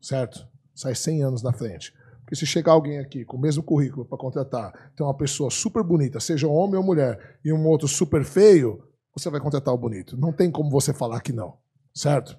[0.00, 0.46] Certo?
[0.74, 1.94] Sai 100 anos na frente.
[2.20, 5.82] Porque se chegar alguém aqui com o mesmo currículo para contratar, tem uma pessoa super
[5.82, 8.82] bonita, seja homem ou mulher, e um outro super feio,
[9.14, 10.16] você vai contratar o bonito.
[10.16, 11.58] Não tem como você falar que não.
[11.94, 12.38] Certo?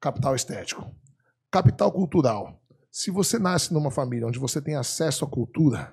[0.00, 0.94] Capital estético.
[1.52, 2.58] Capital cultural.
[2.90, 5.92] Se você nasce numa família onde você tem acesso à cultura,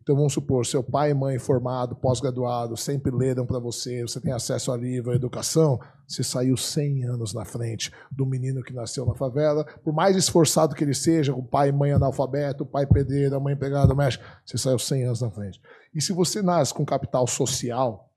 [0.00, 4.32] então vamos supor, seu pai e mãe formado, pós-graduado, sempre leram para você, você tem
[4.32, 9.04] acesso a livro, a educação, você saiu 100 anos na frente do menino que nasceu
[9.04, 13.38] na favela, por mais esforçado que ele seja, com pai e mãe analfabeto, pai pedreiro,
[13.38, 15.60] mãe empregada mexe, você saiu 100 anos na frente.
[15.94, 18.10] E se você nasce com capital social,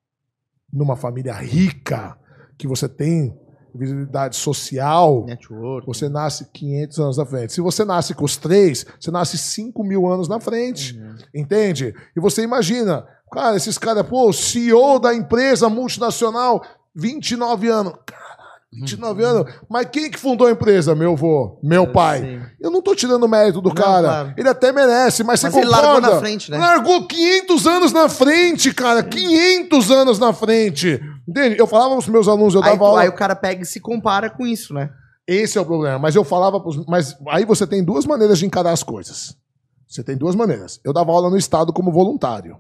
[0.72, 2.18] numa família rica,
[2.58, 3.38] que você tem
[3.76, 5.86] visibilidade social, Network.
[5.86, 7.54] você nasce 500 anos na frente.
[7.54, 10.98] Se você nasce com os três, você nasce 5 mil anos na frente.
[10.98, 11.16] Uhum.
[11.36, 11.94] Entende?
[12.16, 16.64] E você imagina, cara, esses caras, pô, CEO da empresa multinacional,
[16.96, 17.94] 29 anos.
[18.06, 18.30] Caralho,
[18.74, 19.54] 29 anos.
[19.70, 20.94] Mas quem que fundou a empresa?
[20.94, 22.42] Meu avô, meu pai.
[22.60, 24.02] Eu não tô tirando mérito do Não, cara.
[24.08, 24.34] claro.
[24.38, 25.88] Ele até merece, mas, Mas você ele concorda?
[25.92, 26.58] largou na frente, né?
[26.58, 29.02] Largou 500 anos na frente, cara.
[29.02, 31.00] 500 anos na frente.
[31.30, 31.60] Entende?
[31.60, 33.02] Eu falava pros meus alunos, eu Aí, dava aula...
[33.02, 34.90] aí o cara pega e se compara com isso, né?
[35.28, 36.00] Esse é o problema.
[36.00, 36.84] Mas eu falava pros...
[36.88, 39.38] Mas aí você tem duas maneiras de encarar as coisas.
[39.88, 40.80] Você tem duas maneiras.
[40.84, 42.58] Eu dava aula no Estado como voluntário.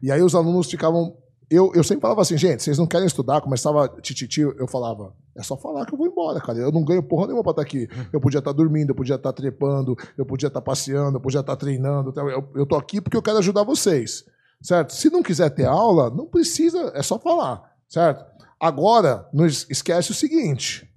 [0.00, 1.16] E aí os alunos ficavam
[1.52, 5.42] eu, eu sempre falava assim, gente, vocês não querem estudar, começava tititi, eu falava, é
[5.42, 6.58] só falar que eu vou embora, cara.
[6.58, 7.88] Eu não ganho porra nenhuma pra estar aqui.
[8.10, 11.54] Eu podia estar dormindo, eu podia estar trepando, eu podia estar passeando, eu podia estar
[11.56, 12.10] treinando.
[12.16, 14.24] Eu, eu tô aqui porque eu quero ajudar vocês,
[14.62, 14.94] certo?
[14.94, 18.24] Se não quiser ter aula, não precisa, é só falar, certo?
[18.58, 20.88] Agora, não esquece o seguinte,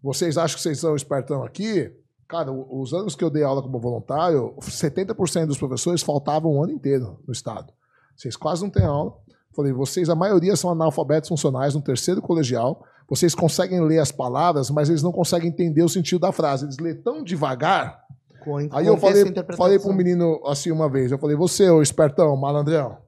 [0.00, 1.90] vocês acham que vocês são espertão aqui?
[2.28, 6.72] Cara, os anos que eu dei aula como voluntário, 70% dos professores faltavam o ano
[6.72, 7.72] inteiro no estado.
[8.16, 9.14] Vocês quase não têm aula.
[9.54, 12.84] Falei, vocês, a maioria são analfabetos funcionais no terceiro colegial.
[13.08, 16.64] Vocês conseguem ler as palavras, mas eles não conseguem entender o sentido da frase.
[16.64, 18.02] Eles lêem tão devagar.
[18.42, 19.24] Com, Aí eu falei,
[19.56, 22.98] falei para um menino assim uma vez, eu falei, você, ô espertão, malandrão.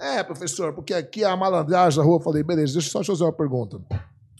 [0.00, 2.16] É, professor, porque aqui é a malandragem da rua.
[2.16, 3.80] Eu falei, beleza, deixa eu só te fazer uma pergunta.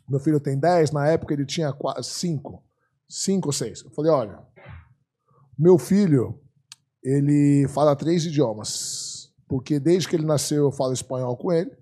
[0.08, 1.72] Meu filho tem 10, na época ele tinha
[2.02, 2.62] 5.
[3.08, 3.84] 5 ou 6.
[3.84, 4.38] Eu falei, olha,
[5.58, 6.40] meu filho,
[7.02, 9.10] ele fala três idiomas
[9.50, 11.72] porque desde que ele nasceu eu falo espanhol com ele,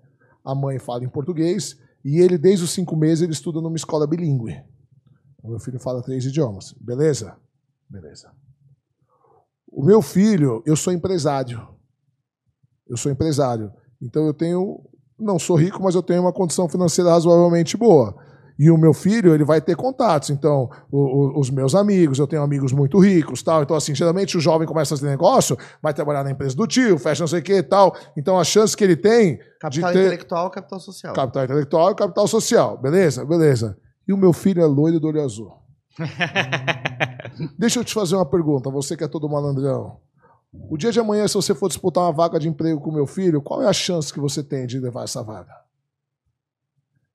[0.43, 4.07] a mãe fala em português, e ele, desde os cinco meses, ele estuda numa escola
[4.07, 4.59] bilíngue.
[5.43, 6.73] Meu filho fala três idiomas.
[6.81, 7.37] Beleza?
[7.87, 8.31] Beleza.
[9.67, 11.67] O meu filho, eu sou empresário.
[12.89, 13.71] Eu sou empresário.
[14.01, 14.81] Então eu tenho.
[15.19, 18.15] Não sou rico, mas eu tenho uma condição financeira razoavelmente boa.
[18.59, 20.29] E o meu filho, ele vai ter contatos.
[20.29, 23.63] Então, o, o, os meus amigos, eu tenho amigos muito ricos, tal.
[23.63, 26.99] Então, assim, geralmente o jovem começa a fazer negócio, vai trabalhar na empresa do tio,
[26.99, 27.95] fecha não sei o que e tal.
[28.17, 29.39] Então, a chance que ele tem.
[29.61, 30.05] Capital de ter...
[30.07, 31.13] intelectual, capital social.
[31.13, 32.77] Capital intelectual e capital social.
[32.77, 33.23] Beleza?
[33.23, 33.77] Beleza.
[34.05, 35.53] E o meu filho é loiro do olho azul.
[37.57, 39.97] Deixa eu te fazer uma pergunta, você que é todo malandrão.
[40.51, 43.41] O dia de amanhã, se você for disputar uma vaga de emprego com meu filho,
[43.41, 45.53] qual é a chance que você tem de levar essa vaga?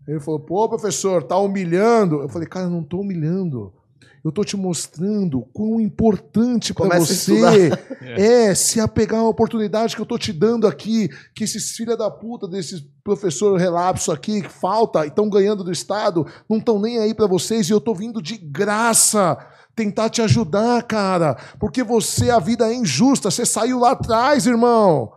[0.07, 2.21] Ele falou, pô, professor, tá humilhando.
[2.21, 3.73] Eu falei, cara, eu não tô humilhando.
[4.23, 10.07] Eu tô te mostrando quão importante para você é se apegar à oportunidade que eu
[10.07, 15.05] tô te dando aqui, que esses filha da puta desses professor relapso aqui que falta
[15.05, 18.23] e estão ganhando do Estado, não estão nem aí para vocês e eu tô vindo
[18.23, 19.37] de graça
[19.75, 25.13] tentar te ajudar, cara, porque você a vida é injusta, você saiu lá atrás, irmão.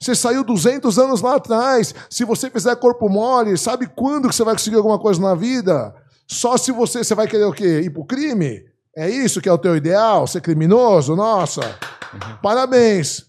[0.00, 1.94] Você saiu 200 anos lá atrás.
[2.10, 5.94] Se você fizer corpo mole, sabe quando que você vai conseguir alguma coisa na vida?
[6.26, 7.80] Só se você, você vai querer o quê?
[7.80, 8.64] Ir pro crime?
[8.96, 10.26] É isso que é o teu ideal?
[10.26, 11.16] Ser criminoso?
[11.16, 11.62] Nossa!
[11.62, 12.36] Uhum.
[12.42, 13.24] Parabéns!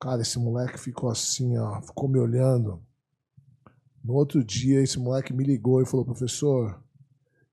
[0.00, 2.82] Cara, esse moleque ficou assim, ó, ficou me olhando.
[4.04, 6.81] No outro dia, esse moleque me ligou e falou, professor,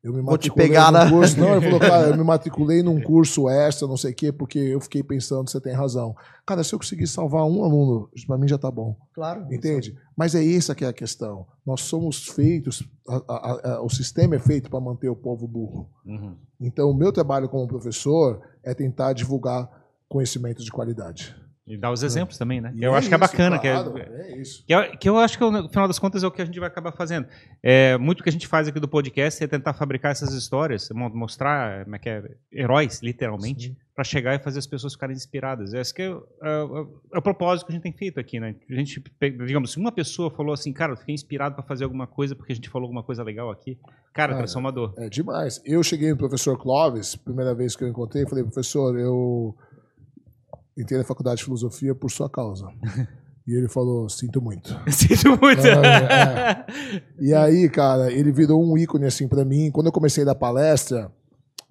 [0.02, 1.10] eu me Vou te pegar na...
[1.10, 1.38] curso.
[1.38, 4.58] Não, ele falou, cara, eu me matriculei num curso extra, não sei o quê, porque
[4.58, 6.16] eu fiquei pensando, você tem razão.
[6.46, 8.96] Cara, se eu conseguir salvar um aluno, para mim já tá bom.
[9.14, 9.46] Claro.
[9.54, 9.98] Entende?
[10.16, 11.46] Mas é essa que é a questão.
[11.66, 15.90] Nós somos feitos, a, a, a, o sistema é feito para manter o povo burro.
[16.06, 16.36] Uhum.
[16.62, 19.70] Então, o meu trabalho como professor é tentar divulgar
[20.08, 21.36] conhecimento de qualidade.
[21.70, 22.40] E dar os exemplos é.
[22.40, 22.74] também, né?
[22.76, 23.60] Eu é acho que é bacana.
[23.60, 24.66] Claro, que, é, é isso.
[24.66, 26.60] Que, é, que eu acho que, no final das contas, é o que a gente
[26.60, 27.28] vai acabar fazendo.
[27.62, 31.84] É, muito que a gente faz aqui do podcast é tentar fabricar essas histórias, mostrar
[31.84, 35.74] como é que é, heróis, literalmente, para chegar e fazer as pessoas ficarem inspiradas.
[35.74, 38.56] Esse que é, é, o propósito que a gente tem feito aqui, né?
[38.68, 39.04] A gente,
[39.46, 42.52] digamos, se uma pessoa falou assim, cara, eu fiquei inspirado para fazer alguma coisa porque
[42.52, 43.78] a gente falou alguma coisa legal aqui,
[44.12, 44.96] cara, transformador.
[44.98, 45.62] É demais.
[45.64, 49.56] Eu cheguei no professor Clóvis, primeira vez que eu encontrei, falei, professor, eu
[50.80, 52.68] entrei na faculdade de filosofia por sua causa.
[53.48, 54.80] E ele falou, sinto muito.
[54.94, 55.66] sinto muito.
[55.66, 57.02] É, é.
[57.20, 59.72] E aí, cara, ele virou um ícone assim para mim.
[59.72, 61.12] Quando eu comecei da palestra,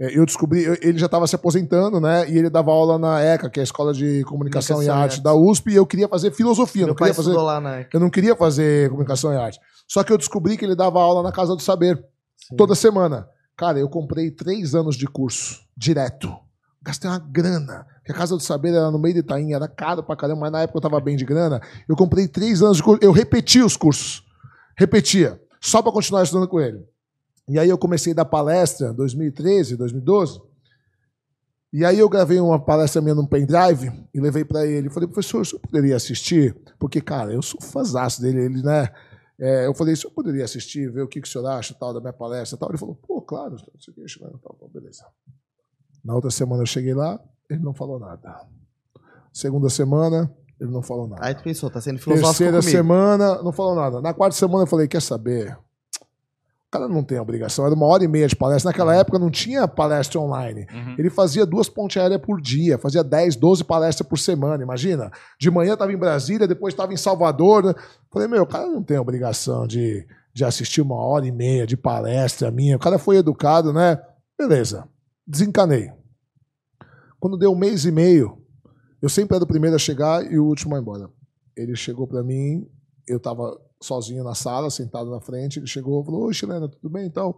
[0.01, 2.29] é, eu descobri, ele já estava se aposentando, né?
[2.29, 5.23] E ele dava aula na ECA, que é a Escola de Comunicação, Comunicação e Arte
[5.23, 6.83] da USP, e eu queria fazer filosofia.
[6.83, 7.97] Meu não queria fazer, lá na ECA.
[7.97, 9.61] Eu não queria fazer Comunicação e Arte.
[9.87, 11.97] Só que eu descobri que ele dava aula na Casa do Saber,
[12.37, 12.57] Sim.
[12.57, 13.29] toda semana.
[13.57, 16.37] Cara, eu comprei três anos de curso, direto
[16.83, 17.87] gastei uma grana.
[17.97, 20.53] Porque a Casa do Saber era no meio de Itaim, era caro pra caramba, mas
[20.53, 21.61] na época eu tava bem de grana.
[21.89, 24.25] Eu comprei três anos de curso, eu repeti os cursos.
[24.77, 26.85] Repetia, só para continuar estudando com ele.
[27.49, 30.41] E aí eu comecei a dar palestra em 2013, 2012.
[31.73, 34.89] E aí eu gravei uma palestra minha num pendrive e levei para ele.
[34.89, 36.57] Falei, professor, o senhor poderia assistir?
[36.79, 38.89] Porque, cara, eu sou fãzaço dele, ele, né?
[39.39, 41.93] É, eu falei, o senhor poderia assistir, ver o que, que o senhor acha tal,
[41.93, 42.71] da minha palestra tal?
[42.71, 45.05] Ele falou, pô, claro, não sei o que, tal, beleza.
[46.09, 47.21] Na outra semana eu cheguei lá,
[47.51, 48.41] ele não falou nada.
[49.31, 51.21] Segunda semana, ele não falou nada.
[51.23, 52.71] Aí tu pensou, tá sendo filosófico Terceira comigo.
[52.71, 54.01] semana, não falou nada.
[54.01, 55.53] Na quarta semana eu falei, quer saber?
[55.53, 58.71] O cara não tem obrigação, era uma hora e meia de palestra.
[58.71, 59.01] Naquela uhum.
[59.01, 60.67] época não tinha palestra online.
[60.73, 60.95] Uhum.
[60.99, 65.11] Ele fazia duas pontes aéreas por dia, fazia 10, 12 palestras por semana, imagina.
[65.39, 67.65] De manhã estava em Brasília, depois estava em Salvador.
[67.65, 67.75] Né?
[68.11, 71.77] Falei, meu, o cara não tem obrigação de, de assistir uma hora e meia de
[71.77, 72.77] palestra minha.
[72.77, 74.01] O cara foi educado, né?
[74.39, 74.89] Beleza,
[75.27, 75.98] desencanei.
[77.21, 78.39] Quando deu um mês e meio,
[79.03, 81.11] eu sempre era o primeiro a chegar e o último a ir embora.
[81.57, 82.67] Ele chegou para mim,
[83.07, 85.59] eu estava sozinho na sala, sentado na frente.
[85.59, 87.07] Ele chegou e falou: Oi, Chilena, tudo bem?
[87.07, 87.35] Então,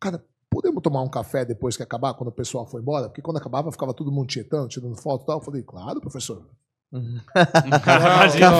[0.00, 3.08] cara, podemos tomar um café depois que acabar, quando o pessoal foi embora?
[3.08, 5.38] Porque quando acabava, ficava todo mundo tietando, tirando foto e tal.
[5.38, 6.46] Eu falei: Claro, professor.
[6.90, 8.50] Imagina.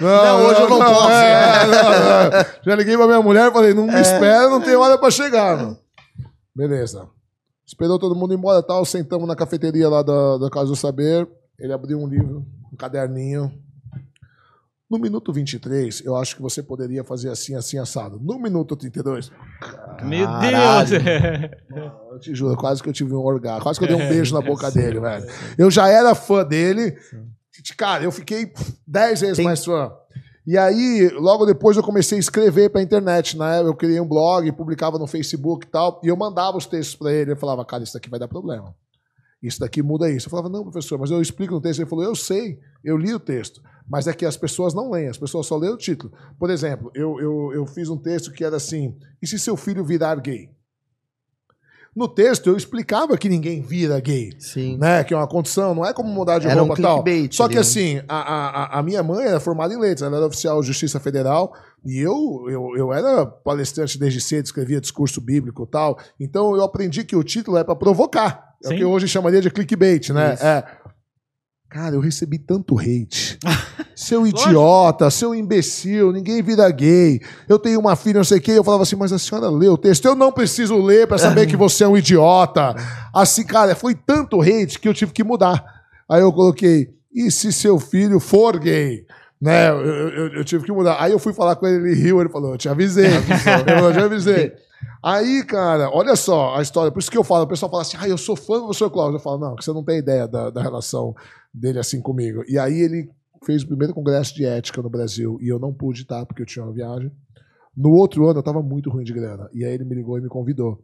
[0.00, 1.10] Não, hoje eu não posso.
[1.10, 2.60] é.
[2.64, 5.56] Já liguei pra minha mulher e falei: Não me espera, não tem hora pra chegar.
[5.56, 5.78] Mano.
[6.54, 7.08] Beleza.
[7.66, 8.84] Esperou todo mundo embora e tal.
[8.84, 11.28] Sentamos na cafeteria lá da, da Casa do Saber.
[11.58, 13.52] Ele abriu um livro, um caderninho.
[14.90, 18.20] No minuto 23, eu acho que você poderia fazer assim, assim, assado.
[18.22, 19.32] No minuto 32,
[20.02, 20.26] Meu.
[20.26, 20.90] Deus!
[22.12, 23.62] eu te juro, quase que eu tive um orgasmo.
[23.62, 25.26] Quase que eu dei um beijo na boca dele, velho.
[25.56, 26.96] Eu já era fã dele.
[27.76, 28.52] Cara, eu fiquei
[28.86, 29.90] 10 vezes Tem- mais fã.
[30.46, 33.60] E aí, logo depois, eu comecei a escrever pra internet, né?
[33.62, 37.12] Eu criei um blog, publicava no Facebook e tal, e eu mandava os textos pra
[37.12, 37.30] ele.
[37.30, 38.74] Ele falava, cara, isso daqui vai dar problema.
[39.42, 40.26] Isso daqui muda isso.
[40.26, 41.80] Eu falava, não, professor, mas eu explico no texto.
[41.80, 43.62] Ele falou, eu sei, eu li o texto.
[43.88, 46.12] Mas é que as pessoas não leem, as pessoas só leem o título.
[46.38, 49.84] Por exemplo, eu, eu, eu fiz um texto que era assim: e se seu filho
[49.84, 50.48] virar gay?
[51.94, 54.76] No texto eu explicava que ninguém vira gay, Sim.
[54.78, 55.04] né?
[55.04, 57.02] Que é uma condição, não é como mudar de Era um roupa e tal.
[57.04, 60.26] clickbait Só que assim, a, a, a- minha mãe era formada em letras, ela era
[60.26, 61.52] oficial de Justiça Federal,
[61.86, 65.98] e eu, eu, eu era palestrante desde cedo, escrevia discurso bíblico e tal.
[66.18, 68.54] Então eu aprendi que o título é para provocar.
[68.64, 68.76] É o Sim.
[68.78, 70.34] que hoje chamaria de clickbait, né?
[70.34, 70.44] Isso.
[70.44, 70.64] É.
[71.74, 73.36] Cara, eu recebi tanto hate.
[73.96, 77.20] Seu idiota, seu imbecil, ninguém vira gay.
[77.48, 78.50] Eu tenho uma filha, não sei o quê.
[78.52, 80.04] Eu falava assim, mas a senhora leu o texto.
[80.04, 82.74] Eu não preciso ler pra saber que você é um idiota.
[83.14, 85.64] Assim, cara, foi tanto hate que eu tive que mudar.
[86.08, 89.04] Aí eu coloquei, e se seu filho for gay?
[89.40, 89.68] Né?
[89.70, 90.96] Eu, eu- eu tive que mudar.
[91.00, 93.10] Aí eu fui falar com ele, ele riu, ele falou, eu te avisei.
[93.66, 94.52] falou, eu te avisei.
[95.02, 96.90] Aí, cara, olha só a história.
[96.90, 98.90] Por isso que eu falo, o pessoal fala assim, ah, eu sou fã do professor
[98.90, 99.16] Cláudio.
[99.16, 101.14] Eu falo, não, que você não tem ideia da, da relação
[101.52, 102.42] dele assim comigo.
[102.48, 103.10] E aí ele
[103.44, 106.46] fez o primeiro congresso de ética no Brasil e eu não pude estar porque eu
[106.46, 107.12] tinha uma viagem.
[107.76, 109.48] No outro ano eu tava muito ruim de grana.
[109.52, 110.82] E aí ele me ligou e me convidou.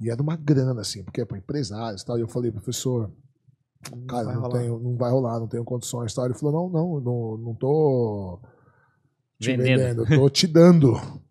[0.00, 2.18] E era uma grana, assim, porque é para empresários e tal.
[2.18, 3.10] E eu falei, professor,
[4.08, 4.58] cara, não, rolar.
[4.58, 6.24] tenho, não vai rolar, não tenho condições e tal.
[6.24, 8.40] Ele falou, não, não, não, não tô
[9.38, 10.04] te Vendendo.
[10.04, 10.94] vendendo, tô te dando.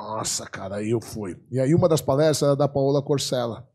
[0.00, 1.36] Nossa, cara, aí eu fui.
[1.50, 3.68] E aí uma das palestras era da Paola Corcella.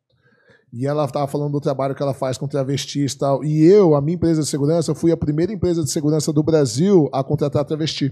[0.74, 3.44] E ela estava falando do trabalho que ela faz com travestis e tal.
[3.44, 7.08] E eu, a minha empresa de segurança, fui a primeira empresa de segurança do Brasil
[7.14, 8.12] a contratar travesti.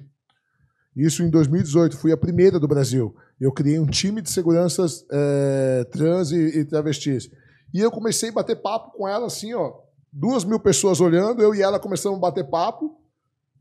[0.96, 3.16] Isso em 2018, fui a primeira do Brasil.
[3.42, 7.32] Eu criei um time de seguranças eh, trans e, e travestis.
[7.74, 9.74] E eu comecei a bater papo com ela, assim, ó.
[10.12, 12.96] Duas mil pessoas olhando, eu e ela começamos a bater papo.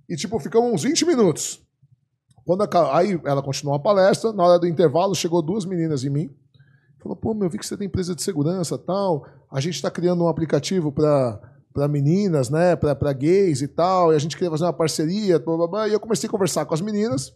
[0.06, 1.62] E, tipo, ficamos uns 20 minutos.
[2.44, 6.10] Quando aca- aí ela continuou a palestra, na hora do intervalo, chegou duas meninas em
[6.10, 6.30] mim.
[7.02, 9.26] Falou, pô, meu, eu vi que você tem empresa de segurança tal.
[9.50, 11.40] A gente está criando um aplicativo para
[11.72, 15.56] para meninas, né, para gays e tal, e a gente queria fazer uma parceria, blá,
[15.56, 15.88] blá, blá.
[15.88, 17.32] e eu comecei a conversar com as meninas,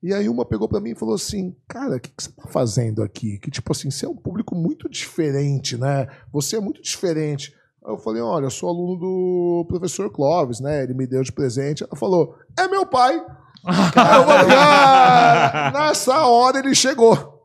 [0.00, 2.46] e aí uma pegou para mim e falou assim, cara, o que, que você tá
[2.46, 3.40] fazendo aqui?
[3.40, 7.52] Que tipo assim, você é um público muito diferente, né, você é muito diferente.
[7.84, 11.32] Aí eu falei, olha, eu sou aluno do professor Clóvis, né, ele me deu de
[11.32, 11.82] presente.
[11.82, 13.20] Ela falou, é meu pai.
[13.62, 17.40] Falei, ah, nessa hora ele chegou.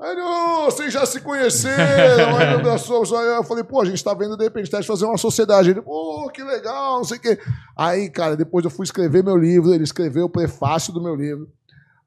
[0.00, 2.36] Aí, não, vocês já se conheceram.
[2.36, 5.70] Aí eu, falei, pô, a gente tá vendo de repente tá fazer uma sociedade.
[5.70, 7.38] Ele, pô, que legal, não sei o quê.
[7.76, 11.48] Aí, cara, depois eu fui escrever meu livro, ele escreveu o prefácio do meu livro.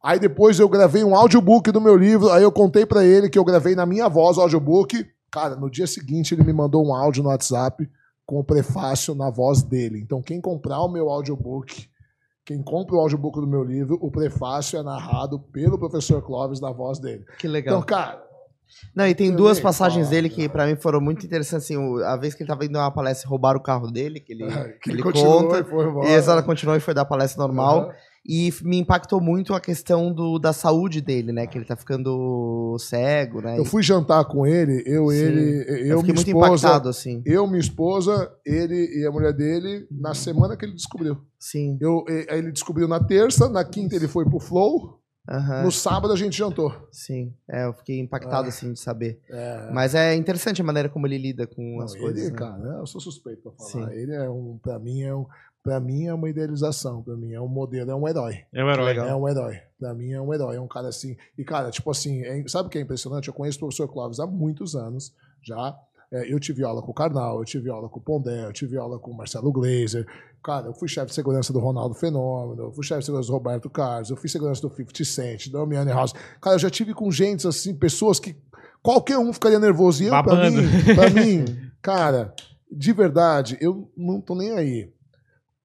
[0.04, 3.38] Aí depois eu gravei um audiobook do meu livro, aí eu contei pra ele que
[3.38, 5.06] eu gravei na minha voz o audiobook.
[5.30, 7.88] Cara, no dia seguinte ele me mandou um áudio no WhatsApp
[8.26, 10.00] com o prefácio na voz dele.
[10.00, 11.88] Então quem comprar o meu audiobook,
[12.45, 16.72] quem compra o audiobook do meu livro, o prefácio é narrado pelo professor Clóvis na
[16.72, 17.24] voz dele.
[17.38, 17.78] Que legal.
[17.78, 18.22] Então, cara,
[18.95, 21.66] Não, e tem Eu duas passagens falo, dele que pra mim foram muito interessantes.
[21.66, 23.92] Assim, o- a vez que ele tava indo dar uma palestra e roubaram o carro
[23.92, 24.45] dele, que ele,
[24.82, 25.60] que ele continuou conta.
[25.60, 26.08] e foi embora.
[26.10, 27.80] E ela continuou e foi dar palestra normal.
[27.82, 27.94] Aham.
[28.24, 31.48] E me impactou muito a questão do, da saúde dele, né?
[31.48, 33.58] Que ele tá ficando cego, né?
[33.58, 35.16] Eu fui jantar com ele, eu, Sim.
[35.17, 37.24] ele, Eu eu, fiquei minha muito esposa, impactado, assim.
[37.25, 41.17] eu, minha esposa, ele e a mulher dele, na semana que ele descobriu.
[41.40, 41.77] Sim.
[41.82, 45.64] Eu, ele descobriu na terça, na quinta ele foi pro Flow, Aham.
[45.64, 46.72] no sábado a gente jantou.
[46.91, 47.33] Sim.
[47.50, 48.50] É, eu fiquei impactado, Ah.
[48.50, 49.19] assim, de saber.
[49.32, 52.30] É, Mas é interessante a maneira como ele lida com não, as ele, coisas.
[52.32, 52.38] né?
[52.38, 53.69] cara, eu sou suspeito pra falar.
[53.90, 53.95] Sim.
[53.95, 55.25] Ele é um, pra mim é um,
[55.64, 58.40] para mim é uma idealização, pra mim é um modelo, é um herói.
[58.54, 58.86] É o herói.
[58.86, 59.08] Legal.
[59.08, 59.60] É um herói.
[59.80, 60.56] Pra mim é um herói.
[60.56, 61.16] É um cara assim.
[61.38, 63.28] E, cara, tipo assim, é- sabe o que é impressionante?
[63.28, 65.76] Eu conheço o professor Clóvis há muitos anos já.
[66.14, 68.76] É, eu tive aula com o Karnal, eu tive aula com o Pondé, eu tive
[68.78, 70.06] aula com o Marcelo Glazer.
[70.44, 73.34] Cara, eu fui chefe de segurança do Ronaldo Fenômeno, eu fui chefe de segurança do
[73.34, 76.12] Roberto Carlos, eu fui segurança do 50 Cent, da Miane House.
[76.42, 78.36] Cara, eu já tive com gente assim, pessoas que
[78.84, 80.04] qualquer um ficaria nervoso.
[80.04, 80.52] E eu, Babando.
[80.62, 81.46] mim, pra mim,
[81.82, 82.34] cara,
[82.70, 84.92] de verdade, eu não tô nem aí.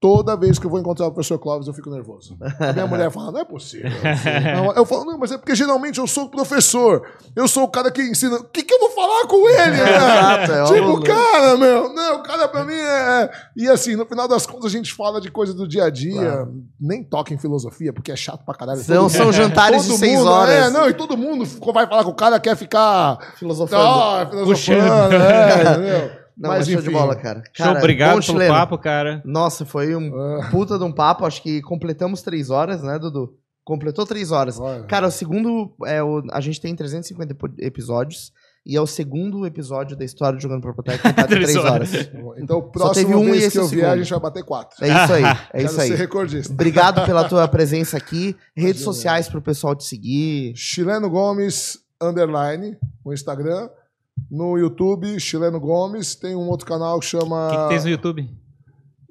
[0.06, 2.36] Toda vez que eu vou encontrar o professor Clóvis, eu fico nervoso.
[2.60, 3.90] A minha mulher fala, não é possível.
[4.54, 7.02] Não, eu falo, não, mas é porque geralmente eu sou o professor.
[7.34, 8.36] Eu sou o cara que ensina.
[8.36, 9.76] O que, que eu vou falar com ele?
[9.76, 9.96] Né?
[9.96, 13.30] Exato, é tipo, cara, meu, não, o cara pra mim é.
[13.56, 16.20] E assim, no final das contas, a gente fala de coisa do dia a dia,
[16.20, 16.54] Claro.
[16.80, 18.80] nem toca em filosofia, porque é chato pra caralho.
[18.80, 20.54] São, são jantares de todo seis mundo, horas.
[20.54, 23.18] É, não, e todo mundo vai falar com o cara, quer ficar.
[23.38, 23.82] Filosofando.
[23.82, 26.25] Ah, filosofando, é, entendeu?
[26.36, 27.42] Não, mas, show de bola, cara.
[27.52, 28.55] Show, Cara, obrigado bom pelo chileno.
[28.55, 29.23] papo, cara.
[29.24, 31.24] Nossa, foi um Ah, puta de um papo.
[31.24, 33.34] Acho que completamos três horas, né, Dudu?
[33.65, 34.60] Completou três horas.
[34.60, 34.84] olha.
[34.84, 35.74] Cara, o segundo.
[35.86, 38.32] É, o, a gente tem 350 epo- episódios.
[38.68, 41.92] E é o segundo episódio da história de Jogando pro Boteco que tá Três horas.
[42.36, 44.18] Então, teve próxima um e vez esse que é o eu vier, a gente vai
[44.18, 44.84] bater quatro.
[44.84, 45.23] É isso aí.
[45.52, 45.89] É isso aí.
[45.89, 46.52] ser recordista.
[46.52, 48.36] Obrigado pela tua presença aqui.
[48.56, 48.84] Redes Imagina.
[48.84, 50.52] sociais pro pessoal te seguir.
[50.56, 53.68] Chileno Gomes, underline, no Instagram.
[54.30, 56.14] No YouTube, Chileno Gomes.
[56.14, 57.48] Tem um outro canal que chama...
[57.48, 58.30] O que, que tem no YouTube?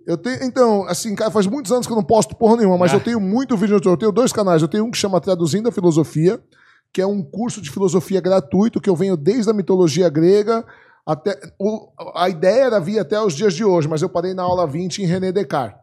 [0.07, 2.91] Eu tenho, então, assim, cara, faz muitos anos que eu não posto porra nenhuma, mas
[2.93, 2.97] Ah.
[2.97, 3.93] eu tenho muito vídeo no YouTube.
[3.93, 4.61] Eu tenho dois canais.
[4.61, 6.39] Eu tenho um que chama Traduzindo a Filosofia,
[6.93, 10.63] que é um curso de filosofia gratuito que eu venho desde a mitologia grega
[11.05, 11.39] até.
[11.59, 14.65] o- a ideia era vir até os dias de hoje, mas eu parei na aula
[14.67, 15.79] 20 em René Descartes.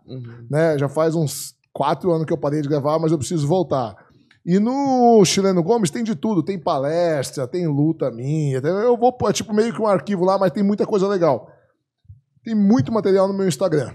[0.50, 0.78] Né?
[0.78, 3.94] Já faz uns quatro anos que eu parei de gravar, mas eu preciso voltar.
[4.44, 8.58] E no Chileno Gomes tem de tudo, tem palestra, tem luta minha.
[8.58, 11.48] Eu vou, pôr, é tipo meio que um arquivo lá, mas tem muita coisa legal.
[12.44, 13.94] Tem muito material no meu Instagram.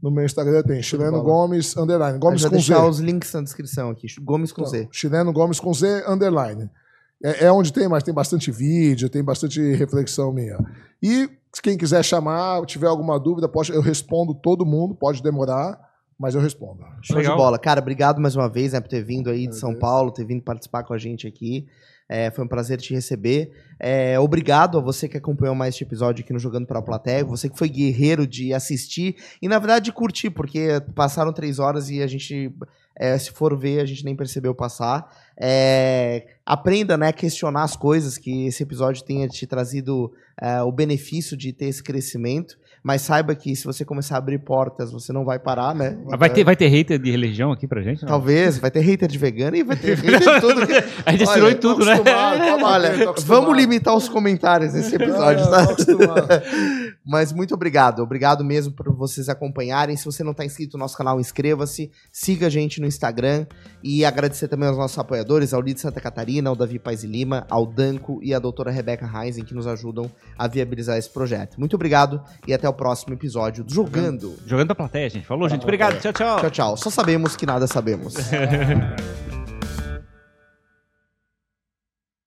[0.00, 1.22] No meu Instagram tem Chileno.
[1.22, 2.18] Gomes Underline.
[2.18, 2.54] Gomes com Z.
[2.54, 4.06] deixar os links na descrição aqui.
[4.22, 4.82] Gomes com Z.
[4.82, 6.70] Não, Chileno Gomes com Z Underline.
[7.24, 10.58] É, é onde tem, mas tem bastante vídeo, tem bastante reflexão minha.
[11.02, 11.28] E
[11.62, 15.80] quem quiser chamar, tiver alguma dúvida, pode, eu respondo todo mundo, pode demorar,
[16.18, 16.84] mas eu respondo.
[17.02, 17.32] Show Legal.
[17.32, 17.58] de bola.
[17.58, 19.74] Cara, obrigado mais uma vez né, por ter vindo aí de São.
[19.74, 21.66] Paulo, ter vindo participar com a gente aqui.
[22.08, 23.50] É, foi um prazer te receber.
[23.80, 27.24] É, obrigado a você que acompanhou mais este episódio aqui no Jogando para a Plateia,
[27.24, 31.88] você que foi guerreiro de assistir e, na verdade, de curtir, porque passaram três horas
[31.88, 32.54] e a gente,
[32.94, 35.10] é, se for ver, a gente nem percebeu passar.
[35.40, 40.70] É, aprenda né, a questionar as coisas, que esse episódio tenha te trazido é, o
[40.70, 42.58] benefício de ter esse crescimento.
[42.86, 45.96] Mas saiba que se você começar a abrir portas, você não vai parar, né?
[46.12, 48.02] Ah, Vai ter, vai ter hater de religião aqui pra gente?
[48.02, 48.08] não?
[48.10, 50.66] Talvez, vai ter hater de vegano e vai ter hater de tudo.
[50.66, 51.96] que- A gente tirou em tudo, né?
[51.96, 52.92] batendo, Olha,
[53.24, 56.42] vamos limitar os comentários nesse episódio, É, tá?
[57.06, 58.00] Mas muito obrigado.
[58.02, 59.96] Obrigado mesmo por vocês acompanharem.
[59.96, 61.90] Se você não está inscrito no nosso canal, inscreva-se.
[62.12, 63.46] Siga a gente no Instagram.
[63.82, 67.46] E agradecer também aos nossos apoiadores, ao Lid Santa Catarina, ao Davi Paz e Lima,
[67.50, 71.58] ao Danco e à doutora Rebeca Reisen, que nos ajudam a viabilizar esse projeto.
[71.58, 74.36] Muito obrigado e até o próximo episódio do Jogando.
[74.46, 75.26] Jogando pra plateia, gente.
[75.26, 75.62] Falou, gente.
[75.62, 76.00] Obrigado.
[76.00, 76.40] Tchau, tchau.
[76.40, 76.76] Tchau, tchau.
[76.76, 78.14] Só sabemos que nada sabemos.